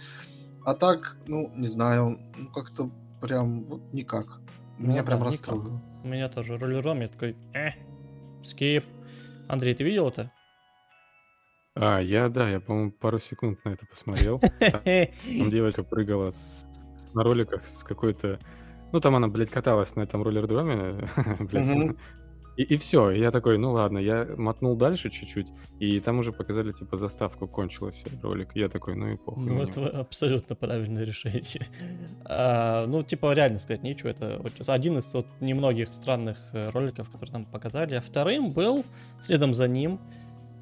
А 0.65 0.75
так, 0.75 1.17
ну, 1.27 1.53
не 1.55 1.67
знаю, 1.67 2.19
ну, 2.37 2.49
как-то 2.51 2.91
прям 3.21 3.65
вот 3.65 3.81
никак. 3.93 4.41
Ну 4.79 4.89
Меня 4.89 5.01
да, 5.03 5.07
прям 5.07 5.23
расстроило. 5.23 5.83
У 6.05 6.09
меня 6.09 6.29
тоже 6.29 6.59
роллером, 6.59 7.01
я 7.01 7.07
такой, 7.09 7.37
э, 7.55 7.71
скип. 8.45 8.85
Андрей, 9.49 9.75
ты 9.75 9.85
видел 9.85 10.09
это? 10.09 10.31
А, 11.75 12.01
я, 12.01 12.29
да, 12.29 12.49
я, 12.49 12.59
по-моему, 12.61 12.91
пару 12.91 13.19
секунд 13.19 13.65
на 13.65 13.71
это 13.71 13.87
посмотрел. 13.87 14.41
Там 14.61 15.51
девочка 15.51 15.83
прыгала 15.83 16.31
на 17.15 17.23
роликах 17.23 17.67
с 17.67 17.83
какой-то... 17.83 18.39
Ну, 18.93 19.01
там 19.01 19.17
она, 19.17 19.29
блядь, 19.29 19.51
каталась 19.51 19.97
на 19.97 20.03
этом 20.03 20.23
роллер-дроме, 20.23 21.09
блядь. 21.41 21.97
И, 22.57 22.63
и 22.63 22.77
все, 22.79 23.11
я 23.11 23.31
такой, 23.31 23.59
ну 23.59 23.73
ладно, 23.73 23.99
я 23.99 24.27
мотнул 24.37 24.77
дальше 24.77 25.11
чуть-чуть, 25.11 25.49
и 25.79 26.01
там 26.01 26.21
уже 26.21 26.33
показали, 26.33 26.73
типа, 26.73 26.97
заставку, 26.97 27.47
кончилась 27.47 28.03
ролик. 28.23 28.53
Я 28.55 28.71
такой, 28.71 28.97
ну 28.97 29.09
и 29.09 29.17
похуй. 29.17 29.45
Ну, 29.45 29.63
это 29.63 29.89
абсолютно 29.89 30.57
правильное 30.57 31.05
решение. 31.05 31.43
А, 32.25 32.87
ну, 32.87 33.03
типа, 33.03 33.35
реально 33.35 33.59
сказать 33.59 33.83
нечего. 33.83 34.09
Это 34.09 34.41
один 34.69 34.97
из 34.97 35.13
вот 35.13 35.27
немногих 35.41 35.93
странных 35.93 36.39
э, 36.55 36.71
роликов, 36.71 37.11
которые 37.11 37.33
там 37.33 37.45
показали. 37.45 37.97
А 37.97 38.01
вторым 38.01 38.51
был, 38.53 38.87
следом 39.21 39.53
за 39.53 39.69
ним, 39.69 40.01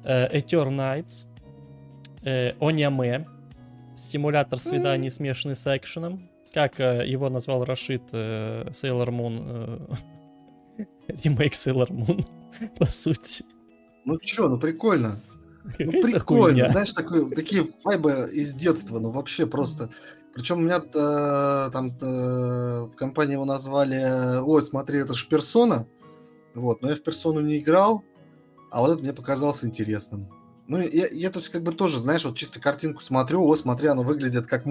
э, 0.03 0.37
Eternal 0.37 0.75
Nights, 0.75 1.25
э, 2.23 2.57
Onyame, 2.57 3.25
симулятор 3.95 4.59
свиданий, 4.59 5.09
смешанный 5.09 5.55
с 5.55 5.65
экшеном. 5.73 6.29
Как 6.55 6.79
э, 6.79 7.05
его 7.05 7.29
назвал 7.29 7.65
Рашид 7.65 8.03
э, 8.13 8.69
Sailor 8.69 9.09
Moon, 9.09 9.97
э, 10.77 10.85
ремейк 11.23 11.51
Sailor 11.51 11.89
Moon, 11.89 12.25
по 12.79 12.85
сути. 12.85 13.43
Ну 14.05 14.17
чё, 14.19 14.47
ну 14.47 14.57
прикольно. 14.57 15.19
Ну 15.77 15.91
прикольно, 16.01 16.53
хуйня. 16.53 16.69
знаешь, 16.69 16.93
такой, 16.93 17.29
такие 17.31 17.67
вайбы 17.83 18.29
из 18.31 18.53
детства, 18.53 18.99
ну 18.99 19.09
вообще 19.11 19.45
просто. 19.45 19.89
Причем 20.33 20.59
у 20.59 20.61
меня 20.61 20.77
э, 20.77 21.71
там 21.73 21.87
э, 22.01 22.83
в 22.85 22.95
компании 22.95 23.33
его 23.33 23.43
назвали, 23.43 24.39
ой, 24.39 24.61
смотри, 24.61 24.99
это 24.99 25.13
же 25.13 25.27
персона. 25.27 25.85
Вот, 26.53 26.81
но 26.81 26.87
я 26.87 26.95
в 26.95 27.03
персону 27.03 27.41
не 27.41 27.57
играл, 27.57 28.01
а 28.71 28.79
вот 28.79 28.91
это 28.93 29.01
мне 29.01 29.11
показалось 29.11 29.65
интересным. 29.65 30.29
Ну, 30.67 30.79
я, 30.79 31.09
я 31.11 31.31
то 31.31 31.39
есть 31.39 31.49
как 31.49 31.63
бы 31.63 31.73
тоже, 31.73 31.99
знаешь, 31.99 32.23
вот 32.23 32.37
чисто 32.37 32.61
картинку 32.61 33.01
смотрю, 33.01 33.45
о, 33.45 33.57
смотри, 33.57 33.89
оно 33.89 34.03
выглядит 34.03 34.47
как 34.47 34.65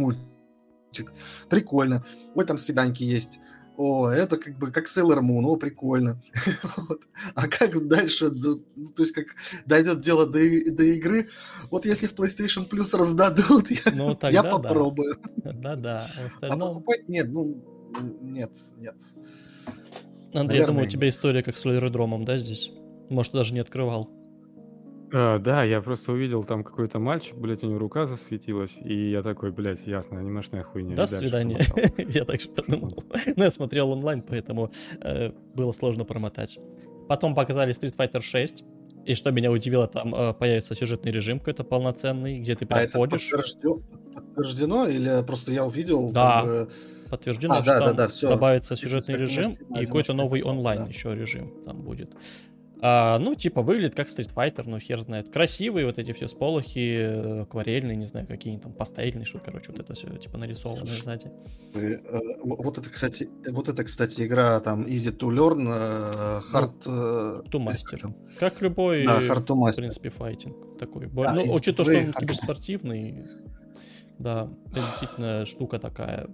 мультик. 0.94 1.12
Прикольно. 1.48 2.04
Ой, 2.34 2.44
там 2.44 2.58
свиданьки 2.58 3.02
есть. 3.02 3.40
О, 3.76 4.08
это 4.08 4.36
как 4.36 4.56
бы 4.56 4.70
как 4.70 4.86
Sailor 4.86 5.18
Moon, 5.18 5.44
о, 5.46 5.56
прикольно. 5.56 6.22
Вот. 6.76 7.00
А 7.34 7.48
как 7.48 7.88
дальше, 7.88 8.30
ну, 8.30 8.58
то 8.94 9.02
есть 9.02 9.12
как 9.12 9.26
дойдет 9.66 10.00
дело 10.00 10.26
до, 10.26 10.38
до 10.38 10.84
игры, 10.84 11.28
вот 11.70 11.84
если 11.84 12.06
в 12.06 12.14
PlayStation 12.14 12.68
Plus 12.68 12.96
раздадут, 12.96 13.70
я, 13.70 13.92
Ну, 13.92 14.16
я 14.30 14.42
попробую. 14.44 15.18
Да-да. 15.44 16.06
А 16.16 16.20
в 16.20 16.22
А 16.22 16.26
остальном... 16.26 16.74
покупать 16.74 17.08
нет, 17.08 17.28
ну, 17.30 17.56
нет, 18.22 18.52
нет. 18.76 18.94
Андрей, 20.32 20.60
я 20.60 20.66
думаю, 20.66 20.84
Наверное, 20.84 20.84
у 20.84 20.88
тебя 20.88 21.08
история 21.08 21.42
как 21.42 21.56
с 21.56 21.64
лолеродромом, 21.64 22.24
да, 22.24 22.38
здесь? 22.38 22.70
Может, 23.08 23.32
даже 23.32 23.54
не 23.54 23.60
открывал. 23.60 24.08
А, 25.16 25.38
да, 25.38 25.62
я 25.62 25.80
просто 25.80 26.10
увидел 26.10 26.42
там 26.42 26.64
какой-то 26.64 26.98
мальчик, 26.98 27.36
блядь, 27.36 27.62
у 27.62 27.68
него 27.68 27.78
рука 27.78 28.04
засветилась, 28.04 28.78
и 28.84 29.10
я 29.10 29.22
такой, 29.22 29.52
блядь, 29.52 29.86
ясно, 29.86 30.18
анимешная 30.18 30.64
хуйня. 30.64 30.96
До 30.96 31.06
свидания. 31.06 31.60
Я 32.08 32.24
так 32.24 32.40
же 32.40 32.48
подумал. 32.48 33.04
Ну, 33.36 33.44
я 33.44 33.50
смотрел 33.52 33.90
онлайн, 33.92 34.22
поэтому 34.22 34.72
э, 35.00 35.30
было 35.54 35.70
сложно 35.70 36.04
промотать. 36.04 36.58
Потом 37.08 37.36
показали 37.36 37.72
Street 37.74 37.94
Fighter 37.96 38.20
6. 38.20 38.64
И 39.06 39.14
что 39.14 39.30
меня 39.30 39.52
удивило, 39.52 39.86
там 39.86 40.14
э, 40.14 40.32
появится 40.34 40.74
сюжетный 40.74 41.12
режим 41.12 41.38
какой-то 41.38 41.62
полноценный, 41.62 42.40
где 42.40 42.56
ты 42.56 42.66
А 42.70 42.80
это 42.82 42.92
проходишь. 42.92 43.30
подтверждено, 43.30 43.82
подтверждено 44.14 44.86
или 44.88 45.22
просто 45.24 45.52
я 45.52 45.64
увидел? 45.64 46.10
Да. 46.12 46.40
как 46.40 46.44
бы, 46.46 46.70
Подтверждено, 47.10 47.54
А, 47.54 47.56
что 47.62 47.66
да, 47.66 47.78
да, 47.78 47.86
там 47.86 47.96
да, 47.96 48.08
всё. 48.08 48.28
добавится 48.30 48.74
Если 48.74 48.86
сюжетный 48.86 49.16
режим 49.16 49.52
и 49.78 49.84
какой-то 49.86 50.14
новый 50.14 50.42
да. 50.42 50.48
онлайн 50.48 50.88
еще 50.88 51.14
режим 51.14 51.52
там 51.64 51.82
будет. 51.82 52.10
А, 52.86 53.18
ну, 53.18 53.34
типа, 53.34 53.62
выглядит 53.62 53.94
как 53.94 54.08
Street 54.08 54.30
Fighter, 54.34 54.64
ну, 54.66 54.78
хер 54.78 55.00
знает. 55.00 55.30
Красивые 55.32 55.86
вот 55.86 55.98
эти 55.98 56.12
все 56.12 56.28
сполохи, 56.28 56.94
э, 56.98 57.40
акварельные, 57.40 57.96
не 57.96 58.04
знаю, 58.04 58.26
какие 58.26 58.58
там, 58.58 58.74
пастельные, 58.74 59.24
что, 59.24 59.38
короче, 59.38 59.72
вот 59.72 59.80
это 59.80 59.94
все, 59.94 60.06
типа, 60.18 60.36
нарисованное 60.36 60.84
сзади. 60.84 61.30
э, 61.72 61.78
э, 61.94 62.20
Вот 62.44 62.76
это, 62.76 62.90
кстати, 62.90 63.30
вот 63.50 63.70
это, 63.70 63.84
кстати, 63.84 64.26
игра 64.26 64.60
там 64.60 64.82
Easy 64.84 65.16
to 65.16 65.30
Learn, 65.30 65.62
э, 65.66 66.40
Hard... 66.52 67.42
как 67.50 67.58
мастер. 67.58 67.98
там? 68.00 68.16
Как 68.38 68.60
любой, 68.60 69.06
Да, 69.06 69.18
Hard 69.22 69.46
to 69.46 69.54
в 69.54 69.64
Master. 69.66 69.76
принципе, 69.76 70.10
файтинг 70.10 70.76
такой. 70.78 71.06
Да, 71.06 71.32
ну, 71.32 71.46
to 71.46 71.56
учитывая, 71.56 71.94
что 71.96 72.04
он 72.04 72.10
hard 72.10 72.12
to- 72.16 72.20
киберспортивный, 72.20 73.24
да, 74.18 74.50
действительно 74.74 75.46
штука 75.46 75.78
такая. 75.78 76.28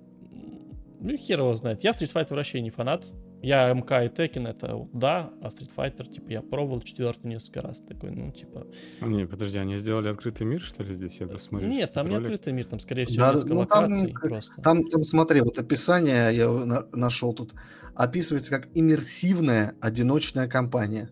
Ну, 0.99 1.17
хер 1.17 1.39
его 1.39 1.55
знает. 1.55 1.85
Я 1.85 1.93
Street 1.93 2.13
Fighter 2.13 2.35
вообще 2.35 2.61
не 2.61 2.71
фанат. 2.71 3.07
Я 3.43 3.73
МК 3.73 4.05
и 4.05 4.09
Tekken, 4.09 4.49
это 4.49 4.77
вот 4.77 4.91
да, 4.93 5.31
а 5.41 5.47
Street 5.49 5.71
Fighter, 5.75 6.07
типа, 6.07 6.31
я 6.31 6.43
пробовал 6.43 6.83
четвертый 6.83 7.27
несколько 7.29 7.63
раз. 7.63 7.81
Такой, 7.81 8.11
ну, 8.11 8.31
типа... 8.33 8.67
А, 9.01 9.07
Не, 9.07 9.27
подожди, 9.27 9.59
они 9.59 9.79
сделали 9.79 10.09
открытый 10.09 10.47
мир, 10.47 10.61
что 10.61 10.83
ли, 10.83 10.95
здесь? 10.95 11.19
Я 11.21 11.27
просто 11.27 11.49
смотрю. 11.49 11.69
Нет, 11.69 11.93
там 11.93 12.07
не 12.09 12.17
ролик. 12.17 12.29
открытый 12.29 12.53
мир, 12.53 12.67
там, 12.67 12.81
скорее 12.81 13.07
всего, 13.07 13.21
Да, 13.21 13.33
несколько 13.33 13.55
ну, 13.55 13.67
там 13.67 13.85
локаций 13.85 14.13
как- 14.13 14.31
просто. 14.31 14.61
Там, 14.63 14.85
там, 14.89 15.03
смотри, 15.05 15.41
вот 15.41 15.57
описание 15.59 16.37
я 16.37 16.51
на- 16.51 16.87
нашел 16.93 17.33
тут. 17.35 17.55
Описывается 17.95 18.51
как 18.51 18.69
иммерсивная 18.75 19.75
одиночная 19.81 20.47
кампания. 20.47 21.09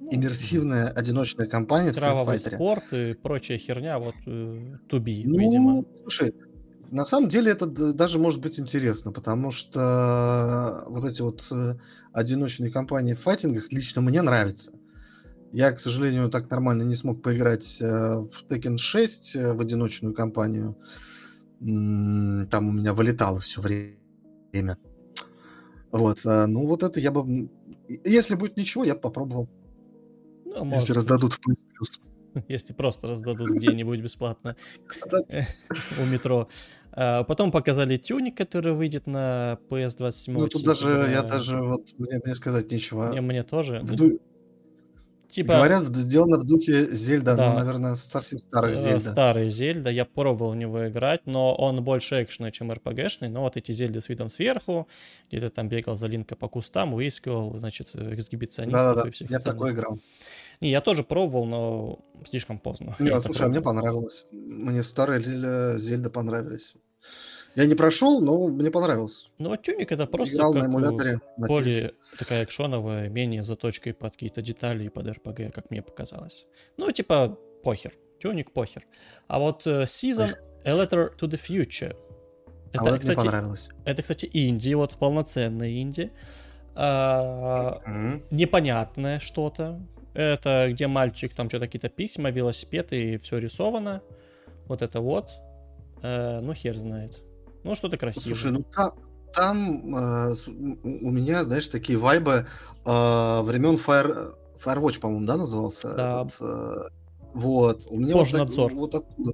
Ну, 0.00 0.08
Иммерсивная 0.10 0.88
одиночная 0.88 1.46
кампания 1.46 1.92
в 1.92 1.96
Street 1.96 2.26
Fighter. 2.26 2.54
спорт 2.56 2.92
и 2.92 3.14
прочая 3.14 3.58
херня, 3.58 3.98
вот, 4.00 4.14
э, 4.26 4.74
туби, 4.88 5.22
Ну, 5.26 5.38
видимо. 5.38 5.84
слушай, 6.00 6.34
на 6.92 7.06
самом 7.06 7.28
деле 7.28 7.50
это 7.50 7.66
даже 7.66 8.18
может 8.18 8.40
быть 8.40 8.60
интересно, 8.60 9.12
потому 9.12 9.50
что 9.50 10.84
вот 10.88 11.04
эти 11.06 11.22
вот 11.22 11.48
э, 11.50 11.76
одиночные 12.12 12.70
кампании 12.70 13.14
в 13.14 13.20
файтингах 13.20 13.72
лично 13.72 14.02
мне 14.02 14.20
нравятся. 14.20 14.72
Я, 15.52 15.72
к 15.72 15.80
сожалению, 15.80 16.28
так 16.28 16.50
нормально 16.50 16.82
не 16.82 16.94
смог 16.94 17.22
поиграть 17.22 17.78
э, 17.80 17.86
в 17.86 18.44
Tekken 18.46 18.76
6 18.76 19.36
э, 19.36 19.52
в 19.54 19.60
одиночную 19.60 20.14
кампанию. 20.14 20.76
Там 21.60 22.68
у 22.68 22.72
меня 22.72 22.92
вылетало 22.92 23.40
все 23.40 23.62
время. 23.62 24.76
Вот, 25.90 26.26
э, 26.26 26.46
ну 26.46 26.66
вот 26.66 26.82
это 26.82 27.00
я 27.00 27.10
бы... 27.10 27.50
Если 27.88 28.34
будет 28.34 28.58
ничего, 28.58 28.84
я 28.84 28.94
бы 28.94 29.00
попробовал. 29.00 29.48
Ну, 30.44 30.74
если 30.74 30.92
раздадут 30.92 31.32
в 31.32 31.40
плюс. 31.40 31.58
Если 32.48 32.72
просто 32.72 33.08
раздадут 33.08 33.50
где-нибудь 33.50 34.00
бесплатно 34.00 34.56
у 36.00 36.04
метро. 36.04 36.48
А, 36.92 37.24
потом 37.24 37.50
показали 37.50 37.96
тюник, 37.96 38.36
который 38.36 38.74
выйдет 38.74 39.06
на 39.06 39.58
PS27. 39.70 40.32
Ну, 40.32 40.48
тут 40.48 40.64
даже, 40.64 40.88
я 41.10 41.22
даже, 41.22 41.60
вот, 41.62 41.92
мне, 41.98 42.20
мне 42.24 42.34
сказать 42.34 42.70
нечего. 42.70 43.08
Мне, 43.08 43.20
мне 43.20 43.42
тоже. 43.42 43.84
Типа... 45.32 45.54
Говорят, 45.54 45.84
сделано 45.84 46.36
в 46.36 46.44
духе 46.44 46.94
Зельда, 46.94 47.34
да. 47.34 47.48
ну, 47.48 47.58
наверное, 47.58 47.94
совсем 47.94 48.38
старых 48.38 48.72
э, 48.72 48.74
Зельда. 48.74 49.00
Старый 49.00 49.48
Зельда, 49.48 49.88
я 49.88 50.04
пробовал 50.04 50.50
в 50.50 50.56
него 50.56 50.86
играть, 50.88 51.22
но 51.24 51.54
он 51.54 51.82
больше 51.82 52.22
экшенный, 52.22 52.52
чем 52.52 52.70
РПГшный, 52.70 53.30
но 53.30 53.40
вот 53.40 53.56
эти 53.56 53.72
Зельды 53.72 54.02
с 54.02 54.10
видом 54.10 54.28
сверху, 54.28 54.88
где 55.30 55.40
ты 55.40 55.48
там 55.48 55.70
бегал 55.70 55.96
за 55.96 56.06
Линка 56.06 56.36
по 56.36 56.50
кустам, 56.50 56.92
выискивал, 56.92 57.58
значит, 57.58 57.88
эксгибиционистов 57.94 58.82
Да-да-да, 58.82 59.08
и 59.08 59.10
всех 59.10 59.30
я 59.30 59.38
остальных. 59.38 59.58
такой 59.58 59.72
играл. 59.72 59.98
Не, 60.62 60.70
я 60.70 60.80
тоже 60.80 61.02
пробовал, 61.02 61.44
но 61.44 61.98
слишком 62.24 62.60
поздно. 62.60 62.94
Не, 63.00 63.20
слушай, 63.20 63.46
а 63.46 63.48
мне 63.48 63.60
понравилось. 63.60 64.26
Мне 64.30 64.84
старые 64.84 65.20
Зельда 65.20 66.08
понравились. 66.08 66.76
Я 67.56 67.66
не 67.66 67.74
прошел, 67.74 68.20
но 68.20 68.46
мне 68.46 68.70
понравилось. 68.70 69.32
Ну, 69.38 69.52
а 69.52 69.56
тюник 69.56 69.90
это 69.90 70.06
просто 70.06 70.36
Играл 70.36 70.52
как 70.52 70.62
на 70.62 70.66
эмуляторе. 70.66 71.20
На 71.36 71.48
более 71.48 71.94
такая 72.16 72.44
экшоновая, 72.44 73.08
менее 73.08 73.42
заточкой 73.42 73.92
под 73.92 74.12
какие-то 74.12 74.40
детали 74.40 74.84
и 74.84 74.88
под 74.88 75.06
RPG, 75.06 75.50
как 75.50 75.68
мне 75.70 75.82
показалось. 75.82 76.46
Ну, 76.76 76.92
типа, 76.92 77.36
похер. 77.64 77.92
Тюник 78.20 78.52
похер. 78.52 78.86
А 79.26 79.40
вот 79.40 79.66
uh, 79.66 79.82
Season 79.82 80.32
A 80.64 80.70
Letter 80.70 81.10
to 81.18 81.28
the 81.28 81.40
Future. 81.40 81.96
Это, 82.72 82.84
а 82.84 82.90
вот 82.90 83.00
кстати, 83.00 83.18
мне 83.18 83.26
понравилось. 83.26 83.70
Это, 83.84 84.02
кстати, 84.02 84.30
инди, 84.32 84.72
вот 84.74 84.94
полноценная 84.94 85.82
инди. 85.82 86.12
А, 86.74 87.82
mm-hmm. 87.84 88.22
Непонятное 88.30 89.18
что-то. 89.18 89.80
Это 90.14 90.68
где 90.70 90.86
мальчик, 90.86 91.34
там 91.34 91.48
что-то 91.48 91.66
какие-то 91.66 91.88
письма, 91.88 92.30
велосипед 92.30 92.92
и 92.92 93.16
все 93.16 93.38
рисовано. 93.38 94.02
Вот 94.66 94.82
это 94.82 95.00
вот. 95.00 95.30
Э, 96.02 96.40
ну, 96.40 96.54
хер 96.54 96.76
знает. 96.76 97.22
Ну, 97.64 97.74
что-то 97.74 97.96
красивое. 97.96 98.34
Слушай, 98.34 98.52
ну 98.52 98.64
та, 98.64 98.92
там 99.32 99.94
э, 99.94 100.34
у 100.82 101.10
меня, 101.10 101.44
знаешь, 101.44 101.68
такие 101.68 101.98
вайбы 101.98 102.46
э, 102.84 103.40
времен 103.42 103.74
Fire, 103.74 104.34
Firewatch, 104.62 105.00
по-моему, 105.00 105.26
да, 105.26 105.36
назывался? 105.36 105.94
Да. 105.94 106.22
Этот, 106.22 106.40
э, 106.40 106.88
вот, 107.34 107.86
у 107.88 107.98
меня 107.98 108.14
вот, 108.14 108.32
надзор. 108.32 108.74
вот 108.74 108.94
оттуда. 108.94 109.32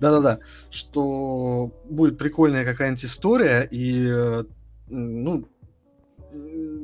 Да-да-да, 0.00 0.38
что 0.70 1.72
будет 1.84 2.16
прикольная 2.16 2.64
какая-нибудь 2.64 3.04
история, 3.04 3.68
и, 3.70 4.08
э, 4.08 4.44
ну, 4.88 5.44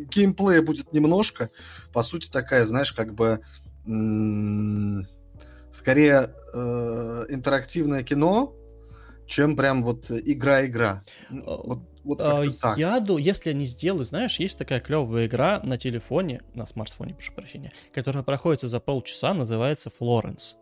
геймплея 0.09 0.63
будет 0.63 0.93
немножко. 0.93 1.51
По 1.93 2.03
сути, 2.03 2.31
такая, 2.31 2.65
знаешь, 2.65 2.93
как 2.93 3.15
бы 3.15 3.41
скорее 5.71 6.31
э, 6.55 7.25
интерактивное 7.29 8.03
кино, 8.03 8.55
чем 9.27 9.57
прям 9.57 9.83
вот 9.83 10.11
игра-игра. 10.11 11.03
Вот, 11.31 11.81
вот 12.05 12.21
а, 12.21 12.45
так. 12.61 12.79
Я 12.79 13.01
думаю, 13.01 13.25
если 13.25 13.51
они 13.51 13.65
сделают, 13.65 14.09
знаешь, 14.09 14.39
есть 14.39 14.59
такая 14.59 14.81
клевая 14.81 15.27
игра 15.27 15.61
на 15.63 15.79
телефоне, 15.79 16.43
на 16.55 16.67
смартфоне, 16.67 17.15
прошу 17.15 17.33
прощения, 17.33 17.73
которая 17.93 18.23
проходится 18.23 18.69
за 18.69 18.79
полчаса, 18.79 19.35
называется 19.35 19.91
Florence. 19.99 20.55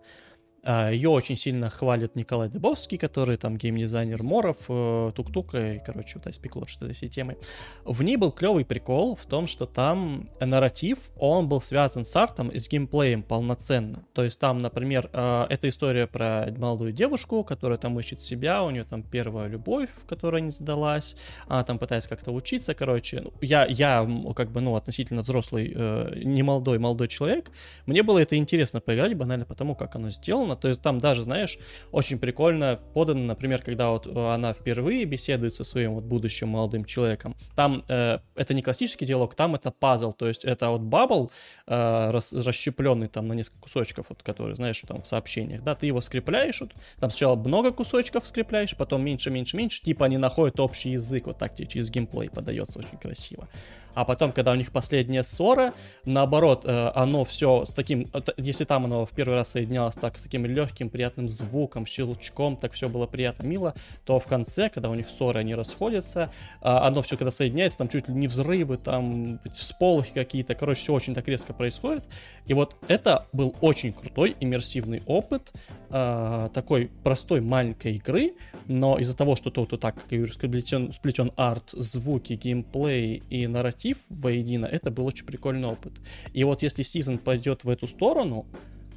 А, 0.65 0.91
Ее 0.91 1.09
очень 1.09 1.37
сильно 1.37 1.71
хвалит 1.71 2.15
Николай 2.15 2.49
Дыбовский, 2.49 2.97
который 2.97 3.37
там 3.37 3.57
геймдизайнер 3.57 4.23
Моров, 4.23 4.59
э, 4.69 5.13
Тук-Тук 5.15 5.55
и, 5.57 5.81
короче, 5.85 6.19
вот 6.19 6.27
Айспик 6.29 6.53
что 6.67 6.85
этой 6.85 6.95
всей 6.95 7.09
темы. 7.09 7.37
В 7.85 8.03
ней 8.03 8.17
был 8.17 8.31
клевый 8.31 8.65
прикол 8.65 9.17
в 9.17 9.25
том, 9.25 9.47
что 9.49 9.67
там 9.67 10.29
нарратив, 10.39 10.99
он 11.17 11.49
был 11.49 11.61
связан 11.61 12.05
с 12.05 12.15
артом 12.15 12.49
и 12.49 12.59
с 12.59 12.69
геймплеем 12.69 13.23
полноценно. 13.23 14.05
То 14.13 14.23
есть 14.23 14.39
там, 14.39 14.59
например, 14.59 15.11
э, 15.13 15.47
эта 15.49 15.69
история 15.69 16.07
про 16.07 16.47
молодую 16.57 16.93
девушку, 16.93 17.43
которая 17.43 17.79
там 17.79 17.99
ищет 17.99 18.23
себя, 18.23 18.63
у 18.63 18.71
нее 18.71 18.85
там 18.85 19.03
первая 19.03 19.49
любовь, 19.49 19.91
которая 20.07 20.43
не 20.43 20.51
сдалась, 20.51 21.17
она 21.49 21.65
там 21.65 21.79
пытается 21.81 22.09
как-то 22.09 22.31
учиться, 22.31 22.75
короче. 22.75 23.23
Ну, 23.23 23.33
я, 23.41 23.67
я 23.67 24.09
как 24.37 24.53
бы, 24.53 24.61
ну, 24.61 24.77
относительно 24.77 25.23
взрослый, 25.23 25.73
э, 25.75 26.21
не 26.23 26.45
молодой, 26.45 26.79
молодой 26.79 27.09
человек, 27.09 27.51
мне 27.87 28.05
было 28.05 28.21
это 28.21 28.37
интересно 28.37 28.81
поиграть 28.81 29.15
банально 29.15 29.45
потому, 29.45 29.75
как 29.75 29.97
оно 29.97 30.11
сделано, 30.11 30.52
сделано. 30.53 30.57
То 30.57 30.69
есть 30.69 30.83
там 30.83 30.99
даже, 30.99 31.23
знаешь, 31.23 31.59
очень 31.93 32.19
прикольно 32.19 32.79
подано, 32.95 33.25
например, 33.25 33.63
когда 33.63 33.91
вот 33.91 34.07
э, 34.07 34.35
она 34.35 34.53
впервые 34.53 35.05
беседует 35.05 35.55
со 35.55 35.65
своим 35.65 35.95
вот 35.95 36.05
будущим 36.05 36.49
молодым 36.49 36.85
человеком. 36.85 37.35
Там 37.57 37.85
э, 37.89 38.19
это 38.35 38.55
не 38.55 38.63
классический 38.63 39.07
диалог, 39.07 39.35
там 39.35 39.55
это 39.55 39.71
пазл, 39.71 40.13
то 40.13 40.29
есть 40.29 40.45
это 40.45 40.71
вот 40.71 40.81
бабл 40.83 41.31
э, 41.67 42.11
рас, 42.11 42.33
расщепленный 42.33 43.09
там 43.09 43.29
на 43.29 43.35
несколько 43.35 43.61
кусочков, 43.61 44.11
вот, 44.11 44.23
который, 44.23 44.55
знаешь, 44.55 44.83
там 44.87 45.01
в 45.01 45.07
сообщениях, 45.07 45.63
да, 45.63 45.75
ты 45.75 45.87
его 45.87 46.01
скрепляешь, 46.01 46.61
вот, 46.61 46.73
там 47.01 47.11
сначала 47.11 47.37
много 47.37 47.73
кусочков 47.73 48.27
скрепляешь, 48.27 48.77
потом 48.77 49.03
меньше, 49.05 49.31
меньше, 49.31 49.57
меньше, 49.57 49.83
типа 49.83 50.07
они 50.07 50.19
находят 50.19 50.61
общий 50.61 50.91
язык, 50.91 51.27
вот 51.27 51.39
так 51.39 51.55
тебе 51.55 51.67
через 51.67 51.91
геймплей 51.91 52.31
подается 52.31 52.79
очень 52.79 52.99
красиво 52.99 53.49
а 53.95 54.05
потом, 54.05 54.33
когда 54.33 54.53
у 54.53 54.55
них 54.55 54.73
последняя 54.73 55.23
ссора, 55.23 55.75
наоборот, 56.05 56.65
э, 56.65 56.93
оно 56.95 57.25
все 57.25 57.65
с 57.65 57.71
таким, 57.71 58.11
если 58.37 58.65
там 58.65 58.85
оно 58.85 59.05
в 59.05 59.11
первый 59.11 59.35
раз 59.35 59.51
соединялось 59.51 59.95
так 59.95 60.19
с 60.19 60.23
таким 60.23 60.47
легким, 60.47 60.91
приятным 60.91 61.29
звуком, 61.29 61.87
щелчком, 61.87 62.57
так 62.57 62.73
все 62.73 62.89
было 62.89 63.07
приятно, 63.07 63.45
мило, 63.45 63.75
то 64.05 64.19
в 64.19 64.27
конце, 64.27 64.69
когда 64.69 64.91
у 64.91 64.95
них 64.95 65.09
ссоры, 65.09 65.41
они 65.41 65.55
расходятся, 65.55 66.33
а, 66.61 66.87
оно 66.87 67.03
все, 67.03 67.17
когда 67.17 67.31
соединяется, 67.31 67.79
там 67.79 67.89
чуть 67.89 68.09
ли 68.09 68.15
не 68.15 68.27
взрывы, 68.27 68.77
там 68.77 69.41
всполохи 69.53 70.13
какие-то, 70.13 70.55
короче, 70.55 70.81
все 70.81 70.95
очень 70.95 71.15
так 71.15 71.29
резко 71.29 71.53
происходит. 71.53 72.05
И 72.47 72.55
вот 72.55 72.77
это 72.89 73.27
был 73.33 73.55
очень 73.61 73.93
крутой 73.93 74.37
иммерсивный 74.41 75.03
опыт 75.07 75.53
э, 75.93 76.49
такой 76.53 76.91
простой 77.05 77.41
маленькой 77.41 77.97
игры, 77.97 78.33
но 78.67 78.99
из-за 78.99 79.17
того, 79.17 79.37
что 79.37 79.51
тут 79.51 79.73
вот 79.73 79.81
так, 79.81 79.95
как 79.97 80.05
я 80.11 80.19
говорю, 80.19 80.33
сплетен, 80.33 80.93
сплетен 80.93 81.33
арт, 81.37 81.71
звуки, 81.71 82.33
геймплей 82.33 83.23
и 83.29 83.47
нарратив, 83.47 83.99
воедино, 84.09 84.67
это 84.67 84.91
был 84.91 85.07
очень 85.07 85.27
прикольный 85.27 85.69
опыт. 85.69 85.93
И 86.33 86.43
вот 86.45 86.63
если 86.63 86.85
Season 86.85 87.19
пойдет 87.19 87.65
в 87.65 87.69
эту 87.69 87.87
сторону, 87.87 88.47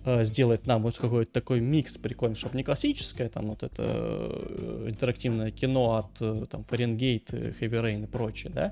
э, 0.06 0.24
сделает 0.24 0.66
нам 0.66 0.84
вот 0.84 0.98
какой-то 0.98 1.32
такой 1.32 1.60
микс 1.60 1.98
прикольный, 1.98 2.36
чтобы 2.36 2.58
не 2.58 2.64
классическое, 2.64 3.30
там 3.30 3.48
вот 3.48 3.64
это 3.64 3.84
э, 3.84 4.88
интерактивное 4.90 5.52
кино 5.52 5.96
от 5.96 6.22
э, 6.22 6.46
там 6.50 6.64
Фаренгейт, 6.64 7.34
Heavy 7.34 7.82
Rain 7.82 8.04
и 8.04 8.08
прочее, 8.08 8.52
да, 8.56 8.72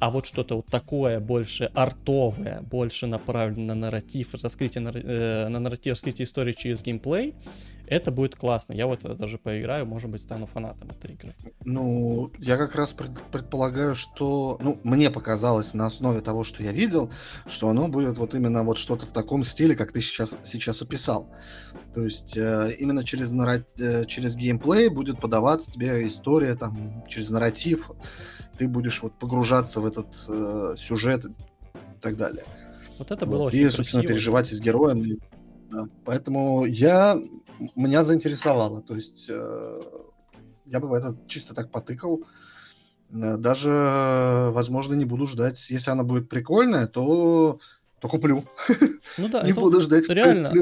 а 0.00 0.10
вот 0.10 0.26
что-то 0.26 0.56
вот 0.56 0.66
такое 0.66 1.20
больше 1.20 1.70
артовое, 1.74 2.62
больше 2.62 3.06
направлено 3.06 3.66
на 3.66 3.74
нарратив, 3.74 4.34
раскрытие 4.34 4.82
на 4.82 5.60
нарратив, 5.60 5.92
раскрытие 5.92 6.24
истории 6.24 6.52
через 6.52 6.82
геймплей, 6.82 7.34
это 7.90 8.12
будет 8.12 8.36
классно. 8.36 8.72
Я 8.72 8.86
вот 8.86 9.00
даже 9.18 9.36
поиграю, 9.36 9.84
может 9.84 10.08
быть, 10.10 10.22
стану 10.22 10.46
фанатом 10.46 10.88
этой 10.90 11.12
игры. 11.12 11.34
Ну, 11.64 12.30
я 12.38 12.56
как 12.56 12.76
раз 12.76 12.94
предполагаю, 12.94 13.96
что, 13.96 14.58
ну, 14.62 14.78
мне 14.84 15.10
показалось 15.10 15.74
на 15.74 15.86
основе 15.86 16.20
того, 16.20 16.44
что 16.44 16.62
я 16.62 16.70
видел, 16.70 17.10
что 17.46 17.68
оно 17.68 17.88
будет 17.88 18.16
вот 18.16 18.34
именно 18.34 18.62
вот 18.62 18.78
что-то 18.78 19.06
в 19.06 19.12
таком 19.12 19.42
стиле, 19.42 19.74
как 19.74 19.90
ты 19.90 20.00
сейчас, 20.00 20.36
сейчас 20.44 20.82
описал. 20.82 21.28
То 21.92 22.04
есть 22.04 22.36
э, 22.36 22.76
именно 22.78 23.02
через, 23.02 23.32
нарра... 23.32 23.64
э, 23.80 24.04
через 24.04 24.36
геймплей 24.36 24.88
будет 24.88 25.20
подаваться 25.20 25.70
тебе 25.70 26.06
история, 26.06 26.54
там, 26.54 27.04
через 27.08 27.30
нарратив, 27.30 27.90
ты 28.56 28.68
будешь 28.68 29.02
вот 29.02 29.18
погружаться 29.18 29.80
в 29.80 29.86
этот 29.86 30.06
э, 30.28 30.74
сюжет 30.76 31.24
и 31.24 32.00
так 32.00 32.16
далее. 32.16 32.44
Вот 32.98 33.10
это 33.10 33.26
было 33.26 33.38
вот. 33.38 33.46
очень 33.46 33.62
И, 33.62 33.70
собственно, 33.70 34.02
красиво. 34.02 34.12
переживать 34.12 34.52
и 34.52 34.54
с 34.54 34.60
героем. 34.60 35.00
И, 35.00 35.18
да. 35.72 35.86
Поэтому 36.04 36.64
я 36.66 37.20
меня 37.74 38.02
заинтересовало. 38.02 38.82
То 38.82 38.94
есть 38.94 39.28
э, 39.28 39.80
я 40.66 40.80
бы 40.80 40.96
это 40.96 41.18
чисто 41.26 41.54
так 41.54 41.70
потыкал. 41.70 42.24
Э, 43.10 43.36
даже, 43.36 44.50
возможно, 44.52 44.94
не 44.94 45.04
буду 45.04 45.26
ждать. 45.26 45.70
Если 45.70 45.90
она 45.90 46.04
будет 46.04 46.28
прикольная, 46.28 46.86
то 46.86 47.60
то 48.00 48.08
куплю. 48.08 48.44
Ну 49.18 49.28
да, 49.28 49.42
не 49.46 49.52
буду 49.52 49.80
ждать 49.80 50.08
реально 50.08 50.52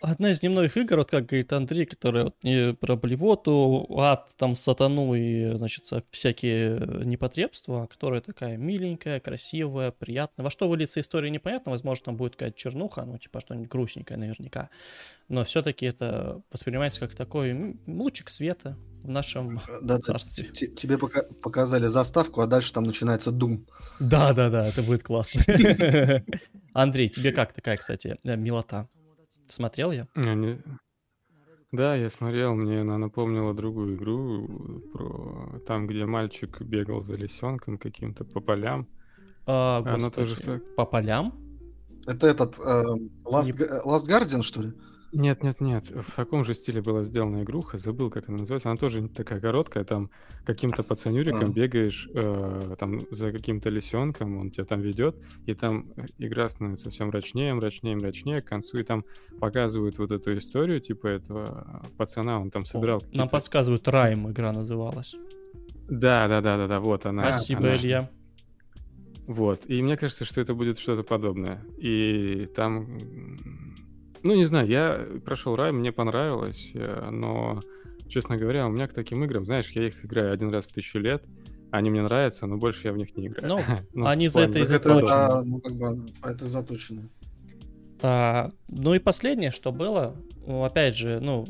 одна 0.00 0.30
из 0.30 0.42
немногих 0.42 0.76
игр, 0.76 0.96
вот 0.98 1.10
как 1.10 1.26
говорит 1.26 1.52
Андрей, 1.52 1.84
которая 1.84 2.24
вот 2.24 2.36
не 2.42 2.72
про 2.72 2.96
блевоту, 2.96 3.86
ад, 3.98 4.30
там, 4.36 4.54
сатану 4.54 5.14
и, 5.14 5.56
значит, 5.56 5.84
всякие 6.10 7.04
непотребства, 7.04 7.86
которая 7.86 8.20
такая 8.20 8.56
миленькая, 8.56 9.20
красивая, 9.20 9.90
приятная. 9.90 10.44
Во 10.44 10.50
что 10.50 10.68
выльется 10.68 11.00
история, 11.00 11.30
непонятно, 11.30 11.72
возможно, 11.72 12.06
там 12.06 12.16
будет 12.16 12.32
какая-то 12.32 12.56
чернуха, 12.56 13.04
ну, 13.04 13.18
типа 13.18 13.40
что-нибудь 13.40 13.68
грустненькое 13.68 14.18
наверняка. 14.18 14.70
Но 15.28 15.44
все-таки 15.44 15.86
это 15.86 16.40
воспринимается 16.50 17.00
как 17.00 17.14
такой 17.14 17.76
лучик 17.86 18.30
света 18.30 18.76
в 19.02 19.08
нашем 19.08 19.60
да, 19.82 19.98
царстве. 19.98 20.48
Тебе 20.48 20.98
пока 20.98 21.22
показали 21.42 21.86
заставку, 21.88 22.40
а 22.40 22.46
дальше 22.46 22.72
там 22.72 22.84
начинается 22.84 23.30
Doom. 23.30 23.66
Да-да-да, 24.00 24.66
это 24.66 24.82
будет 24.82 25.02
классно. 25.02 25.42
Андрей, 26.82 27.08
тебе 27.08 27.32
как 27.32 27.52
такая, 27.54 27.76
кстати, 27.78 28.18
э, 28.24 28.36
милота? 28.36 28.88
Смотрел 29.46 29.92
я? 29.92 30.06
А, 30.14 30.34
не- 30.34 30.62
Да, 31.72 31.94
я 31.96 32.10
смотрел, 32.10 32.54
мне 32.54 32.80
она 32.82 32.98
напомнила 32.98 33.54
другую 33.54 33.96
игру 33.96 34.46
про 34.92 35.58
там, 35.66 35.86
где 35.86 36.04
мальчик 36.06 36.60
бегал 36.60 37.02
за 37.02 37.16
лисенком 37.16 37.78
каким-то 37.78 38.24
по 38.24 38.40
полям. 38.40 38.86
А, 39.46 39.78
Она 39.78 39.94
господи, 39.94 40.14
тоже 40.14 40.34
в 40.34 40.40
так- 40.40 40.74
По 40.76 40.84
полям? 40.84 41.32
Это 42.06 42.26
этот 42.26 42.58
э, 42.58 42.84
Last, 43.24 43.52
Не- 43.52 43.90
Last 43.90 44.06
Guardian, 44.06 44.42
что 44.42 44.62
ли? 44.62 44.72
Нет, 45.12 45.42
нет, 45.42 45.60
нет. 45.60 45.84
В 45.90 46.14
таком 46.14 46.44
же 46.44 46.54
стиле 46.54 46.82
была 46.82 47.04
сделана 47.04 47.42
игруха, 47.42 47.78
забыл, 47.78 48.10
как 48.10 48.28
она 48.28 48.38
называется. 48.38 48.70
Она 48.70 48.76
тоже 48.76 49.08
такая 49.08 49.40
короткая, 49.40 49.84
там 49.84 50.10
каким-то 50.44 50.82
пацанюриком 50.82 51.50
А. 51.50 51.52
бегаешь 51.52 52.08
э, 52.14 52.76
там 52.78 53.06
за 53.10 53.32
каким-то 53.32 53.70
лисенком, 53.70 54.38
он 54.38 54.50
тебя 54.50 54.64
там 54.64 54.80
ведет, 54.80 55.16
и 55.46 55.54
там 55.54 55.86
э, 55.96 56.06
игра 56.18 56.48
становится 56.48 56.90
все 56.90 57.04
мрачнее, 57.04 57.54
мрачнее, 57.54 57.96
мрачнее 57.96 58.42
к 58.42 58.46
концу, 58.46 58.78
и 58.78 58.82
там 58.82 59.04
показывают 59.40 59.98
вот 59.98 60.12
эту 60.12 60.36
историю, 60.36 60.80
типа 60.80 61.06
этого 61.06 61.82
пацана, 61.96 62.40
он 62.40 62.50
там 62.50 62.64
собирал 62.64 62.98
О, 62.98 63.16
Нам 63.16 63.28
подсказывают, 63.28 63.86
Райм 63.88 64.30
игра 64.30 64.52
называлась. 64.52 65.14
Да, 65.88 66.26
да, 66.28 66.40
да, 66.40 66.56
да, 66.56 66.66
да, 66.66 66.80
вот 66.80 67.06
она. 67.06 67.22
Спасибо, 67.30 67.60
она. 67.60 67.74
Илья. 67.76 68.10
Вот, 69.26 69.62
и 69.66 69.82
мне 69.82 69.96
кажется, 69.96 70.24
что 70.24 70.40
это 70.40 70.54
будет 70.54 70.78
что-то 70.78 71.02
подобное. 71.02 71.64
И 71.78 72.48
там, 72.54 72.98
ну 74.26 74.34
не 74.34 74.44
знаю, 74.44 74.68
я 74.68 75.06
прошел 75.24 75.56
рай, 75.56 75.72
мне 75.72 75.92
понравилось, 75.92 76.70
э, 76.74 77.08
но, 77.10 77.62
честно 78.08 78.36
говоря, 78.36 78.66
у 78.66 78.70
меня 78.70 78.86
к 78.88 78.92
таким 78.92 79.24
играм, 79.24 79.44
знаешь, 79.44 79.70
я 79.72 79.86
их 79.86 80.04
играю 80.04 80.32
один 80.32 80.50
раз 80.50 80.64
в 80.66 80.72
тысячу 80.72 80.98
лет, 80.98 81.24
они 81.70 81.90
мне 81.90 82.02
нравятся, 82.02 82.46
но 82.46 82.56
больше 82.56 82.88
я 82.88 82.92
в 82.92 82.96
них 82.96 83.16
не 83.16 83.26
играю. 83.28 83.48
Ну, 83.48 83.60
Ну, 83.94 84.06
они 84.06 84.28
за 84.28 84.40
это 84.42 84.58
и 84.58 84.66
Так 84.66 84.70
это, 84.86 85.38
а, 85.38 85.42
ну, 85.42 85.60
как 85.60 85.74
бы, 85.74 86.12
это 86.22 86.46
заточено. 86.46 87.08
А, 88.02 88.50
ну 88.68 88.94
и 88.94 88.98
последнее, 88.98 89.50
что 89.50 89.72
было, 89.72 90.16
ну, 90.46 90.64
опять 90.64 90.96
же, 90.96 91.18
ну, 91.20 91.46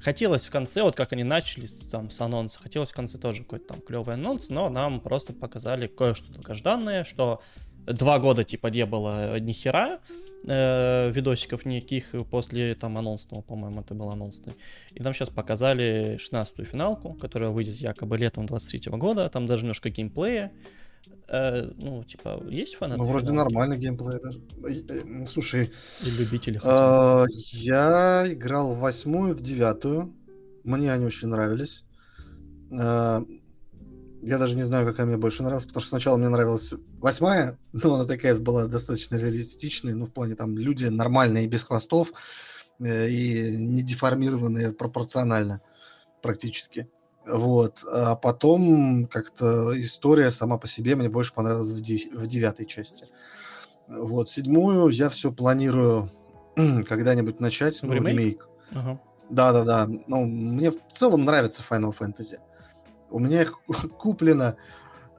хотелось 0.00 0.46
в 0.46 0.50
конце, 0.50 0.82
вот 0.82 0.96
как 0.96 1.12
они 1.12 1.24
начали 1.24 1.66
с- 1.66 1.72
там 1.90 2.10
с 2.10 2.20
анонса, 2.20 2.58
хотелось 2.60 2.90
в 2.90 2.94
конце 2.94 3.18
тоже 3.18 3.42
какой-то 3.42 3.66
там 3.66 3.80
клевый 3.82 4.14
анонс, 4.14 4.48
но 4.48 4.68
нам 4.70 5.00
просто 5.00 5.32
показали 5.32 5.86
кое-что 5.86 6.32
долгожданное, 6.32 7.04
что 7.04 7.42
два 7.86 8.18
года 8.18 8.44
типа 8.44 8.68
не 8.68 8.86
было 8.86 9.38
ни 9.38 9.52
хера, 9.52 10.00
э, 10.46 11.10
видосиков 11.12 11.64
никаких 11.64 12.12
после 12.30 12.74
там 12.74 12.96
анонсного, 12.98 13.42
по-моему, 13.42 13.80
это 13.80 13.94
был 13.94 14.10
анонсный. 14.10 14.54
И 14.94 15.02
нам 15.02 15.12
сейчас 15.14 15.30
показали 15.30 16.16
16-ю 16.18 16.64
финалку, 16.64 17.14
которая 17.14 17.50
выйдет 17.50 17.76
якобы 17.76 18.18
летом 18.18 18.46
23 18.46 18.92
года, 18.98 19.28
там 19.28 19.46
даже 19.46 19.62
немножко 19.62 19.90
геймплея. 19.90 20.52
Э, 21.28 21.70
ну, 21.76 22.02
типа, 22.04 22.42
есть 22.50 22.74
фанаты 22.74 23.02
Ну, 23.02 23.06
вроде 23.06 23.26
финалки? 23.26 23.52
нормальный 23.52 23.78
геймплей 23.78 24.18
даже. 24.22 24.40
Э, 24.64 25.22
э, 25.22 25.24
Слушай, 25.26 25.72
И 26.04 26.10
любители 26.10 26.58
хотя 26.58 26.88
бы. 26.88 26.98
э, 27.22 27.26
я 27.52 28.24
играл 28.32 28.74
в 28.74 28.78
восьмую, 28.80 29.34
в 29.36 29.40
девятую. 29.40 30.14
Мне 30.64 30.92
они 30.92 31.06
очень 31.06 31.28
нравились. 31.28 31.84
Я 34.22 34.38
даже 34.38 34.56
не 34.56 34.64
знаю, 34.64 34.86
какая 34.86 35.06
мне 35.06 35.16
больше 35.16 35.42
нравилась, 35.42 35.64
потому 35.64 35.80
что 35.80 35.90
сначала 35.90 36.16
мне 36.16 36.28
нравилась 36.28 36.74
восьмая, 36.98 37.58
но 37.72 37.94
она 37.94 38.04
такая 38.04 38.36
была 38.36 38.66
достаточно 38.66 39.16
реалистичная, 39.16 39.94
ну, 39.94 40.06
в 40.06 40.12
плане 40.12 40.34
там 40.34 40.58
люди 40.58 40.84
нормальные, 40.86 41.46
без 41.46 41.64
хвостов, 41.64 42.12
э, 42.80 43.08
и 43.08 43.56
не 43.56 43.82
деформированные 43.82 44.72
пропорционально 44.72 45.62
практически. 46.22 46.88
Вот. 47.26 47.84
А 47.90 48.16
потом 48.16 49.06
как-то 49.06 49.78
история 49.80 50.30
сама 50.30 50.58
по 50.58 50.66
себе 50.66 50.96
мне 50.96 51.08
больше 51.08 51.32
понравилась 51.32 51.70
в, 51.70 51.80
де- 51.80 52.10
в 52.12 52.26
девятой 52.26 52.66
части. 52.66 53.06
Вот. 53.88 54.28
Седьмую 54.28 54.88
я 54.90 55.08
все 55.08 55.32
планирую 55.32 56.10
когда-нибудь 56.56 57.40
начать. 57.40 57.78
Ну, 57.82 57.92
ремейк? 57.92 58.08
ремейк. 58.08 58.48
Ага. 58.74 59.00
Да-да-да. 59.30 59.88
Ну, 60.06 60.26
мне 60.26 60.70
в 60.70 60.78
целом 60.90 61.24
нравится 61.24 61.62
Final 61.68 61.94
Fantasy. 61.96 62.38
У 63.10 63.18
меня 63.18 63.42
их 63.42 63.54
куплено. 63.98 64.56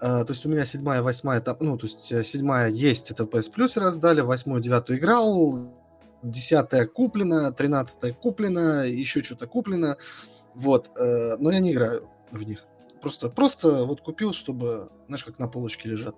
э, 0.01 0.23
то 0.25 0.27
есть 0.29 0.45
у 0.45 0.49
меня 0.49 0.65
седьмая, 0.65 1.01
восьмая, 1.01 1.41
там, 1.41 1.57
ну, 1.59 1.77
то 1.77 1.85
есть 1.85 2.11
э, 2.11 2.23
седьмая 2.23 2.69
есть, 2.69 3.11
это 3.11 3.23
PS 3.23 3.51
Plus 3.55 3.79
раздали, 3.79 4.21
восьмую, 4.21 4.61
девятую 4.61 4.99
играл, 4.99 5.73
десятая 6.23 6.85
куплена, 6.87 7.51
тринадцатая 7.51 8.13
куплена, 8.13 8.83
еще 8.85 9.23
что-то 9.23 9.47
куплено. 9.47 9.97
Вот. 10.55 10.89
э, 10.99 11.37
но 11.37 11.51
я 11.51 11.59
не 11.59 11.71
играю 11.73 12.09
в 12.31 12.41
них. 12.43 12.63
Просто, 13.01 13.29
просто 13.29 13.85
вот 13.85 14.01
купил, 14.01 14.31
чтобы, 14.33 14.89
знаешь, 15.07 15.23
как 15.23 15.39
на 15.39 15.47
полочке 15.47 15.89
лежат. 15.89 16.15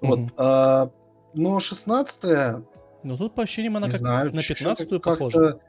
Вот. 0.00 0.18
Мгм. 0.18 0.32
а, 0.36 0.90
но 1.34 1.60
шестнадцатая, 1.60 2.64
Ну 3.04 3.16
тут 3.16 3.34
по 3.34 3.42
ощущениям 3.42 3.76
она 3.76 3.88
как 3.88 3.98
знаю, 3.98 4.34
на 4.34 4.42
чё-то 4.42 4.82
15-ю 4.82 5.00
как-то- 5.00 5.24
похожа. 5.24 5.60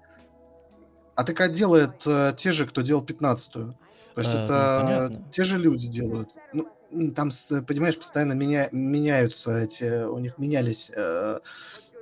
А 1.15 1.23
так 1.23 1.51
делают 1.51 2.01
э, 2.07 2.33
те 2.37 2.51
же, 2.51 2.65
кто 2.65 2.81
делал 2.81 3.03
пятнадцатую. 3.03 3.77
То 4.19 4.23
есть 4.23 4.35
ну, 4.35 4.43
это 4.43 4.79
понятно. 4.83 5.27
те 5.31 5.43
же 5.45 5.57
люди 5.57 5.87
делают. 5.87 6.29
Ну, 6.51 6.65
там, 7.13 7.29
понимаешь, 7.65 7.97
постоянно 7.97 8.33
меня, 8.33 8.67
меняются 8.73 9.59
эти, 9.59 10.03
у 10.03 10.19
них 10.19 10.37
менялись 10.37 10.91
э, 10.93 11.39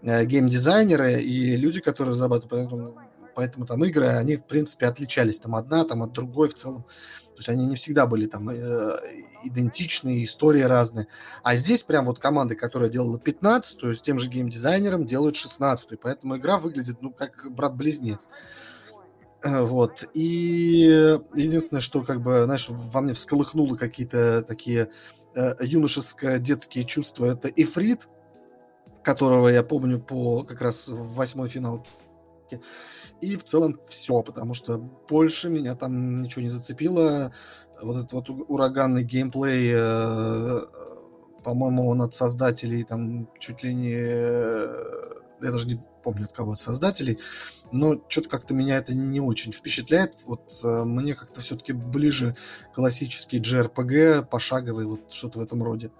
э, 0.01 0.25
геймдизайнеры 0.25 1.21
и 1.21 1.55
люди, 1.57 1.79
которые 1.79 2.15
зарабатывают. 2.15 2.49
Поэтому, 2.49 2.97
поэтому 3.35 3.65
там 3.67 3.85
игры, 3.85 4.07
они, 4.07 4.35
в 4.37 4.45
принципе, 4.45 4.87
отличались 4.87 5.39
там 5.39 5.55
одна, 5.55 5.83
там 5.83 6.01
от 6.01 6.13
другой 6.13 6.49
в 6.49 6.55
целом. 6.55 6.83
То 6.83 7.41
есть 7.41 7.49
они 7.49 7.67
не 7.67 7.75
всегда 7.75 8.07
были 8.07 8.25
там 8.25 8.49
э, 8.49 8.99
идентичные, 9.43 10.23
истории 10.23 10.61
разные. 10.61 11.05
А 11.43 11.55
здесь 11.55 11.83
прям 11.83 12.05
вот 12.05 12.17
команда, 12.17 12.55
которая 12.55 12.89
делала 12.89 13.19
15-ю, 13.19 13.93
с 13.93 14.01
тем 14.01 14.17
же 14.17 14.27
геймдизайнером 14.27 15.05
делают 15.05 15.35
16-ю. 15.35 15.99
Поэтому 16.01 16.37
игра 16.37 16.57
выглядит, 16.57 17.03
ну, 17.03 17.11
как 17.11 17.45
брат-близнец. 17.51 18.27
Э, 18.27 18.29
Вот. 19.47 20.03
И 20.13 21.19
единственное, 21.35 21.81
что 21.81 22.03
как 22.03 22.21
бы, 22.21 22.43
знаешь, 22.43 22.67
во 22.69 23.01
мне 23.01 23.13
всколыхнуло 23.13 23.75
какие-то 23.75 24.41
такие 24.41 24.89
э, 25.35 25.53
юношеско-детские 25.59 26.85
чувства, 26.85 27.27
это 27.27 27.47
Ифрит, 27.47 28.07
которого 29.03 29.47
я 29.47 29.63
помню 29.63 29.99
по 29.99 30.43
как 30.43 30.61
раз 30.61 30.87
восьмой 30.89 31.49
финалке. 31.49 31.89
И 33.21 33.35
в 33.35 33.43
целом 33.43 33.79
все, 33.87 34.21
потому 34.21 34.53
что 34.53 34.77
больше 34.77 35.49
меня 35.49 35.75
там 35.75 36.21
ничего 36.21 36.43
не 36.43 36.49
зацепило. 36.49 37.33
Вот 37.81 37.97
этот 37.97 38.13
вот 38.13 38.29
ураганный 38.47 39.03
геймплей, 39.03 39.71
э, 39.75 40.59
по-моему, 41.43 41.87
он 41.89 42.01
от 42.01 42.13
создателей 42.13 42.83
там 42.83 43.29
чуть 43.39 43.63
ли 43.63 43.73
не... 43.73 45.16
Я 45.41 45.51
даже 45.51 45.67
не 45.67 45.79
помню, 46.03 46.25
от 46.25 46.31
кого 46.31 46.53
от 46.53 46.59
создателей, 46.59 47.19
но 47.71 48.01
что-то 48.07 48.29
как-то 48.29 48.53
меня 48.53 48.77
это 48.77 48.95
не 48.95 49.19
очень 49.19 49.51
впечатляет. 49.51 50.15
Вот 50.25 50.51
э, 50.63 50.83
мне 50.83 51.15
как-то 51.15 51.41
все-таки 51.41 51.73
ближе 51.73 52.35
классический 52.73 53.39
JRPG, 53.39 54.25
пошаговый, 54.25 54.85
вот 54.85 55.11
что-то 55.11 55.39
в 55.39 55.41
этом 55.43 55.63
роде. 55.63 55.91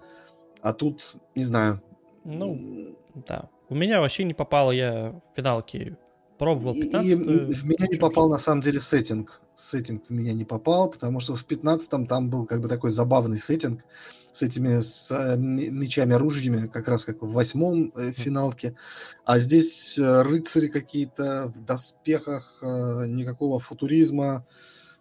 А 0.62 0.72
тут, 0.72 1.16
не 1.34 1.44
знаю. 1.44 1.82
Ну, 2.24 2.96
да. 3.14 3.48
У 3.68 3.74
меня 3.74 4.00
вообще 4.00 4.24
не 4.24 4.34
попало, 4.34 4.70
я 4.72 5.10
в 5.10 5.36
финалки 5.36 5.96
пробовал 6.38 6.74
и, 6.74 6.80
и 6.80 6.82
15 6.84 7.18
в 7.58 7.64
меня 7.64 7.86
не 7.90 7.98
попал 7.98 8.30
на 8.30 8.38
самом 8.38 8.60
деле 8.62 8.80
сеттинг. 8.80 9.40
Сеттинг 9.54 10.04
в 10.06 10.10
меня 10.10 10.32
не 10.32 10.44
попал, 10.44 10.88
потому 10.88 11.20
что 11.20 11.34
в 11.34 11.44
15-м 11.44 12.06
там 12.06 12.30
был 12.30 12.46
как 12.46 12.60
бы 12.60 12.68
такой 12.68 12.92
забавный 12.92 13.38
сеттинг 13.38 13.84
с 14.30 14.42
этими 14.42 14.80
с, 14.80 15.10
э, 15.10 15.36
мечами, 15.36 16.14
оружиями, 16.14 16.68
как 16.68 16.88
раз 16.88 17.04
как 17.04 17.22
в 17.22 17.32
восьмом 17.32 17.92
э, 17.96 18.12
финалке. 18.12 18.76
А 19.24 19.38
здесь 19.38 19.98
э, 19.98 20.22
рыцари 20.22 20.68
какие-то 20.68 21.52
в 21.54 21.64
доспехах, 21.64 22.58
э, 22.62 23.06
никакого 23.06 23.58
футуризма. 23.58 24.46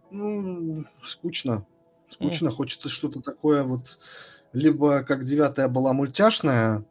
Ну, 0.10 0.86
скучно. 1.04 1.66
Скучно. 2.10 2.50
Хочется 2.50 2.90
что-то 2.90 3.22
такое 3.22 3.64
вот 3.64 4.00
либо 4.54 5.04
как 5.04 5.24
девятая 5.24 5.68
была 5.68 5.94
мультяшная, 5.94 6.84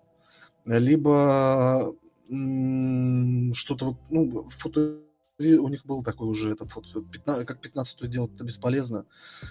либо 0.67 1.95
что-то 2.29 3.87
вот, 3.87 3.97
ну, 4.11 4.49
футури- 4.49 5.03
у 5.39 5.69
них 5.69 5.85
был 5.85 6.03
такой 6.03 6.29
уже 6.29 6.53
этот 6.53 6.75
вот, 6.75 6.87
15 7.11 7.47
как 7.47 7.61
15 7.61 8.09
делать 8.09 8.35
это 8.35 8.45
бесполезно. 8.45 9.07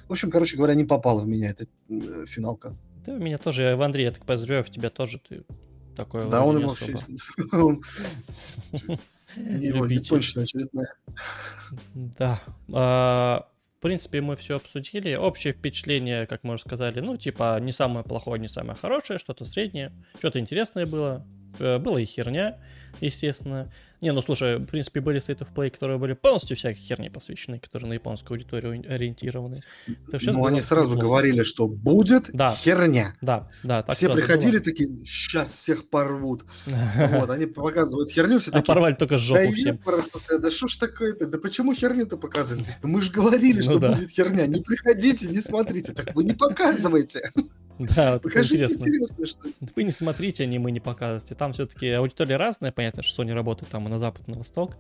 В 0.07 0.11
общем, 0.11 0.31
короче 0.31 0.57
говоря, 0.57 0.73
не 0.73 0.84
попала 0.84 1.22
в 1.22 1.27
меня 1.27 1.52
эта 1.52 1.68
э, 1.89 2.26
финалка. 2.27 2.76
Да, 3.06 3.14
у 3.14 3.19
меня 3.19 3.38
тоже, 3.38 3.64
я 3.64 3.77
в 3.77 3.81
Андрея, 3.81 4.07
я 4.07 4.14
так 4.14 4.26
подозреваю, 4.26 4.64
в 4.64 4.69
тебя 4.69 4.89
тоже 4.89 5.19
ты 5.19 5.45
такое 5.95 6.27
да, 6.27 6.43
он 6.43 6.65
вообще... 6.65 6.95
Любитель. 9.35 10.18
очередная. 10.18 10.93
Да. 11.93 12.41
А, 12.73 13.47
в 13.77 13.81
принципе, 13.81 14.22
мы 14.22 14.35
все 14.35 14.56
обсудили. 14.56 15.15
Общее 15.15 15.53
впечатление, 15.53 16.26
как 16.26 16.43
мы 16.43 16.53
уже 16.53 16.64
сказали, 16.64 16.99
ну, 16.99 17.18
типа, 17.18 17.60
не 17.60 17.72
самое 17.72 18.06
плохое, 18.06 18.39
не 18.39 18.47
самое 18.47 18.77
хорошее, 18.77 19.19
что-то 19.19 19.45
среднее, 19.45 19.91
что-то 20.19 20.39
интересное 20.39 20.85
было. 20.85 21.26
Э, 21.60 21.80
была 21.80 22.02
и 22.02 22.06
херня, 22.06 22.57
естественно. 23.02 23.69
Не, 24.02 24.11
ну 24.11 24.22
слушай, 24.22 24.57
в 24.57 24.65
принципе, 24.65 24.99
были 25.02 25.19
State 25.19 25.40
of 25.40 25.48
Play, 25.56 25.69
которые 25.69 25.98
были 25.98 26.14
полностью 26.14 26.57
всякой 26.57 26.80
херни 26.80 27.10
посвящены, 27.10 27.60
которые 27.60 27.90
на 27.90 27.94
японскую 27.94 28.36
аудиторию 28.36 28.84
ориентированы. 28.88 29.61
Ну, 29.88 30.45
они 30.45 30.61
сразу 30.61 30.91
плохо. 30.91 31.07
говорили, 31.07 31.44
что 31.44 31.68
будет 31.68 32.30
да. 32.34 32.53
херня. 32.53 33.15
Да, 33.22 33.49
да. 33.64 33.84
Так 33.84 33.95
все 33.95 34.14
приходили 34.14 34.57
было. 34.57 34.65
такие, 34.65 34.90
сейчас 35.06 35.49
всех 35.49 35.90
порвут. 35.90 36.45
Вот, 37.15 37.30
они 37.30 37.45
показывают 37.45 38.11
херню, 38.11 38.40
все 38.40 38.52
а 38.52 38.56
такие... 38.56 38.68
порвали 38.68 38.94
только 38.94 39.18
жопу 39.18 39.41
да 39.41 39.52
всем. 39.52 39.77
Просто, 39.77 40.40
да 40.40 40.52
что 40.52 40.68
ж 40.68 40.76
такое-то, 40.76 41.27
да 41.27 41.38
почему 41.38 41.73
херню-то 41.73 42.18
показывали? 42.18 42.65
Да 42.82 42.88
мы 42.88 43.02
же 43.02 43.11
говорили, 43.11 43.57
ну 43.57 43.61
что 43.61 43.80
будет 43.80 44.11
херня, 44.11 44.45
не 44.48 44.61
приходите, 44.61 45.27
не 45.27 45.40
смотрите, 45.40 45.94
так 45.94 46.14
вы 46.14 46.23
не 46.26 46.34
показывайте. 46.34 47.32
Да, 47.95 48.14
вот 48.14 48.23
Покажите 48.23 48.64
интересно. 48.64 48.88
интересно 48.88 49.26
что 49.26 49.49
Вы 49.76 49.84
не 49.84 49.91
смотрите 49.91 50.43
аниме, 50.43 50.72
не 50.72 50.80
показывайте. 50.80 51.35
Там 51.35 51.53
все-таки 51.53 51.89
аудитория 51.89 52.38
разная, 52.38 52.72
понятно, 52.72 53.03
что 53.03 53.23
Sony 53.23 53.34
работает 53.34 53.72
там 53.72 53.88
и 53.88 53.89
на 53.89 53.99
запад, 53.99 54.27
и 54.27 54.31
на 54.31 54.38
восток. 54.38 54.77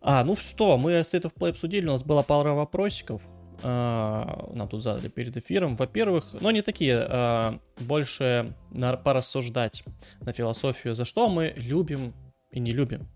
А, 0.00 0.24
ну 0.24 0.36
что, 0.36 0.76
мы 0.76 0.92
State 1.00 1.22
of 1.22 1.34
Play 1.34 1.50
обсудили, 1.50 1.86
у 1.86 1.92
нас 1.92 2.02
была 2.02 2.22
пара 2.22 2.52
вопросиков. 2.52 3.22
А, 3.62 4.50
нам 4.52 4.68
тут 4.68 4.82
задали 4.82 5.08
перед 5.08 5.36
эфиром. 5.36 5.76
Во-первых, 5.76 6.24
но 6.34 6.40
ну, 6.42 6.50
не 6.50 6.62
такие, 6.62 7.06
а, 7.08 7.58
больше 7.78 8.54
на, 8.70 8.96
порассуждать 8.96 9.84
на 10.20 10.32
философию, 10.32 10.94
за 10.94 11.04
что 11.04 11.28
мы 11.28 11.54
любим 11.56 12.12
и 12.50 12.60
не 12.60 12.72
любим 12.72 13.06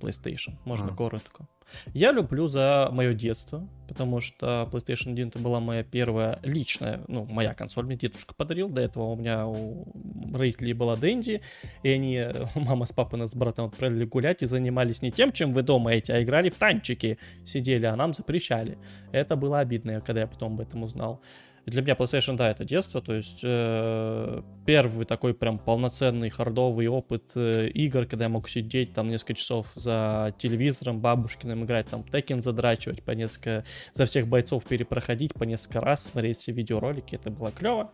PlayStation. 0.00 0.52
Можно 0.64 0.92
а. 0.92 0.94
коротко. 0.94 1.48
Я 1.92 2.12
люблю 2.12 2.48
за 2.48 2.88
мое 2.92 3.14
детство, 3.14 3.68
потому 3.88 4.20
что 4.20 4.68
PlayStation 4.72 5.12
1 5.12 5.28
это 5.28 5.38
была 5.38 5.60
моя 5.60 5.82
первая 5.82 6.38
личная, 6.42 7.00
ну, 7.08 7.24
моя 7.24 7.54
консоль, 7.54 7.86
мне 7.86 7.96
дедушка 7.96 8.34
подарил, 8.34 8.68
до 8.68 8.80
этого 8.80 9.04
у 9.04 9.16
меня 9.16 9.46
у 9.46 9.86
родителей 10.34 10.72
была 10.72 10.96
Дэнди, 10.96 11.42
и 11.82 11.88
они, 11.88 12.24
мама 12.54 12.86
с 12.86 12.92
папой 12.92 13.18
нас 13.18 13.30
с 13.30 13.34
братом 13.34 13.66
отправили 13.66 14.04
гулять 14.04 14.42
и 14.42 14.46
занимались 14.46 15.02
не 15.02 15.10
тем, 15.10 15.32
чем 15.32 15.52
вы 15.52 15.62
дома 15.62 15.92
эти, 15.92 16.12
а 16.12 16.22
играли 16.22 16.50
в 16.50 16.56
танчики, 16.56 17.18
сидели, 17.44 17.86
а 17.86 17.96
нам 17.96 18.14
запрещали. 18.14 18.78
Это 19.12 19.36
было 19.36 19.60
обидно, 19.60 20.00
когда 20.00 20.22
я 20.22 20.26
потом 20.26 20.54
об 20.54 20.60
этом 20.60 20.82
узнал 20.82 21.20
для 21.66 21.82
меня 21.82 21.94
PlayStation, 21.94 22.36
да, 22.36 22.50
это 22.50 22.64
детство, 22.64 23.00
то 23.00 23.14
есть 23.14 23.40
э, 23.42 24.42
первый 24.66 25.06
такой 25.06 25.32
прям 25.32 25.58
полноценный 25.58 26.28
хардовый 26.28 26.88
опыт 26.88 27.32
э, 27.36 27.68
игр, 27.68 28.04
когда 28.04 28.26
я 28.26 28.28
мог 28.28 28.48
сидеть 28.48 28.92
там 28.92 29.08
несколько 29.08 29.34
часов 29.34 29.72
за 29.74 30.34
телевизором 30.38 31.00
бабушкиным, 31.00 31.64
играть 31.64 31.86
там 31.86 32.02
Tekken 32.02 32.42
задрачивать 32.42 33.02
по 33.02 33.12
несколько, 33.12 33.64
за 33.94 34.04
всех 34.04 34.28
бойцов 34.28 34.66
перепроходить 34.66 35.32
по 35.32 35.44
несколько 35.44 35.80
раз, 35.80 36.04
смотреть 36.04 36.38
все 36.38 36.52
видеоролики, 36.52 37.14
это 37.14 37.30
было 37.30 37.50
клево. 37.50 37.90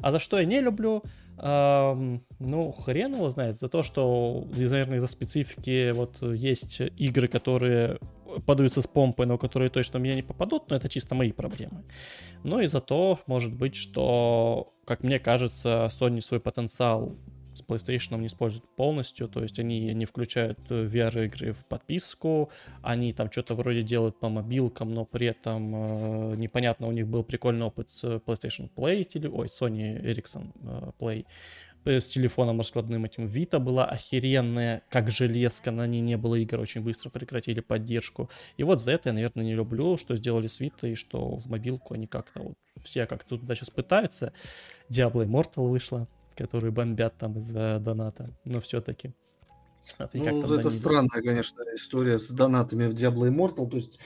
А 0.00 0.10
за 0.10 0.18
что 0.18 0.38
я 0.38 0.44
не 0.44 0.60
люблю, 0.60 1.02
ну, 1.36 2.72
хрен 2.72 3.14
его 3.14 3.28
знает, 3.30 3.58
за 3.58 3.68
то, 3.68 3.82
что, 3.82 4.46
наверное, 4.54 4.98
из-за 4.98 5.08
специфики 5.08 5.92
вот 5.92 6.22
есть 6.22 6.80
игры, 6.80 7.28
которые 7.28 7.98
подаются 8.46 8.82
с 8.82 8.86
помпой, 8.86 9.26
но 9.26 9.38
которые 9.38 9.70
точно 9.70 9.98
меня 9.98 10.14
не 10.14 10.22
попадут, 10.22 10.70
но 10.70 10.76
это 10.76 10.88
чисто 10.88 11.14
мои 11.14 11.32
проблемы. 11.32 11.84
Ну 12.42 12.60
и 12.60 12.66
за 12.66 12.80
то, 12.80 13.18
может 13.26 13.54
быть, 13.54 13.74
что, 13.74 14.74
как 14.86 15.02
мне 15.02 15.18
кажется, 15.18 15.88
Sony 15.90 16.20
свой 16.20 16.40
потенциал 16.40 17.16
с 17.54 17.62
PlayStation 17.62 18.18
не 18.18 18.26
используют 18.26 18.64
полностью, 18.76 19.28
то 19.28 19.42
есть 19.42 19.58
они 19.58 19.92
не 19.94 20.04
включают 20.04 20.58
э, 20.70 20.84
VR-игры 20.84 21.52
в 21.52 21.64
подписку, 21.64 22.50
они 22.82 23.12
там 23.12 23.30
что-то 23.30 23.54
вроде 23.54 23.82
делают 23.82 24.18
по 24.18 24.28
мобилкам, 24.28 24.92
но 24.92 25.04
при 25.04 25.28
этом 25.28 25.74
э, 25.74 26.36
непонятно, 26.36 26.88
у 26.88 26.92
них 26.92 27.06
был 27.06 27.22
прикольный 27.22 27.66
опыт 27.66 27.90
с 27.90 28.04
PlayStation 28.04 28.68
Play, 28.74 29.04
теле... 29.04 29.28
ой, 29.30 29.46
Sony 29.46 30.02
Ericsson 30.02 30.50
э, 30.62 30.90
Play, 30.98 31.26
э, 31.84 32.00
с 32.00 32.06
телефоном 32.08 32.58
раскладным 32.58 33.04
этим. 33.04 33.24
Vita 33.24 33.58
была 33.58 33.86
охеренная, 33.86 34.82
как 34.90 35.10
железка, 35.10 35.70
на 35.70 35.86
ней 35.86 36.00
не 36.00 36.16
было 36.16 36.34
игр, 36.34 36.58
очень 36.58 36.82
быстро 36.82 37.10
прекратили 37.10 37.60
поддержку. 37.60 38.28
И 38.56 38.64
вот 38.64 38.82
за 38.82 38.92
это 38.92 39.10
я, 39.10 39.12
наверное, 39.12 39.44
не 39.44 39.54
люблю, 39.54 39.96
что 39.96 40.16
сделали 40.16 40.48
с 40.48 40.60
Vita, 40.60 40.90
и 40.90 40.94
что 40.94 41.36
в 41.36 41.46
мобилку 41.46 41.94
они 41.94 42.06
как-то 42.06 42.42
вот 42.42 42.54
все 42.82 43.06
как 43.06 43.24
тут 43.24 43.42
туда 43.42 43.54
сейчас 43.54 43.70
пытаются. 43.70 44.32
Diablo 44.90 45.24
Immortal 45.24 45.68
вышла, 45.68 46.08
которые 46.34 46.70
бомбят 46.70 47.16
там 47.18 47.38
из-за 47.38 47.78
доната, 47.80 48.30
но 48.44 48.60
все-таки. 48.60 49.14
А 49.98 50.08
ну, 50.14 50.54
это 50.54 50.70
странная, 50.70 51.22
конечно, 51.22 51.62
история 51.74 52.18
с 52.18 52.30
донатами 52.30 52.86
в 52.86 52.94
Diablo 52.94 53.28
Immortal. 53.28 53.68
То 53.68 53.76
есть 53.76 53.98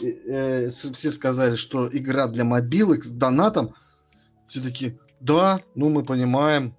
э, 0.00 0.06
э, 0.06 0.68
все 0.70 1.10
сказали, 1.10 1.56
что 1.56 1.88
игра 1.88 2.26
для 2.26 2.44
мобилок 2.44 3.04
с 3.04 3.10
донатом. 3.10 3.74
Все-таки, 4.46 4.98
да, 5.20 5.60
ну 5.74 5.90
мы 5.90 6.04
понимаем. 6.04 6.74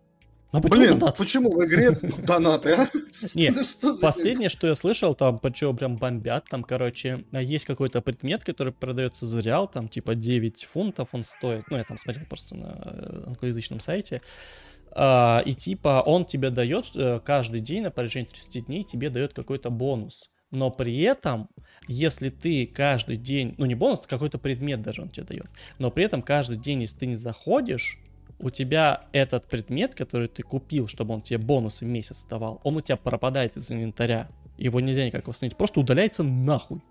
А 0.51 0.61
почему 0.61 0.81
Блин, 0.81 0.99
донат? 0.99 1.17
почему 1.17 1.51
в 1.51 1.65
игре 1.65 1.91
донаты, 2.25 2.71
а? 2.71 2.89
Нет, 3.33 3.57
последнее, 4.01 4.49
что 4.49 4.67
я 4.67 4.75
слышал, 4.75 5.13
там, 5.13 5.39
почему 5.39 5.75
прям 5.75 5.97
бомбят, 5.97 6.45
там, 6.49 6.63
короче, 6.63 7.25
есть 7.33 7.65
какой-то 7.65 8.01
предмет, 8.01 8.43
который 8.45 8.71
продается 8.71 9.25
за 9.25 9.41
реал, 9.41 9.67
там, 9.67 9.89
типа 9.89 10.15
9 10.15 10.63
фунтов 10.63 11.09
он 11.11 11.25
стоит, 11.25 11.65
ну, 11.69 11.77
я 11.77 11.83
там 11.83 11.97
смотрел 11.97 12.25
просто 12.27 12.55
на 12.55 12.81
э, 12.81 13.23
англоязычном 13.27 13.81
сайте, 13.81 14.21
а, 14.21 14.76
и 14.99 15.53
типа 15.53 16.01
он 16.05 16.25
тебе 16.25 16.49
дает 16.49 16.91
э, 16.95 17.19
каждый 17.23 17.61
день 17.61 17.83
на 17.83 17.91
протяжении 17.91 18.27
30 18.27 18.65
дней 18.65 18.83
тебе 18.83 19.09
дает 19.09 19.33
какой-то 19.33 19.69
бонус. 19.69 20.29
Но 20.49 20.71
при 20.71 21.01
этом, 21.01 21.49
если 21.87 22.29
ты 22.29 22.65
каждый 22.65 23.17
день, 23.17 23.53
ну 23.57 23.65
не 23.65 23.75
бонус, 23.75 24.01
а 24.03 24.07
какой-то 24.07 24.39
предмет 24.39 24.81
даже 24.81 25.01
он 25.01 25.09
тебе 25.09 25.25
дает, 25.25 25.47
но 25.77 25.91
при 25.91 26.05
этом 26.05 26.21
каждый 26.21 26.57
день, 26.57 26.81
если 26.81 26.97
ты 26.97 27.05
не 27.05 27.15
заходишь, 27.15 27.99
у 28.39 28.49
тебя 28.49 29.05
этот 29.11 29.47
предмет, 29.47 29.95
который 29.95 30.27
ты 30.27 30.43
купил, 30.43 30.87
чтобы 30.87 31.13
он 31.13 31.21
тебе 31.21 31.39
бонусы 31.39 31.85
в 31.85 31.87
месяц 31.87 32.23
давал, 32.29 32.61
он 32.63 32.77
у 32.77 32.81
тебя 32.81 32.97
пропадает 32.97 33.57
из 33.57 33.71
инвентаря. 33.71 34.29
Его 34.57 34.79
нельзя 34.79 35.05
никак 35.05 35.27
восстановить. 35.27 35.57
Просто 35.57 35.79
удаляется 35.79 36.23
нахуй. 36.23 36.81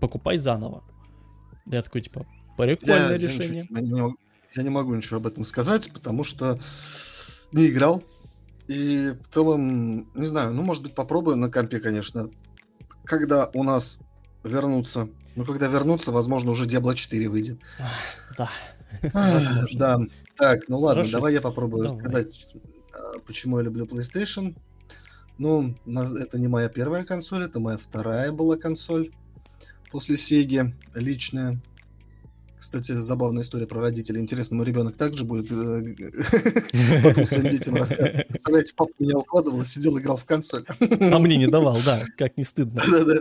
Покупай 0.00 0.38
заново. 0.38 0.82
Я 1.66 1.82
такой, 1.82 2.02
типа, 2.02 2.26
прикольное 2.56 3.12
я, 3.12 3.18
решение. 3.18 3.66
Я, 3.70 3.80
не, 3.80 4.14
я 4.54 4.62
не 4.62 4.70
могу 4.70 4.94
ничего 4.94 5.18
об 5.18 5.26
этом 5.26 5.44
сказать, 5.44 5.90
потому 5.92 6.24
что 6.24 6.58
не 7.52 7.68
играл. 7.68 8.02
И 8.68 9.16
в 9.22 9.28
целом, 9.28 10.08
не 10.14 10.26
знаю, 10.26 10.54
ну, 10.54 10.62
может 10.62 10.82
быть, 10.82 10.94
попробую 10.94 11.36
на 11.36 11.50
компе, 11.50 11.80
конечно. 11.80 12.30
Когда 13.04 13.50
у 13.52 13.64
нас 13.64 13.98
вернутся, 14.44 15.08
ну, 15.34 15.44
когда 15.44 15.66
вернутся, 15.66 16.12
возможно, 16.12 16.52
уже 16.52 16.66
Diablo 16.66 16.94
4 16.94 17.28
выйдет. 17.28 17.58
Да. 18.36 18.50
Да. 19.74 20.00
Так, 20.36 20.68
ну 20.68 20.78
ладно, 20.78 21.04
давай 21.10 21.34
я 21.34 21.40
попробую 21.40 21.84
рассказать, 21.84 22.48
а, 22.92 23.18
почему 23.26 23.58
я 23.58 23.64
люблю 23.64 23.86
PlayStation. 23.86 24.56
Ну, 25.38 25.74
это 25.86 26.38
не 26.38 26.48
моя 26.48 26.68
первая 26.68 27.04
консоль, 27.04 27.44
это 27.44 27.60
моя 27.60 27.78
вторая 27.78 28.32
была 28.32 28.56
консоль 28.56 29.10
после 29.90 30.16
Sega 30.16 30.72
личная. 30.94 31.60
Кстати, 32.60 32.92
забавная 32.92 33.42
история 33.42 33.66
про 33.66 33.80
родителей. 33.80 34.20
Интересно, 34.20 34.56
мой 34.56 34.66
ребенок 34.66 34.98
также 34.98 35.24
будет 35.24 35.50
э, 35.50 35.94
потом 37.02 37.24
своим 37.24 37.48
детям 37.48 37.74
рассказывать. 37.74 38.28
Представляете, 38.28 38.74
папа 38.76 38.90
меня 38.98 39.16
укладывал, 39.16 39.64
сидел, 39.64 39.98
играл 39.98 40.18
в 40.18 40.26
консоль. 40.26 40.66
А 40.78 41.18
мне 41.18 41.38
не 41.38 41.46
давал, 41.46 41.78
да, 41.86 42.04
как 42.18 42.36
не 42.36 42.44
стыдно. 42.44 42.82
Да-да. 42.86 43.20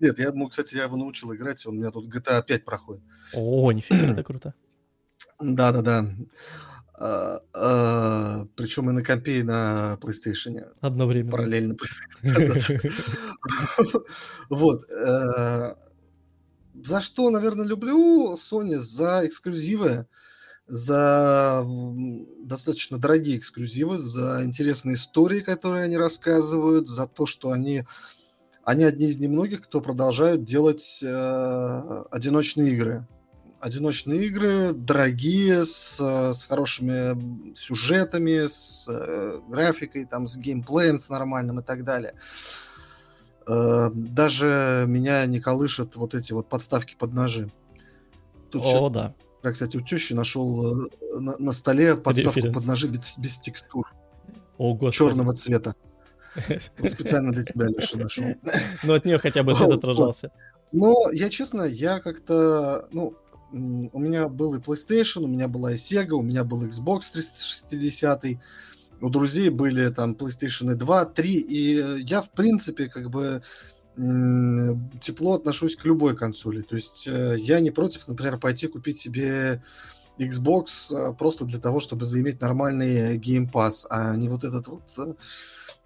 Нет, 0.00 0.18
я, 0.18 0.32
ну, 0.32 0.48
кстати, 0.48 0.74
я 0.74 0.84
его 0.84 0.96
научил 0.96 1.34
играть, 1.34 1.64
он 1.66 1.76
у 1.76 1.80
меня 1.80 1.90
тут 1.90 2.06
GTA 2.12 2.42
5 2.42 2.64
проходит. 2.64 3.02
О, 3.34 3.70
нифига, 3.72 4.12
это 4.12 4.22
круто. 4.22 4.54
Да-да-да. 5.38 6.08
А, 6.98 7.40
а, 7.54 8.46
причем 8.56 8.88
и 8.88 8.92
на 8.94 9.04
компе, 9.04 9.40
и 9.40 9.42
на 9.42 9.98
PlayStation. 10.00 10.64
Одновременно. 10.80 11.30
Параллельно. 11.30 11.76
Вот. 14.48 14.82
За 16.74 17.00
что, 17.00 17.30
наверное, 17.30 17.66
люблю 17.66 18.34
Sony? 18.34 18.78
За 18.78 19.26
эксклюзивы, 19.26 20.06
за 20.66 21.66
достаточно 22.40 22.98
дорогие 22.98 23.36
эксклюзивы, 23.36 23.98
за 23.98 24.42
интересные 24.44 24.94
истории, 24.94 25.40
которые 25.40 25.84
они 25.84 25.96
рассказывают, 25.96 26.88
за 26.88 27.06
то, 27.06 27.26
что 27.26 27.50
они, 27.50 27.84
они 28.64 28.84
одни 28.84 29.08
из 29.08 29.18
немногих, 29.18 29.62
кто 29.62 29.80
продолжают 29.80 30.44
делать 30.44 31.00
э, 31.02 32.04
одиночные 32.10 32.72
игры. 32.72 33.06
Одиночные 33.60 34.26
игры, 34.26 34.72
дорогие, 34.72 35.64
с, 35.64 36.00
с 36.00 36.46
хорошими 36.46 37.54
сюжетами, 37.54 38.48
с 38.48 38.86
э, 38.88 39.40
графикой, 39.48 40.04
там, 40.04 40.26
с 40.26 40.36
геймплеем, 40.36 40.98
с 40.98 41.08
нормальным 41.10 41.60
и 41.60 41.62
так 41.62 41.84
далее. 41.84 42.14
Даже 43.46 44.84
меня 44.86 45.24
не 45.26 45.40
колышет 45.40 45.96
вот 45.96 46.14
эти 46.14 46.32
вот 46.32 46.48
подставки 46.48 46.96
под 46.98 47.12
ножи. 47.12 47.50
Тут 48.50 48.62
О, 48.64 48.88
да. 48.90 49.14
Я, 49.42 49.50
кстати, 49.50 49.76
у 49.76 49.80
тещи 49.80 50.12
нашел 50.12 50.84
э, 50.84 50.88
на, 51.18 51.36
на 51.38 51.52
столе 51.52 51.96
подставку 51.96 52.38
Референс. 52.38 52.54
под 52.54 52.66
ножи 52.66 52.88
без, 52.88 53.18
без 53.18 53.40
текстур. 53.40 53.92
О, 54.58 54.74
господи. 54.74 54.96
Черного 54.96 55.34
цвета. 55.34 55.74
Вот 56.78 56.90
специально 56.90 57.32
для 57.32 57.44
тебя, 57.44 57.66
Леша, 57.66 57.98
нашел. 57.98 58.24
Ну, 58.84 58.94
от 58.94 59.04
нее 59.04 59.18
хотя 59.18 59.42
бы 59.42 59.54
свет 59.54 59.70
отражался. 59.70 60.30
Но 60.70 61.10
я 61.10 61.28
честно, 61.28 61.62
я 61.64 62.00
как-то, 62.00 62.88
ну, 62.90 63.14
у 63.52 63.98
меня 63.98 64.28
был 64.28 64.54
и 64.54 64.58
PlayStation, 64.58 65.24
у 65.24 65.26
меня 65.26 65.48
была 65.48 65.72
и 65.72 65.74
Sega, 65.74 66.12
у 66.12 66.22
меня 66.22 66.44
был 66.44 66.64
Xbox 66.64 67.12
360, 67.12 68.24
у 69.02 69.10
друзей 69.10 69.50
были 69.50 69.88
там 69.88 70.12
PlayStation 70.12 70.74
2, 70.74 71.04
3, 71.06 71.34
и 71.34 72.02
я, 72.04 72.22
в 72.22 72.30
принципе, 72.30 72.88
как 72.88 73.10
бы 73.10 73.42
тепло 75.00 75.34
отношусь 75.34 75.76
к 75.76 75.84
любой 75.84 76.16
консоли. 76.16 76.62
То 76.62 76.76
есть 76.76 77.06
э, 77.06 77.36
я 77.38 77.60
не 77.60 77.70
против, 77.70 78.08
например, 78.08 78.38
пойти 78.38 78.66
купить 78.66 78.96
себе 78.96 79.62
Xbox 80.18 80.94
э, 80.94 81.12
просто 81.12 81.44
для 81.44 81.58
того, 81.58 81.78
чтобы 81.78 82.06
заиметь 82.06 82.40
нормальный 82.40 83.18
Game 83.18 83.50
Pass, 83.52 83.84
а 83.90 84.16
не 84.16 84.30
вот 84.30 84.44
этот 84.44 84.66
вот... 84.68 84.82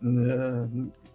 Э, 0.03 0.69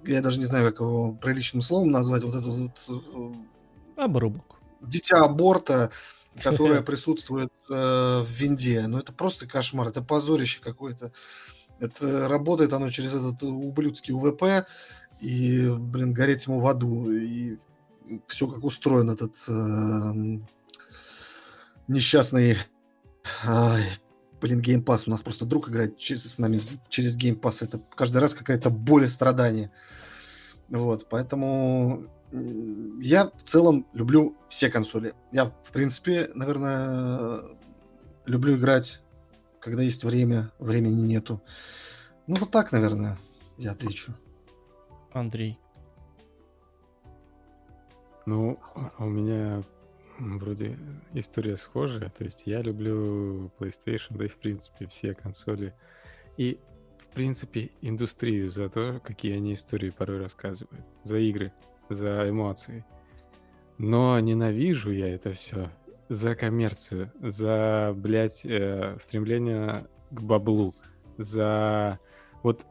я 0.03 0.22
даже 0.22 0.40
не 0.40 0.45
знаю, 0.45 0.69
как 0.69 0.82
его 0.82 1.14
приличным 1.14 1.61
словом 1.61 1.91
назвать, 1.91 2.23
вот 2.23 2.36
этот 2.36 2.57
вот... 2.57 3.52
Обрубок. 3.95 4.60
Дитя 4.82 5.23
аборта, 5.23 5.91
которое 6.41 6.82
присутствует 6.82 7.53
в 7.69 8.28
винде. 8.28 8.86
Ну, 8.88 8.98
это 8.98 9.14
просто 9.14 9.48
кошмар, 9.48 9.88
это 9.88 10.02
позорище 10.02 10.60
какое-то. 10.61 11.14
Это 11.81 12.27
работает 12.27 12.71
оно 12.73 12.89
через 12.89 13.15
этот 13.15 13.41
ублюдский 13.41 14.13
УВП, 14.13 14.67
и, 15.19 15.67
блин, 15.67 16.13
гореть 16.13 16.45
ему 16.45 16.59
в 16.59 16.67
аду, 16.67 17.11
и 17.11 17.57
все 18.27 18.47
как 18.47 18.63
устроен 18.63 19.09
этот 19.09 19.35
э, 19.47 20.39
несчастный, 21.87 22.57
ай, 23.43 23.83
блин, 24.39 24.61
Game 24.61 24.82
Pass. 24.82 25.07
У 25.07 25.11
нас 25.11 25.23
просто 25.23 25.45
друг 25.45 25.69
играет 25.69 25.97
через, 25.97 26.31
с 26.31 26.39
нами 26.39 26.59
через 26.89 27.17
Game 27.18 27.38
Pass. 27.38 27.63
Это 27.63 27.79
каждый 27.95 28.17
раз 28.17 28.35
какая-то 28.35 28.69
боль 28.69 29.05
и 29.05 29.07
страдание. 29.07 29.71
Вот, 30.69 31.07
поэтому 31.09 32.07
я 33.01 33.29
в 33.35 33.43
целом 33.43 33.87
люблю 33.93 34.37
все 34.49 34.69
консоли. 34.69 35.13
Я, 35.31 35.45
в 35.45 35.71
принципе, 35.71 36.29
наверное, 36.33 37.41
люблю 38.25 38.55
играть, 38.55 39.01
когда 39.61 39.83
есть 39.83 40.03
время, 40.03 40.51
времени 40.59 41.01
нету. 41.01 41.41
Ну, 42.27 42.38
вот 42.38 42.51
так, 42.51 42.71
наверное, 42.71 43.17
я 43.57 43.71
отвечу. 43.71 44.13
Андрей? 45.13 45.59
Ну, 48.25 48.59
а 48.97 49.05
у 49.05 49.09
меня 49.09 49.63
вроде 50.19 50.77
история 51.13 51.57
схожая. 51.57 52.09
То 52.09 52.23
есть 52.23 52.43
я 52.45 52.61
люблю 52.61 53.51
PlayStation, 53.59 54.17
да 54.17 54.25
и 54.25 54.27
в 54.27 54.38
принципе 54.38 54.88
все 54.88 55.13
консоли. 55.13 55.73
И 56.38 56.59
в 56.97 57.07
принципе 57.13 57.71
индустрию 57.81 58.49
за 58.49 58.69
то, 58.69 58.99
какие 59.03 59.35
они 59.35 59.53
истории 59.53 59.89
порой 59.89 60.19
рассказывают. 60.19 60.85
За 61.03 61.17
игры, 61.17 61.53
за 61.89 62.29
эмоции. 62.29 62.85
Но 63.77 64.19
ненавижу 64.19 64.91
я 64.91 65.13
это 65.13 65.31
все 65.31 65.71
за 66.11 66.35
коммерцию, 66.35 67.09
за, 67.21 67.93
блядь, 67.95 68.45
э, 68.45 68.97
стремление 68.99 69.88
к 70.09 70.21
баблу, 70.21 70.75
за... 71.17 71.99
Вот 72.43 72.65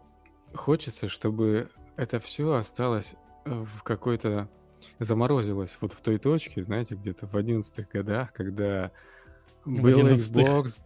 хочется, 0.52 1.08
чтобы 1.08 1.70
это 1.96 2.20
все 2.20 2.52
осталось 2.52 3.14
в 3.46 3.82
какой-то... 3.82 4.50
заморозилось 4.98 5.78
вот 5.80 5.94
в 5.94 6.02
той 6.02 6.18
точке, 6.18 6.62
знаете, 6.62 6.96
где-то 6.96 7.26
в 7.26 7.34
11 7.34 7.88
годах, 7.88 8.30
когда 8.34 8.90
был 9.64 9.88
Xbox, 9.88 10.78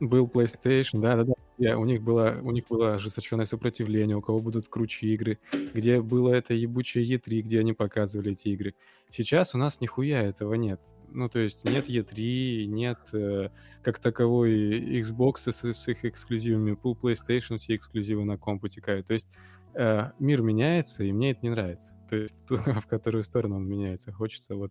был 0.00 0.26
PlayStation, 0.26 1.00
да-да-да. 1.00 1.34
Yeah, 1.58 1.74
у 1.74 1.84
них 1.84 2.02
было 2.02 2.38
у 2.42 2.50
них 2.50 2.64
было 2.68 2.94
ожесточенное 2.94 3.44
сопротивление, 3.44 4.16
у 4.16 4.22
кого 4.22 4.40
будут 4.40 4.66
круче 4.68 5.08
игры, 5.08 5.38
где 5.74 6.00
было 6.00 6.32
это 6.32 6.54
ебучее 6.54 7.04
E3, 7.04 7.42
где 7.42 7.60
они 7.60 7.74
показывали 7.74 8.32
эти 8.32 8.48
игры. 8.48 8.74
Сейчас 9.10 9.54
у 9.54 9.58
нас 9.58 9.80
нихуя 9.82 10.22
этого 10.22 10.54
нет. 10.54 10.80
Ну, 11.14 11.28
то 11.28 11.38
есть 11.38 11.64
нет 11.64 11.88
E3, 11.88 12.64
нет 12.66 12.98
э, 13.12 13.48
как 13.82 14.00
таковой 14.00 15.00
Xbox 15.00 15.52
с, 15.52 15.64
с 15.64 15.88
их 15.88 16.04
эксклюзивами, 16.04 16.72
PlayStation 16.72 17.56
все 17.56 17.76
эксклюзивы 17.76 18.24
на 18.24 18.36
комп 18.36 18.64
утекают. 18.64 19.06
То 19.06 19.14
есть 19.14 19.28
э, 19.74 20.10
мир 20.18 20.42
меняется, 20.42 21.04
и 21.04 21.12
мне 21.12 21.30
это 21.30 21.40
не 21.42 21.50
нравится. 21.50 21.94
То 22.10 22.16
есть 22.16 22.34
в, 22.34 22.46
ту, 22.46 22.56
в 22.80 22.86
которую 22.86 23.22
сторону 23.22 23.56
он 23.56 23.68
меняется. 23.68 24.12
Хочется 24.12 24.56
вот 24.56 24.70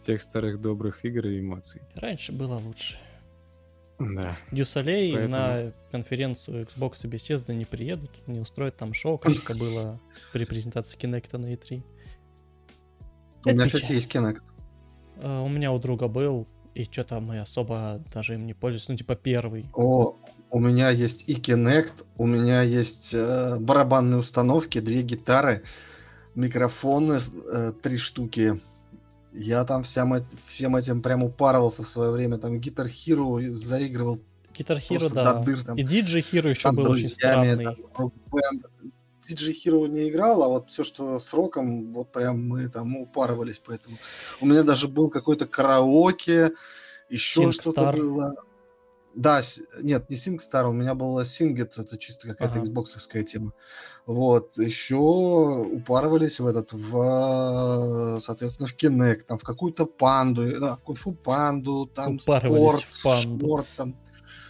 тех 0.00 0.22
старых 0.22 0.60
добрых 0.60 1.04
игр 1.04 1.26
и 1.26 1.40
эмоций. 1.40 1.82
Раньше 1.94 2.32
было 2.32 2.54
лучше. 2.56 2.96
Да. 3.98 4.34
Дюсалей 4.50 5.12
Поэтому... 5.12 5.32
на 5.32 5.72
конференцию 5.90 6.64
Xbox 6.64 7.00
и 7.04 7.08
Bethesda 7.08 7.54
не 7.54 7.66
приедут, 7.66 8.10
не 8.26 8.40
устроят 8.40 8.76
там 8.76 8.94
шоу, 8.94 9.18
как 9.18 9.36
это 9.36 9.54
было 9.56 10.00
при 10.32 10.46
презентации 10.46 10.98
Kinect 10.98 11.36
на 11.36 11.52
E3. 11.52 11.82
У 13.44 13.50
меня, 13.50 13.66
кстати, 13.66 13.92
есть 13.92 14.12
Kinect. 14.14 14.40
А, 15.20 15.42
у 15.42 15.48
меня 15.48 15.72
у 15.72 15.78
друга 15.78 16.08
был, 16.08 16.46
и 16.74 16.84
что-то 16.84 17.20
мы 17.20 17.40
особо 17.40 18.02
даже 18.12 18.34
им 18.34 18.46
не 18.46 18.54
пользуемся, 18.54 18.90
ну 18.92 18.96
типа 18.96 19.14
первый. 19.14 19.66
О, 19.74 20.16
у 20.50 20.60
меня 20.60 20.90
есть 20.90 21.24
и 21.28 21.34
Kinect, 21.34 22.04
у 22.16 22.26
меня 22.26 22.62
есть 22.62 23.12
э, 23.12 23.56
барабанные 23.58 24.18
установки, 24.18 24.80
две 24.80 25.02
гитары, 25.02 25.62
микрофоны, 26.34 27.20
э, 27.52 27.72
три 27.82 27.98
штуки. 27.98 28.60
Я 29.32 29.64
там 29.64 29.82
всем, 29.82 30.14
всем 30.46 30.76
этим 30.76 31.02
прям 31.02 31.24
упарывался 31.24 31.82
в 31.82 31.88
свое 31.88 32.12
время. 32.12 32.38
Там 32.38 32.54
Guitar 32.60 32.86
Hero 32.86 33.40
заигрывал 33.56 34.20
Guitar 34.54 34.78
Hero, 34.78 35.12
да. 35.12 35.34
До 35.34 35.44
дыр, 35.44 35.64
там, 35.64 35.76
и 35.76 35.82
DJ 35.82 36.20
Hero 36.20 36.48
еще 36.48 36.70
был 36.70 36.90
очень 36.90 37.08
странный. 37.08 37.76
Там, 37.96 38.12
DJ 39.28 39.54
Hero 39.64 39.88
не 39.88 40.08
играл, 40.08 40.42
а 40.42 40.48
вот 40.48 40.70
все, 40.70 40.84
что 40.84 41.18
с 41.18 41.32
роком, 41.32 41.92
вот 41.92 42.12
прям 42.12 42.46
мы 42.48 42.68
там 42.68 42.96
упарывались 42.96 43.60
поэтому. 43.64 43.96
У 44.40 44.46
меня 44.46 44.62
даже 44.62 44.88
был 44.88 45.10
какой-то 45.10 45.46
караоке, 45.46 46.52
еще 47.08 47.52
что-то 47.52 47.92
было. 47.92 48.34
Да, 49.14 49.40
нет, 49.80 50.10
не 50.10 50.16
SingStar, 50.16 50.68
у 50.68 50.72
меня 50.72 50.94
было 50.94 51.20
Singit, 51.20 51.74
это 51.76 51.96
чисто 51.98 52.26
какая-то 52.26 52.60
ага. 52.60 52.68
xbox 52.68 53.24
тема. 53.24 53.52
Вот, 54.06 54.58
еще 54.58 54.96
упарывались 54.96 56.40
в 56.40 56.46
этот, 56.46 56.72
в, 56.72 58.18
соответственно, 58.20 58.66
в 58.66 58.74
Kinect, 58.76 59.22
там, 59.22 59.38
в 59.38 59.44
какую-то 59.44 59.86
панду, 59.86 60.50
да, 60.58 60.78
кунг-фу 60.84 61.12
панду, 61.12 61.86
там, 61.86 62.18
спорт, 62.18 62.82
в 62.82 63.02
панду. 63.04 63.46
спорт, 63.46 63.66
там, 63.76 63.96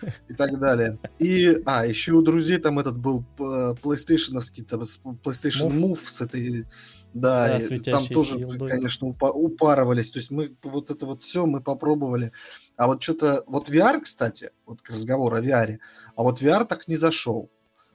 и 0.29 0.35
так 0.35 0.59
далее. 0.59 0.99
И, 1.19 1.57
а, 1.65 1.87
еще 1.87 2.13
у 2.13 2.23
друзей 2.23 2.59
там 2.59 2.79
этот 2.79 2.99
был 2.99 3.25
PlayStation-овский, 3.39 4.65
там, 4.65 4.83
PlayStation 5.23 5.69
Move, 5.69 5.81
Move 5.81 6.01
с 6.07 6.21
этой 6.21 6.67
да, 7.15 7.61
да 7.61 7.79
там 7.93 8.07
тоже, 8.07 8.41
елдой. 8.41 8.69
конечно, 8.69 9.07
упарывались. 9.07 10.11
То 10.11 10.19
есть 10.19 10.33
мы 10.33 10.57
вот 10.65 10.91
это 10.91 11.07
вот 11.07 11.23
все 11.23 11.47
мы 11.47 11.61
попробовали. 11.61 12.33
А 12.77 12.89
вот 12.89 13.03
что-то... 13.03 13.45
Вот 13.47 13.71
VR, 13.71 14.01
кстати, 14.01 14.51
вот 14.67 14.83
к 14.83 14.91
разговору 14.91 15.37
о 15.37 15.41
VR, 15.41 15.79
а 16.17 16.23
вот 16.23 16.43
VR 16.43 16.65
так 16.65 16.89
не 16.89 16.97
зашел. 16.97 17.51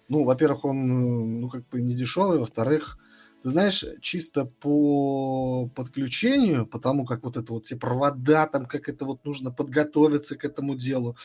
Ну, 0.07 0.23
во-первых, 0.23 0.63
он, 0.65 1.41
ну, 1.41 1.49
как 1.49 1.67
бы 1.67 1.81
не 1.81 1.93
дешевый, 1.93 2.39
во-вторых, 2.39 2.97
ты 3.43 3.49
знаешь, 3.49 3.85
чисто 4.01 4.45
по 4.45 5.69
подключению, 5.75 6.65
потому 6.65 7.05
как 7.05 7.23
вот 7.23 7.37
это 7.37 7.53
вот 7.53 7.65
все 7.65 7.75
провода, 7.75 8.47
там, 8.47 8.65
как 8.65 8.89
это 8.89 9.05
вот 9.05 9.23
нужно 9.23 9.51
подготовиться 9.51 10.35
к 10.37 10.45
этому 10.45 10.75
делу, 10.75 11.15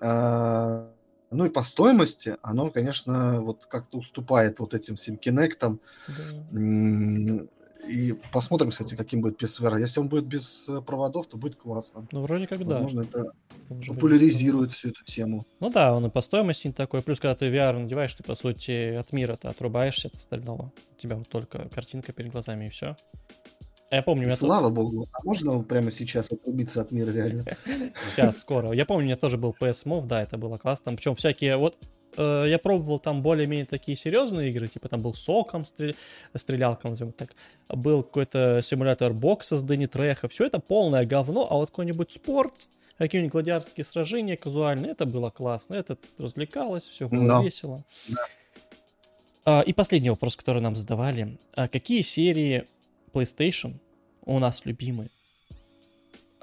ну 0.00 1.44
и 1.44 1.48
по 1.48 1.62
стоимости 1.62 2.36
оно, 2.42 2.70
конечно, 2.70 3.40
вот 3.40 3.66
как-то 3.66 3.98
уступает 3.98 4.58
вот 4.58 4.74
этим 4.74 4.96
всем 4.96 5.16
Kinect. 5.16 5.78
Да. 6.08 7.46
И 7.88 8.12
посмотрим, 8.32 8.70
кстати, 8.70 8.94
каким 8.94 9.22
будет 9.22 9.42
PSVR. 9.42 9.80
Если 9.80 10.00
он 10.00 10.08
будет 10.08 10.26
без 10.26 10.68
э, 10.68 10.82
проводов, 10.82 11.26
то 11.26 11.38
будет 11.38 11.56
классно. 11.56 12.06
Ну, 12.12 12.22
вроде 12.22 12.46
как 12.46 12.58
Возможно, 12.58 13.04
да. 13.04 13.08
это 13.08 13.32
Может 13.68 13.94
популяризирует 13.94 14.72
всю 14.72 14.90
эту 14.90 15.02
тему. 15.04 15.46
Ну 15.60 15.70
да, 15.70 15.94
он 15.94 16.06
и 16.06 16.10
по 16.10 16.20
стоимости 16.20 16.66
не 16.66 16.72
такой. 16.72 17.02
Плюс, 17.02 17.18
когда 17.18 17.34
ты 17.34 17.46
VR 17.46 17.78
надеваешь, 17.78 18.14
ты, 18.14 18.22
по 18.22 18.34
сути, 18.34 18.94
от 18.94 19.12
мира-то 19.12 19.48
отрубаешься 19.48 20.08
от 20.08 20.14
остального. 20.14 20.72
У 20.96 21.00
тебя 21.00 21.16
вот 21.16 21.28
только 21.28 21.68
картинка 21.70 22.12
перед 22.12 22.32
глазами 22.32 22.66
и 22.66 22.68
все. 22.68 22.96
А 23.90 23.96
я 23.96 24.02
помню, 24.02 24.28
и 24.28 24.30
слава 24.30 24.68
тут... 24.68 24.74
богу, 24.74 25.06
а 25.12 25.18
можно 25.24 25.60
прямо 25.64 25.90
сейчас 25.90 26.30
отрубиться 26.30 26.80
от 26.80 26.92
мира 26.92 27.10
реально? 27.10 27.44
Сейчас, 28.14 28.38
скоро. 28.38 28.70
Я 28.70 28.86
помню, 28.86 29.02
у 29.02 29.06
меня 29.06 29.16
тоже 29.16 29.36
был 29.36 29.54
PS 29.60 29.84
Move, 29.84 30.06
да, 30.06 30.22
это 30.22 30.38
было 30.38 30.58
классно. 30.58 30.92
Причем 30.92 31.16
всякие, 31.16 31.56
вот 31.56 31.76
э, 32.16 32.44
я 32.46 32.60
пробовал 32.60 33.00
там 33.00 33.20
более-менее 33.20 33.66
такие 33.66 33.96
серьезные 33.96 34.50
игры, 34.50 34.68
типа 34.68 34.88
там 34.88 35.02
был 35.02 35.14
Соком, 35.14 35.66
стрель... 35.66 35.96
стрелялка, 36.36 36.88
назовем 36.88 37.12
так. 37.12 37.30
Был 37.68 38.04
какой-то 38.04 38.60
симулятор 38.62 39.12
бокса 39.12 39.56
с 39.56 39.62
Дэнни 39.62 39.86
Треха. 39.86 40.28
Все 40.28 40.46
это 40.46 40.60
полное 40.60 41.04
говно, 41.04 41.48
а 41.50 41.54
вот 41.54 41.70
какой-нибудь 41.70 42.12
спорт, 42.12 42.54
какие-нибудь 42.96 43.32
гладиаторские 43.32 43.84
сражения 43.84 44.36
казуальные, 44.36 44.92
это 44.92 45.04
было 45.04 45.30
классно, 45.30 45.74
это 45.74 45.98
развлекалось, 46.16 46.84
все 46.84 47.08
было 47.08 47.26
да. 47.26 47.42
весело. 47.42 47.84
Да. 49.46 49.62
И 49.62 49.72
последний 49.72 50.10
вопрос, 50.10 50.36
который 50.36 50.62
нам 50.62 50.76
задавали. 50.76 51.36
А 51.54 51.66
какие 51.66 52.02
серии 52.02 52.66
PlayStation 53.12 53.80
у 54.24 54.38
нас 54.38 54.64
любимые. 54.64 55.10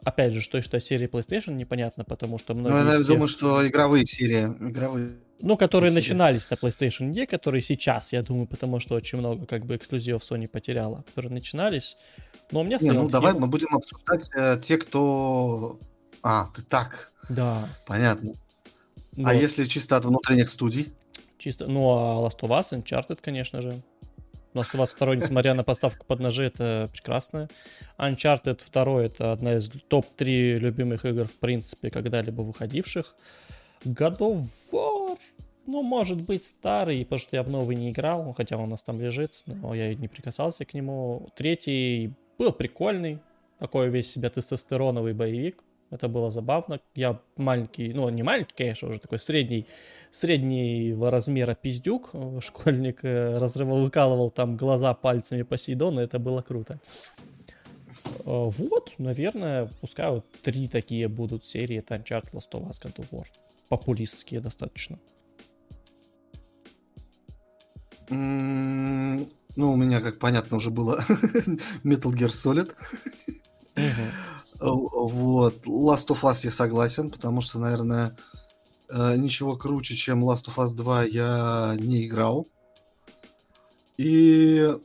Опять 0.04 0.34
же, 0.34 0.42
что 0.42 0.62
что 0.62 0.80
серии 0.80 1.08
PlayStation 1.08 1.54
непонятно, 1.54 2.04
потому 2.04 2.38
что 2.38 2.54
многие... 2.54 2.84
Ну, 2.84 2.92
я 2.92 2.96
всех... 2.96 3.08
думаю, 3.08 3.28
что 3.28 3.68
игровые 3.68 4.06
серии. 4.06 4.46
Игровые 4.70 5.18
ну, 5.40 5.58
которые 5.58 5.92
серии. 5.92 6.02
начинались 6.02 6.50
на 6.50 6.56
PlayStation 6.56 7.12
D, 7.12 7.28
которые 7.28 7.62
сейчас, 7.62 8.14
я 8.14 8.24
думаю, 8.24 8.48
потому 8.48 8.80
что 8.80 8.96
очень 8.96 9.20
много 9.20 9.46
как 9.46 9.66
бы 9.66 9.76
эксклюзивов 9.76 10.24
Sony 10.24 10.48
потеряла, 10.48 11.04
которые 11.08 11.32
начинались. 11.32 11.98
Но 12.52 12.62
у 12.62 12.64
меня 12.64 12.78
Не, 12.80 12.92
ну 12.92 13.10
давай 13.10 13.34
мы 13.34 13.48
будем 13.48 13.76
обсуждать 13.76 14.30
э, 14.36 14.58
те, 14.62 14.78
кто... 14.78 15.80
А, 16.24 16.48
ты 16.56 16.62
так. 16.62 17.12
Да. 17.30 17.70
Понятно. 17.86 18.32
А 18.32 19.18
вот. 19.18 19.28
А 19.28 19.34
если 19.34 19.66
чисто 19.66 19.98
от 19.98 20.06
внутренних 20.06 20.50
студий? 20.50 20.94
чисто. 21.38 21.68
Ну, 21.68 21.90
а 21.92 22.28
Last 22.28 22.40
of 22.42 22.50
Us, 22.50 22.74
Uncharted, 22.74 23.20
конечно 23.22 23.62
же. 23.62 23.82
Last 24.58 24.74
of 24.74 24.84
Us 24.84 24.98
2, 24.98 25.16
несмотря 25.16 25.54
на 25.54 25.64
поставку 25.64 26.06
под 26.06 26.20
ножи, 26.20 26.46
это 26.46 26.90
прекрасно. 26.92 27.48
Uncharted 27.98 28.60
2 28.72 29.04
это 29.04 29.32
одна 29.32 29.56
из 29.56 29.70
топ-3 29.70 30.58
любимых 30.58 31.06
игр, 31.06 31.26
в 31.26 31.36
принципе, 31.36 31.90
когда-либо 31.92 32.42
выходивших. 32.42 33.16
God 33.86 34.18
of 34.20 34.42
War, 34.72 35.18
ну, 35.68 35.84
может 35.84 36.22
быть, 36.22 36.46
старый, 36.46 37.04
потому 37.04 37.20
что 37.20 37.36
я 37.36 37.44
в 37.44 37.50
новый 37.50 37.76
не 37.76 37.92
играл, 37.92 38.34
хотя 38.34 38.58
он 38.58 38.64
у 38.64 38.68
нас 38.68 38.82
там 38.82 39.00
лежит, 39.00 39.44
но 39.46 39.76
я 39.76 39.94
не 39.94 40.08
прикасался 40.08 40.66
к 40.66 40.74
нему. 40.74 41.30
Третий 41.36 42.14
был 42.38 42.52
прикольный, 42.52 43.20
такой 43.60 43.90
весь 43.90 44.12
себя 44.12 44.30
тестостероновый 44.30 45.14
боевик. 45.14 45.64
Это 45.90 46.08
было 46.10 46.32
забавно. 46.32 46.80
Я 46.96 47.20
маленький, 47.38 47.94
ну, 47.94 48.10
не 48.10 48.24
маленький, 48.24 48.54
конечно, 48.56 48.90
уже 48.90 49.00
такой 49.00 49.20
средний, 49.20 49.66
среднего 50.12 51.10
размера 51.10 51.56
пиздюк. 51.56 52.12
Школьник 52.42 53.04
э, 53.04 53.38
разрывал, 53.38 53.82
выкалывал 53.82 54.30
там 54.30 54.58
глаза 54.58 54.94
пальцами 54.94 55.44
Посейдона. 55.44 56.02
Это 56.02 56.20
было 56.20 56.42
круто. 56.42 56.80
Э, 58.20 58.22
вот, 58.26 58.96
наверное, 58.98 59.70
пускай 59.80 60.10
вот 60.10 60.26
три 60.44 60.68
такие 60.68 61.08
будут 61.08 61.46
серии. 61.46 61.78
Это 61.78 61.96
Uncharted, 61.96 62.32
Last 62.34 62.52
of 62.52 62.68
Us, 62.68 62.82
God 62.84 62.96
of 62.98 63.10
War. 63.12 63.26
Популистские 63.70 64.42
достаточно. 64.42 65.00
Ну, 68.10 69.72
у 69.72 69.76
меня, 69.76 70.02
как 70.02 70.20
понятно, 70.20 70.58
уже 70.58 70.70
было 70.70 71.04
Metal 71.84 72.14
Gear 72.14 72.30
Solid. 72.30 72.74
Вот. 74.60 75.66
Last 75.66 76.08
of 76.08 76.22
Us 76.22 76.42
я 76.44 76.52
согласен, 76.52 77.10
потому 77.10 77.42
что, 77.42 77.60
наверное, 77.60 78.16
э, 78.90 79.16
ничего 79.18 79.56
круче, 79.56 79.96
чем 79.96 80.24
Last 80.24 80.46
of 80.48 80.56
Us 80.56 80.74
2 80.74 81.04
я 81.04 81.76
не 81.80 82.06
играл. 82.06 82.48
И 83.98 84.76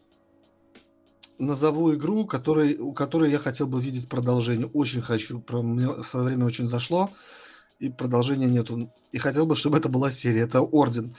назову 1.38 1.94
игру, 1.94 2.26
которой, 2.26 2.76
у 2.78 2.92
которой 2.92 3.30
я 3.30 3.38
хотел 3.38 3.66
бы 3.66 3.80
видеть 3.80 4.08
продолжение. 4.08 4.66
Очень 4.66 5.02
хочу. 5.02 5.40
Про 5.40 5.62
мне 5.62 5.88
в 5.88 6.04
свое 6.04 6.26
время 6.26 6.46
очень 6.46 6.68
зашло. 6.68 7.10
И 7.78 7.88
продолжения 7.88 8.46
нету. 8.46 8.90
И 9.10 9.18
хотел 9.18 9.46
бы, 9.46 9.56
чтобы 9.56 9.78
это 9.78 9.88
была 9.88 10.10
серия. 10.10 10.42
Это 10.42 10.60
Орден. 10.60 11.14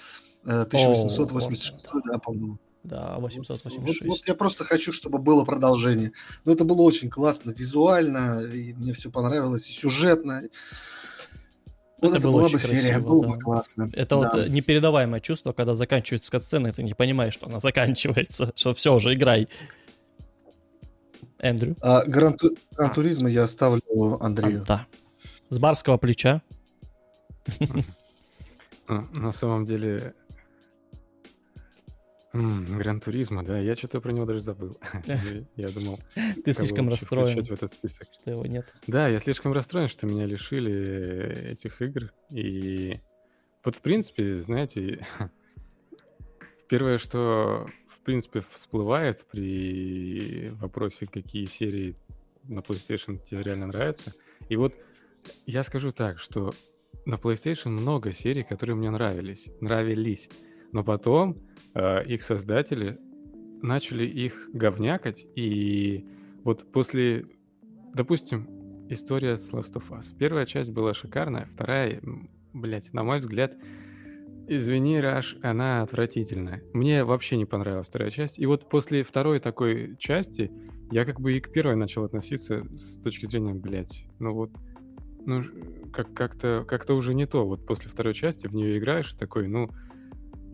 1886, 0.46 1.86
О, 1.94 2.02
да, 2.06 2.20
по-моему. 2.20 2.60
Да, 2.84 3.16
886. 3.20 4.02
Вот, 4.02 4.10
вот 4.10 4.28
я 4.28 4.36
просто 4.36 4.66
хочу, 4.66 4.92
чтобы 4.92 5.20
было 5.20 5.46
продолжение. 5.46 6.12
Но 6.44 6.52
это 6.52 6.66
было 6.66 6.82
очень 6.82 7.10
классно, 7.10 7.52
визуально, 7.52 8.42
и 8.42 8.74
мне 8.74 8.94
все 8.94 9.10
понравилось, 9.10 9.70
и 9.70 9.74
сюжетно. 9.74 10.44
Вот 12.02 12.10
это, 12.10 12.20
это 12.20 12.28
была 12.30 12.44
бы 12.44 12.50
красиво, 12.50 12.76
серия, 12.76 13.00
было 13.00 13.22
да. 13.22 13.30
бы 13.30 13.40
классно. 13.40 13.90
Это 13.94 14.20
да. 14.20 14.32
вот 14.34 14.50
непередаваемое 14.50 15.22
чувство, 15.22 15.54
когда 15.54 15.74
заканчивается 15.74 16.30
катсцена, 16.30 16.68
и 16.68 16.72
ты 16.72 16.84
не 16.84 16.94
понимаешь, 16.94 17.34
что 17.34 17.48
она 17.48 17.62
заканчивается, 17.62 18.52
что 18.56 18.74
все, 18.74 18.94
уже 18.94 19.14
играй. 19.14 19.48
Эндрю. 21.40 21.78
А, 21.82 22.04
Гран, 22.06 22.38
Гран 22.76 22.94
Туризма 22.94 23.30
я 23.30 23.44
оставлю 23.44 23.82
Андрею. 24.20 24.64
А, 24.64 24.66
да. 24.66 24.88
С 25.48 25.60
барского 25.60 25.98
плеча. 25.98 26.42
На 28.88 29.32
самом 29.32 29.64
деле, 29.64 30.14
Гран 32.34 33.00
Туризма, 33.00 33.44
да, 33.44 33.60
я 33.60 33.76
что-то 33.76 34.02
про 34.02 34.12
него 34.12 34.26
даже 34.26 34.40
забыл. 34.40 34.76
Я 35.56 35.70
думал, 35.70 36.00
ты 36.44 36.54
слишком 36.54 36.90
расстроен, 36.90 37.44
в 37.44 37.52
этот 37.52 37.72
список. 37.72 38.08
что 38.12 38.32
его 38.32 38.46
нет. 38.46 38.74
Да, 38.88 39.08
я 39.08 39.20
слишком 39.20 39.54
расстроен, 39.54 39.88
что 39.88 40.08
меня 40.08 40.26
лишили 40.26 41.52
этих 41.52 41.82
игр. 41.82 42.12
И 42.32 42.98
вот, 43.64 43.76
в 43.76 43.82
принципе, 43.82 44.40
знаете, 44.40 45.06
первое, 46.68 46.98
что, 46.98 47.70
в 47.88 48.00
принципе, 48.00 48.42
всплывает 48.42 49.26
при 49.32 50.50
вопросе, 50.60 51.06
какие 51.06 51.46
серии 51.46 51.96
на 52.44 52.60
PlayStation 52.60 53.24
тебе 53.24 53.44
реально 53.44 53.68
нравятся. 53.68 54.14
И 54.50 54.56
вот 54.56 54.74
я 55.46 55.62
скажу 55.62 55.92
так, 55.92 56.18
что 56.18 56.54
на 57.06 57.16
PlayStation 57.16 57.70
много 57.70 58.12
серий, 58.12 58.44
которые 58.44 58.76
мне 58.76 58.90
нравились. 58.90 59.48
Нравились. 59.62 60.30
Но 60.74 60.84
потом 60.84 61.38
э, 61.74 62.04
их 62.06 62.24
создатели 62.24 63.00
начали 63.62 64.06
их 64.06 64.50
говнякать, 64.52 65.26
и 65.36 66.06
вот 66.44 66.70
после, 66.72 67.26
допустим, 67.94 68.50
история 68.90 69.38
с 69.38 69.54
Last 69.54 69.74
of 69.76 69.90
Us. 69.92 70.14
Первая 70.18 70.46
часть 70.46 70.72
была 70.72 70.94
шикарная, 70.94 71.46
вторая, 71.46 72.02
блядь, 72.54 72.92
на 72.92 73.04
мой 73.04 73.20
взгляд, 73.20 73.56
извини, 74.48 75.00
Раш, 75.00 75.38
она 75.42 75.84
отвратительная. 75.84 76.64
Мне 76.74 77.06
вообще 77.06 77.38
не 77.38 77.46
понравилась 77.46 77.88
вторая 77.88 78.10
часть. 78.10 78.40
И 78.40 78.46
вот 78.46 78.68
после 78.70 79.04
второй 79.04 79.40
такой 79.40 79.96
части 79.98 80.52
я 80.92 81.06
как 81.06 81.22
бы 81.22 81.38
и 81.38 81.40
к 81.40 81.52
первой 81.52 81.76
начал 81.76 82.04
относиться 82.04 82.66
с 82.76 83.00
точки 83.00 83.26
зрения, 83.26 83.54
блядь, 83.54 84.06
ну 84.20 84.34
вот, 84.34 84.52
ну 85.26 85.44
как- 85.94 86.14
как-то 86.14 86.66
как 86.68 86.90
уже 86.90 87.14
не 87.14 87.26
то. 87.26 87.46
Вот 87.48 87.66
после 87.66 87.90
второй 87.90 88.14
части 88.14 88.48
в 88.48 88.54
нее 88.54 88.78
играешь 88.78 89.14
такой, 89.14 89.48
ну, 89.48 89.70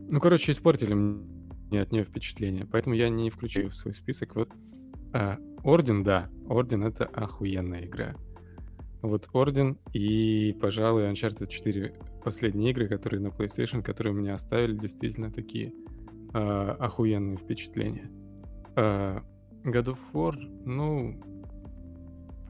ну, 0.09 0.19
короче, 0.19 0.51
испортили 0.51 0.93
мне 0.93 1.81
от 1.81 1.91
нее 1.91 2.03
впечатление, 2.03 2.65
поэтому 2.65 2.95
я 2.95 3.09
не 3.09 3.29
включу 3.29 3.61
ее 3.61 3.69
в 3.69 3.75
свой 3.75 3.93
список. 3.93 4.35
Вот 4.35 4.49
а, 5.13 5.37
Орден, 5.63 6.03
да, 6.03 6.29
Орден 6.47 6.83
это 6.83 7.05
охуенная 7.05 7.85
игра. 7.85 8.15
Вот 9.01 9.29
Орден 9.33 9.77
и, 9.93 10.57
пожалуй, 10.59 11.09
Uncharted 11.09 11.47
4 11.47 11.93
последние 12.23 12.71
игры, 12.71 12.87
которые 12.87 13.21
на 13.21 13.27
PlayStation, 13.27 13.81
которые 13.81 14.13
меня 14.13 14.33
оставили 14.33 14.75
действительно 14.75 15.31
такие 15.31 15.73
а, 16.33 16.75
охуенные 16.79 17.37
впечатления. 17.37 18.09
А, 18.75 19.21
God 19.63 19.95
of 19.95 19.99
War, 20.13 20.35
ну, 20.65 21.21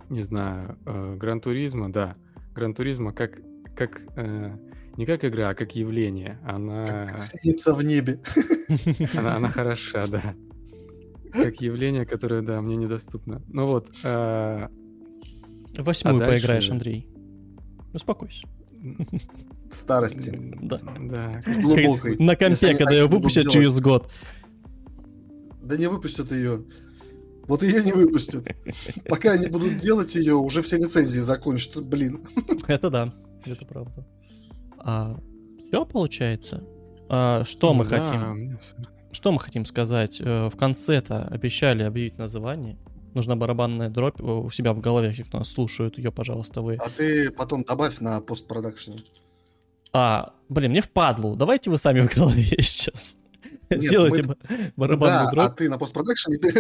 не 0.10 0.24
знаю, 0.24 0.78
Гран 1.18 1.42
Туризма, 1.42 1.92
да. 1.92 2.16
Гран 2.54 2.74
Туризма 2.74 3.14
как, 3.14 3.40
как 3.76 4.02
э, 4.16 4.58
не 5.00 5.06
как 5.06 5.24
игра, 5.24 5.50
а 5.52 5.56
как 5.56 5.78
явление. 5.78 6.38
Она... 6.44 6.86
Как 6.86 7.24
снится 7.24 7.74
в 7.74 7.82
небе. 7.82 8.20
Она, 9.16 9.38
она 9.38 9.48
хороша, 9.48 10.08
да. 10.08 10.36
Как 11.32 11.56
явление, 11.62 12.06
которое, 12.06 12.42
да, 12.42 12.62
мне 12.62 12.76
недоступно. 12.76 13.42
Ну 13.48 13.66
вот. 13.66 13.88
А... 14.04 14.68
Восьмую 15.78 16.18
а 16.18 16.20
дальше... 16.20 16.42
поиграешь, 16.42 16.70
Андрей. 16.70 17.08
Успокойся. 17.94 18.46
В 19.72 19.74
старости. 19.74 20.38
Да. 20.62 20.82
Да. 21.00 21.40
Глубокой. 21.62 22.18
На 22.18 22.36
компе, 22.36 22.76
когда 22.76 22.96
ее 22.96 23.08
выпустят 23.08 23.50
через 23.50 23.80
год. 23.80 24.12
Да 25.64 25.78
не 25.78 25.88
выпустят 25.88 26.34
ее. 26.34 26.66
Вот 27.48 27.64
ее 27.64 27.86
не 27.86 27.94
выпустят. 27.94 28.50
Пока 29.08 29.32
они 29.32 29.48
будут 29.48 29.78
делать 29.78 30.14
ее, 30.16 30.36
уже 30.36 30.62
все 30.62 30.76
лицензии 30.76 31.22
закончатся, 31.22 31.82
блин. 31.82 32.22
Это 32.68 32.90
да, 32.90 33.14
это 33.46 33.66
правда. 33.66 34.06
А, 34.80 35.20
все 35.68 35.86
получается. 35.86 36.64
А, 37.10 37.44
что 37.46 37.74
мы 37.74 37.86
да, 37.86 38.06
хотим? 38.06 38.60
Что 39.12 39.32
мы 39.32 39.40
хотим 39.40 39.66
сказать? 39.66 40.22
Э, 40.22 40.50
в 40.50 40.56
конце-то 40.56 41.24
обещали 41.24 41.84
объявить 41.84 42.18
название. 42.18 42.78
Нужна 43.16 43.36
барабанная 43.36 43.90
дробь 43.90 44.22
у 44.22 44.50
себя 44.52 44.74
в 44.74 44.80
голове, 44.80 45.14
те, 45.14 45.24
кто 45.24 45.40
нас 45.40 45.50
слушают. 45.50 45.98
Ее, 45.98 46.12
пожалуйста, 46.12 46.62
вы. 46.62 46.76
А 46.76 46.90
ты 46.90 47.32
потом 47.32 47.64
добавь 47.64 48.00
на 48.00 48.22
постпродакшене. 48.22 49.00
А, 49.94 50.34
блин, 50.48 50.72
мне 50.72 50.82
впадлу. 50.82 51.36
Давайте 51.36 51.72
вы 51.72 51.80
сами 51.80 52.02
в 52.02 52.16
голове 52.16 52.46
сейчас. 52.60 53.18
Нет, 53.70 53.82
Сделайте 53.82 54.24
мы... 54.24 54.38
барабанную 54.76 55.26
да, 55.26 55.32
дробь. 55.32 55.46
а 55.46 55.50
ты 55.50 55.70
на 55.70 55.78
постпродакшене 55.78 56.40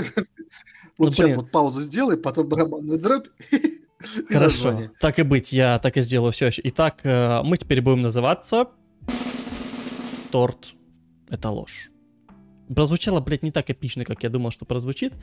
вот 0.97 1.07
ну, 1.07 1.11
сейчас 1.11 1.27
блин. 1.27 1.37
вот 1.37 1.51
паузу 1.51 1.81
сделай, 1.81 2.17
потом 2.17 2.47
барабанную 2.47 2.99
дробь 2.99 3.27
Хорошо, 4.29 4.83
так 4.99 5.19
и 5.19 5.23
быть, 5.23 5.51
я 5.51 5.79
так 5.79 5.97
и 5.97 6.01
сделаю 6.01 6.31
все. 6.31 6.49
Итак, 6.63 7.01
э, 7.03 7.41
мы 7.43 7.57
теперь 7.57 7.81
будем 7.81 8.01
называться 8.01 8.67
«Торт— 10.31 10.73
это 11.29 11.49
ложь». 11.49 11.89
Прозвучало, 12.73 13.19
блядь, 13.19 13.43
не 13.43 13.51
так 13.51 13.69
эпично, 13.69 14.05
как 14.05 14.23
я 14.23 14.29
думал, 14.29 14.51
что 14.51 14.65
прозвучит. 14.65 15.13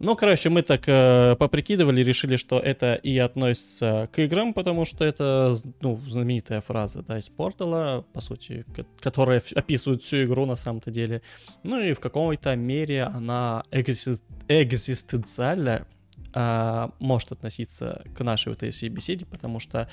Ну, 0.00 0.14
короче, 0.14 0.48
мы 0.48 0.62
так 0.62 0.84
э, 0.86 1.34
поприкидывали, 1.36 2.02
решили, 2.02 2.36
что 2.36 2.60
это 2.60 2.94
и 2.94 3.18
относится 3.18 4.08
к 4.12 4.20
играм, 4.20 4.54
потому 4.54 4.84
что 4.84 5.04
это, 5.04 5.56
ну, 5.80 5.96
знаменитая 6.06 6.60
фраза, 6.60 7.02
да, 7.02 7.18
из 7.18 7.28
Портала, 7.28 8.06
по 8.12 8.20
сути, 8.20 8.64
которая 9.00 9.42
описывает 9.56 10.02
всю 10.02 10.22
игру 10.22 10.46
на 10.46 10.54
самом-то 10.54 10.92
деле. 10.92 11.22
Ну 11.64 11.80
и 11.80 11.94
в 11.94 12.00
какой-то 12.00 12.54
мере 12.54 13.02
она 13.02 13.64
экзист- 13.72 14.22
экзистенциальная, 14.46 15.86
а, 16.32 16.92
может 16.98 17.32
относиться 17.32 18.04
к 18.16 18.22
нашей 18.22 18.48
вот 18.50 18.58
этой 18.58 18.70
всей 18.70 18.88
беседе, 18.88 19.26
потому 19.26 19.60
что 19.60 19.88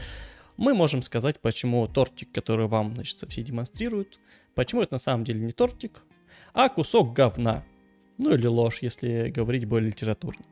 мы 0.58 0.74
можем 0.74 1.02
сказать, 1.02 1.40
почему 1.40 1.88
тортик, 1.88 2.32
который 2.32 2.68
вам, 2.68 2.94
значит, 2.96 3.24
все 3.30 3.44
демонстрируют, 3.44 4.20
почему 4.54 4.82
это 4.82 4.94
на 4.94 5.00
самом 5.00 5.24
деле 5.24 5.42
не 5.42 5.52
тортик, 5.52 6.04
а 6.54 6.70
кусок 6.70 7.14
говна. 7.14 7.64
Ну 8.18 8.34
или 8.34 8.48
ложь, 8.48 8.82
если 8.82 9.30
говорить 9.30 9.66
более 9.66 9.90
литературно. 9.90 10.46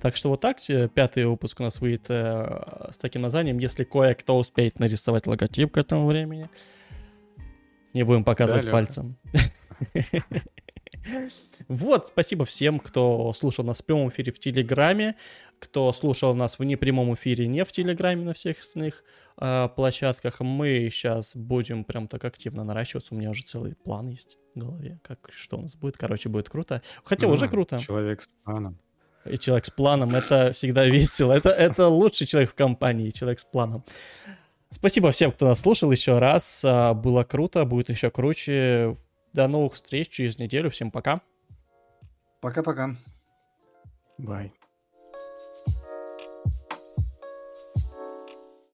Так 0.00 0.14
что 0.14 0.28
вот 0.28 0.40
так, 0.40 0.58
э, 0.70 0.88
пятый 0.88 1.26
выпуск 1.26 1.58
у 1.58 1.64
нас 1.64 1.80
выйдет 1.80 2.06
э, 2.08 2.90
с 2.92 2.98
таким 2.98 3.22
названием, 3.22 3.58
если 3.58 3.82
кое-кто 3.82 4.38
успеет 4.38 4.78
нарисовать 4.78 5.26
логотип 5.26 5.72
к 5.72 5.76
этому 5.76 6.06
времени. 6.06 6.48
Не 7.94 8.04
будем 8.04 8.22
показывать 8.22 8.66
Да, 8.66 8.70
пальцем. 8.70 9.16
Вот, 11.68 12.06
спасибо 12.06 12.44
всем, 12.44 12.78
кто 12.78 13.32
слушал 13.32 13.64
нас 13.64 13.80
в 13.80 13.84
прямом 13.84 14.08
эфире 14.10 14.32
в 14.32 14.38
Телеграме, 14.38 15.16
кто 15.58 15.92
слушал 15.92 16.34
нас 16.34 16.58
в 16.58 16.64
непрямом 16.64 17.14
эфире 17.14 17.46
не 17.46 17.64
в 17.64 17.72
Телеграме, 17.72 18.24
на 18.24 18.32
всех 18.32 18.60
остальных 18.60 19.02
э, 19.40 19.68
площадках. 19.74 20.40
Мы 20.40 20.88
сейчас 20.92 21.34
будем 21.34 21.84
прям 21.84 22.08
так 22.08 22.24
активно 22.24 22.64
наращиваться. 22.64 23.14
У 23.14 23.18
меня 23.18 23.30
уже 23.30 23.42
целый 23.42 23.74
план 23.74 24.08
есть 24.08 24.38
в 24.54 24.58
голове, 24.58 25.00
как 25.02 25.30
что 25.34 25.58
у 25.58 25.62
нас 25.62 25.74
будет. 25.74 25.96
Короче, 25.96 26.28
будет 26.28 26.48
круто. 26.48 26.82
Хотя 27.04 27.26
уже 27.26 27.46
А, 27.46 27.48
круто. 27.48 27.78
Человек 27.80 28.22
с 28.22 28.28
планом. 28.44 28.78
И 29.24 29.36
человек 29.36 29.64
с 29.66 29.70
планом 29.70 30.14
это 30.14 30.52
всегда 30.52 30.84
весело. 30.86 31.32
Это, 31.32 31.50
это 31.50 31.88
лучший 31.88 32.26
человек 32.26 32.50
в 32.50 32.54
компании, 32.54 33.10
человек 33.10 33.40
с 33.40 33.44
планом. 33.44 33.84
Спасибо 34.70 35.10
всем, 35.10 35.32
кто 35.32 35.46
нас 35.46 35.60
слушал 35.60 35.90
еще 35.90 36.18
раз. 36.18 36.62
А, 36.64 36.94
Было 36.94 37.24
круто, 37.24 37.64
будет 37.64 37.88
еще 37.88 38.10
круче. 38.10 38.94
До 39.32 39.48
новых 39.48 39.74
встреч 39.74 40.08
через 40.08 40.38
неделю. 40.38 40.70
Всем 40.70 40.90
пока. 40.90 41.20
Пока-пока. 42.40 42.96
Бай. 44.18 44.52